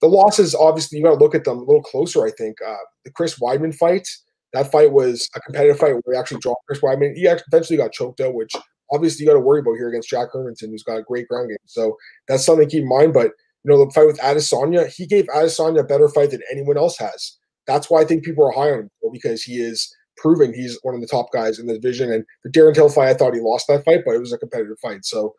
The 0.00 0.08
losses, 0.08 0.54
obviously, 0.54 0.98
you 0.98 1.04
got 1.04 1.14
to 1.14 1.24
look 1.24 1.34
at 1.34 1.44
them 1.44 1.58
a 1.58 1.64
little 1.64 1.82
closer, 1.82 2.26
I 2.26 2.30
think. 2.30 2.56
Uh, 2.66 2.76
the 3.04 3.10
Chris 3.10 3.38
Weidman 3.38 3.74
fight, 3.74 4.06
that 4.52 4.70
fight 4.70 4.92
was 4.92 5.28
a 5.34 5.40
competitive 5.40 5.78
fight 5.78 5.94
where 5.94 6.14
he 6.14 6.18
actually 6.18 6.40
dropped 6.40 6.66
Chris 6.66 6.80
Weidman. 6.80 7.14
He 7.14 7.26
eventually 7.26 7.76
got 7.76 7.92
choked 7.92 8.20
out, 8.20 8.34
which 8.34 8.52
obviously 8.92 9.24
you 9.24 9.30
got 9.30 9.34
to 9.34 9.40
worry 9.40 9.60
about 9.60 9.74
here 9.74 9.88
against 9.88 10.08
Jack 10.08 10.28
Hermansson, 10.32 10.70
who's 10.70 10.82
got 10.82 10.98
a 10.98 11.02
great 11.02 11.28
ground 11.28 11.48
game. 11.48 11.58
So 11.64 11.96
that's 12.28 12.44
something 12.44 12.68
to 12.68 12.70
keep 12.70 12.82
in 12.82 12.88
mind. 12.88 13.14
But 13.14 13.32
you 13.64 13.70
know, 13.70 13.84
the 13.84 13.90
fight 13.90 14.06
with 14.06 14.20
Adesanya, 14.20 14.86
he 14.86 15.06
gave 15.06 15.26
Adesanya 15.26 15.80
a 15.80 15.84
better 15.84 16.08
fight 16.08 16.30
than 16.30 16.42
anyone 16.50 16.76
else 16.76 16.96
has. 16.98 17.36
That's 17.66 17.90
why 17.90 18.00
I 18.00 18.04
think 18.04 18.24
people 18.24 18.46
are 18.46 18.52
high 18.52 18.70
on 18.70 18.80
him 18.80 18.90
because 19.12 19.42
he 19.42 19.54
is 19.54 19.92
proven 20.16 20.54
he's 20.54 20.78
one 20.82 20.94
of 20.94 21.00
the 21.00 21.06
top 21.06 21.32
guys 21.32 21.58
in 21.58 21.66
the 21.66 21.74
division. 21.74 22.12
And 22.12 22.24
the 22.44 22.50
Darren 22.50 22.74
Till 22.74 22.88
fight, 22.88 23.08
I 23.08 23.14
thought 23.14 23.34
he 23.34 23.40
lost 23.40 23.66
that 23.68 23.84
fight, 23.84 24.02
but 24.04 24.14
it 24.14 24.20
was 24.20 24.32
a 24.32 24.38
competitive 24.38 24.78
fight. 24.80 25.04
So 25.04 25.34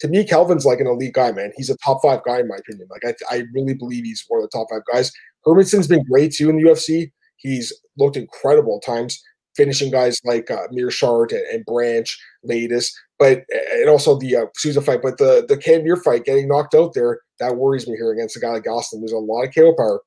to 0.00 0.08
me, 0.08 0.24
Kelvin's 0.24 0.64
like 0.64 0.80
an 0.80 0.86
elite 0.86 1.14
guy, 1.14 1.32
man. 1.32 1.52
He's 1.56 1.70
a 1.70 1.76
top 1.78 2.00
five 2.02 2.22
guy 2.24 2.40
in 2.40 2.48
my 2.48 2.56
opinion. 2.56 2.88
Like 2.90 3.04
I, 3.04 3.34
I 3.34 3.44
really 3.52 3.74
believe 3.74 4.04
he's 4.04 4.24
one 4.28 4.42
of 4.42 4.48
the 4.48 4.56
top 4.56 4.68
five 4.70 4.82
guys. 4.92 5.12
Hermansson's 5.44 5.88
been 5.88 6.04
great 6.04 6.32
too 6.32 6.50
in 6.50 6.56
the 6.56 6.68
UFC. 6.68 7.10
He's 7.36 7.72
looked 7.96 8.16
incredible 8.16 8.80
times, 8.80 9.20
finishing 9.56 9.90
guys 9.90 10.20
like 10.24 10.50
uh, 10.50 10.68
Meerschaert 10.72 11.32
and, 11.32 11.42
and 11.52 11.64
Branch, 11.64 12.18
latest, 12.44 12.98
but 13.18 13.44
and 13.72 13.88
also 13.88 14.18
the 14.18 14.36
uh, 14.36 14.46
Souza 14.56 14.80
fight. 14.80 15.02
But 15.02 15.18
the 15.18 15.44
the 15.48 15.80
Near 15.82 15.96
fight, 15.96 16.24
getting 16.24 16.48
knocked 16.48 16.74
out 16.74 16.94
there, 16.94 17.20
that 17.40 17.56
worries 17.56 17.88
me 17.88 17.96
here 17.96 18.12
against 18.12 18.36
a 18.36 18.40
guy 18.40 18.50
like 18.50 18.64
Gastelum. 18.64 19.00
There's 19.00 19.12
a 19.12 19.18
lot 19.18 19.44
of 19.44 19.54
KO 19.54 19.74
power. 19.74 20.00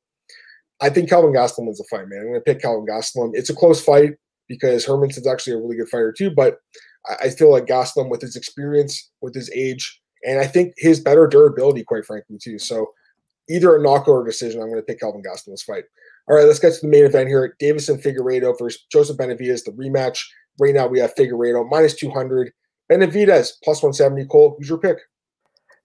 I 0.82 0.90
think 0.90 1.10
Kelvin 1.10 1.34
Gastelum 1.34 1.66
wins 1.66 1.78
the 1.78 1.86
fight, 1.90 2.08
man. 2.08 2.20
I'm 2.20 2.28
going 2.28 2.36
to 2.36 2.42
pick 2.42 2.62
Kelvin 2.62 2.88
Gastelum. 2.88 3.32
It's 3.34 3.52
a 3.52 3.56
close 3.56 3.84
fight 3.84 4.14
because 4.48 4.84
Hermansson's 4.86 5.28
actually 5.28 5.54
a 5.54 5.58
really 5.58 5.78
good 5.78 5.90
fighter 5.90 6.12
too, 6.12 6.32
but 6.32 6.58
I, 7.24 7.30
feel 7.30 7.52
like 7.52 7.66
Gastelum, 7.66 8.10
with 8.10 8.22
his 8.22 8.36
experience, 8.36 9.10
with 9.22 9.34
his 9.34 9.50
age, 9.52 10.02
and 10.24 10.40
I 10.40 10.46
think 10.46 10.74
his 10.78 11.00
better 11.00 11.28
durability, 11.28 11.84
quite 11.84 12.06
frankly, 12.06 12.38
too. 12.42 12.60
So 12.60 12.92
either 13.50 13.76
a 13.76 13.82
knockout 13.82 14.10
or 14.10 14.24
decision, 14.24 14.62
I'm 14.62 14.70
going 14.70 14.80
to 14.80 14.86
pick 14.86 15.00
Calvin 15.00 15.24
Kelvin 15.24 15.54
this 15.54 15.64
fight. 15.64 15.86
All 16.30 16.36
right, 16.36 16.46
let's 16.46 16.60
get 16.60 16.74
to 16.74 16.82
the 16.82 16.88
main 16.88 17.06
event 17.06 17.28
here. 17.28 17.56
Deiveson 17.62 18.02
Figueiredo 18.02 18.58
versus 18.58 18.86
Joseph 18.92 19.18
Benavidez, 19.18 19.66
the 19.66 19.72
rematch. 19.72 20.20
Right 20.60 20.74
now 20.74 20.88
we 20.88 21.00
have 21.00 21.16
Figueiredo 21.16 21.68
minus 21.70 21.96
200. 21.96 22.52
Benavidez 22.92 23.54
plus 23.64 23.82
170. 23.82 24.26
Cole, 24.28 24.56
who's 24.58 24.70
your 24.70 24.78
pick? 24.78 24.98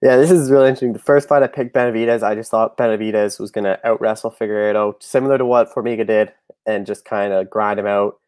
Yeah, 0.01 0.17
this 0.17 0.29
is 0.29 0.51
really 0.51 0.67
interesting. 0.67 0.93
The 0.93 0.99
first 0.99 1.27
fight 1.27 1.41
I 1.41 1.47
picked 1.47 1.73
Benavidez, 1.73 2.21
I 2.21 2.35
just 2.35 2.51
thought 2.51 2.77
Benavidez 2.77 3.39
was 3.39 3.49
going 3.49 3.63
to 3.63 3.79
out 3.87 3.99
wrestle 3.99 4.31
Figueiredo, 4.31 5.01
similar 5.01 5.39
to 5.39 5.45
what 5.45 5.73
Formiga 5.73 6.05
did, 6.05 6.31
and 6.67 6.85
just 6.85 7.03
kind 7.03 7.33
of 7.33 7.49
grind 7.49 7.79
him 7.79 7.87
out. 7.87 8.19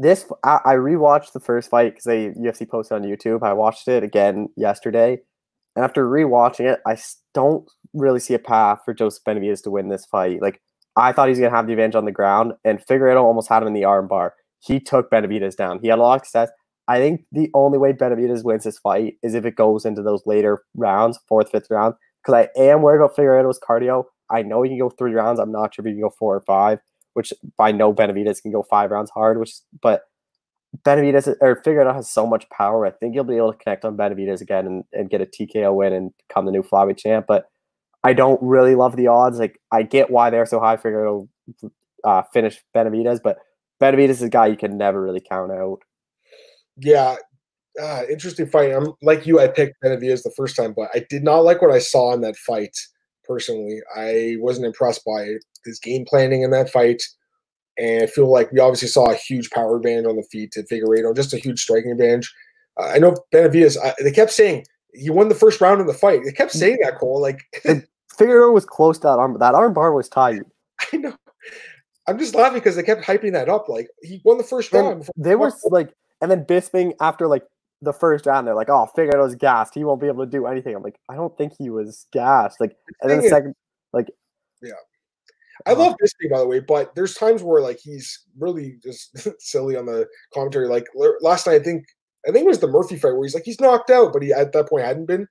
This 0.00 0.24
I, 0.44 0.60
I 0.64 0.74
rewatched 0.76 1.32
the 1.32 1.40
first 1.40 1.68
fight 1.68 1.92
because 1.92 2.04
they 2.04 2.30
UFC 2.30 2.66
posted 2.66 2.96
on 2.96 3.02
YouTube. 3.02 3.42
I 3.42 3.52
watched 3.52 3.86
it 3.86 4.02
again 4.02 4.48
yesterday, 4.56 5.18
and 5.76 5.84
after 5.84 6.08
rewatching 6.08 6.72
it, 6.72 6.80
I 6.86 6.96
don't 7.34 7.70
really 7.92 8.18
see 8.18 8.32
a 8.32 8.38
path 8.38 8.78
for 8.82 8.94
Joseph 8.94 9.22
Benavidez 9.24 9.62
to 9.64 9.70
win 9.70 9.90
this 9.90 10.06
fight. 10.06 10.40
Like 10.40 10.62
I 10.96 11.12
thought 11.12 11.28
he's 11.28 11.38
to 11.38 11.50
have 11.50 11.66
the 11.66 11.74
advantage 11.74 11.96
on 11.96 12.06
the 12.06 12.12
ground, 12.12 12.54
and 12.64 12.80
Figueiredo 12.86 13.22
almost 13.22 13.50
had 13.50 13.62
him 13.62 13.66
in 13.68 13.74
the 13.74 13.82
armbar. 13.82 14.30
He 14.60 14.80
took 14.80 15.10
Benavidez 15.10 15.54
down. 15.54 15.80
He 15.82 15.88
had 15.88 15.98
a 15.98 16.02
lot 16.02 16.20
of 16.20 16.26
success. 16.26 16.48
I 16.88 16.96
think 16.96 17.26
the 17.30 17.50
only 17.52 17.76
way 17.76 17.92
Benavidez 17.92 18.42
wins 18.42 18.64
this 18.64 18.78
fight 18.78 19.16
is 19.22 19.34
if 19.34 19.44
it 19.44 19.54
goes 19.54 19.84
into 19.84 20.02
those 20.02 20.22
later 20.24 20.62
rounds, 20.74 21.18
fourth, 21.28 21.50
fifth 21.50 21.66
round. 21.68 21.94
Because 22.24 22.46
I 22.46 22.60
am 22.60 22.80
worried 22.80 23.04
about 23.04 23.16
Figueiredo's 23.16 23.60
cardio. 23.60 24.04
I 24.30 24.40
know 24.42 24.62
he 24.62 24.70
can 24.70 24.78
go 24.78 24.88
three 24.88 25.12
rounds. 25.12 25.38
I'm 25.38 25.52
not 25.52 25.74
sure 25.74 25.82
if 25.82 25.88
he 25.88 25.92
can 25.92 26.00
go 26.00 26.14
four 26.18 26.36
or 26.36 26.42
five. 26.46 26.78
Which 27.14 27.32
I 27.58 27.72
know 27.72 27.92
Benavidez 27.92 28.42
can 28.42 28.52
go 28.52 28.62
five 28.62 28.90
rounds 28.90 29.10
hard. 29.10 29.38
Which, 29.38 29.54
but 29.82 30.02
Benavidez 30.84 31.34
or 31.40 31.62
Figueiredo 31.62 31.94
has 31.94 32.10
so 32.10 32.26
much 32.26 32.48
power. 32.50 32.86
I 32.86 32.90
think 32.90 33.14
he'll 33.14 33.24
be 33.24 33.36
able 33.36 33.52
to 33.52 33.58
connect 33.58 33.84
on 33.84 33.96
Benavidez 33.96 34.40
again 34.40 34.66
and, 34.66 34.84
and 34.92 35.10
get 35.10 35.20
a 35.20 35.26
TKO 35.26 35.74
win 35.74 35.92
and 35.92 36.12
become 36.28 36.46
the 36.46 36.52
new 36.52 36.62
flyweight 36.62 36.98
champ. 36.98 37.26
But 37.26 37.46
I 38.04 38.12
don't 38.12 38.40
really 38.42 38.74
love 38.74 38.96
the 38.96 39.08
odds. 39.08 39.38
Like 39.38 39.60
I 39.72 39.82
get 39.82 40.10
why 40.10 40.30
they're 40.30 40.46
so 40.46 40.60
high. 40.60 40.76
Figueiredo 40.76 41.28
uh, 42.04 42.22
finish 42.32 42.62
Benavidez, 42.74 43.20
but 43.22 43.38
Benavidez 43.80 44.10
is 44.10 44.22
a 44.22 44.28
guy 44.28 44.46
you 44.46 44.56
can 44.56 44.76
never 44.78 45.02
really 45.02 45.20
count 45.20 45.52
out. 45.52 45.78
Yeah, 46.76 47.16
uh, 47.80 48.02
interesting 48.10 48.46
fight. 48.46 48.72
I'm 48.72 48.92
like 49.02 49.26
you. 49.26 49.40
I 49.40 49.48
picked 49.48 49.82
Benavidez 49.82 50.22
the 50.22 50.32
first 50.36 50.56
time, 50.56 50.72
but 50.74 50.88
I 50.94 51.04
did 51.10 51.22
not 51.22 51.40
like 51.40 51.62
what 51.62 51.70
I 51.70 51.78
saw 51.78 52.14
in 52.14 52.20
that 52.22 52.36
fight. 52.36 52.76
Personally, 53.30 53.80
I 53.96 54.36
wasn't 54.40 54.66
impressed 54.66 55.04
by 55.04 55.34
his 55.64 55.78
game 55.78 56.04
planning 56.04 56.42
in 56.42 56.50
that 56.50 56.68
fight. 56.68 57.00
And 57.78 58.02
I 58.02 58.06
feel 58.06 58.28
like 58.28 58.50
we 58.50 58.58
obviously 58.58 58.88
saw 58.88 59.08
a 59.08 59.14
huge 59.14 59.50
power 59.50 59.76
advantage 59.76 60.06
on 60.06 60.16
the 60.16 60.24
feet 60.24 60.50
to 60.52 60.64
Figueiredo, 60.64 61.14
just 61.14 61.32
a 61.32 61.38
huge 61.38 61.60
striking 61.60 61.92
advantage. 61.92 62.34
Uh, 62.76 62.86
I 62.88 62.98
know 62.98 63.14
Benavidez, 63.32 63.76
Uh, 63.80 63.92
they 64.02 64.10
kept 64.10 64.32
saying 64.32 64.66
he 64.94 65.10
won 65.10 65.28
the 65.28 65.36
first 65.36 65.60
round 65.60 65.80
in 65.80 65.86
the 65.86 65.94
fight. 65.94 66.22
They 66.24 66.32
kept 66.32 66.50
saying 66.50 66.78
that, 66.82 66.98
Cole. 66.98 67.20
Like 67.20 67.38
Figueroa 68.18 68.50
was 68.50 68.66
close 68.66 68.98
to 68.98 69.06
that 69.06 69.20
arm. 69.20 69.36
That 69.38 69.54
arm 69.54 69.74
bar 69.74 69.92
was 69.92 70.08
tight. 70.08 70.42
I 70.92 70.96
know. 70.96 71.14
I'm 72.08 72.18
just 72.18 72.34
laughing 72.34 72.58
because 72.58 72.74
they 72.74 72.82
kept 72.82 73.04
hyping 73.04 73.32
that 73.34 73.48
up. 73.48 73.68
Like 73.68 73.88
he 74.02 74.20
won 74.24 74.38
the 74.38 74.44
first 74.44 74.72
round. 74.72 75.08
they 75.16 75.36
were 75.36 75.52
like, 75.66 75.94
and 76.20 76.30
then 76.30 76.44
Bisping 76.44 76.94
after 77.00 77.28
like 77.28 77.44
the 77.82 77.92
first 77.92 78.26
round, 78.26 78.46
they're 78.46 78.54
like, 78.54 78.70
"Oh, 78.70 78.86
Figueroa's 78.94 79.34
gassed. 79.34 79.74
He 79.74 79.84
won't 79.84 80.00
be 80.00 80.06
able 80.06 80.24
to 80.24 80.30
do 80.30 80.46
anything." 80.46 80.74
I'm 80.74 80.82
like, 80.82 80.98
I 81.08 81.14
don't 81.14 81.36
think 81.36 81.54
he 81.58 81.70
was 81.70 82.06
gassed. 82.12 82.60
Like, 82.60 82.76
and 83.00 83.10
then 83.10 83.20
the 83.20 83.28
second, 83.28 83.54
like, 83.92 84.10
yeah, 84.62 84.72
I 85.66 85.72
love 85.72 85.94
Bisping, 86.02 86.30
by 86.30 86.38
the 86.38 86.46
way, 86.46 86.60
but 86.60 86.94
there's 86.94 87.14
times 87.14 87.42
where 87.42 87.60
like 87.60 87.78
he's 87.78 88.24
really 88.38 88.78
just 88.82 89.16
silly 89.40 89.76
on 89.76 89.86
the 89.86 90.06
commentary. 90.32 90.68
Like 90.68 90.86
l- 90.98 91.16
last 91.20 91.46
night, 91.46 91.60
I 91.60 91.64
think 91.64 91.84
I 92.26 92.32
think 92.32 92.44
it 92.44 92.48
was 92.48 92.60
the 92.60 92.68
Murphy 92.68 92.96
fight 92.96 93.12
where 93.12 93.24
he's 93.24 93.34
like 93.34 93.44
he's 93.44 93.60
knocked 93.60 93.90
out, 93.90 94.12
but 94.12 94.22
he 94.22 94.32
at 94.32 94.52
that 94.52 94.68
point 94.68 94.84
hadn't 94.84 95.06
been 95.06 95.26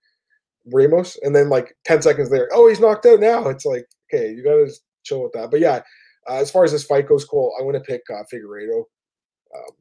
Ramos, 0.72 1.18
and 1.24 1.36
then 1.36 1.50
like 1.50 1.76
ten 1.86 2.02
seconds 2.02 2.30
later, 2.30 2.50
oh 2.54 2.68
he's 2.68 2.80
knocked 2.80 3.06
out 3.06 3.20
now. 3.20 3.48
It's 3.48 3.66
like 3.66 3.88
okay, 4.14 4.32
you 4.32 4.44
gotta 4.44 4.72
chill 5.04 5.24
with 5.24 5.34
that. 5.34 5.52
But 5.52 5.62
yeah, 5.62 5.82
uh, 6.30 6.36
as 6.36 6.52
far 6.52 6.64
as 6.64 6.72
this 6.72 6.86
fight 6.86 7.08
goes, 7.08 7.26
Cole, 7.26 7.56
I'm 7.60 7.66
gonna 7.66 7.80
pick 7.80 8.02
uh, 8.12 8.24
Figueiredo. 8.32 8.84
Um, 9.56 9.72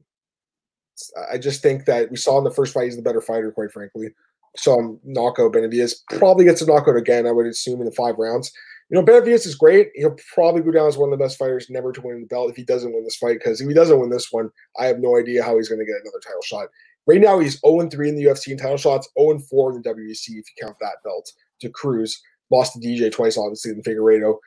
I 1.31 1.37
just 1.37 1.61
think 1.61 1.85
that 1.85 2.09
we 2.09 2.17
saw 2.17 2.37
in 2.37 2.43
the 2.43 2.51
first 2.51 2.73
fight 2.73 2.85
he's 2.85 2.95
the 2.95 3.01
better 3.01 3.21
fighter, 3.21 3.51
quite 3.51 3.71
frankly. 3.71 4.09
Saw 4.57 4.79
him 4.79 4.99
knockout 5.03 5.53
Benavidez. 5.53 5.93
Probably 6.17 6.45
gets 6.45 6.61
a 6.61 6.65
knockout 6.65 6.97
again, 6.97 7.27
I 7.27 7.31
would 7.31 7.45
assume, 7.45 7.79
in 7.79 7.85
the 7.85 7.91
five 7.91 8.15
rounds. 8.17 8.51
You 8.89 8.97
know, 8.97 9.05
Benavidez 9.05 9.45
is 9.45 9.55
great. 9.55 9.89
He'll 9.93 10.17
probably 10.33 10.61
go 10.61 10.71
down 10.71 10.87
as 10.87 10.97
one 10.97 11.13
of 11.13 11.17
the 11.17 11.23
best 11.23 11.37
fighters 11.37 11.69
never 11.69 11.91
to 11.91 12.01
win 12.01 12.21
the 12.21 12.27
belt 12.27 12.49
if 12.49 12.55
he 12.55 12.63
doesn't 12.63 12.91
win 12.91 13.03
this 13.03 13.17
fight. 13.17 13.37
Because 13.37 13.61
if 13.61 13.67
he 13.67 13.73
doesn't 13.73 13.99
win 13.99 14.09
this 14.09 14.31
one, 14.31 14.49
I 14.79 14.85
have 14.85 14.99
no 14.99 15.17
idea 15.17 15.43
how 15.43 15.57
he's 15.57 15.69
going 15.69 15.79
to 15.79 15.85
get 15.85 16.01
another 16.01 16.19
title 16.23 16.41
shot. 16.43 16.69
Right 17.05 17.21
now, 17.21 17.39
he's 17.39 17.59
0 17.61 17.89
3 17.89 18.09
in 18.09 18.15
the 18.15 18.25
UFC 18.25 18.49
in 18.49 18.57
title 18.57 18.77
shots, 18.77 19.09
0 19.17 19.39
4 19.39 19.71
in 19.71 19.81
the 19.81 19.89
WEC 19.89 20.29
if 20.29 20.35
you 20.35 20.43
count 20.61 20.77
that 20.81 20.97
belt 21.03 21.31
to 21.61 21.69
Cruz. 21.69 22.21
Lost 22.51 22.73
to 22.73 22.79
DJ 22.79 23.11
twice, 23.11 23.37
obviously, 23.37 23.71
in 23.71 23.83
Figueiredo. 23.83 24.37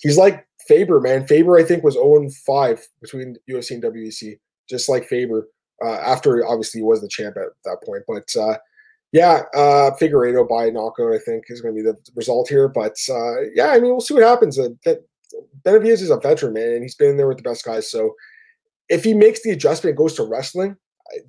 He's 0.00 0.18
like 0.18 0.46
Faber, 0.66 1.00
man. 1.00 1.26
Faber, 1.26 1.56
I 1.56 1.62
think, 1.62 1.84
was 1.84 1.94
0 1.94 2.28
5 2.44 2.88
between 3.00 3.36
UFC 3.48 3.72
and 3.72 3.82
WEC, 3.82 4.38
just 4.68 4.88
like 4.88 5.06
Faber. 5.06 5.48
Uh, 5.84 5.98
after 6.04 6.46
obviously 6.46 6.80
he 6.80 6.84
was 6.84 7.00
the 7.00 7.08
champ 7.08 7.36
at 7.36 7.48
that 7.64 7.82
point, 7.84 8.02
but 8.06 8.28
uh, 8.40 8.56
yeah, 9.12 9.42
uh, 9.54 9.90
Figueiredo 10.00 10.48
by 10.48 10.70
knockout, 10.70 11.12
I 11.12 11.18
think, 11.18 11.44
is 11.48 11.60
going 11.60 11.74
to 11.76 11.82
be 11.82 11.86
the 11.86 11.96
result 12.14 12.48
here. 12.48 12.68
But 12.68 12.96
uh, 13.10 13.42
yeah, 13.54 13.68
I 13.68 13.80
mean, 13.80 13.90
we'll 13.90 14.00
see 14.00 14.14
what 14.14 14.22
happens. 14.22 14.58
Uh, 14.58 14.70
Benavidez 15.64 16.00
is 16.00 16.10
a 16.10 16.16
veteran, 16.16 16.54
man, 16.54 16.72
and 16.72 16.82
he's 16.82 16.94
been 16.94 17.16
there 17.16 17.28
with 17.28 17.36
the 17.36 17.42
best 17.42 17.64
guys. 17.64 17.90
So 17.90 18.14
if 18.88 19.04
he 19.04 19.14
makes 19.14 19.42
the 19.42 19.50
adjustment 19.50 19.92
and 19.92 19.98
goes 19.98 20.14
to 20.14 20.24
wrestling, 20.24 20.76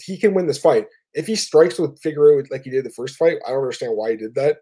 he 0.02 0.18
can 0.18 0.34
win 0.34 0.48
this 0.48 0.60
fight. 0.60 0.88
If 1.14 1.28
he 1.28 1.36
strikes 1.36 1.78
with 1.78 2.00
Figueroa 2.02 2.44
like 2.50 2.64
he 2.64 2.70
did 2.70 2.86
the 2.86 2.90
first 2.90 3.18
fight, 3.18 3.38
I 3.46 3.50
don't 3.50 3.60
understand 3.60 3.96
why 3.96 4.12
he 4.12 4.18
did 4.18 4.34
that. 4.36 4.58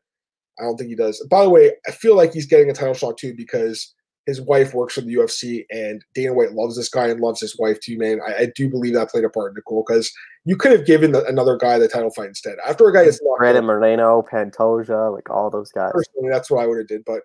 I 0.60 0.64
don't 0.64 0.78
think 0.78 0.90
he 0.90 0.96
does. 0.96 1.26
By 1.30 1.44
the 1.44 1.50
way, 1.50 1.72
I 1.88 1.92
feel 1.92 2.16
like 2.16 2.34
he's 2.34 2.46
getting 2.46 2.70
a 2.70 2.74
title 2.74 2.94
shot 2.94 3.18
too 3.18 3.34
because 3.36 3.94
his 4.28 4.40
wife 4.40 4.74
works 4.74 4.94
for 4.94 5.02
the 5.02 5.16
UFC 5.16 5.66
and 5.72 6.04
Dana 6.14 6.34
White 6.34 6.54
loves 6.54 6.78
this 6.78 6.90
guy 6.90 7.08
and 7.08 7.20
loves 7.20 7.42
his 7.42 7.58
wife 7.58 7.80
too, 7.80 7.98
man. 7.98 8.20
I, 8.26 8.44
I 8.44 8.52
do 8.56 8.70
believe 8.70 8.94
that 8.94 9.10
played 9.10 9.24
a 9.24 9.30
part, 9.30 9.56
Nicole, 9.56 9.84
because 9.88 10.12
you 10.46 10.56
could 10.56 10.72
have 10.72 10.86
given 10.86 11.12
the, 11.12 11.26
another 11.26 11.58
guy 11.58 11.80
the 11.80 11.88
title 11.88 12.12
fight 12.12 12.28
instead. 12.28 12.58
After 12.68 12.88
a 12.88 12.94
guy 12.94 13.02
is 13.02 13.20
knocked 13.24 13.38
out, 13.38 13.40
Brandon 13.40 13.66
Moreno, 13.66 14.24
Pantoja, 14.32 15.14
like 15.14 15.30
all 15.30 15.50
those 15.50 15.72
guys. 15.72 15.92
personally, 15.92 16.30
that's 16.30 16.52
what 16.52 16.64
I 16.64 16.68
would 16.68 16.78
have 16.78 16.88
did. 16.88 17.04
But 17.06 17.22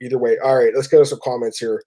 either 0.00 0.18
way, 0.18 0.38
all 0.42 0.56
right, 0.56 0.72
let's 0.74 0.88
get 0.88 1.00
us 1.00 1.10
some 1.10 1.20
comments 1.22 1.58
here. 1.58 1.82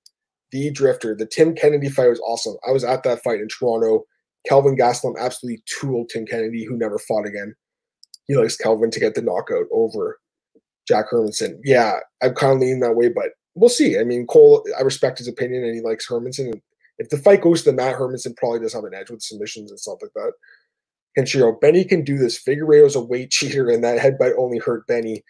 The 0.52 0.70
Drifter, 0.70 1.16
the 1.16 1.26
Tim 1.26 1.56
Kennedy 1.56 1.90
fight 1.90 2.10
was 2.10 2.22
awesome. 2.22 2.56
I 2.68 2.72
was 2.72 2.84
at 2.84 3.02
that 3.04 3.24
fight 3.24 3.40
in 3.40 3.48
Toronto. 3.48 4.06
Kelvin 4.48 4.78
Gastelum 4.78 5.16
absolutely 5.20 5.64
tooled 5.66 6.10
Tim 6.10 6.28
Kennedy, 6.28 6.64
who 6.64 6.78
never 6.78 7.00
fought 7.00 7.26
again. 7.26 7.56
He 8.28 8.36
likes 8.36 8.56
Kelvin 8.56 8.92
to 8.92 9.00
get 9.00 9.16
the 9.16 9.22
knockout 9.22 9.66
over 9.72 10.20
Jack 10.88 11.06
Hermansson. 11.12 11.58
Yeah, 11.64 12.00
I'm 12.22 12.36
kind 12.36 12.54
of 12.54 12.60
leaning 12.60 12.82
that 12.82 12.96
way, 12.96 13.10
but 13.10 13.30
we'll 13.56 13.70
see. 13.70 14.00
I 14.00 14.04
mean, 14.04 14.26
Cole, 14.28 14.66
I 14.78 14.82
respect 14.82 15.18
his 15.20 15.28
opinion, 15.28 15.64
and 15.64 15.76
he 15.76 15.82
likes 15.82 16.08
Hermansson. 16.08 16.52
And 16.52 16.62
if 17.00 17.10
the 17.10 17.18
fight 17.18 17.42
goes 17.42 17.64
to 17.64 17.72
the 17.72 17.76
mat, 17.76 17.96
Hermansson 17.96 18.36
probably 18.38 18.60
does 18.60 18.74
have 18.74 18.84
an 18.84 18.94
edge 18.94 19.10
with 19.10 19.22
submissions 19.22 19.72
and 19.72 19.80
stuff 19.80 20.00
like 20.02 20.12
that. 20.16 20.34
Kenshiro, 21.18 21.60
Benny 21.60 21.84
can 21.86 22.04
do 22.04 22.18
this. 22.18 22.42
Figueiredo's 22.42 22.96
a 22.96 23.02
weight 23.02 23.30
cheater, 23.32 23.70
and 23.70 23.84
that 23.84 24.00
headbutt 24.00 24.34
only 24.38 24.58
hurt 24.58 24.88
Benny. 24.88 25.24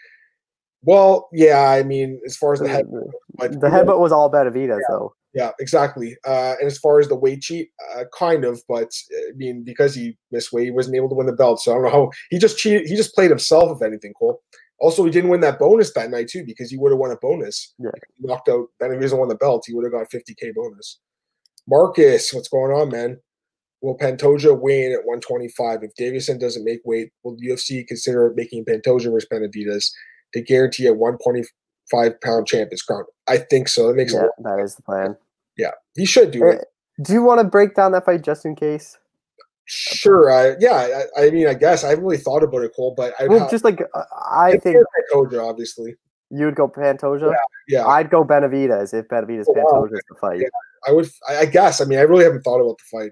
Well, 0.81 1.29
yeah, 1.31 1.69
I 1.69 1.83
mean, 1.83 2.19
as 2.25 2.35
far 2.35 2.53
as 2.53 2.59
the 2.59 2.67
head, 2.67 2.85
but 3.35 3.51
The 3.59 3.67
headbutt 3.67 3.99
was 3.99 4.11
all 4.11 4.25
about 4.25 4.47
Benavidez 4.47 4.79
though. 4.89 5.13
yeah, 5.33 5.51
exactly. 5.59 6.17
Uh, 6.27 6.55
and 6.59 6.67
as 6.67 6.77
far 6.77 6.99
as 6.99 7.07
the 7.07 7.15
weight 7.15 7.41
cheat, 7.41 7.69
uh, 7.95 8.03
kind 8.17 8.43
of, 8.43 8.61
but 8.67 8.89
uh, 9.15 9.29
I 9.29 9.31
mean, 9.35 9.63
because 9.63 9.95
he 9.95 10.17
missed 10.31 10.51
weight, 10.51 10.65
he 10.65 10.71
wasn't 10.71 10.97
able 10.97 11.07
to 11.09 11.15
win 11.15 11.25
the 11.27 11.31
belt. 11.33 11.61
So 11.61 11.71
I 11.71 11.75
don't 11.75 11.83
know 11.85 11.89
how 11.89 12.11
he 12.29 12.37
just 12.37 12.57
cheated. 12.57 12.87
He 12.87 12.97
just 12.97 13.15
played 13.15 13.29
himself, 13.29 13.75
if 13.77 13.81
anything. 13.85 14.13
Cole. 14.13 14.41
Also, 14.79 15.05
he 15.05 15.11
didn't 15.11 15.29
win 15.29 15.41
that 15.41 15.59
bonus 15.59 15.93
that 15.93 16.09
night 16.09 16.27
too, 16.27 16.43
because 16.45 16.69
he 16.69 16.77
would 16.77 16.91
have 16.91 16.99
won 16.99 17.11
a 17.11 17.15
bonus. 17.17 17.73
Yeah. 17.79 17.91
He 18.17 18.27
knocked 18.27 18.49
out 18.49 18.67
Benavidez 18.81 19.11
and 19.11 19.19
won 19.19 19.29
the 19.29 19.35
belt. 19.35 19.63
He 19.65 19.73
would 19.73 19.85
have 19.85 19.93
got 19.93 20.09
50k 20.09 20.53
bonus. 20.53 20.99
Marcus, 21.67 22.33
what's 22.33 22.49
going 22.49 22.71
on, 22.71 22.89
man? 22.89 23.19
Will 23.81 23.97
Pantoja 23.97 24.59
win 24.59 24.91
at 24.91 25.05
125? 25.05 25.83
If 25.83 25.91
Deiveson 25.99 26.39
doesn't 26.39 26.63
make 26.63 26.79
weight, 26.85 27.11
will 27.23 27.35
the 27.37 27.47
UFC 27.49 27.85
consider 27.87 28.33
making 28.35 28.65
Pantoja 28.65 29.11
versus 29.11 29.27
Benavidez 29.31 29.91
to 30.33 30.41
guarantee 30.41 30.87
a 30.87 30.93
125 30.93 32.21
pound 32.21 32.47
champ 32.47 32.69
is 32.73 32.81
crowned? 32.81 33.05
I 33.27 33.37
think 33.37 33.67
so. 33.67 33.87
That 33.87 33.95
makes 33.95 34.13
a 34.13 34.17
Yeah, 34.17 34.21
lot. 34.23 34.57
that 34.57 34.63
is 34.63 34.75
the 34.75 34.81
plan. 34.83 35.17
Yeah, 35.57 35.71
he 35.95 36.05
should 36.05 36.31
do 36.31 36.45
it. 36.47 36.65
Do 37.01 37.13
you 37.13 37.23
want 37.23 37.39
to 37.39 37.43
break 37.43 37.75
down 37.75 37.91
that 37.93 38.05
fight 38.05 38.21
just 38.21 38.45
in 38.45 38.55
case? 38.55 38.97
Sure. 39.65 40.31
I, 40.31 40.55
yeah. 40.59 41.03
I, 41.17 41.25
I 41.25 41.29
mean, 41.31 41.47
I 41.47 41.53
guess 41.53 41.83
I 41.83 41.89
haven't 41.89 42.03
really 42.03 42.17
thought 42.17 42.43
about 42.43 42.63
it, 42.63 42.71
Cole, 42.75 42.93
but 42.95 43.13
I 43.19 43.27
Well, 43.27 43.49
just 43.49 43.63
like 43.63 43.81
uh, 43.93 44.03
I 44.31 44.57
think 44.57 44.77
Pantoja, 45.11 45.47
obviously. 45.49 45.95
you 46.29 46.45
would 46.45 46.55
go 46.55 46.67
Pantoja. 46.67 47.33
Yeah. 47.67 47.85
I'd 47.87 48.09
go 48.09 48.23
Benavidez 48.25 48.93
if 48.93 49.07
Benavidez 49.07 49.45
Oh. 49.47 49.53
Pantoja 49.53 49.93
is 49.93 50.01
the 50.09 50.15
fight. 50.19 50.39
Yeah. 50.41 50.47
I 50.87 50.91
would. 50.91 51.07
I, 51.29 51.37
I 51.39 51.45
guess. 51.45 51.79
I 51.79 51.85
mean, 51.85 51.97
I 51.97 52.01
really 52.01 52.25
haven't 52.25 52.41
thought 52.41 52.59
about 52.59 52.77
the 52.77 52.83
fight. 52.99 53.11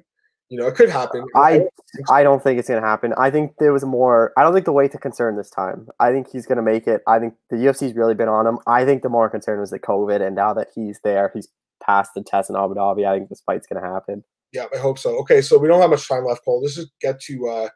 You 0.49 0.60
know, 0.60 0.68
it 0.68 0.76
could 0.76 0.89
happen. 0.89 1.24
I 1.34 1.62
I 2.10 2.24
don't 2.24 2.43
think 2.43 2.60
it's 2.60 2.68
gonna 2.68 2.82
happen. 2.86 3.14
I 3.18 3.32
think 3.32 3.54
there 3.60 3.72
was 3.72 3.86
more. 3.86 4.34
I 4.36 4.43
don't 4.43 4.54
think 4.54 4.66
the 4.66 4.74
weight's 4.74 4.93
a 4.93 4.97
concern 4.97 5.38
this 5.38 5.49
time. 5.49 5.88
I 6.02 6.12
think 6.12 6.30
he's 6.30 6.45
gonna 6.45 6.62
make 6.62 6.88
it. 6.88 7.02
I 7.08 7.20
think 7.20 7.36
the 7.49 7.56
UFC's 7.56 7.95
really 7.95 8.16
been 8.16 8.28
on 8.28 8.45
him. 8.45 8.60
I 8.68 8.84
think 8.84 9.02
the 9.02 9.08
more 9.08 9.30
concern 9.30 9.62
was 9.62 9.70
the 9.70 9.80
COVID, 9.80 10.20
and 10.22 10.36
now 10.36 10.54
that 10.54 10.68
he's 10.76 10.99
there, 11.06 11.32
he's 11.34 11.47
passed 11.82 12.12
the 12.14 12.22
test 12.22 12.49
in 12.49 12.58
Abu 12.58 12.74
Dhabi. 12.76 13.08
I 13.08 13.18
think 13.18 13.30
this 13.30 13.39
fight's 13.45 13.66
gonna 13.66 13.80
happen. 13.88 14.26
Yeah, 14.54 14.66
I 14.74 14.78
hope 14.78 14.99
so. 14.99 15.18
Okay, 15.20 15.41
so 15.41 15.58
we 15.58 15.68
don't 15.68 15.80
have 15.80 15.89
much 15.89 16.08
time 16.08 16.26
left, 16.26 16.43
Cole. 16.43 16.62
Let's 16.62 16.76
just 16.76 16.91
get 16.99 17.20
to 17.22 17.47
uh, 17.47 17.70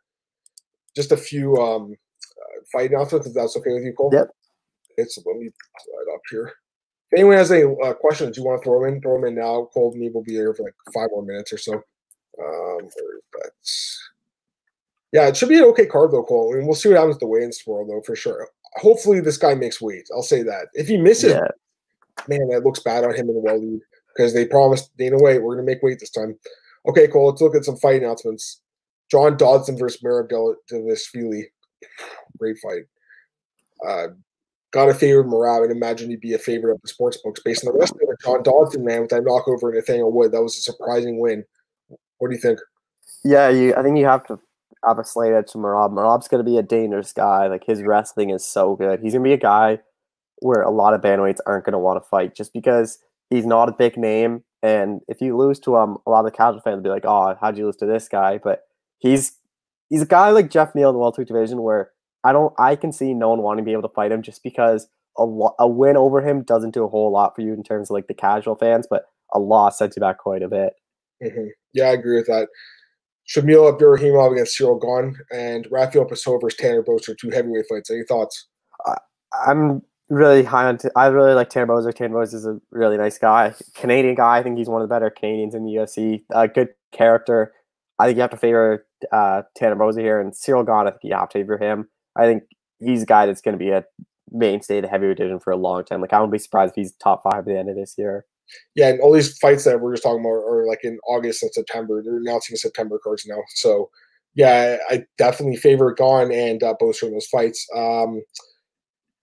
just 0.96 1.12
a 1.12 1.18
few 1.18 1.56
um, 1.56 1.94
uh, 1.94 2.62
fight 2.72 2.92
announcements, 2.92 3.28
if 3.28 3.34
that's 3.34 3.56
okay 3.58 3.74
with 3.74 3.84
you, 3.84 3.94
Cole. 3.94 4.12
Yep. 4.14 4.28
It's 4.98 5.18
let 5.26 5.38
me 5.38 5.50
slide 5.84 6.14
up 6.14 6.22
here. 6.30 6.52
If 7.12 7.20
anyone 7.20 7.38
has 7.38 7.52
any 7.52 7.64
uh, 7.64 7.94
questions 7.94 8.38
you 8.38 8.44
want 8.44 8.62
to 8.62 8.66
throw 8.66 8.86
in, 8.86 9.02
throw 9.02 9.20
them 9.20 9.28
in 9.28 9.36
now. 9.36 9.70
Cole 9.74 9.92
and 9.92 10.02
me 10.02 10.10
will 10.10 10.24
be 10.24 10.34
here 10.34 10.54
for 10.54 10.64
like 10.64 10.76
five 10.94 11.10
more 11.12 11.24
minutes 11.24 11.54
or 11.54 11.58
so. 11.58 11.74
Um, 11.74 12.90
that? 13.34 13.52
Yeah, 15.12 15.28
it 15.28 15.38
should 15.38 15.50
be 15.50 15.58
an 15.58 15.64
okay 15.66 15.86
card 15.86 16.12
though, 16.12 16.24
Cole. 16.24 16.54
I 16.54 16.58
mean, 16.58 16.66
we'll 16.66 16.76
see 16.76 16.90
what 16.90 16.98
happens 16.98 17.18
to 17.20 17.28
weigh-ins 17.28 17.60
tomorrow 17.60 17.86
though, 17.88 18.02
for 18.06 18.16
sure. 18.16 18.50
Hopefully, 18.78 19.22
this 19.22 19.38
guy 19.38 19.56
makes 19.56 19.80
weight. 19.82 20.08
I'll 20.14 20.24
say 20.24 20.44
that. 20.44 20.68
If 20.74 20.88
he 20.88 20.98
misses, 20.98 21.34
Yeah, 21.34 21.48
man, 22.28 22.50
that 22.50 22.66
looks 22.66 22.82
bad 22.82 23.06
on 23.06 23.16
him 23.16 23.30
in 23.30 23.36
the 23.36 23.42
well 23.42 23.60
lead 23.60 23.80
because 24.16 24.34
they 24.34 24.46
promised 24.46 24.96
Dana 24.98 25.18
White 25.18 25.42
we're 25.42 25.56
going 25.56 25.66
to 25.66 25.72
make 25.72 25.84
weight 25.84 26.00
this 26.00 26.10
time. 26.10 26.38
Okay, 26.88 27.08
cool. 27.08 27.28
let's 27.28 27.42
look 27.42 27.56
at 27.56 27.66
some 27.66 27.78
fight 27.78 28.02
announcements. 28.02 28.62
John 29.10 29.38
Dodson 29.38 29.78
versus 29.78 30.00
Feely. 31.08 31.48
Great 32.38 32.58
fight. 32.58 32.84
Uh, 33.88 34.08
got 34.72 34.90
a 34.90 34.94
favorite 34.94 35.28
Merab 35.28 35.64
and 35.64 35.72
imagine 35.72 36.10
he'd 36.10 36.22
be 36.22 36.34
a 36.34 36.40
favorite 36.40 36.74
of 36.74 36.82
the 36.82 36.88
sports 36.88 37.18
books 37.24 37.42
based 37.44 37.66
on 37.66 37.74
the 37.74 37.80
rest 37.80 37.94
of. 37.94 38.00
John 38.24 38.44
Dodson, 38.44 38.84
man, 38.84 39.02
with 39.02 39.10
that 39.12 39.24
knockover 39.24 39.70
and 39.70 39.76
Nathaniel 39.76 40.12
Wood, 40.12 40.32
that 40.32 40.42
was 40.42 40.58
a 40.58 40.62
surprising 40.62 41.20
win. 41.20 41.44
What 42.18 42.30
do 42.30 42.36
you 42.36 42.42
think? 42.42 42.60
yeah. 43.24 43.50
You, 43.50 43.76
I 43.76 43.84
think 43.84 43.98
you 43.98 44.06
have 44.06 44.26
to 44.28 44.40
have 44.88 45.00
a 45.00 45.06
slight 45.06 45.34
edge 45.34 45.52
to 45.52 45.58
Merab. 45.58 45.92
Merab's 45.92 46.28
gonna 46.28 46.44
be 46.44 46.58
a 46.58 46.64
dangerous 46.64 47.12
guy. 47.12 47.48
Like 47.48 47.66
his 47.66 47.82
wrestling 47.84 48.30
is 48.30 48.46
so 48.46 48.76
good. 48.76 49.00
He's 49.02 49.14
gonna 49.14 49.24
be 49.24 49.34
a 49.34 49.38
guy 49.38 49.80
where 50.40 50.62
a 50.62 50.72
lot 50.72 50.94
of 50.94 51.02
bandweights 51.02 51.40
aren't 51.46 51.66
gonna 51.66 51.80
want 51.80 52.02
to 52.02 52.10
fight 52.10 52.36
just 52.36 52.54
because 52.54 53.00
he's 53.30 53.46
not 53.46 53.70
a 53.70 53.74
big 53.74 53.98
name. 53.98 54.44
And 54.66 55.02
if 55.08 55.22
you 55.22 55.38
lose 55.38 55.60
to 55.60 55.76
him, 55.78 55.98
a 56.08 56.10
lot 56.10 56.26
of 56.26 56.26
the 56.26 56.36
casual 56.36 56.60
fans 56.60 56.78
will 56.78 56.84
be 56.84 56.90
like, 56.90 57.06
"Oh, 57.06 57.38
how'd 57.40 57.56
you 57.56 57.66
lose 57.68 57.76
to 57.78 57.86
this 57.86 58.10
guy?" 58.10 58.40
But 58.44 58.64
he's 58.98 59.38
he's 59.90 60.02
a 60.02 60.08
guy 60.08 60.32
like 60.32 60.50
Geoff 60.50 60.74
Neal 60.74 60.90
in 60.90 60.96
the 60.96 61.00
welterweight 61.00 61.28
division 61.28 61.62
where 61.62 61.92
I 62.24 62.32
don't 62.34 62.52
I 62.58 62.76
can 62.76 62.92
see 62.92 63.14
no 63.14 63.30
one 63.30 63.44
wanting 63.44 63.64
to 63.64 63.70
be 63.70 63.74
able 63.74 63.88
to 63.88 63.94
fight 63.94 64.12
him 64.12 64.24
just 64.24 64.42
because 64.42 64.88
a 65.20 65.24
lo- 65.24 65.54
a 65.60 65.68
win 65.68 65.98
over 65.98 66.20
him 66.20 66.42
doesn't 66.42 66.74
do 66.74 66.84
a 66.84 66.88
whole 66.88 67.12
lot 67.12 67.36
for 67.36 67.42
you 67.42 67.54
in 67.54 67.62
terms 67.62 67.92
of 67.92 67.94
like 67.94 68.08
the 68.08 68.16
casual 68.16 68.56
fans, 68.56 68.88
but 68.90 69.06
a 69.34 69.40
loss 69.40 69.78
sets 69.78 69.96
you 69.96 70.02
back 70.02 70.18
quite 70.18 70.42
a 70.42 70.50
bit. 70.50 70.74
hmm 71.22 71.50
Yeah, 71.74 71.90
I 71.90 71.94
agree 71.94 72.18
with 72.18 72.28
that. 72.28 72.48
Shamil 73.30 73.72
Abdurakhimov 73.72 74.32
against 74.34 74.60
Ciryl 74.60 74.82
Gane 74.82 75.16
and 75.32 75.68
Raphael 75.72 76.06
Pessoa 76.06 76.40
versus 76.42 76.58
Tanner 76.58 76.84
Boser, 76.84 77.16
two 77.16 77.30
heavyweight 77.30 77.66
fights. 77.70 77.92
Any 77.92 78.04
thoughts? 78.04 78.48
I'm 79.48 79.82
really 80.10 80.44
high 80.44 80.66
on. 80.66 80.78
T- 80.78 80.90
I 80.96 81.08
really 81.08 81.34
like 81.34 81.50
Tanner 81.50 81.68
Boser. 81.68 81.94
Tanner 81.94 82.16
Boser 82.16 82.36
is 82.36 82.46
a 82.46 82.60
really 82.72 82.98
nice 82.98 83.18
guy, 83.18 83.54
Canadian 83.74 84.16
guy. 84.16 84.38
I 84.38 84.44
think 84.44 84.58
he's 84.58 84.70
one 84.70 84.82
of 84.82 84.88
the 84.88 84.94
better 84.94 85.10
Canadians 85.10 85.56
in 85.56 85.66
the 85.66 85.74
UFC. 85.74 86.24
A 86.32 86.48
good 86.48 86.70
character. 86.92 87.54
I 88.00 88.06
think 88.06 88.18
you 88.18 88.22
have 88.22 88.32
to 88.32 88.38
favor 88.38 88.86
uh, 89.12 89.44
Tanner 89.56 89.76
Boser 89.76 90.02
here, 90.02 90.20
and 90.20 90.34
Ciryl 90.34 90.66
Gane. 90.66 90.88
I 90.88 90.92
think 90.92 91.04
you 91.04 91.14
have 91.14 91.30
to 91.30 91.40
favor 91.40 91.58
him. 91.58 91.88
I 92.16 92.26
think 92.26 92.44
he's 92.80 93.04
a 93.04 93.08
guy 93.08 93.26
that's 93.26 93.42
going 93.42 93.58
to 93.58 93.64
be 93.64 93.72
a 93.72 93.86
mainstay 94.32 94.78
of 94.78 94.84
the 94.84 94.90
heavyweight 94.90 95.18
division 95.18 95.40
for 95.40 95.52
a 95.52 95.58
long 95.58 95.84
time. 95.86 96.02
Like 96.02 96.14
I 96.14 96.20
wouldn't 96.20 96.34
be 96.34 96.40
surprised 96.40 96.72
if 96.72 96.76
he's 96.76 96.94
top 96.94 97.24
five 97.24 97.40
at 97.40 97.46
the 97.46 97.58
end 97.58 97.70
of 97.70 97.76
this 97.76 97.96
year. 97.98 98.26
Yeah, 98.76 98.90
and 98.90 99.02
all 99.02 99.12
these 99.12 99.38
fights 99.40 99.64
that 99.64 99.82
we're 99.82 99.94
just 99.94 100.04
talking 100.04 100.20
about 100.20 100.30
are 100.30 100.68
like 100.68 100.84
in 100.84 101.00
August 101.08 101.42
and 101.42 101.52
September. 101.52 102.04
They're 102.04 102.18
announcing 102.18 102.56
September 102.56 103.00
cards 103.04 103.26
now. 103.26 103.42
So 103.56 103.90
yeah, 104.36 104.78
I 104.90 105.04
definitely 105.18 105.56
favor 105.56 105.94
Gane 105.94 106.32
and 106.32 106.62
uh, 106.62 106.76
Boser 106.80 107.04
in 107.04 107.14
those 107.14 107.28
fights. 107.28 107.66
Um, 107.76 108.22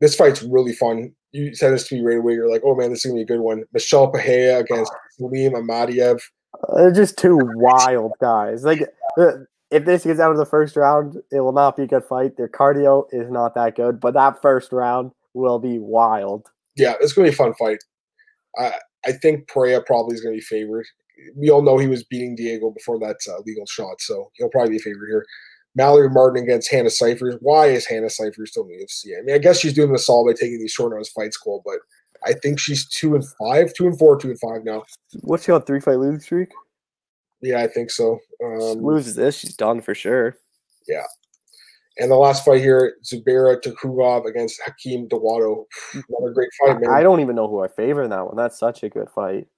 this 0.02 0.16
fight's 0.16 0.42
really 0.42 0.72
fun. 0.72 1.14
You 1.30 1.54
said 1.54 1.72
this 1.72 1.86
to 1.88 1.94
me 1.94 2.02
right 2.02 2.18
away. 2.18 2.34
You're 2.34 2.50
like, 2.50 2.62
oh 2.64 2.74
man, 2.74 2.90
this 2.90 3.04
is 3.04 3.12
gonna 3.12 3.20
be 3.20 3.22
a 3.22 3.36
good 3.36 3.40
one. 3.40 3.62
Michel 3.72 4.10
Pereira 4.10 4.58
against 4.58 4.92
Zelim 5.18 5.52
Imadaev. 5.52 6.20
They're 6.74 6.92
just 6.92 7.16
two 7.16 7.38
wild 7.54 8.12
guys. 8.20 8.64
Like 8.64 8.82
uh, 9.16 9.30
if 9.70 9.84
this 9.84 10.02
gets 10.02 10.18
out 10.18 10.32
of 10.32 10.38
the 10.38 10.44
first 10.44 10.76
round, 10.76 11.22
it 11.30 11.40
will 11.40 11.52
not 11.52 11.76
be 11.76 11.84
a 11.84 11.86
good 11.86 12.04
fight. 12.04 12.36
Their 12.36 12.48
cardio 12.48 13.06
is 13.12 13.30
not 13.30 13.54
that 13.54 13.76
good, 13.76 14.00
but 14.00 14.14
that 14.14 14.42
first 14.42 14.72
round 14.72 15.12
will 15.34 15.60
be 15.60 15.78
wild. 15.78 16.48
Yeah, 16.76 16.94
it's 17.00 17.12
gonna 17.12 17.28
be 17.28 17.32
a 17.32 17.36
fun 17.36 17.54
fight. 17.54 17.78
I 18.58 18.72
I 19.06 19.12
think 19.12 19.46
Pereira 19.46 19.84
probably 19.84 20.16
is 20.16 20.20
gonna 20.20 20.34
be 20.34 20.40
favored. 20.40 20.86
We 21.36 21.48
all 21.48 21.62
know 21.62 21.78
he 21.78 21.86
was 21.86 22.02
beating 22.02 22.34
Diego 22.34 22.70
before 22.70 22.98
that 22.98 23.18
uh, 23.30 23.38
legal 23.46 23.66
shot, 23.66 24.00
so 24.00 24.32
he'll 24.34 24.50
probably 24.50 24.72
be 24.72 24.78
favored 24.78 25.06
here. 25.08 25.24
Mallory 25.74 26.10
Martin 26.10 26.42
against 26.42 26.70
Hannah 26.70 26.90
Cifers. 26.90 27.36
Why 27.40 27.66
is 27.66 27.86
Hannah 27.86 28.10
Cifers 28.10 28.50
still 28.50 28.64
in 28.64 28.70
the 28.70 28.84
UFC? 28.84 29.18
I 29.18 29.22
mean, 29.22 29.34
I 29.34 29.38
guess 29.38 29.58
she's 29.58 29.72
doing 29.72 29.92
this 29.92 30.08
all 30.08 30.26
by 30.26 30.32
taking 30.32 30.58
these 30.58 30.72
short 30.72 30.92
notice 30.92 31.08
fights, 31.08 31.36
Cole, 31.36 31.62
but 31.64 31.78
I 32.24 32.34
think 32.34 32.58
she's 32.58 32.88
two 32.88 33.14
and 33.14 33.24
five, 33.38 33.72
two 33.74 33.86
and 33.86 33.98
four, 33.98 34.18
two 34.18 34.30
and 34.30 34.40
five 34.40 34.64
now. 34.64 34.84
What's 35.22 35.44
she 35.44 35.52
on 35.52 35.62
three 35.62 35.80
fight 35.80 35.98
losing 35.98 36.20
streak? 36.20 36.50
Yeah, 37.40 37.60
I 37.60 37.66
think 37.66 37.90
so. 37.90 38.18
Um, 38.44 38.82
loses 38.82 39.16
this, 39.16 39.36
she's 39.36 39.56
done 39.56 39.80
for 39.80 39.94
sure. 39.94 40.36
Yeah. 40.86 41.04
And 41.98 42.10
the 42.10 42.16
last 42.16 42.44
fight 42.44 42.60
here, 42.60 42.94
Zubaira 43.04 43.60
Tukhugov 43.60 44.26
against 44.26 44.60
Hakeem 44.64 45.08
Dawodu. 45.08 45.64
Another 45.92 46.32
great 46.32 46.48
fight, 46.60 46.80
man. 46.80 46.90
I 46.90 47.02
don't 47.02 47.20
even 47.20 47.36
know 47.36 47.48
who 47.48 47.62
I 47.62 47.68
favor 47.68 48.02
in 48.02 48.10
that 48.10 48.24
one. 48.24 48.36
That's 48.36 48.58
such 48.58 48.82
a 48.82 48.88
good 48.88 49.10
fight. 49.10 49.48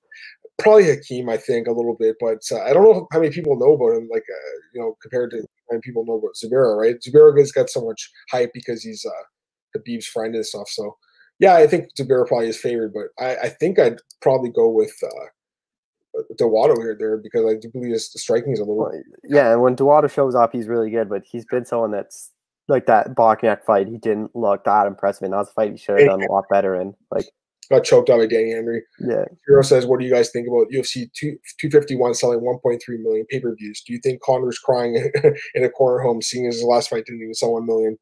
Probably 0.59 0.85
Hakeem, 0.85 1.29
I 1.29 1.37
think, 1.37 1.67
a 1.67 1.73
little 1.73 1.97
bit, 1.99 2.17
but 2.21 2.39
uh, 2.53 2.63
I 2.63 2.73
don't 2.73 2.85
know 2.85 3.09
how 3.11 3.19
many 3.19 3.33
people 3.33 3.59
know 3.59 3.75
about 3.75 3.97
him. 3.99 4.09
Like, 4.11 4.23
uh, 4.23 4.59
you 4.73 4.81
know, 4.81 4.97
compared 5.03 5.33
to 5.33 5.39
how 5.39 5.73
many 5.73 5.81
people 5.83 6.05
know 6.07 6.15
about 6.15 6.37
Zubaira, 6.37 6.77
right? 6.77 6.97
Zubaira 7.01 7.37
has 7.39 7.51
got 7.51 7.71
so 7.71 7.85
much 7.85 8.11
hype 8.31 8.53
because 8.55 8.83
he's 8.83 9.05
uh, 9.05 9.79
Khabib's 9.79 10.07
friend 10.07 10.35
and 10.35 10.47
stuff. 10.47 10.69
So, 10.69 10.97
yeah, 11.41 11.57
I 11.57 11.67
think 11.67 11.89
Zubaira 11.99 12.27
probably 12.27 12.49
is 12.49 12.57
favored, 12.61 12.93
but 12.95 13.09
I, 13.23 13.37
I 13.37 13.49
think 13.49 13.81
I'd 13.81 13.99
probably 14.23 14.51
go 14.51 14.69
with 14.69 14.95
uh, 15.03 16.21
Dawodu 16.41 16.77
here 16.79 16.97
there 16.99 17.17
because 17.17 17.45
I 17.45 17.55
do 17.55 17.69
believe 17.71 17.93
his 17.93 18.11
striking 18.13 18.53
is 18.53 18.61
a 18.61 18.65
little. 18.65 18.91
Yeah, 19.25 19.53
and 19.53 19.63
when 19.63 19.75
Dawodu 19.75 20.11
shows 20.11 20.35
up, 20.35 20.53
he's 20.53 20.69
really 20.69 20.91
good, 20.91 21.09
but 21.09 21.23
he's 21.25 21.45
been 21.45 21.65
someone 21.65 21.91
that's 21.91 22.31
like 22.69 22.87
that 22.87 23.15
Bochniak 23.15 23.65
fight. 23.65 23.89
He 23.89 23.99
didn't 23.99 24.35
look 24.35 24.65
that 24.65 24.87
impressive, 24.87 25.25
and 25.25 25.33
that 25.33 25.39
was 25.39 25.49
a 25.49 25.53
fight 25.53 25.73
he 25.73 25.79
should 25.79 25.99
have 25.99 26.09
done 26.09 26.23
a 26.23 26.33
lot 26.33 26.45
better 26.51 26.75
in. 26.77 26.95
Like 27.11 27.27
got 27.71 27.85
choked 27.85 28.11
out 28.11 28.19
by 28.19 28.27
Danny 28.27 28.53
Henry. 28.53 28.83
Yeah. 29.01 29.25
Hero 29.47 29.63
says, 29.63 29.87
"What 29.87 30.01
do 30.01 30.07
you 30.07 30.13
guys 30.13 30.31
think 30.31 30.49
about 30.49 30.71
UFC 30.71 31.11
2, 31.15 31.39
251 31.61 32.15
selling 32.15 32.41
1.3 32.41 32.81
million 33.03 33.27
pay 33.31 33.41
per 33.41 33.55
views? 33.55 33.83
Do 33.87 33.93
you 33.93 34.01
think 34.01 34.23
Conor's 34.23 34.59
crying 34.59 34.97
in 35.55 35.65
a 35.65 35.71
corner 35.71 36.03
home, 36.03 36.23
seeing 36.23 36.47
as 36.47 36.57
his 36.57 36.65
last 36.65 36.91
fight 36.91 37.05
didn't 37.07 37.23
even 37.23 37.35
sell 37.35 37.53
one 37.53 37.67
million? 37.67 37.99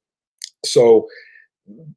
So, 0.65 1.07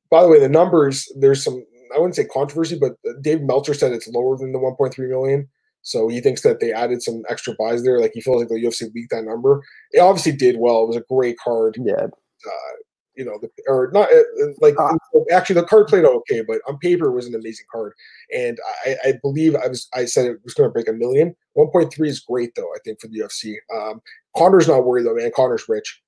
by 0.09 0.23
the 0.23 0.29
way, 0.29 0.39
the 0.39 0.49
numbers 0.49 1.11
there's 1.19 1.43
some 1.43 1.65
I 1.95 1.99
wouldn't 1.99 2.15
say 2.15 2.25
controversy, 2.25 2.77
but 2.79 2.93
Dave 3.21 3.41
Meltzer 3.41 3.73
said 3.73 3.91
it's 3.91 4.07
lower 4.07 4.37
than 4.37 4.51
the 4.51 4.59
1.3 4.59 4.97
million. 5.07 5.47
So 5.81 6.07
he 6.07 6.19
thinks 6.19 6.41
that 6.41 6.59
they 6.59 6.73
added 6.73 7.03
some 7.03 7.21
extra 7.29 7.53
buys 7.59 7.83
there. 7.83 7.99
Like 7.99 8.11
he 8.13 8.21
feels 8.21 8.39
like 8.39 8.49
the 8.49 8.55
UFC 8.55 8.91
leaked 8.93 9.11
that 9.11 9.23
number. 9.23 9.61
It 9.91 9.99
obviously 9.99 10.31
did 10.31 10.57
well. 10.59 10.83
It 10.83 10.87
was 10.87 10.95
a 10.97 11.03
great 11.07 11.37
card. 11.37 11.77
Yeah. 11.79 11.93
Uh, 11.93 12.75
you 13.15 13.25
know, 13.25 13.37
the, 13.41 13.49
or 13.67 13.89
not 13.93 14.09
uh, 14.11 14.47
like 14.61 14.75
uh, 14.79 14.95
actually 15.31 15.59
the 15.59 15.67
card 15.67 15.87
played 15.87 16.05
out 16.05 16.15
okay, 16.15 16.41
but 16.47 16.61
on 16.67 16.77
paper 16.79 17.07
it 17.07 17.15
was 17.15 17.27
an 17.27 17.35
amazing 17.35 17.65
card. 17.71 17.93
And 18.33 18.57
I, 18.85 18.95
I 19.05 19.13
believe 19.21 19.55
I 19.55 19.67
was 19.67 19.87
I 19.93 20.05
said 20.05 20.25
it 20.25 20.39
was 20.43 20.53
going 20.53 20.69
to 20.69 20.73
break 20.73 20.87
a 20.87 20.93
million. 20.93 21.35
1.3 21.57 22.07
is 22.07 22.19
great 22.19 22.55
though. 22.55 22.69
I 22.73 22.79
think 22.83 22.99
for 22.99 23.07
the 23.07 23.19
UFC. 23.19 23.55
Um, 23.73 24.01
Conor's 24.37 24.67
not 24.67 24.85
worried 24.85 25.05
though, 25.05 25.15
man. 25.15 25.31
Conor's 25.35 25.67
rich. 25.69 26.01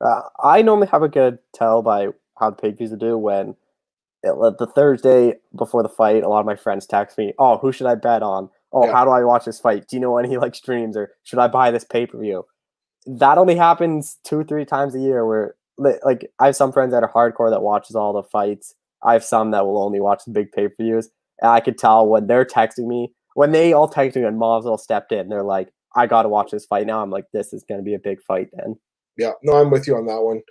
Uh, 0.00 0.22
I 0.42 0.62
normally 0.62 0.88
have 0.88 1.02
a 1.02 1.08
good 1.08 1.38
tell 1.54 1.82
by 1.82 2.08
how 2.38 2.50
the 2.50 2.56
pay 2.56 2.70
views 2.70 2.92
do 2.98 3.18
when 3.18 3.54
it, 4.22 4.34
the 4.58 4.66
Thursday 4.66 5.34
before 5.56 5.82
the 5.82 5.88
fight. 5.88 6.22
A 6.22 6.28
lot 6.28 6.40
of 6.40 6.46
my 6.46 6.56
friends 6.56 6.86
text 6.86 7.18
me, 7.18 7.34
"Oh, 7.38 7.58
who 7.58 7.72
should 7.72 7.86
I 7.86 7.94
bet 7.94 8.22
on? 8.22 8.50
Oh, 8.72 8.86
yeah. 8.86 8.92
how 8.92 9.04
do 9.04 9.10
I 9.10 9.24
watch 9.24 9.44
this 9.44 9.60
fight? 9.60 9.88
Do 9.88 9.96
you 9.96 10.00
know 10.00 10.18
any 10.18 10.36
like 10.36 10.54
streams 10.54 10.96
or 10.96 11.12
should 11.22 11.38
I 11.38 11.48
buy 11.48 11.70
this 11.70 11.84
pay 11.84 12.06
per 12.06 12.18
view?" 12.18 12.44
That 13.06 13.38
only 13.38 13.56
happens 13.56 14.18
two 14.24 14.40
or 14.40 14.44
three 14.44 14.64
times 14.64 14.94
a 14.94 15.00
year 15.00 15.26
where 15.26 15.54
like 15.80 16.30
I 16.38 16.46
have 16.46 16.56
some 16.56 16.72
friends 16.72 16.92
that 16.92 17.02
are 17.02 17.12
hardcore 17.12 17.50
that 17.50 17.62
watches 17.62 17.96
all 17.96 18.12
the 18.12 18.22
fights. 18.22 18.74
I 19.02 19.14
have 19.14 19.24
some 19.24 19.50
that 19.52 19.64
will 19.64 19.82
only 19.82 20.00
watch 20.00 20.24
the 20.24 20.32
big 20.32 20.52
pay 20.52 20.68
per 20.68 20.74
views. 20.78 21.08
And 21.40 21.50
I 21.50 21.60
could 21.60 21.78
tell 21.78 22.06
when 22.06 22.26
they're 22.26 22.44
texting 22.44 22.86
me, 22.86 23.12
when 23.34 23.52
they 23.52 23.72
all 23.72 23.88
text 23.88 24.16
me 24.16 24.24
and 24.24 24.38
Masvidal 24.38 24.78
stepped 24.78 25.12
in, 25.12 25.28
they're 25.28 25.42
like, 25.42 25.72
I 25.96 26.06
got 26.06 26.22
to 26.22 26.28
watch 26.28 26.50
this 26.50 26.66
fight 26.66 26.86
now. 26.86 27.02
I'm 27.02 27.10
like, 27.10 27.24
this 27.32 27.52
is 27.52 27.64
going 27.64 27.80
to 27.80 27.84
be 27.84 27.94
a 27.94 27.98
big 27.98 28.20
fight 28.22 28.48
then. 28.52 28.76
Yeah, 29.16 29.32
no, 29.42 29.54
I'm 29.54 29.70
with 29.70 29.86
you 29.86 29.96
on 29.96 30.06
that 30.06 30.22
one. 30.22 30.42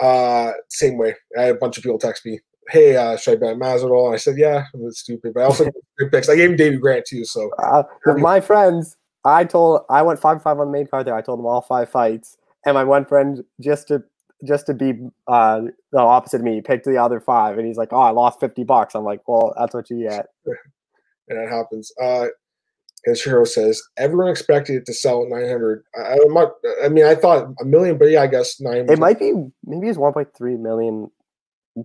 Uh, 0.00 0.52
same 0.68 0.98
way. 0.98 1.14
I 1.36 1.42
had 1.42 1.56
a 1.56 1.58
bunch 1.58 1.76
of 1.78 1.82
people 1.82 1.98
text 1.98 2.24
me, 2.24 2.40
hey, 2.70 2.96
uh, 2.96 3.16
should 3.16 3.34
I 3.34 3.36
bet 3.36 3.56
Masvidal? 3.56 4.06
And 4.06 4.14
I 4.14 4.18
said, 4.18 4.36
yeah, 4.38 4.66
it's 4.74 5.00
stupid. 5.00 5.34
But 5.34 5.40
I 5.40 5.44
also 5.44 5.64
good 5.98 6.12
picks. 6.12 6.28
I 6.28 6.36
gave 6.36 6.50
him 6.50 6.56
Davey 6.56 6.76
Grant 6.76 7.06
too. 7.06 7.24
So 7.24 7.50
uh, 7.62 7.82
my 8.18 8.40
friends, 8.40 8.96
I 9.24 9.44
told 9.44 9.82
I 9.90 10.02
went 10.02 10.20
five 10.20 10.42
five 10.42 10.58
on 10.58 10.66
the 10.66 10.72
main 10.72 10.86
card 10.86 11.06
there. 11.06 11.16
I 11.16 11.22
told 11.22 11.38
them 11.38 11.46
all 11.46 11.60
five 11.60 11.90
fights, 11.90 12.36
and 12.64 12.74
my 12.74 12.84
one 12.84 13.04
friend 13.04 13.42
just 13.60 13.88
to 13.88 14.02
just 14.44 14.66
to 14.66 14.74
be 14.74 14.94
uh, 15.26 15.62
the 15.92 15.98
opposite 15.98 16.38
of 16.38 16.42
me, 16.42 16.54
he 16.54 16.60
picked 16.60 16.84
the 16.84 16.96
other 16.96 17.20
five, 17.20 17.58
and 17.58 17.66
he's 17.66 17.76
like, 17.76 17.92
"Oh, 17.92 18.00
I 18.00 18.10
lost 18.10 18.40
fifty 18.40 18.64
bucks." 18.64 18.94
I'm 18.94 19.04
like, 19.04 19.26
"Well, 19.26 19.54
that's 19.58 19.74
what 19.74 19.90
you 19.90 20.08
get." 20.08 20.26
and 21.28 21.38
that 21.38 21.48
happens. 21.48 21.92
Uh, 22.00 22.26
as 23.06 23.22
Hero 23.22 23.44
says, 23.44 23.82
everyone 23.96 24.28
expected 24.28 24.76
it 24.76 24.86
to 24.86 24.94
sell 24.94 25.22
at 25.22 25.28
900. 25.28 25.84
I, 25.96 26.16
not, 26.26 26.52
I 26.84 26.88
mean, 26.88 27.04
I 27.04 27.14
thought 27.14 27.48
a 27.60 27.64
million, 27.64 27.96
but 27.96 28.06
yeah, 28.06 28.22
I 28.22 28.26
guess 28.26 28.60
nine. 28.60 28.90
It 28.90 28.98
might 28.98 29.18
be 29.18 29.32
maybe 29.64 29.88
it's 29.88 29.98
1.3 29.98 30.58
million 30.58 31.10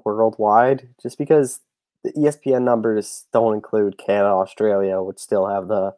worldwide, 0.03 0.89
just 1.01 1.17
because 1.17 1.59
the 2.03 2.11
ESPN 2.13 2.63
numbers 2.63 3.25
don't 3.31 3.53
include 3.53 3.97
Canada, 3.97 4.29
Australia, 4.29 5.01
which 5.01 5.19
still 5.19 5.47
have 5.47 5.67
the 5.67 5.93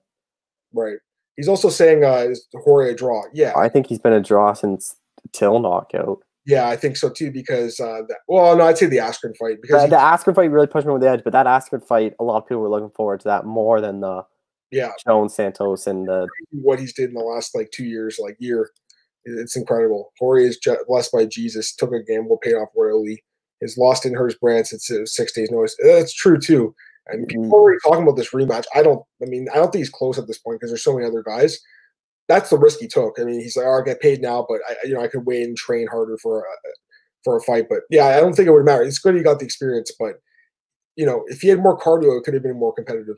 right. 0.73 0.97
He's 1.35 1.47
also 1.47 1.69
saying 1.69 2.03
uh, 2.03 2.25
is 2.29 2.47
Jorge 2.53 2.91
a 2.91 2.95
draw? 2.95 3.23
Yeah, 3.33 3.53
I 3.55 3.69
think 3.69 3.87
he's 3.87 3.99
been 3.99 4.13
a 4.13 4.21
draw 4.21 4.53
since 4.53 4.95
till 5.31 5.59
knockout. 5.59 6.19
Yeah, 6.45 6.67
I 6.67 6.75
think 6.75 6.95
so 6.95 7.09
too. 7.09 7.31
Because 7.31 7.79
uh, 7.79 8.01
that, 8.07 8.17
well, 8.27 8.55
no, 8.55 8.65
I'd 8.65 8.77
say 8.77 8.85
the 8.85 8.97
Askren 8.97 9.35
fight 9.37 9.61
because 9.61 9.83
the, 9.83 9.89
the 9.89 9.95
Askren 9.95 10.35
fight 10.35 10.51
really 10.51 10.67
pushed 10.67 10.85
me 10.85 10.91
over 10.91 10.99
the 10.99 11.09
edge. 11.09 11.23
But 11.23 11.33
that 11.33 11.47
Askren 11.47 11.85
fight, 11.85 12.13
a 12.19 12.23
lot 12.23 12.37
of 12.37 12.47
people 12.47 12.61
were 12.61 12.69
looking 12.69 12.91
forward 12.91 13.21
to 13.21 13.27
that 13.29 13.45
more 13.45 13.81
than 13.81 14.01
the 14.01 14.23
yeah 14.71 14.91
Jones 15.05 15.33
Santos 15.33 15.87
and 15.87 16.07
the 16.07 16.27
what 16.51 16.79
he's 16.79 16.93
did 16.93 17.09
in 17.09 17.15
the 17.15 17.21
last 17.21 17.55
like 17.55 17.71
two 17.71 17.85
years, 17.85 18.19
like 18.19 18.35
year. 18.39 18.69
It's 19.27 19.55
incredible. 19.55 20.13
Jorge 20.19 20.43
is 20.43 20.59
blessed 20.87 21.11
by 21.11 21.25
Jesus. 21.25 21.73
Took 21.75 21.93
a 21.93 22.03
gamble, 22.03 22.37
paid 22.37 22.53
off 22.53 22.69
royally. 22.77 23.23
Is 23.61 23.77
lost 23.77 24.05
in 24.05 24.13
hers 24.13 24.35
brand 24.35 24.67
since 24.67 24.91
six 25.05 25.31
days 25.31 25.49
notice. 25.49 25.75
That's 25.83 26.13
true 26.13 26.37
too. 26.37 26.75
And 27.07 27.27
people 27.27 27.45
mm-hmm. 27.45 27.53
are 27.53 27.57
already 27.57 27.79
talking 27.83 28.03
about 28.03 28.17
this 28.17 28.31
rematch. 28.31 28.65
I 28.75 28.83
don't. 28.83 29.03
I 29.21 29.25
mean, 29.25 29.47
I 29.51 29.55
don't 29.55 29.71
think 29.71 29.81
he's 29.81 29.89
close 29.89 30.19
at 30.19 30.27
this 30.27 30.37
point 30.37 30.59
because 30.59 30.69
there's 30.69 30.83
so 30.83 30.93
many 30.93 31.07
other 31.07 31.23
guys 31.23 31.59
that's 32.27 32.49
the 32.49 32.57
risk 32.57 32.79
he 32.79 32.87
took. 32.87 33.19
I 33.19 33.23
mean, 33.23 33.39
he's 33.39 33.55
like, 33.55 33.65
oh, 33.65 33.79
I 33.79 33.85
get 33.85 34.01
paid 34.01 34.21
now, 34.21 34.45
but 34.47 34.59
I, 34.69 34.75
you 34.83 34.93
know, 34.93 35.01
I 35.01 35.07
could 35.07 35.25
wait 35.25 35.43
and 35.43 35.55
train 35.55 35.87
harder 35.87 36.17
for 36.21 36.39
a, 36.39 36.43
for 37.23 37.37
a 37.37 37.41
fight. 37.41 37.65
But 37.69 37.81
yeah, 37.89 38.05
I 38.07 38.19
don't 38.19 38.33
think 38.33 38.47
it 38.47 38.51
would 38.51 38.65
matter. 38.65 38.83
It's 38.83 38.99
good 38.99 39.15
he 39.15 39.23
got 39.23 39.39
the 39.39 39.45
experience, 39.45 39.91
but 39.97 40.15
you 40.95 41.05
know, 41.05 41.23
if 41.27 41.41
he 41.41 41.49
had 41.49 41.59
more 41.59 41.77
cardio, 41.77 42.17
it 42.17 42.23
could 42.23 42.33
have 42.33 42.43
been 42.43 42.59
more 42.59 42.73
competitive. 42.73 43.17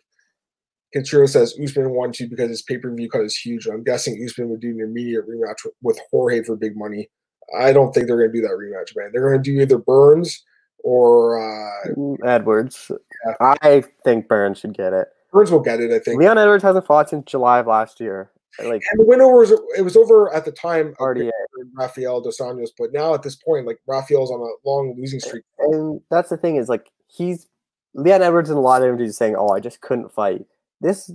Kenshiro 0.95 1.28
says 1.28 1.58
Usman 1.62 1.91
won 1.91 2.12
two 2.12 2.28
because 2.28 2.49
his 2.49 2.62
pay 2.62 2.78
per 2.78 2.93
view 2.93 3.10
cut 3.10 3.22
is 3.22 3.38
huge. 3.38 3.68
I'm 3.68 3.84
guessing 3.84 4.22
Usman 4.24 4.49
would 4.49 4.62
do 4.62 4.70
an 4.70 4.82
immediate 4.82 5.28
rematch 5.28 5.68
with 5.82 5.99
Jorge 6.12 6.43
for 6.43 6.55
big 6.55 6.78
money. 6.78 7.10
I 7.58 7.72
don't 7.74 7.93
think 7.93 8.08
they're 8.08 8.18
going 8.18 8.32
to 8.32 8.41
do 8.41 8.41
that 8.41 8.51
rematch, 8.51 8.95
man. 8.95 9.12
They're 9.12 9.30
going 9.30 9.41
to 9.41 9.51
do 9.51 9.62
either 9.62 9.78
Burns 9.78 10.43
or 10.84 11.39
uh, 11.39 11.93
mm, 11.95 12.18
Edwards. 12.26 12.91
Yeah. 13.26 13.55
I 13.64 13.84
think 14.03 14.28
Burns 14.28 14.60
should 14.60 14.76
get 14.76 14.93
it. 14.93 15.08
Burns 15.32 15.51
will 15.51 15.60
get 15.60 15.80
it. 15.80 15.91
I 15.91 15.99
think 15.99 16.20
Leon 16.20 16.38
Edwards 16.38 16.64
hasn't 16.64 16.86
fought 16.86 17.10
since 17.10 17.26
July 17.26 17.60
of 17.60 17.68
last 17.68 17.99
year. 17.99 18.32
Like 18.60 18.82
and 18.91 18.99
the 18.99 19.05
win 19.05 19.22
over 19.22 19.38
was 19.38 19.51
it 19.51 19.84
was 19.84 19.95
over 19.95 20.34
at 20.34 20.45
the 20.45 20.51
time 20.51 20.95
RDA 20.99 21.30
Rafael 21.74 22.22
dos 22.22 22.39
Anjos, 22.39 22.70
but 22.78 22.91
now 22.91 23.14
at 23.14 23.22
this 23.22 23.36
point, 23.36 23.68
like 23.68 23.80
Rafael's 23.86 24.32
on 24.32 24.39
a 24.39 24.68
long 24.68 24.95
losing 24.97 25.20
streak. 25.20 25.43
And 25.60 26.01
that's 26.10 26.30
the 26.30 26.38
thing 26.38 26.55
is 26.55 26.68
like 26.68 26.89
he's 27.08 27.47
Leon 27.93 28.22
Edwards 28.22 28.49
in 28.49 28.58
a 28.58 28.62
lot 28.62 28.82
of 28.82 28.88
interviews 28.88 29.18
saying, 29.18 29.36
"Oh, 29.38 29.49
I 29.49 29.60
just 29.60 29.82
couldn't 29.82 30.12
fight." 30.12 30.45
This 30.82 31.12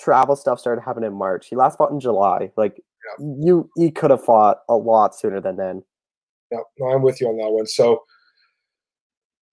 travel 0.00 0.36
stuff 0.36 0.58
started 0.58 0.82
happening 0.82 1.08
in 1.08 1.16
March. 1.16 1.48
He 1.48 1.56
last 1.56 1.78
fought 1.78 1.92
in 1.92 2.00
July. 2.00 2.50
Like 2.56 2.82
yeah. 3.18 3.26
you, 3.38 3.70
he 3.76 3.90
could 3.90 4.10
have 4.10 4.24
fought 4.24 4.58
a 4.68 4.76
lot 4.76 5.14
sooner 5.14 5.40
than 5.40 5.56
then. 5.56 5.82
Yeah, 6.50 6.58
no, 6.78 6.86
I'm 6.92 7.02
with 7.02 7.20
you 7.20 7.28
on 7.28 7.38
that 7.38 7.50
one. 7.50 7.66
So 7.66 8.02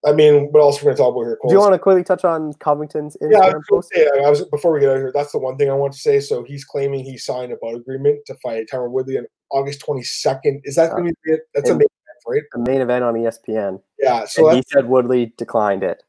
I 0.05 0.13
mean, 0.13 0.47
what 0.51 0.61
else 0.61 0.77
we're 0.81 0.85
going 0.85 0.95
to 0.95 1.03
talk 1.03 1.11
about 1.13 1.23
here? 1.25 1.37
Do 1.45 1.53
you 1.53 1.59
want 1.59 1.73
to 1.73 1.79
quickly 1.79 2.03
touch 2.05 2.23
on 2.23 2.53
Covington's 2.53 3.17
yeah, 3.19 3.39
I 3.39 3.53
was, 3.69 3.89
say, 3.93 4.07
I 4.25 4.29
was 4.29 4.45
before 4.45 4.71
we 4.71 4.79
get 4.79 4.89
out 4.89 4.95
of 4.95 5.01
here. 5.01 5.11
That's 5.13 5.33
the 5.33 5.39
one 5.39 5.57
thing 5.57 5.69
I 5.69 5.73
want 5.73 5.91
to 5.93 5.99
say. 5.99 6.21
So 6.21 6.43
he's 6.43 6.63
claiming 6.63 7.03
he 7.03 7.17
signed 7.17 7.51
a 7.51 7.57
butt 7.61 7.75
agreement 7.75 8.19
to 8.27 8.35
fight 8.41 8.67
Tyron 8.71 8.91
Woodley, 8.91 9.17
on 9.17 9.25
August 9.51 9.83
22nd. 9.85 10.61
Is 10.63 10.75
that 10.75 10.91
Uh, 10.91 10.95
going 10.95 11.07
to 11.09 11.15
be 11.25 11.31
it? 11.33 11.41
That's 11.53 11.69
a 11.69 11.73
main 11.73 11.81
event, 11.81 12.23
right? 12.27 12.43
The 12.53 12.71
main 12.71 12.81
event 12.81 13.03
on 13.03 13.15
ESPN. 13.15 13.81
Yeah. 13.99 14.23
So 14.25 14.49
he 14.51 14.63
said 14.71 14.87
Woodley 14.87 15.33
declined 15.37 15.83
it. 15.83 16.01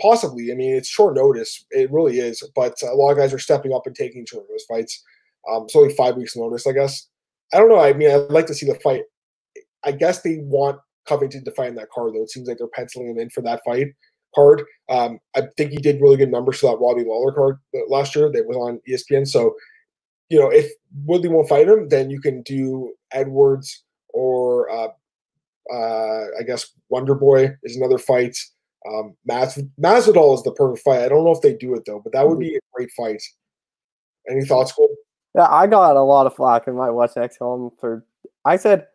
possibly. 0.00 0.50
I 0.50 0.54
mean, 0.54 0.74
it's 0.74 0.88
short 0.88 1.14
notice. 1.14 1.64
It 1.72 1.92
really 1.92 2.18
is. 2.20 2.42
But 2.54 2.74
a 2.82 2.94
lot 2.94 3.10
of 3.12 3.18
guys 3.18 3.32
are 3.34 3.38
stepping 3.38 3.72
up 3.74 3.86
and 3.86 3.94
taking 3.94 4.24
short 4.26 4.44
notice 4.48 4.64
fights. 4.66 5.02
Um, 5.50 5.64
it's 5.64 5.76
only 5.76 5.94
five 5.94 6.16
weeks 6.16 6.36
notice, 6.36 6.66
I 6.66 6.72
guess. 6.72 7.06
I 7.52 7.58
don't 7.58 7.68
know. 7.68 7.78
I 7.80 7.92
mean, 7.92 8.10
I'd 8.10 8.30
like 8.30 8.46
to 8.46 8.54
see 8.54 8.66
the 8.66 8.74
fight. 8.76 9.02
I 9.84 9.92
guess 9.92 10.22
they 10.22 10.38
want 10.40 10.78
Covington 11.06 11.44
to 11.44 11.62
in 11.62 11.74
that 11.76 11.90
card, 11.90 12.14
though. 12.14 12.22
It 12.22 12.30
seems 12.30 12.48
like 12.48 12.58
they're 12.58 12.68
penciling 12.68 13.10
him 13.10 13.18
in 13.18 13.30
for 13.30 13.42
that 13.42 13.62
fight 13.64 13.88
card. 14.34 14.62
Um, 14.88 15.18
I 15.36 15.42
think 15.56 15.70
he 15.70 15.78
did 15.78 16.00
really 16.00 16.16
good 16.16 16.30
numbers 16.30 16.58
for 16.58 16.70
that 16.70 16.80
Robbie 16.80 17.04
Lawler 17.04 17.32
card 17.32 17.58
uh, 17.74 17.80
last 17.88 18.14
year 18.14 18.30
that 18.30 18.46
was 18.46 18.56
on 18.56 18.80
ESPN. 18.88 19.26
So, 19.26 19.54
you 20.28 20.38
know, 20.38 20.50
if 20.50 20.70
Woodley 21.04 21.28
won't 21.28 21.48
fight 21.48 21.68
him, 21.68 21.88
then 21.88 22.10
you 22.10 22.20
can 22.20 22.42
do 22.42 22.92
Edwards 23.12 23.84
or 24.12 24.70
uh, 24.70 24.88
uh, 25.72 26.24
I 26.38 26.42
guess 26.46 26.70
Wonder 26.88 27.14
Boy 27.14 27.50
is 27.62 27.76
another 27.76 27.98
fight. 27.98 28.36
Um, 28.86 29.16
Mas- 29.24 29.62
Masvidal 29.80 30.34
is 30.34 30.42
the 30.42 30.52
perfect 30.52 30.84
fight. 30.84 31.02
I 31.02 31.08
don't 31.08 31.24
know 31.24 31.32
if 31.32 31.40
they 31.40 31.54
do 31.54 31.74
it 31.74 31.84
though, 31.86 32.00
but 32.00 32.12
that 32.12 32.28
would 32.28 32.38
be 32.38 32.56
a 32.56 32.60
great 32.72 32.90
fight. 32.96 33.22
Any 34.28 34.44
thoughts, 34.44 34.72
Cole? 34.72 34.94
Yeah, 35.34 35.48
I 35.50 35.66
got 35.66 35.96
a 35.96 36.02
lot 36.02 36.26
of 36.26 36.34
flack 36.34 36.66
in 36.66 36.74
my 36.74 36.90
What's 36.90 37.16
Next 37.16 37.38
home 37.38 37.70
for. 37.78 38.06
I 38.44 38.56
said, 38.56 38.86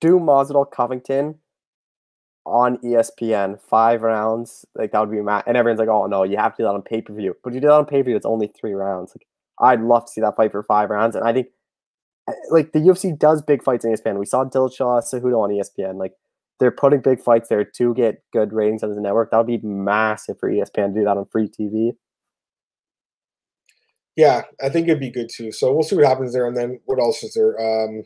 do 0.00 0.18
Masvidal 0.18 0.70
Covington 0.70 1.36
on 2.44 2.78
ESPN 2.78 3.60
five 3.60 4.02
rounds. 4.02 4.64
Like 4.74 4.92
that 4.92 5.00
would 5.00 5.10
be 5.10 5.20
mad. 5.20 5.44
And 5.46 5.56
everyone's 5.56 5.78
like, 5.78 5.88
oh 5.88 6.06
no, 6.06 6.24
you 6.24 6.36
have 6.36 6.56
to 6.56 6.62
do 6.62 6.66
that 6.66 6.74
on 6.74 6.82
pay 6.82 7.00
per 7.00 7.14
view. 7.14 7.34
But 7.42 7.54
you 7.54 7.60
do 7.60 7.68
that 7.68 7.74
on 7.74 7.86
pay 7.86 7.98
per 7.98 8.06
view, 8.06 8.16
it's 8.16 8.26
only 8.26 8.48
three 8.48 8.74
rounds. 8.74 9.12
Like 9.14 9.26
I'd 9.60 9.80
love 9.80 10.06
to 10.06 10.12
see 10.12 10.20
that 10.20 10.36
fight 10.36 10.52
for 10.52 10.62
five 10.62 10.90
rounds. 10.90 11.14
And 11.14 11.24
I 11.24 11.32
think, 11.32 11.48
uh, 12.28 12.32
like 12.50 12.72
the 12.72 12.80
UFC 12.80 13.16
does 13.16 13.42
big 13.42 13.62
fights 13.62 13.84
on 13.84 13.92
ESPN. 13.92 14.18
We 14.18 14.26
saw 14.26 14.44
Dillashaw 14.44 15.02
Cejudo 15.02 15.38
on 15.38 15.50
ESPN. 15.50 15.98
Like 15.98 16.12
they're 16.58 16.70
putting 16.70 17.00
big 17.00 17.20
fights 17.20 17.48
there 17.48 17.64
to 17.64 17.94
get 17.94 18.22
good 18.32 18.52
ratings 18.52 18.82
on 18.82 18.94
the 18.94 19.00
network. 19.00 19.30
That 19.30 19.38
would 19.38 19.46
be 19.46 19.58
massive 19.62 20.38
for 20.38 20.50
ESPN 20.50 20.94
to 20.94 21.00
do 21.00 21.04
that 21.04 21.16
on 21.16 21.26
free 21.30 21.48
TV. 21.48 21.92
Yeah, 24.16 24.42
I 24.62 24.68
think 24.68 24.88
it'd 24.88 25.00
be 25.00 25.10
good 25.10 25.30
too. 25.34 25.52
So 25.52 25.72
we'll 25.72 25.82
see 25.82 25.96
what 25.96 26.04
happens 26.04 26.34
there. 26.34 26.46
And 26.46 26.56
then 26.56 26.80
what 26.84 26.98
else 26.98 27.22
is 27.22 27.34
there? 27.34 27.58
Um, 27.58 28.02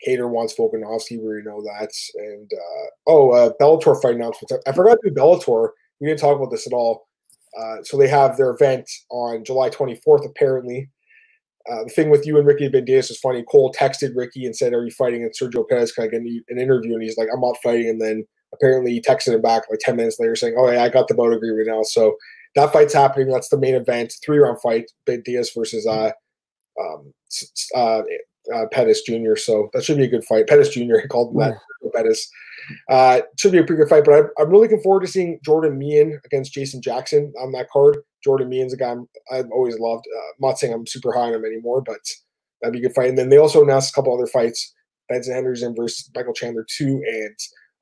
Hater 0.00 0.28
wants 0.28 0.54
Volkanovski. 0.54 1.18
We 1.18 1.26
already 1.26 1.46
know 1.46 1.62
that. 1.62 1.90
And 2.16 2.50
uh, 2.52 2.86
oh, 3.06 3.30
uh, 3.30 3.50
Bellator 3.60 4.00
fight 4.00 4.14
announcements. 4.14 4.52
I 4.66 4.72
forgot 4.72 4.98
to 5.02 5.10
do 5.10 5.14
Bellator. 5.14 5.70
We 6.00 6.06
didn't 6.06 6.20
talk 6.20 6.36
about 6.36 6.50
this 6.50 6.66
at 6.66 6.72
all. 6.72 7.08
Uh, 7.58 7.82
so 7.82 7.96
they 7.96 8.08
have 8.08 8.36
their 8.36 8.50
event 8.50 8.88
on 9.10 9.44
July 9.44 9.70
24th, 9.70 10.26
apparently. 10.26 10.88
Uh, 11.70 11.84
the 11.84 11.90
thing 11.90 12.08
with 12.08 12.26
you 12.26 12.38
and 12.38 12.46
Ricky 12.46 12.68
Bandejas 12.68 13.10
is 13.10 13.18
funny. 13.18 13.42
Cole 13.50 13.74
texted 13.74 14.16
Ricky 14.16 14.46
and 14.46 14.56
said, 14.56 14.72
"Are 14.72 14.84
you 14.84 14.90
fighting?" 14.90 15.22
And 15.22 15.32
Sergio 15.32 15.68
Perez 15.68 15.92
kind 15.92 16.06
of 16.06 16.12
get 16.12 16.22
an 16.22 16.58
interview, 16.58 16.94
and 16.94 17.02
he's 17.02 17.18
like, 17.18 17.28
"I'm 17.32 17.40
not 17.40 17.58
fighting." 17.62 17.90
And 17.90 18.00
then 18.00 18.26
apparently 18.54 18.92
he 18.92 19.02
texted 19.02 19.34
him 19.34 19.42
back 19.42 19.64
like 19.68 19.80
10 19.80 19.96
minutes 19.96 20.18
later 20.18 20.34
saying, 20.34 20.54
"Oh 20.56 20.70
yeah, 20.70 20.82
I 20.82 20.88
got 20.88 21.08
the 21.08 21.14
boat 21.14 21.32
agreement 21.32 21.68
now." 21.68 21.82
So 21.82 22.16
that 22.54 22.72
fight's 22.72 22.94
happening. 22.94 23.28
That's 23.28 23.50
the 23.50 23.58
main 23.58 23.74
event, 23.74 24.14
three 24.24 24.38
round 24.38 24.60
fight. 24.62 24.90
Bandejas 25.06 25.54
versus 25.54 25.86
uh, 25.86 26.12
um, 26.80 27.12
uh, 27.74 28.02
uh, 28.54 28.66
Pettis 28.72 29.02
Jr. 29.02 29.36
So 29.36 29.70
that 29.72 29.84
should 29.84 29.96
be 29.96 30.04
a 30.04 30.08
good 30.08 30.24
fight. 30.24 30.46
Pettis 30.46 30.70
Jr. 30.70 30.98
He 31.02 31.08
called 31.08 31.32
him 31.32 31.40
that. 31.40 31.58
Pettis. 31.94 32.30
Uh, 32.90 33.20
should 33.38 33.52
be 33.52 33.58
a 33.58 33.64
pretty 33.64 33.82
good 33.82 33.88
fight, 33.88 34.04
but 34.04 34.14
I'm, 34.14 34.28
I'm 34.38 34.50
really 34.50 34.64
looking 34.64 34.82
forward 34.82 35.00
to 35.00 35.06
seeing 35.06 35.40
Jordan 35.44 35.78
Mein 35.78 36.20
against 36.24 36.52
Jason 36.52 36.82
Jackson 36.82 37.32
on 37.40 37.52
that 37.52 37.70
card. 37.70 37.98
Jordan 38.22 38.48
Mein's 38.48 38.72
a 38.72 38.76
guy 38.76 38.90
I'm, 38.90 39.08
I've 39.32 39.50
always 39.50 39.78
loved. 39.78 40.04
Uh, 40.14 40.18
I'm 40.18 40.48
not 40.48 40.58
saying 40.58 40.74
I'm 40.74 40.86
super 40.86 41.12
high 41.12 41.28
on 41.28 41.34
him 41.34 41.44
anymore, 41.44 41.80
but 41.80 42.00
that'd 42.60 42.72
be 42.72 42.80
a 42.80 42.82
good 42.82 42.94
fight. 42.94 43.08
And 43.08 43.18
then 43.18 43.28
they 43.28 43.38
also 43.38 43.62
announced 43.62 43.90
a 43.90 43.94
couple 43.94 44.14
other 44.14 44.26
fights: 44.26 44.74
Benson 45.08 45.34
Henderson 45.34 45.74
versus 45.74 46.10
Michael 46.14 46.34
Chandler 46.34 46.66
two, 46.68 47.02
and 47.06 47.36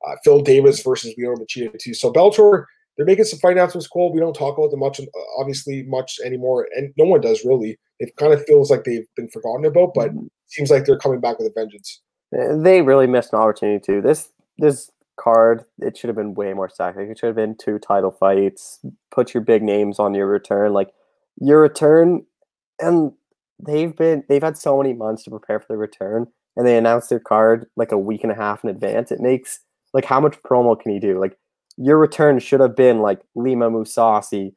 uh, 0.07 0.15
Phil 0.23 0.41
Davis 0.41 0.81
versus 0.81 1.13
Lyoto 1.19 1.37
Machida 1.37 1.77
two. 1.79 1.93
So 1.93 2.11
Bellator, 2.11 2.65
they're 2.95 3.05
making 3.05 3.25
some 3.25 3.39
fight 3.39 3.53
announcements. 3.53 3.87
Cool. 3.87 4.13
We 4.13 4.19
don't 4.19 4.33
talk 4.33 4.57
about 4.57 4.71
them 4.71 4.79
much, 4.79 5.01
obviously, 5.39 5.83
much 5.83 6.17
anymore, 6.23 6.67
and 6.75 6.93
no 6.97 7.05
one 7.05 7.21
does 7.21 7.43
really. 7.43 7.77
It 7.99 8.15
kind 8.17 8.33
of 8.33 8.45
feels 8.45 8.69
like 8.69 8.83
they've 8.83 9.07
been 9.15 9.29
forgotten 9.29 9.65
about, 9.65 9.93
but 9.95 10.11
it 10.11 10.13
seems 10.47 10.69
like 10.69 10.85
they're 10.85 10.97
coming 10.97 11.19
back 11.19 11.39
with 11.39 11.47
a 11.47 11.53
vengeance. 11.53 12.01
Uh, 12.37 12.57
They 12.57 12.81
really 12.81 13.07
missed 13.07 13.33
an 13.33 13.39
opportunity 13.39 13.79
too. 13.85 14.01
This 14.01 14.31
this 14.57 14.89
card 15.19 15.63
it 15.79 15.97
should 15.97 16.09
have 16.09 16.15
been 16.15 16.35
way 16.35 16.53
more 16.53 16.69
stacked. 16.69 16.97
Like, 16.97 17.09
it 17.09 17.19
should 17.19 17.27
have 17.27 17.35
been 17.35 17.55
two 17.55 17.79
title 17.79 18.11
fights. 18.11 18.79
Put 19.11 19.33
your 19.33 19.41
big 19.43 19.63
names 19.63 19.99
on 19.99 20.13
your 20.13 20.27
return. 20.27 20.73
Like 20.73 20.89
your 21.39 21.61
return, 21.61 22.25
and 22.79 23.11
they've 23.65 23.95
been 23.95 24.23
they've 24.29 24.43
had 24.43 24.57
so 24.57 24.77
many 24.77 24.93
months 24.93 25.23
to 25.23 25.29
prepare 25.31 25.59
for 25.59 25.67
the 25.69 25.77
return, 25.77 26.27
and 26.55 26.67
they 26.67 26.77
announced 26.77 27.09
their 27.09 27.19
card 27.19 27.67
like 27.75 27.91
a 27.91 27.97
week 27.97 28.23
and 28.23 28.31
a 28.31 28.35
half 28.35 28.63
in 28.63 28.69
advance. 28.69 29.11
It 29.11 29.19
makes 29.19 29.59
like 29.93 30.05
how 30.05 30.19
much 30.19 30.41
promo 30.43 30.79
can 30.79 30.93
you 30.93 30.99
do? 30.99 31.19
Like 31.19 31.37
your 31.77 31.97
return 31.97 32.39
should 32.39 32.59
have 32.59 32.75
been 32.75 32.99
like 32.99 33.21
Lima 33.35 33.69
Mousasi. 33.69 34.53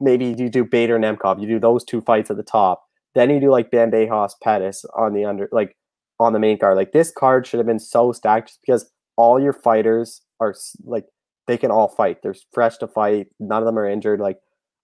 Maybe 0.00 0.26
you 0.26 0.48
do 0.50 0.64
Bader 0.64 0.98
Nemkov. 0.98 1.40
You 1.40 1.46
do 1.46 1.60
those 1.60 1.84
two 1.84 2.00
fights 2.00 2.30
at 2.30 2.36
the 2.36 2.42
top. 2.42 2.87
Then 3.18 3.30
you 3.30 3.40
do 3.40 3.50
like 3.50 3.72
Bandejas 3.72 4.34
Pettis 4.40 4.84
on 4.96 5.12
the 5.12 5.24
under 5.24 5.48
like 5.50 5.76
on 6.20 6.32
the 6.32 6.38
main 6.38 6.56
card. 6.56 6.76
Like 6.76 6.92
this 6.92 7.10
card 7.10 7.48
should 7.48 7.58
have 7.58 7.66
been 7.66 7.80
so 7.80 8.12
stacked 8.12 8.50
just 8.50 8.60
because 8.64 8.92
all 9.16 9.40
your 9.40 9.52
fighters 9.52 10.22
are 10.38 10.54
like 10.84 11.04
they 11.48 11.58
can 11.58 11.72
all 11.72 11.88
fight. 11.88 12.22
They're 12.22 12.36
fresh 12.52 12.76
to 12.76 12.86
fight. 12.86 13.26
None 13.40 13.60
of 13.60 13.66
them 13.66 13.76
are 13.76 13.88
injured. 13.88 14.20
Like 14.20 14.38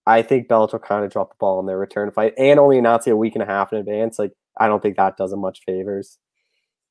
I 0.05 0.21
think 0.21 0.49
Bellator 0.49 0.81
kind 0.83 1.05
of 1.05 1.11
dropped 1.13 1.31
the 1.31 1.37
ball 1.39 1.61
in 1.61 1.65
their 1.65 1.77
return 1.77 2.11
fight 2.11 2.33
and 2.37 2.59
only 2.59 2.77
announced 2.77 3.07
it 3.07 3.11
a 3.11 3.15
week 3.15 3.35
and 3.35 3.41
a 3.41 3.45
half 3.45 3.71
in 3.71 3.79
advance. 3.79 4.19
Like 4.19 4.33
I 4.59 4.67
don't 4.67 4.83
think 4.83 4.97
that 4.97 5.15
does 5.15 5.31
them 5.31 5.39
much 5.39 5.61
favors. 5.65 6.17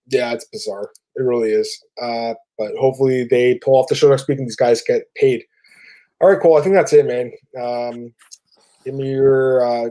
Yeah, 0.06 0.32
it's 0.32 0.46
bizarre. 0.46 0.92
It 1.14 1.24
really 1.24 1.50
is. 1.50 1.78
Uh, 2.00 2.32
but 2.56 2.72
hopefully 2.80 3.26
they 3.30 3.58
pull 3.62 3.74
off 3.74 3.88
the 3.88 3.94
show 3.94 4.08
next 4.08 4.28
week 4.28 4.38
and 4.38 4.48
these 4.48 4.56
guys 4.56 4.80
get 4.80 5.02
paid. 5.14 5.44
All 6.22 6.30
right, 6.30 6.40
cool. 6.40 6.56
I 6.56 6.62
think 6.62 6.74
that's 6.74 6.94
it, 6.94 7.04
man. 7.04 7.32
Um, 7.62 8.14
give 8.82 8.94
me 8.94 9.10
your 9.10 9.62
uh, 9.62 9.90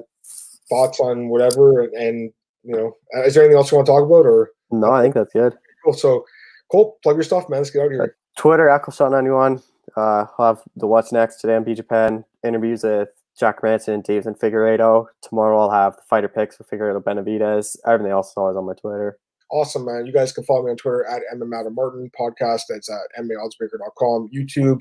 thoughts 0.69 0.99
on 0.99 1.29
whatever, 1.29 1.81
and, 1.81 1.93
and 1.95 2.33
you 2.63 2.75
know, 2.75 2.95
uh, 3.15 3.23
is 3.23 3.33
there 3.33 3.43
anything 3.43 3.57
else 3.57 3.71
you 3.71 3.77
want 3.77 3.85
to 3.87 3.91
talk 3.91 4.03
about? 4.05 4.25
Or 4.25 4.51
No, 4.71 4.91
I 4.91 5.01
think 5.01 5.15
that's 5.15 5.33
good. 5.33 5.53
cool. 5.83 5.93
So, 5.93 6.25
Cole, 6.71 6.97
plug 7.03 7.15
your 7.17 7.23
stuff, 7.23 7.49
man. 7.49 7.59
Let's 7.59 7.69
get 7.71 7.81
out 7.81 7.85
of 7.87 7.91
here. 7.91 8.15
Twitter, 8.37 8.65
Eccleshot91. 8.67 9.61
Uh, 9.97 10.25
I'll 10.39 10.47
have 10.55 10.61
the 10.75 10.87
What's 10.87 11.11
Next 11.11 11.41
today 11.41 11.55
on 11.55 11.65
BJPenn 11.65 12.23
interviews 12.43 12.83
with 12.83 13.09
Jack 13.37 13.61
Hermansson 13.61 13.93
and 13.95 14.03
Deiveson 14.03 14.39
Figueiredo. 14.39 15.05
Tomorrow 15.21 15.59
I'll 15.59 15.71
have 15.71 15.97
the 15.97 16.01
fighter 16.09 16.27
picks 16.29 16.55
for 16.55 16.63
Figueiredo 16.63 17.03
Benavidez. 17.03 17.75
Everything 17.85 18.11
else 18.11 18.29
is 18.29 18.33
always 18.37 18.55
on 18.55 18.65
my 18.65 18.73
Twitter. 18.73 19.17
Awesome, 19.51 19.85
man. 19.85 20.05
You 20.07 20.13
guys 20.13 20.31
can 20.31 20.43
follow 20.45 20.63
me 20.63 20.71
on 20.71 20.77
Twitter 20.77 21.05
at 21.05 21.21
MMA 21.35 21.71
Martin 21.75 22.09
podcast. 22.19 22.61
That's 22.69 22.89
at 22.89 23.23
MMAOddsbreaker.com, 23.23 24.29
YouTube, 24.33 24.79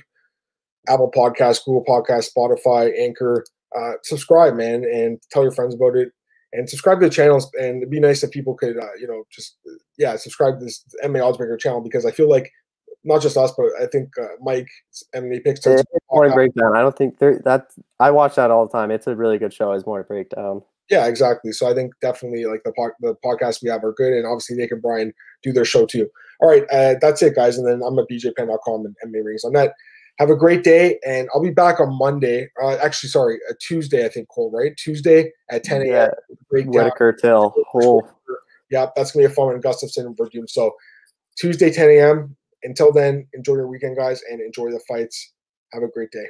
Apple 0.88 1.10
Podcast, 1.14 1.64
Google 1.66 1.84
Podcast, 1.86 2.30
Spotify, 2.34 2.90
Anchor. 2.98 3.44
Uh, 3.76 3.92
subscribe, 4.02 4.54
man, 4.54 4.84
and 4.84 5.20
tell 5.30 5.42
your 5.42 5.52
friends 5.52 5.74
about 5.74 5.96
it. 5.96 6.12
And 6.54 6.68
subscribe 6.68 7.00
to 7.00 7.06
the 7.06 7.14
channels. 7.14 7.50
And 7.58 7.78
it'd 7.78 7.90
be 7.90 8.00
nice 8.00 8.22
if 8.22 8.30
people 8.30 8.54
could, 8.54 8.76
uh, 8.76 8.94
you 9.00 9.06
know, 9.06 9.24
just 9.30 9.56
yeah, 9.96 10.16
subscribe 10.16 10.58
to 10.58 10.64
this 10.66 10.84
MMA 11.02 11.20
Oddsbreaker 11.20 11.58
channel 11.58 11.80
because 11.80 12.04
I 12.04 12.10
feel 12.10 12.28
like 12.28 12.52
not 13.04 13.22
just 13.22 13.36
us, 13.36 13.52
but 13.56 13.66
I 13.80 13.86
think 13.86 14.10
uh, 14.20 14.26
Mike 14.40 14.68
MMA 15.14 15.42
picks. 15.44 15.66
It's 15.66 15.82
morning 16.10 16.34
breakdown. 16.34 16.76
I 16.76 16.80
don't 16.80 16.96
think 16.96 17.18
there 17.18 17.40
that 17.44 17.68
I 18.00 18.10
watch 18.10 18.36
that 18.36 18.50
all 18.50 18.66
the 18.66 18.72
time. 18.72 18.90
It's 18.90 19.06
a 19.06 19.16
really 19.16 19.38
good 19.38 19.52
show. 19.52 19.72
It's 19.72 19.86
morning 19.86 20.06
breakdown. 20.06 20.62
Yeah, 20.90 21.06
exactly. 21.06 21.52
So 21.52 21.68
I 21.68 21.74
think 21.74 21.94
definitely 22.00 22.44
like 22.44 22.62
the 22.64 22.72
po- 22.72 22.92
the 23.00 23.16
podcasts 23.24 23.62
we 23.62 23.70
have 23.70 23.84
are 23.84 23.92
good, 23.92 24.12
and 24.12 24.26
obviously 24.26 24.56
Nick 24.56 24.72
and 24.72 24.82
Brian 24.82 25.12
do 25.42 25.52
their 25.52 25.64
show 25.64 25.86
too. 25.86 26.08
All 26.40 26.48
right, 26.48 26.64
uh, 26.70 26.94
that's 27.00 27.22
it, 27.22 27.34
guys. 27.34 27.56
And 27.56 27.66
then 27.66 27.82
I'm 27.86 27.98
at 27.98 28.08
bjpenn.com 28.10 28.86
and 28.86 28.96
MMA 29.06 29.24
rings 29.24 29.44
on 29.44 29.52
that. 29.54 29.74
Have 30.22 30.30
a 30.30 30.36
great 30.36 30.62
day, 30.62 31.00
and 31.04 31.28
I'll 31.34 31.42
be 31.42 31.50
back 31.50 31.80
on 31.80 31.98
Monday. 31.98 32.48
Uh, 32.62 32.76
actually, 32.76 33.08
sorry, 33.08 33.40
uh, 33.50 33.54
Tuesday. 33.58 34.06
I 34.06 34.08
think 34.08 34.28
Cole, 34.28 34.52
right? 34.52 34.70
Tuesday 34.76 35.32
at 35.50 35.64
10 35.64 35.80
a.m. 35.80 35.88
Yeah, 35.90 36.08
Breakdown. 36.48 36.72
Whittaker 36.74 37.12
Till. 37.12 37.52
Oh, 37.74 38.08
Yeah, 38.70 38.86
that's 38.94 39.10
gonna 39.10 39.26
be 39.26 39.32
a 39.32 39.34
fun 39.34 39.46
one. 39.46 39.60
Gustafsson 39.60 40.06
and 40.06 40.16
Werdum. 40.16 40.48
So 40.48 40.76
Tuesday, 41.36 41.72
10 41.72 41.90
a.m. 41.90 42.36
Until 42.62 42.92
then, 42.92 43.26
enjoy 43.34 43.54
your 43.54 43.66
weekend, 43.66 43.96
guys, 43.96 44.22
and 44.30 44.40
enjoy 44.40 44.70
the 44.70 44.78
fights. 44.86 45.32
Have 45.72 45.82
a 45.82 45.88
great 45.88 46.12
day. 46.12 46.26